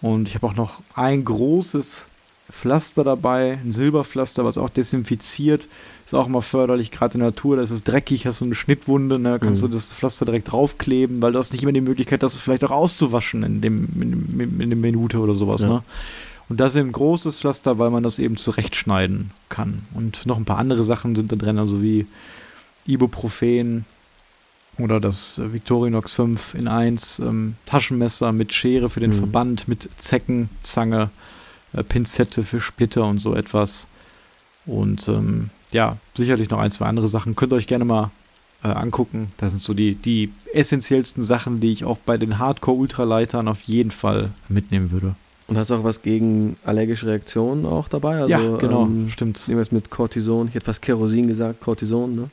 Und 0.00 0.28
ich 0.28 0.34
habe 0.34 0.46
auch 0.46 0.56
noch 0.56 0.80
ein 0.94 1.24
großes 1.24 2.07
Pflaster 2.50 3.04
dabei, 3.04 3.58
ein 3.62 3.72
Silberpflaster, 3.72 4.44
was 4.44 4.56
auch 4.56 4.70
desinfiziert. 4.70 5.68
Ist 6.06 6.14
auch 6.14 6.26
immer 6.26 6.40
förderlich, 6.40 6.90
gerade 6.90 7.14
in 7.14 7.20
der 7.20 7.28
Natur, 7.28 7.56
da 7.56 7.62
ist 7.62 7.70
es 7.70 7.84
dreckig, 7.84 8.26
hast 8.26 8.40
du 8.40 8.46
eine 8.46 8.54
Schnittwunde, 8.54 9.18
ne, 9.18 9.38
kannst 9.38 9.62
mhm. 9.62 9.66
du 9.66 9.74
das 9.74 9.92
Pflaster 9.92 10.24
direkt 10.24 10.50
draufkleben, 10.50 11.20
weil 11.20 11.32
du 11.32 11.38
hast 11.38 11.52
nicht 11.52 11.62
immer 11.62 11.72
die 11.72 11.82
Möglichkeit, 11.82 12.22
das 12.22 12.36
vielleicht 12.36 12.64
auch 12.64 12.70
auszuwaschen 12.70 13.42
in 13.42 13.60
dem, 13.60 13.88
in, 14.00 14.40
in, 14.40 14.60
in 14.60 14.70
der 14.70 14.78
Minute 14.78 15.18
oder 15.18 15.34
sowas. 15.34 15.60
Ja. 15.60 15.68
Ne? 15.68 15.82
Und 16.48 16.58
das 16.58 16.74
ist 16.74 16.80
ein 16.80 16.92
großes 16.92 17.40
Pflaster, 17.40 17.78
weil 17.78 17.90
man 17.90 18.02
das 18.02 18.18
eben 18.18 18.38
zurechtschneiden 18.38 19.32
kann. 19.50 19.82
Und 19.92 20.24
noch 20.24 20.38
ein 20.38 20.46
paar 20.46 20.58
andere 20.58 20.82
Sachen 20.82 21.14
sind 21.14 21.30
da 21.30 21.36
drin, 21.36 21.58
also 21.58 21.82
wie 21.82 22.06
Ibuprofen 22.86 23.84
oder 24.78 25.00
das 25.00 25.40
Victorinox 25.44 26.14
5 26.14 26.54
in 26.54 26.68
1 26.68 27.18
ähm, 27.18 27.56
Taschenmesser 27.66 28.32
mit 28.32 28.54
Schere 28.54 28.88
für 28.88 29.00
den 29.00 29.10
mhm. 29.10 29.16
Verband, 29.18 29.68
mit 29.68 29.90
Zeckenzange, 29.98 31.10
äh, 31.72 31.82
Pinzette 31.82 32.42
für 32.42 32.60
Splitter 32.60 33.04
und 33.04 33.18
so 33.18 33.34
etwas. 33.34 33.86
Und 34.66 35.08
ähm, 35.08 35.50
ja, 35.72 35.96
sicherlich 36.14 36.50
noch 36.50 36.58
ein, 36.58 36.70
zwei 36.70 36.86
andere 36.86 37.08
Sachen. 37.08 37.36
Könnt 37.36 37.52
ihr 37.52 37.56
euch 37.56 37.66
gerne 37.66 37.84
mal 37.84 38.10
äh, 38.62 38.68
angucken. 38.68 39.32
Das 39.38 39.52
sind 39.52 39.62
so 39.62 39.74
die, 39.74 39.94
die 39.94 40.32
essentiellsten 40.52 41.22
Sachen, 41.22 41.60
die 41.60 41.72
ich 41.72 41.84
auch 41.84 41.98
bei 41.98 42.16
den 42.16 42.38
Hardcore-Ultraleitern 42.38 43.48
auf 43.48 43.62
jeden 43.62 43.90
Fall 43.90 44.30
mitnehmen 44.48 44.90
würde. 44.90 45.14
Und 45.46 45.56
hast 45.56 45.70
du 45.70 45.76
auch 45.76 45.84
was 45.84 46.02
gegen 46.02 46.56
allergische 46.64 47.06
Reaktionen 47.06 47.64
auch 47.64 47.88
dabei? 47.88 48.18
Also, 48.18 48.28
ja, 48.28 48.56
genau, 48.58 48.84
ähm, 48.84 49.08
stimmt. 49.08 49.48
Irgendwas 49.48 49.72
mit 49.72 49.90
Cortison. 49.90 50.48
Ich 50.48 50.54
hätte 50.54 50.66
fast 50.66 50.82
Kerosin 50.82 51.26
gesagt, 51.26 51.60
Cortison, 51.60 52.14
ne? 52.14 52.30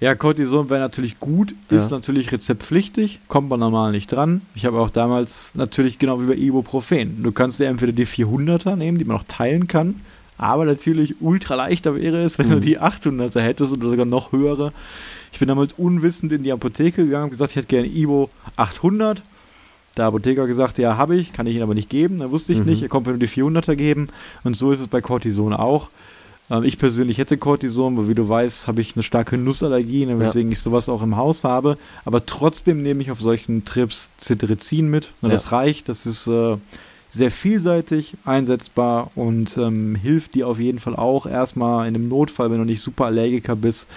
Ja, 0.00 0.14
Cortison 0.14 0.70
wäre 0.70 0.80
natürlich 0.80 1.20
gut, 1.20 1.54
ist 1.70 1.90
ja. 1.90 1.96
natürlich 1.96 2.32
rezeptpflichtig, 2.32 3.20
kommt 3.28 3.48
man 3.48 3.60
normal 3.60 3.92
nicht 3.92 4.08
dran. 4.08 4.42
Ich 4.54 4.66
habe 4.66 4.80
auch 4.80 4.90
damals 4.90 5.50
natürlich 5.54 5.98
genau 5.98 6.20
wie 6.20 6.26
bei 6.26 6.34
Ibuprofen. 6.34 7.22
Du 7.22 7.32
kannst 7.32 7.60
dir 7.60 7.66
entweder 7.66 7.92
die 7.92 8.06
400er 8.06 8.76
nehmen, 8.76 8.98
die 8.98 9.04
man 9.04 9.16
auch 9.16 9.24
teilen 9.26 9.68
kann, 9.68 10.00
aber 10.36 10.64
natürlich 10.64 11.20
ultra 11.20 11.54
leichter 11.54 11.96
wäre 11.96 12.22
es, 12.22 12.38
wenn 12.38 12.48
mhm. 12.48 12.52
du 12.52 12.60
die 12.60 12.80
800er 12.80 13.40
hättest 13.40 13.72
oder 13.72 13.88
sogar 13.88 14.06
noch 14.06 14.32
höhere. 14.32 14.72
Ich 15.32 15.38
bin 15.38 15.48
damals 15.48 15.72
unwissend 15.74 16.32
in 16.32 16.42
die 16.42 16.52
Apotheke 16.52 17.04
gegangen 17.04 17.24
und 17.24 17.30
gesagt, 17.30 17.52
ich 17.52 17.56
hätte 17.56 17.68
gerne 17.68 17.88
Ibo 17.88 18.30
800. 18.56 19.22
Der 19.96 20.06
Apotheker 20.06 20.46
gesagt, 20.46 20.78
ja, 20.78 20.96
habe 20.96 21.16
ich, 21.16 21.32
kann 21.32 21.46
ich 21.46 21.56
ihn 21.56 21.62
aber 21.62 21.74
nicht 21.74 21.88
geben. 21.88 22.18
Da 22.18 22.30
wusste 22.30 22.52
ich 22.52 22.60
mhm. 22.60 22.66
nicht, 22.66 22.82
er 22.82 22.88
kommt 22.88 23.06
mir 23.06 23.12
nur 23.12 23.20
die 23.20 23.28
400er 23.28 23.76
geben. 23.76 24.08
Und 24.42 24.56
so 24.56 24.72
ist 24.72 24.80
es 24.80 24.88
bei 24.88 25.00
Cortison 25.00 25.52
auch. 25.52 25.88
Ähm, 26.50 26.64
ich 26.64 26.78
persönlich 26.78 27.18
hätte 27.18 27.38
Cortison, 27.38 27.96
weil 27.96 28.08
wie 28.08 28.14
du 28.14 28.28
weißt, 28.28 28.66
habe 28.66 28.80
ich 28.80 28.96
eine 28.96 29.02
starke 29.02 29.38
Nussallergie, 29.38 30.06
ne, 30.06 30.18
weswegen 30.18 30.50
ja. 30.50 30.54
ich 30.54 30.60
sowas 30.60 30.88
auch 30.88 31.02
im 31.02 31.16
Haus 31.16 31.44
habe. 31.44 31.76
Aber 32.04 32.24
trotzdem 32.26 32.82
nehme 32.82 33.02
ich 33.02 33.10
auf 33.10 33.20
solchen 33.20 33.64
Trips 33.64 34.10
Cetirizin 34.18 34.88
mit. 34.88 35.12
Ne, 35.20 35.28
ja. 35.28 35.34
Das 35.34 35.52
reicht, 35.52 35.88
das 35.88 36.06
ist 36.06 36.26
äh, 36.26 36.56
sehr 37.08 37.30
vielseitig 37.30 38.14
einsetzbar 38.24 39.10
und 39.14 39.56
ähm, 39.56 39.94
hilft 39.94 40.34
dir 40.34 40.48
auf 40.48 40.58
jeden 40.58 40.80
Fall 40.80 40.96
auch 40.96 41.26
erstmal 41.26 41.86
in 41.86 41.94
einem 41.94 42.08
Notfall, 42.08 42.50
wenn 42.50 42.58
du 42.58 42.64
nicht 42.64 42.80
super 42.80 43.06
Allergiker 43.06 43.54
bist, 43.54 43.88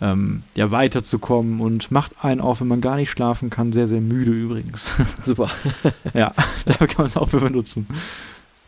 ähm, 0.00 0.42
ja, 0.54 0.70
weiterzukommen 0.70 1.60
und 1.60 1.90
macht 1.90 2.12
einen 2.22 2.40
auch, 2.40 2.60
wenn 2.60 2.68
man 2.68 2.80
gar 2.80 2.96
nicht 2.96 3.10
schlafen 3.10 3.50
kann, 3.50 3.72
sehr, 3.72 3.86
sehr 3.86 4.00
müde 4.00 4.32
übrigens. 4.32 4.94
Super. 5.22 5.50
ja, 6.14 6.32
da 6.64 6.74
kann 6.74 6.96
man 6.98 7.06
es 7.06 7.16
auch 7.16 7.28
für 7.28 7.40
benutzen. 7.40 7.86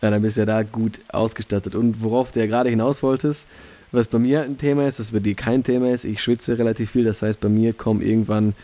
Ja, 0.03 0.11
dann 0.11 0.20
bist 0.20 0.36
du 0.36 0.42
ja 0.42 0.46
da 0.46 0.62
gut 0.62 1.00
ausgestattet. 1.09 1.74
Und 1.74 2.03
worauf 2.03 2.32
du 2.32 2.40
ja 2.40 2.46
gerade 2.46 2.68
hinaus 2.68 3.03
wolltest, 3.03 3.46
was 3.92 4.09
bei 4.09 4.18
mir 4.18 4.42
ein 4.42 4.59
Thema 4.59 4.88
ist, 4.88 4.98
was 4.98 5.12
bei 5.12 5.20
dir 5.20 5.34
kein 5.34 5.62
Thema 5.62 5.90
ist, 5.90 6.05
ich 6.05 6.20
schwitze 6.22 6.59
relativ 6.59 6.90
viel, 6.90 7.05
das 7.05 7.22
heißt, 7.22 7.40
bei 7.40 7.48
mir 7.48 7.72
kommen 7.72 8.03
irgendwann 8.03 8.55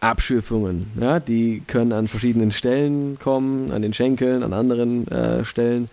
Abschürfungen. 0.00 0.88
Ja, 1.00 1.20
die 1.20 1.62
können 1.66 1.92
an 1.92 2.06
verschiedenen 2.06 2.52
Stellen 2.52 3.18
kommen, 3.18 3.72
an 3.72 3.82
den 3.82 3.92
Schenkeln, 3.92 4.42
an 4.42 4.52
anderen 4.52 5.08
äh, 5.08 5.44
Stellen. 5.44 5.88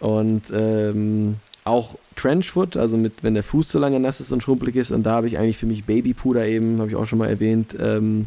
Und 0.00 0.42
ähm, 0.54 1.36
auch 1.64 1.96
Trenchfoot, 2.14 2.76
also 2.76 2.96
mit, 2.96 3.22
wenn 3.22 3.34
der 3.34 3.42
Fuß 3.42 3.70
so 3.70 3.78
lange 3.78 3.98
nass 3.98 4.20
ist 4.20 4.32
und 4.32 4.42
schrumpelig 4.42 4.76
ist. 4.76 4.92
Und 4.92 5.04
da 5.04 5.12
habe 5.12 5.26
ich 5.26 5.40
eigentlich 5.40 5.58
für 5.58 5.66
mich 5.66 5.84
Babypuder 5.84 6.46
eben, 6.46 6.78
habe 6.78 6.90
ich 6.90 6.96
auch 6.96 7.06
schon 7.06 7.18
mal 7.18 7.28
erwähnt, 7.28 7.76
ähm, 7.80 8.26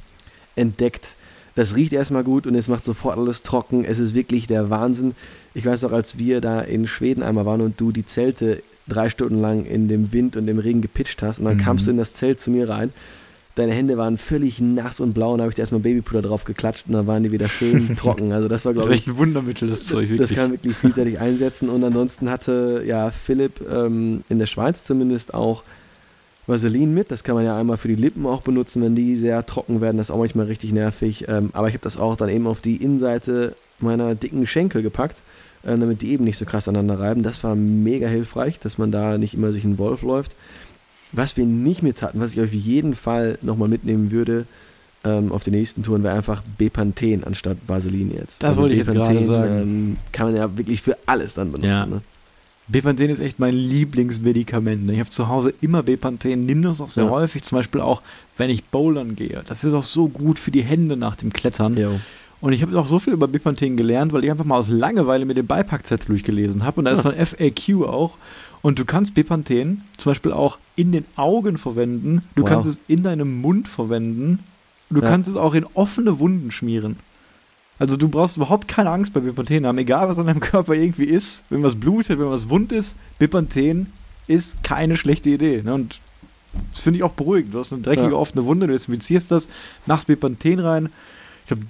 entdeckt. 0.56 1.16
Das 1.56 1.76
riecht 1.76 1.94
erstmal 1.94 2.24
gut 2.24 2.46
und 2.46 2.54
es 2.54 2.68
macht 2.68 2.86
sofort 2.86 3.18
alles 3.18 3.42
trocken. 3.42 3.86
Es 3.86 3.98
ist 3.98 4.14
wirklich 4.14 4.46
der 4.46 4.70
Wahnsinn. 4.70 5.16
Ich 5.58 5.66
weiß 5.66 5.82
noch, 5.82 5.92
als 5.92 6.20
wir 6.20 6.40
da 6.40 6.62
in 6.62 6.86
Schweden 6.86 7.24
einmal 7.24 7.48
waren 7.48 7.62
und 7.62 7.82
du 7.82 7.92
die 7.92 8.06
Zelte 8.06 8.62
drei 8.88 9.10
Stunden 9.10 9.42
lang 9.42 9.66
in 9.66 9.88
dem 9.88 10.14
Wind 10.14 10.38
und 10.38 10.46
dem 10.46 10.60
Regen 10.60 10.84
gepitcht 10.84 11.24
hast 11.24 11.40
und 11.40 11.46
dann 11.46 11.58
mhm. 11.58 11.62
kamst 11.62 11.88
du 11.88 11.92
in 11.92 11.98
das 11.98 12.14
Zelt 12.14 12.40
zu 12.40 12.52
mir 12.52 12.70
rein. 12.70 12.94
Deine 13.56 13.74
Hände 13.74 13.98
waren 13.98 14.20
völlig 14.20 14.62
nass 14.62 15.00
und 15.00 15.14
blau 15.14 15.34
und 15.34 15.42
habe 15.42 15.50
ich 15.50 15.56
da 15.56 15.64
erstmal 15.64 15.82
Babypuder 15.82 16.22
drauf 16.22 16.44
geklatscht 16.44 16.86
und 16.88 16.94
dann 16.94 17.08
waren 17.08 17.24
die 17.24 17.32
wieder 17.32 17.50
schön 17.50 17.96
trocken. 17.98 18.34
Also 18.34 18.48
das 18.48 18.66
war, 18.66 18.74
glaube 18.74 18.94
ich, 18.94 19.08
ein 19.08 19.18
Wundermittel, 19.18 19.68
das 19.68 19.82
Zeug. 19.82 20.10
Wirklich. 20.10 20.30
Das 20.30 20.38
kann 20.38 20.52
wirklich 20.52 20.76
vielseitig 20.76 21.20
einsetzen 21.20 21.70
und 21.70 21.84
ansonsten 21.84 22.30
hatte 22.30 22.84
ja 22.86 23.10
Philipp 23.10 23.60
ähm, 23.68 24.24
in 24.30 24.38
der 24.38 24.46
Schweiz 24.46 24.84
zumindest 24.84 25.34
auch 25.34 25.64
Vaseline 26.46 26.92
mit. 26.92 27.10
Das 27.10 27.24
kann 27.24 27.34
man 27.34 27.46
ja 27.46 27.58
einmal 27.58 27.78
für 27.78 27.88
die 27.88 27.96
Lippen 27.96 28.28
auch 28.28 28.42
benutzen, 28.42 28.84
wenn 28.84 28.96
die 28.96 29.16
sehr 29.16 29.44
trocken 29.48 29.82
werden. 29.82 29.98
Das 29.98 30.10
ist 30.10 30.12
auch 30.12 30.20
manchmal 30.20 30.46
richtig 30.46 30.72
nervig. 30.72 31.26
Ähm, 31.28 31.50
aber 31.54 31.68
ich 31.68 31.74
habe 31.74 31.84
das 31.84 31.98
auch 31.98 32.16
dann 32.16 32.30
eben 32.30 32.46
auf 32.46 32.62
die 32.62 32.76
Innenseite 32.76 33.56
meiner 33.80 34.16
dicken 34.16 34.48
Schenkel 34.48 34.82
gepackt, 34.82 35.22
äh, 35.64 35.78
damit 35.78 36.02
die 36.02 36.12
eben 36.12 36.24
nicht 36.24 36.38
so 36.38 36.46
krass 36.46 36.68
aneinander 36.68 37.00
reiben. 37.00 37.24
Das 37.24 37.44
war 37.44 37.56
mega 37.56 38.08
hilfreich, 38.08 38.60
dass 38.60 38.78
man 38.78 38.92
da 38.92 39.18
nicht 39.18 39.34
immer 39.34 39.54
sich 39.54 39.64
ein 39.64 39.78
Wolf 39.78 40.02
läuft. 40.02 40.34
Was 41.12 41.38
wir 41.38 41.46
nicht 41.46 41.84
mit 41.84 42.02
hatten, 42.02 42.20
was 42.20 42.34
ich 42.34 42.42
auf 42.42 42.54
jeden 42.54 42.94
Fall 42.94 43.40
nochmal 43.42 43.70
mitnehmen 43.70 44.12
würde, 44.12 44.46
ähm, 45.04 45.32
auf 45.32 45.44
den 45.44 45.54
nächsten 45.54 45.84
Touren 45.84 46.04
wäre 46.04 46.16
einfach 46.16 46.42
Bepanthen 46.58 47.24
anstatt 47.24 47.58
Vaseline 47.68 48.14
jetzt. 48.14 48.44
Das 48.44 48.50
also 48.50 48.64
wollte 48.64 48.74
ich 48.74 48.80
jetzt 48.80 48.94
gerade 48.94 49.24
sagen. 49.24 49.62
Ähm, 49.62 49.98
kann 50.12 50.28
man 50.28 50.36
ja 50.36 50.58
wirklich 50.58 50.82
für 50.82 50.98
alles 51.06 51.36
dann 51.36 51.52
benutzen. 51.52 51.70
Ja. 51.70 51.86
Ne? 51.86 52.02
Bepanthen 52.68 53.10
ist 53.10 53.20
echt 53.20 53.40
mein 53.40 53.54
Lieblingsmedikament. 53.54 54.86
Ne? 54.86 54.94
Ich 54.94 55.00
habe 55.00 55.10
zu 55.10 55.30
Hause 55.30 55.54
immer 55.62 55.84
Bepanthen, 55.84 56.46
nimm 56.46 56.62
das 56.62 56.82
auch 56.82 56.90
sehr 56.90 57.06
ja. 57.06 57.10
häufig, 57.10 57.44
zum 57.44 57.58
Beispiel 57.58 57.80
auch, 57.80 58.02
wenn 58.38 58.50
ich 58.50 58.66
bouldern 58.66 59.16
gehe. 59.16 59.42
Das 59.48 59.64
ist 59.64 59.74
auch 59.74 59.84
so 59.84 60.10
gut 60.10 60.38
für 60.38 60.52
die 60.52 60.64
Hände 60.64 60.98
nach 60.98 61.16
dem 61.16 61.32
Klettern. 61.32 61.78
Jo. 61.78 62.00
Und 62.40 62.54
ich 62.54 62.62
habe 62.62 62.78
auch 62.78 62.88
so 62.88 63.00
viel 63.00 63.14
über 63.14 63.28
Bepanthen 63.28 63.78
gelernt, 63.78 64.14
weil 64.14 64.24
ich 64.24 64.30
einfach 64.30 64.46
mal 64.46 64.58
aus 64.58 64.70
Langeweile 64.70 65.26
mir 65.26 65.34
den 65.34 65.48
Beipackzettel 65.48 66.08
durchgelesen 66.08 66.64
habe. 66.64 66.80
Und 66.80 66.86
da 66.86 66.92
ist 66.92 67.02
so 67.02 67.10
ein 67.10 67.26
FAQ 67.26 67.88
auch. 67.88 68.18
Und 68.62 68.78
du 68.78 68.86
kannst 68.86 69.16
Bepanthen 69.16 69.84
zum 69.98 70.12
Beispiel 70.12 70.32
auch 70.32 70.58
in 70.76 70.92
den 70.92 71.06
Augen 71.16 71.58
verwenden. 71.58 72.22
Du 72.36 72.44
wow. 72.44 72.50
kannst 72.50 72.68
es 72.68 72.80
in 72.88 73.04
deinem 73.04 73.42
Mund 73.42 73.68
verwenden. 73.68 74.40
Du 74.90 75.02
ja. 75.02 75.08
kannst 75.08 75.28
es 75.28 75.36
auch 75.36 75.56
in 75.56 75.66
offene 75.74 76.20
Wunden 76.20 76.52
schmieren. 76.52 76.98
Also 77.80 77.98
du 77.98 78.08
brauchst 78.08 78.38
überhaupt 78.38 78.68
keine 78.68 78.90
Angst 78.90 79.14
bei 79.14 79.20
Bepanthen 79.20 79.66
haben, 79.66 79.78
egal 79.78 80.10
was 80.10 80.18
an 80.18 80.26
deinem 80.26 80.40
Körper 80.42 80.74
irgendwie 80.74 81.06
ist, 81.06 81.44
wenn 81.50 81.64
was 81.64 81.76
blutet, 81.76 82.20
wenn 82.20 82.30
was 82.30 82.50
wund 82.50 82.72
ist, 82.72 82.96
Bepanthen 83.20 83.88
ist 84.28 84.64
keine 84.64 84.98
schlechte 84.98 85.30
Idee. 85.30 85.62
Ne? 85.64 85.74
Und 85.74 86.00
das 86.72 86.82
finde 86.82 86.98
ich 86.98 87.04
auch 87.04 87.12
beruhigend. 87.12 87.54
Du 87.54 87.60
hast 87.60 87.72
eine 87.74 87.82
dreckige, 87.82 88.10
ja. 88.10 88.14
offene 88.14 88.46
Wunde, 88.46 88.68
du 88.68 88.74
desinfizierst 88.74 89.32
das, 89.32 89.48
machst 89.86 90.08
Bepanthen 90.08 90.60
rein. 90.60 90.90
Ich 91.42 91.48
glaube, 91.48 91.64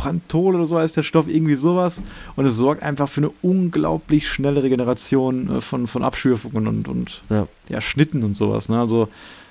Dexoprantol 0.00 0.56
oder 0.56 0.66
so 0.66 0.78
heißt 0.78 0.96
der 0.96 1.02
Stoff, 1.02 1.28
irgendwie 1.28 1.54
sowas. 1.54 2.02
Und 2.36 2.46
es 2.46 2.56
sorgt 2.56 2.82
einfach 2.82 3.08
für 3.08 3.20
eine 3.20 3.30
unglaublich 3.42 4.28
schnelle 4.28 4.62
Regeneration 4.62 5.58
äh, 5.58 5.60
von, 5.60 5.86
von 5.86 6.02
Abschürfungen 6.02 6.66
und, 6.66 6.88
und 6.88 7.22
ja. 7.28 7.46
ja 7.68 7.80
Schnitten 7.80 8.22
und 8.22 8.34
sowas. 8.34 8.68
Ne? 8.68 8.78
Also 8.78 9.08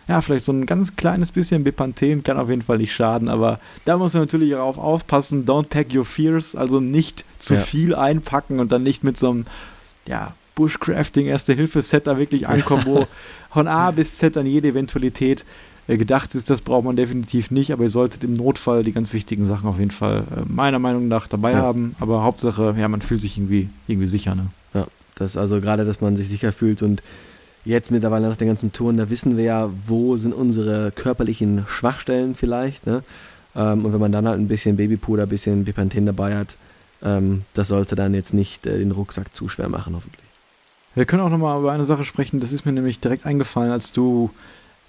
ja, 0.08 0.22
vielleicht 0.22 0.46
so 0.46 0.52
ein 0.52 0.66
ganz 0.66 0.96
kleines 0.96 1.32
bisschen 1.32 1.64
Bepanthen 1.64 2.24
kann 2.24 2.38
auf 2.38 2.50
jeden 2.50 2.64
Fall 2.64 2.80
nicht 2.80 2.94
schaden, 2.94 3.30
aber 3.30 3.60
da 3.86 3.98
muss 3.98 4.14
man 4.14 4.24
natürlich 4.24 4.50
darauf 4.50 4.80
aufpassen, 4.80 5.46
don't 5.46 5.68
pack 5.68 5.94
your 5.94 6.04
fears, 6.04 6.56
also 6.56 6.80
nicht 6.80 7.24
zu 7.38 7.54
ja. 7.54 7.60
viel 7.60 7.94
einpacken 7.94 8.60
und 8.60 8.72
dann 8.72 8.82
nicht 8.82 9.04
mit 9.04 9.18
so 9.18 9.30
einem, 9.30 9.46
ja, 10.08 10.34
Bushcrafting 10.56 11.28
Erste-Hilfe-Set 11.28 12.08
da 12.08 12.18
wirklich 12.18 12.50
ankommen, 12.50 12.84
wo 12.86 13.08
von 13.52 13.68
A 13.68 13.92
bis 13.92 14.18
Z 14.18 14.36
an 14.36 14.46
jede 14.46 14.70
Eventualität 14.70 15.46
gedacht 15.98 16.36
ist, 16.36 16.50
das 16.50 16.62
braucht 16.62 16.86
man 16.86 16.96
definitiv 16.96 17.52
nicht, 17.52 17.72
aber 17.72 17.84
ihr 17.84 17.90
solltet 17.90 18.24
im 18.24 18.36
Notfall 18.36 18.84
die 18.84 18.92
ganz 18.92 19.14
wichtigen 19.14 19.46
Sachen 19.46 19.68
auf 19.68 19.80
jeden 19.80 19.92
Fall 19.92 20.24
äh, 20.36 20.42
meiner 20.48 20.80
Meinung 20.80 21.08
nach 21.08 21.28
dabei 21.28 21.54
ja. 21.54 21.58
haben, 21.58 21.96
aber 22.00 22.24
Hauptsache, 22.24 22.76
ja, 22.78 22.88
man 22.88 23.02
fühlt 23.02 23.22
sich 23.22 23.38
irgendwie, 23.38 23.70
irgendwie 23.88 24.08
sicher, 24.08 24.36
ne? 24.36 24.48
Ja, 24.74 24.86
das 25.16 25.38
also 25.38 25.62
gerade, 25.62 25.86
dass 25.86 26.02
man 26.02 26.16
sich 26.18 26.30
sicher 26.30 26.52
fühlt 26.52 26.82
und 26.84 27.02
jetzt 27.66 27.92
mittlerweile 27.92 28.30
nach 28.30 28.38
den 28.38 28.48
ganzen 28.48 28.72
Touren, 28.72 28.98
da 28.98 29.10
wissen 29.10 29.38
wir 29.38 29.44
ja, 29.44 29.70
wo 29.86 30.18
sind 30.18 30.34
unsere 30.34 30.92
körperlichen 30.92 31.66
Schwachstellen 31.68 32.36
vielleicht. 32.36 32.86
Ne? 32.86 33.04
Ähm, 33.56 33.86
und 33.86 33.94
wenn 33.94 34.00
man 34.00 34.12
dann 34.12 34.28
halt 34.28 34.40
ein 34.40 34.48
bisschen 34.48 34.78
Babypuder, 34.78 35.24
ein 35.24 35.30
bisschen 35.30 35.66
Bepanthen 35.66 36.06
dabei 36.06 36.38
hat, 36.38 36.58
ähm, 37.04 37.44
das 37.54 37.70
sollte 37.70 37.96
dann 37.96 38.14
jetzt 38.14 38.34
nicht 38.34 38.66
äh, 38.66 38.78
den 38.78 38.92
Rucksack 38.92 39.36
zu 39.36 39.50
schwer 39.50 39.70
machen, 39.70 39.96
hoffentlich. 39.96 40.24
Wir 40.96 41.06
können 41.06 41.22
auch 41.22 41.30
nochmal 41.30 41.60
über 41.60 41.72
eine 41.72 41.86
Sache 41.86 42.04
sprechen, 42.04 42.40
das 42.40 42.52
ist 42.52 42.66
mir 42.66 42.72
nämlich 42.72 43.00
direkt 43.00 43.26
eingefallen, 43.26 43.72
als 43.72 43.92
du 43.92 44.32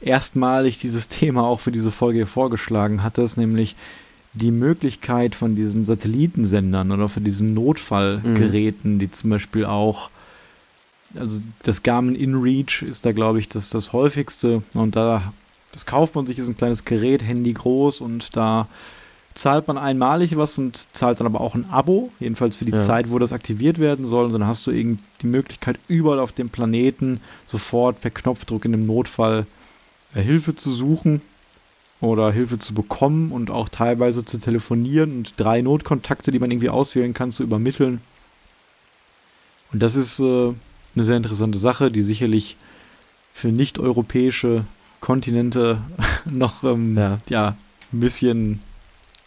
erstmalig 0.01 0.79
dieses 0.79 1.09
Thema 1.09 1.45
auch 1.45 1.61
für 1.61 1.73
diese 1.73 1.91
Folge 1.91 2.27
vorgeschlagen 2.27 3.03
hattest, 3.03 3.37
nämlich 3.37 3.77
die 4.33 4.51
Möglichkeit 4.51 5.35
von 5.35 5.57
diesen 5.57 5.85
Satellitensendern 5.85 6.93
oder 6.93 7.09
von 7.09 7.25
diesen 7.25 7.55
Notfallgeräten, 7.55 8.95
mhm. 8.95 8.99
die 8.99 9.11
zum 9.11 9.31
Beispiel 9.31 9.65
auch 9.65 10.11
also 11.17 11.41
das 11.63 11.83
Garmin 11.83 12.15
InReach 12.15 12.83
ist 12.83 13.05
da, 13.05 13.13
glaube 13.13 13.39
ich, 13.39 13.49
das, 13.49 13.71
das 13.71 13.93
häufigste. 13.93 14.63
Und 14.75 14.97
da, 14.97 15.33
das 15.73 15.87
kauft 15.87 16.15
man 16.15 16.27
sich, 16.27 16.39
ist 16.39 16.49
ein 16.49 16.57
kleines 16.57 16.85
Gerät, 16.85 17.25
Handy 17.25 17.53
groß 17.53 18.01
und 18.01 18.37
da 18.37 18.69
zahlt 19.35 19.69
man 19.69 19.79
einmalig 19.79 20.37
was 20.37 20.59
und 20.59 20.89
zahlt 20.93 21.21
dann 21.21 21.27
aber 21.27 21.41
auch 21.41 21.55
ein 21.55 21.69
Abo, 21.71 22.11
jedenfalls 22.19 22.57
für 22.57 22.65
die 22.65 22.73
ja. 22.73 22.79
Zeit, 22.79 23.11
wo 23.11 23.19
das 23.19 23.33
aktiviert 23.33 23.79
werden 23.79 24.05
soll. 24.05 24.27
Und 24.27 24.33
dann 24.33 24.47
hast 24.47 24.67
du 24.67 24.71
eben 24.71 24.99
die 25.23 25.29
Möglichkeit, 25.29 25.79
überall 25.89 26.19
auf 26.19 26.33
dem 26.33 26.51
Planeten 26.51 27.21
sofort 27.47 28.01
per 28.01 28.11
Knopfdruck 28.11 28.65
in 28.65 28.73
dem 28.73 28.87
Notfall 28.87 29.47
Hilfe 30.15 30.55
zu 30.55 30.71
suchen 30.71 31.23
oder 32.01 32.33
Hilfe 32.33 32.59
zu 32.59 32.75
bekommen 32.75 33.31
und 33.31 33.51
auch 33.51 33.69
teilweise 33.69 34.25
zu 34.25 34.39
telefonieren 34.39 35.19
und 35.19 35.35
drei 35.37 35.61
Notkontakte, 35.61 36.31
die 36.31 36.39
man 36.39 36.51
irgendwie 36.51 36.71
auswählen 36.71 37.15
kann, 37.15 37.31
zu 37.31 37.43
übermitteln. 37.43 38.01
Und 39.73 39.83
das 39.83 39.95
ist 39.95 40.19
äh, 40.21 40.53
eine 40.95 41.05
sehr 41.05 41.17
interessante 41.17 41.59
Sache, 41.59 41.91
die 41.91 42.03
sicherlich 42.03 42.57
für 43.35 43.49
nicht-europäische 43.49 44.65
Kontinente 45.01 45.83
noch 46.25 46.65
ähm, 46.65 46.97
ja. 46.97 47.19
ja. 47.29 47.57
ein 47.93 48.01
bisschen 48.01 48.61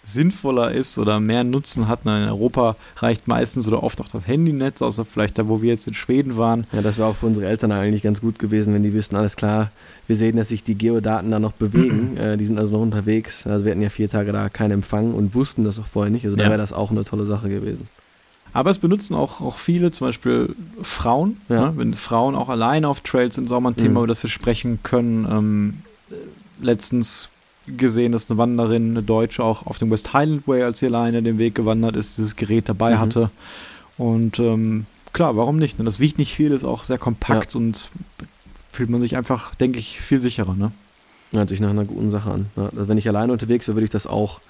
sinnvoller 0.04 0.72
ist 0.72 0.98
oder 0.98 1.20
mehr 1.20 1.44
Nutzen 1.44 1.88
hat. 1.88 2.02
In 2.04 2.10
Europa 2.10 2.76
reicht 2.98 3.28
meistens 3.28 3.68
oder 3.68 3.84
oft 3.84 4.02
auch 4.02 4.08
das 4.08 4.28
Handynetz, 4.28 4.82
außer 4.82 5.06
vielleicht 5.06 5.38
da, 5.38 5.48
wo 5.48 5.62
wir 5.62 5.70
jetzt 5.70 5.88
in 5.88 5.94
Schweden 5.94 6.38
waren. 6.38 6.68
Ja, 6.74 6.82
das 6.82 6.98
wäre 6.98 7.08
auch 7.08 7.16
für 7.16 7.26
unsere 7.26 7.48
Eltern 7.48 7.72
eigentlich 7.72 8.04
ganz 8.04 8.22
gut 8.22 8.38
gewesen, 8.38 8.74
wenn 8.74 8.84
die 8.84 8.94
wüssten, 8.94 9.16
alles 9.16 9.36
klar, 9.36 9.72
wir 10.08 10.18
sehen, 10.18 10.36
dass 10.36 10.50
sich 10.50 10.64
die 10.64 10.76
Geodaten 10.76 11.32
da 11.32 11.40
noch 11.40 11.54
bewegen. 11.54 12.18
äh, 12.18 12.38
die 12.38 12.46
sind 12.46 12.60
also 12.60 12.74
noch 12.74 12.82
unterwegs. 12.82 13.48
Also 13.48 13.66
wir 13.66 13.72
hatten 13.72 13.82
ja 13.82 13.90
vier 13.90 14.10
Tage 14.10 14.32
da 14.34 14.50
keinen 14.50 14.72
Empfang 14.72 15.14
und 15.14 15.34
wussten 15.36 15.64
das 15.64 15.80
auch 15.80 15.88
vorher 15.88 16.12
nicht. 16.12 16.26
Also 16.26 16.36
da 16.36 16.46
wäre 16.46 16.58
das 16.58 16.74
auch 16.74 16.92
eine 16.92 17.06
tolle 17.06 17.26
Sache 17.26 17.50
gewesen. 17.50 17.88
Aber 18.52 18.70
es 18.70 18.78
benutzen 18.78 19.16
auch, 19.16 19.42
auch 19.42 19.58
viele, 19.58 19.92
zum 19.92 20.08
Beispiel 20.08 20.56
Frauen. 20.82 21.38
Ja. 21.50 21.72
Ne? 21.72 21.74
Wenn 21.78 21.94
Frauen 21.96 22.36
auch 22.36 22.50
alleine 22.50 22.88
auf 22.88 23.02
Trails 23.02 23.36
sind, 23.36 23.46
ist 23.46 23.52
auch 23.52 23.60
mal 23.60 23.72
ein 23.72 23.76
Thema, 23.76 23.92
mhm. 23.92 23.98
über 23.98 24.08
das 24.08 24.22
wir 24.22 24.30
sprechen 24.30 24.80
können. 24.84 25.28
Ähm, 25.30 25.74
letztens 26.62 27.30
gesehen, 27.68 28.12
dass 28.12 28.30
eine 28.30 28.38
Wanderin, 28.38 28.92
eine 28.92 29.04
Deutsche, 29.04 29.44
auch 29.44 29.66
auf 29.66 29.80
dem 29.80 29.92
West 29.92 30.14
Highland 30.14 30.48
Way, 30.48 30.64
als 30.64 30.80
sie 30.80 30.88
alleine 30.88 31.24
den 31.24 31.38
Weg 31.38 31.56
gewandert 31.56 31.96
ist, 31.96 32.18
dieses 32.18 32.36
Gerät 32.36 32.70
dabei 32.70 32.96
mhm. 32.96 33.00
hatte. 33.00 33.32
Und 33.98 34.40
ähm, 34.40 34.86
klar, 35.14 35.38
warum 35.38 35.58
nicht? 35.58 35.80
Ne? 35.80 35.86
Das 35.86 36.00
wiegt 36.00 36.18
nicht 36.18 36.34
viel, 36.34 36.52
ist 36.52 36.66
auch 36.66 36.84
sehr 36.84 36.98
kompakt 36.98 37.54
ja. 37.54 37.60
und 37.60 37.90
fühlt 38.72 38.90
man 38.90 39.02
sich 39.02 39.16
einfach, 39.16 39.56
denke 39.56 39.80
ich, 39.80 40.02
viel 40.02 40.22
sicherer. 40.22 40.56
Ne? 40.56 40.72
Ja, 41.32 41.40
natürlich 41.40 41.62
nach 41.62 41.70
einer 41.70 41.86
guten 41.86 42.10
Sache 42.10 42.32
an. 42.32 42.46
Ja, 42.56 42.70
also 42.70 42.88
wenn 42.88 42.98
ich 42.98 43.08
alleine 43.08 43.32
unterwegs 43.32 43.68
wäre, 43.68 43.76
würde 43.76 43.86
ich 43.86 43.92
das 43.92 44.08
auch 44.08 44.42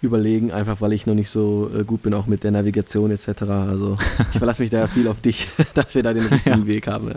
überlegen, 0.00 0.52
einfach 0.52 0.80
weil 0.80 0.92
ich 0.92 1.06
noch 1.06 1.14
nicht 1.14 1.30
so 1.30 1.70
äh, 1.76 1.84
gut 1.84 2.02
bin, 2.02 2.14
auch 2.14 2.26
mit 2.26 2.44
der 2.44 2.50
Navigation 2.50 3.10
etc. 3.10 3.42
Also 3.42 3.96
ich 4.32 4.38
verlasse 4.38 4.62
mich 4.62 4.70
da 4.70 4.86
viel 4.86 5.08
auf 5.08 5.20
dich, 5.20 5.48
dass 5.74 5.94
wir 5.94 6.02
da 6.02 6.12
den 6.12 6.26
richtigen 6.26 6.60
ja. 6.60 6.66
Weg 6.66 6.86
haben. 6.86 7.08
Ja, 7.08 7.16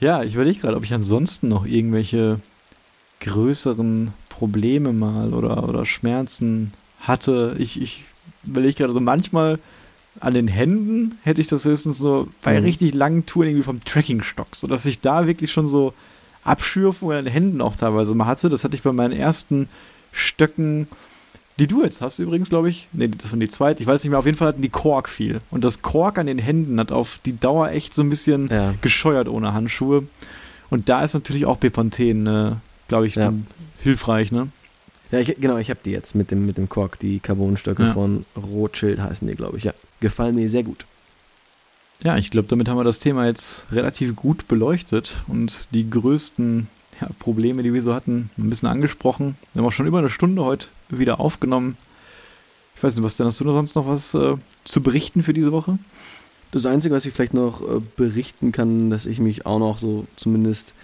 ja 0.00 0.22
ich 0.22 0.34
überlege 0.34 0.60
gerade, 0.60 0.76
ob 0.76 0.84
ich 0.84 0.92
ansonsten 0.92 1.48
noch 1.48 1.66
irgendwelche 1.66 2.40
größeren 3.22 4.12
Probleme 4.28 4.92
mal 4.92 5.32
oder, 5.34 5.68
oder 5.68 5.86
Schmerzen 5.86 6.72
hatte. 7.00 7.56
Ich, 7.58 7.80
ich 7.80 8.04
überlege 8.44 8.74
gerade 8.74 8.92
so 8.92 9.00
manchmal 9.00 9.58
an 10.20 10.34
den 10.34 10.48
Händen 10.48 11.18
hätte 11.22 11.40
ich 11.40 11.46
das 11.46 11.64
höchstens 11.64 11.98
so 11.98 12.28
bei 12.42 12.58
mhm. 12.58 12.66
richtig 12.66 12.94
langen 12.94 13.24
Touren 13.24 13.48
irgendwie 13.48 13.64
vom 13.64 13.82
Trekkingstock, 13.82 14.48
sodass 14.54 14.84
ich 14.84 15.00
da 15.00 15.26
wirklich 15.26 15.50
schon 15.50 15.68
so 15.68 15.94
Abschürfungen 16.44 17.18
an 17.18 17.24
den 17.24 17.32
Händen 17.32 17.60
auch 17.60 17.76
teilweise 17.76 18.14
mal 18.14 18.26
hatte. 18.26 18.48
Das 18.48 18.64
hatte 18.64 18.74
ich 18.74 18.82
bei 18.82 18.92
meinen 18.92 19.12
ersten 19.12 19.68
Stöcken, 20.12 20.86
die 21.58 21.66
du 21.66 21.82
jetzt 21.82 22.02
hast 22.02 22.18
übrigens, 22.18 22.50
glaube 22.50 22.68
ich. 22.68 22.88
Nee, 22.92 23.08
das 23.08 23.32
waren 23.32 23.40
die 23.40 23.48
zweite. 23.48 23.80
Ich 23.80 23.86
weiß 23.86 24.02
nicht 24.02 24.10
mehr. 24.10 24.18
Auf 24.18 24.26
jeden 24.26 24.36
Fall 24.36 24.48
hatten 24.48 24.62
die 24.62 24.68
Kork 24.68 25.08
viel. 25.08 25.40
Und 25.50 25.64
das 25.64 25.80
Kork 25.80 26.18
an 26.18 26.26
den 26.26 26.38
Händen 26.38 26.78
hat 26.78 26.92
auf 26.92 27.20
die 27.24 27.38
Dauer 27.38 27.70
echt 27.70 27.94
so 27.94 28.02
ein 28.02 28.10
bisschen 28.10 28.48
ja. 28.48 28.74
gescheuert 28.82 29.28
ohne 29.28 29.54
Handschuhe. 29.54 30.04
Und 30.68 30.88
da 30.88 31.04
ist 31.04 31.14
natürlich 31.14 31.46
auch 31.46 31.58
Bepanthen 31.58 32.26
äh, 32.26 32.52
glaube 32.92 33.06
ich, 33.06 33.14
ja. 33.14 33.32
hilfreich, 33.82 34.32
ne? 34.32 34.48
Ja, 35.10 35.20
ich, 35.20 35.34
genau, 35.40 35.56
ich 35.56 35.70
habe 35.70 35.80
die 35.82 35.92
jetzt 35.92 36.14
mit 36.14 36.30
dem, 36.30 36.44
mit 36.44 36.58
dem 36.58 36.68
Kork, 36.68 36.98
die 36.98 37.20
Carbonstöcke 37.20 37.84
ja. 37.84 37.92
von 37.94 38.26
Rothschild 38.36 39.00
heißen 39.00 39.26
die, 39.26 39.34
glaube 39.34 39.56
ich, 39.56 39.64
ja. 39.64 39.72
Gefallen 40.00 40.34
mir 40.34 40.46
sehr 40.50 40.62
gut. 40.62 40.84
Ja, 42.02 42.18
ich 42.18 42.30
glaube, 42.30 42.48
damit 42.48 42.68
haben 42.68 42.76
wir 42.76 42.84
das 42.84 42.98
Thema 42.98 43.24
jetzt 43.26 43.64
relativ 43.72 44.14
gut 44.14 44.46
beleuchtet 44.46 45.16
und 45.26 45.68
die 45.72 45.88
größten 45.88 46.68
ja, 47.00 47.08
Probleme, 47.18 47.62
die 47.62 47.72
wir 47.72 47.80
so 47.80 47.94
hatten, 47.94 48.28
ein 48.36 48.50
bisschen 48.50 48.68
angesprochen. 48.68 49.36
Wir 49.54 49.62
haben 49.62 49.68
auch 49.68 49.72
schon 49.72 49.86
über 49.86 50.00
eine 50.00 50.10
Stunde 50.10 50.44
heute 50.44 50.66
wieder 50.90 51.18
aufgenommen. 51.18 51.78
Ich 52.76 52.82
weiß 52.82 52.94
nicht, 52.94 53.04
was 53.04 53.16
denn 53.16 53.24
hast 53.24 53.40
du 53.40 53.44
noch 53.44 53.54
sonst 53.54 53.74
noch 53.74 53.86
was 53.86 54.12
äh, 54.12 54.34
zu 54.64 54.82
berichten 54.82 55.22
für 55.22 55.32
diese 55.32 55.52
Woche? 55.52 55.78
Das 56.50 56.66
Einzige, 56.66 56.94
was 56.94 57.06
ich 57.06 57.14
vielleicht 57.14 57.32
noch 57.32 57.62
äh, 57.62 57.80
berichten 57.96 58.52
kann, 58.52 58.90
dass 58.90 59.06
ich 59.06 59.18
mich 59.18 59.46
auch 59.46 59.60
noch 59.60 59.78
so 59.78 60.06
zumindest 60.16 60.74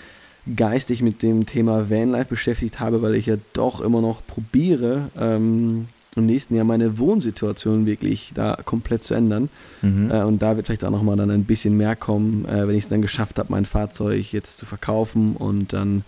geistig 0.56 1.02
mit 1.02 1.22
dem 1.22 1.46
Thema 1.46 1.90
Vanlife 1.90 2.30
beschäftigt 2.30 2.80
habe, 2.80 3.02
weil 3.02 3.14
ich 3.14 3.26
ja 3.26 3.36
doch 3.52 3.80
immer 3.80 4.00
noch 4.00 4.26
probiere, 4.26 5.08
ähm, 5.18 5.86
im 6.16 6.26
nächsten 6.26 6.56
Jahr 6.56 6.64
meine 6.64 6.98
Wohnsituation 6.98 7.86
wirklich 7.86 8.32
da 8.34 8.58
komplett 8.64 9.04
zu 9.04 9.14
ändern. 9.14 9.48
Mhm. 9.82 10.10
Äh, 10.10 10.22
und 10.22 10.42
da 10.42 10.56
wird 10.56 10.66
vielleicht 10.66 10.84
auch 10.84 10.90
nochmal 10.90 11.16
dann 11.16 11.30
ein 11.30 11.44
bisschen 11.44 11.76
mehr 11.76 11.96
kommen, 11.96 12.44
äh, 12.44 12.66
wenn 12.66 12.74
ich 12.74 12.84
es 12.84 12.88
dann 12.88 13.02
geschafft 13.02 13.38
habe, 13.38 13.50
mein 13.50 13.64
Fahrzeug 13.64 14.32
jetzt 14.32 14.58
zu 14.58 14.66
verkaufen 14.66 15.36
und 15.36 15.72
dann 15.72 16.04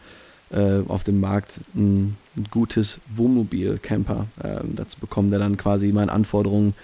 äh, 0.51 0.81
auf 0.89 1.05
dem 1.05 1.20
Markt 1.20 1.61
ein, 1.74 2.16
ein 2.37 2.49
gutes 2.51 2.99
Wohnmobil-Camper 3.14 4.26
äh, 4.43 4.61
dazu 4.74 4.99
bekommen, 4.99 5.31
der 5.31 5.39
dann 5.39 5.57
quasi 5.57 5.93
meinen 5.93 6.11
Anforderungen 6.11 6.74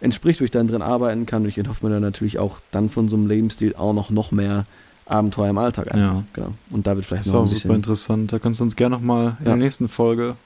entspricht, 0.00 0.40
wo 0.40 0.44
ich 0.44 0.50
dann 0.50 0.66
drin 0.66 0.82
arbeiten 0.82 1.26
kann. 1.26 1.42
Und 1.44 1.56
ich 1.56 1.68
hoffe 1.68 1.86
mir 1.86 1.92
dann 1.92 2.02
natürlich 2.02 2.38
auch 2.38 2.60
dann 2.72 2.90
von 2.90 3.08
so 3.08 3.16
einem 3.16 3.28
Lebensstil 3.28 3.76
auch 3.76 3.92
noch, 3.92 4.10
noch 4.10 4.32
mehr 4.32 4.66
Abenteuer 5.06 5.50
im 5.50 5.58
Alltag 5.58 5.94
einfach. 5.94 6.16
Ja. 6.16 6.24
Genau. 6.32 6.54
Und 6.70 6.86
da 6.86 6.94
wird 6.96 7.06
vielleicht 7.06 7.26
das 7.26 7.32
noch 7.32 7.44
ist 7.44 7.52
auch 7.52 7.58
super 7.58 7.74
interessant. 7.74 8.32
Da 8.32 8.38
kannst 8.38 8.60
du 8.60 8.64
uns 8.64 8.76
gerne 8.76 8.96
noch 8.96 9.02
mal 9.02 9.36
in 9.40 9.46
ja. 9.46 9.50
der 9.50 9.56
nächsten 9.56 9.88
Folge 9.88 10.36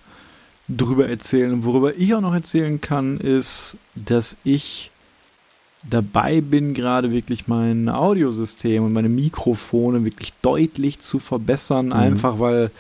drüber 0.69 1.09
erzählen. 1.09 1.65
Worüber 1.65 1.95
ich 1.97 2.15
auch 2.15 2.21
noch 2.21 2.35
erzählen 2.35 2.81
kann, 2.81 3.19
ist, 3.19 3.79
dass 3.95 4.37
ich 4.45 4.91
dabei 5.89 6.41
bin, 6.41 6.75
gerade 6.75 7.11
wirklich 7.11 7.47
mein 7.47 7.89
Audiosystem 7.89 8.85
und 8.85 8.93
meine 8.93 9.09
Mikrofone 9.09 10.05
wirklich 10.05 10.33
deutlich 10.43 11.01
zu 11.01 11.19
verbessern, 11.19 11.87
mhm. 11.87 11.93
einfach 11.93 12.39
weil 12.39 12.71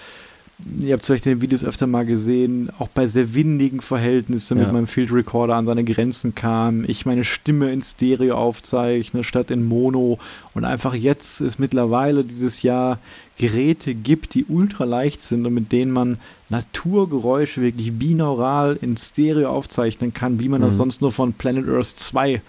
ihr 0.81 0.95
habt 0.95 1.05
vielleicht 1.05 1.27
in 1.27 1.33
den 1.33 1.43
Videos 1.43 1.65
öfter 1.65 1.87
mal 1.87 2.07
gesehen, 2.07 2.71
auch 2.79 2.89
bei 2.89 3.07
sehr 3.07 3.35
windigen 3.35 3.81
Verhältnissen 3.81 4.57
ja. 4.57 4.65
mit 4.65 4.73
meinem 4.73 4.87
Field 4.87 5.13
Recorder 5.13 5.55
an 5.55 5.67
seine 5.67 5.85
Grenzen 5.85 6.35
kam, 6.35 6.85
ich 6.87 7.05
meine 7.05 7.25
Stimme 7.25 7.73
in 7.73 7.83
Stereo 7.83 8.37
aufzeichne 8.37 9.23
statt 9.23 9.51
in 9.51 9.67
Mono 9.67 10.19
und 10.55 10.65
einfach 10.65 10.95
jetzt 10.95 11.41
es 11.41 11.59
mittlerweile 11.59 12.25
dieses 12.25 12.63
Jahr 12.63 12.99
Geräte 13.37 13.95
gibt, 13.95 14.35
die 14.35 14.47
ultra 14.47 14.85
leicht 14.85 15.21
sind 15.21 15.45
und 15.45 15.53
mit 15.53 15.73
denen 15.73 15.93
man 15.93 16.19
Naturgeräusche 16.49 17.61
wirklich 17.61 17.93
binaural 17.93 18.79
in 18.81 18.97
Stereo 18.97 19.51
aufzeichnen 19.51 20.15
kann, 20.15 20.41
wie 20.41 20.49
man 20.49 20.63
mhm. 20.63 20.67
das 20.67 20.77
sonst 20.77 21.03
nur 21.03 21.13
von 21.13 21.35
Planet 21.35 21.69
Earth 21.69 21.99
2 21.99 22.41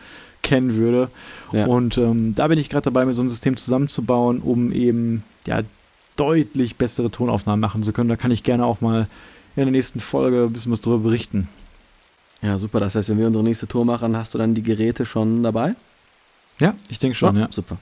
kennen 0.44 0.76
würde. 0.76 1.10
Ja. 1.52 1.66
Und 1.66 1.98
ähm, 1.98 2.36
da 2.36 2.48
bin 2.48 2.58
ich 2.58 2.70
gerade 2.70 2.86
dabei, 2.86 3.04
mir 3.04 3.14
so 3.14 3.22
ein 3.22 3.28
System 3.28 3.58
zusammenzubauen, 3.58 4.40
um 4.40 4.72
eben 4.72 5.24
ja 5.46 5.64
deutlich 6.18 6.76
bessere 6.76 7.10
Tonaufnahmen 7.10 7.60
machen 7.60 7.84
zu 7.84 7.94
können. 7.94 8.10
Da 8.10 8.16
kann 8.16 8.32
ich 8.32 8.44
gerne 8.44 8.66
auch 8.66 8.82
mal 8.82 9.08
in 9.56 9.64
der 9.64 9.72
nächsten 9.72 10.00
Folge 10.00 10.44
ein 10.44 10.54
bisschen 10.54 10.72
was 10.72 10.82
darüber 10.82 11.04
berichten. 11.04 11.48
Ja, 12.42 12.58
super. 12.58 12.80
Das 12.80 12.96
heißt, 12.96 13.10
wenn 13.10 13.18
wir 13.18 13.28
unsere 13.28 13.44
nächste 13.44 13.68
Tour 13.68 13.86
machen, 13.86 14.16
hast 14.16 14.34
du 14.34 14.38
dann 14.38 14.54
die 14.54 14.64
Geräte 14.64 15.06
schon 15.06 15.44
dabei? 15.44 15.76
Ja, 16.60 16.76
ich 16.90 17.00
denke 17.00 17.16
schon, 17.16 17.38
oh, 17.38 17.40
ja. 17.40 17.48
Super. 17.52 17.78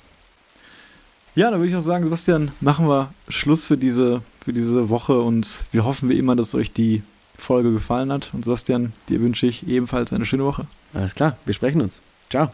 Ja, 1.36 1.51
dann 1.51 1.59
würde 1.59 1.69
ich 1.69 1.75
auch 1.75 1.81
sagen, 1.81 2.05
Sebastian, 2.05 2.51
machen 2.61 2.88
wir 2.88 3.13
Schluss 3.27 3.67
für 3.67 3.77
diese, 3.77 4.21
für 4.43 4.53
diese 4.53 4.89
Woche 4.89 5.19
und 5.19 5.65
wir 5.73 5.83
hoffen 5.83 6.07
wie 6.09 6.17
immer, 6.17 6.36
dass 6.36 6.55
euch 6.55 6.71
die 6.71 7.03
Folge 7.38 7.73
gefallen 7.73 8.11
hat. 8.11 8.29
Und 8.33 8.45
Sebastian, 8.45 8.93
dir 9.09 9.19
wünsche 9.19 9.45
ich 9.47 9.67
ebenfalls 9.67 10.13
eine 10.13 10.25
schöne 10.25 10.45
Woche. 10.45 10.65
Alles 10.93 11.13
klar, 11.13 11.38
wir 11.43 11.53
sprechen 11.53 11.81
uns. 11.81 11.99
Ciao. 12.29 12.51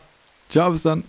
Ciao, 0.49 0.71
bis 0.71 0.83
dann. 0.83 1.03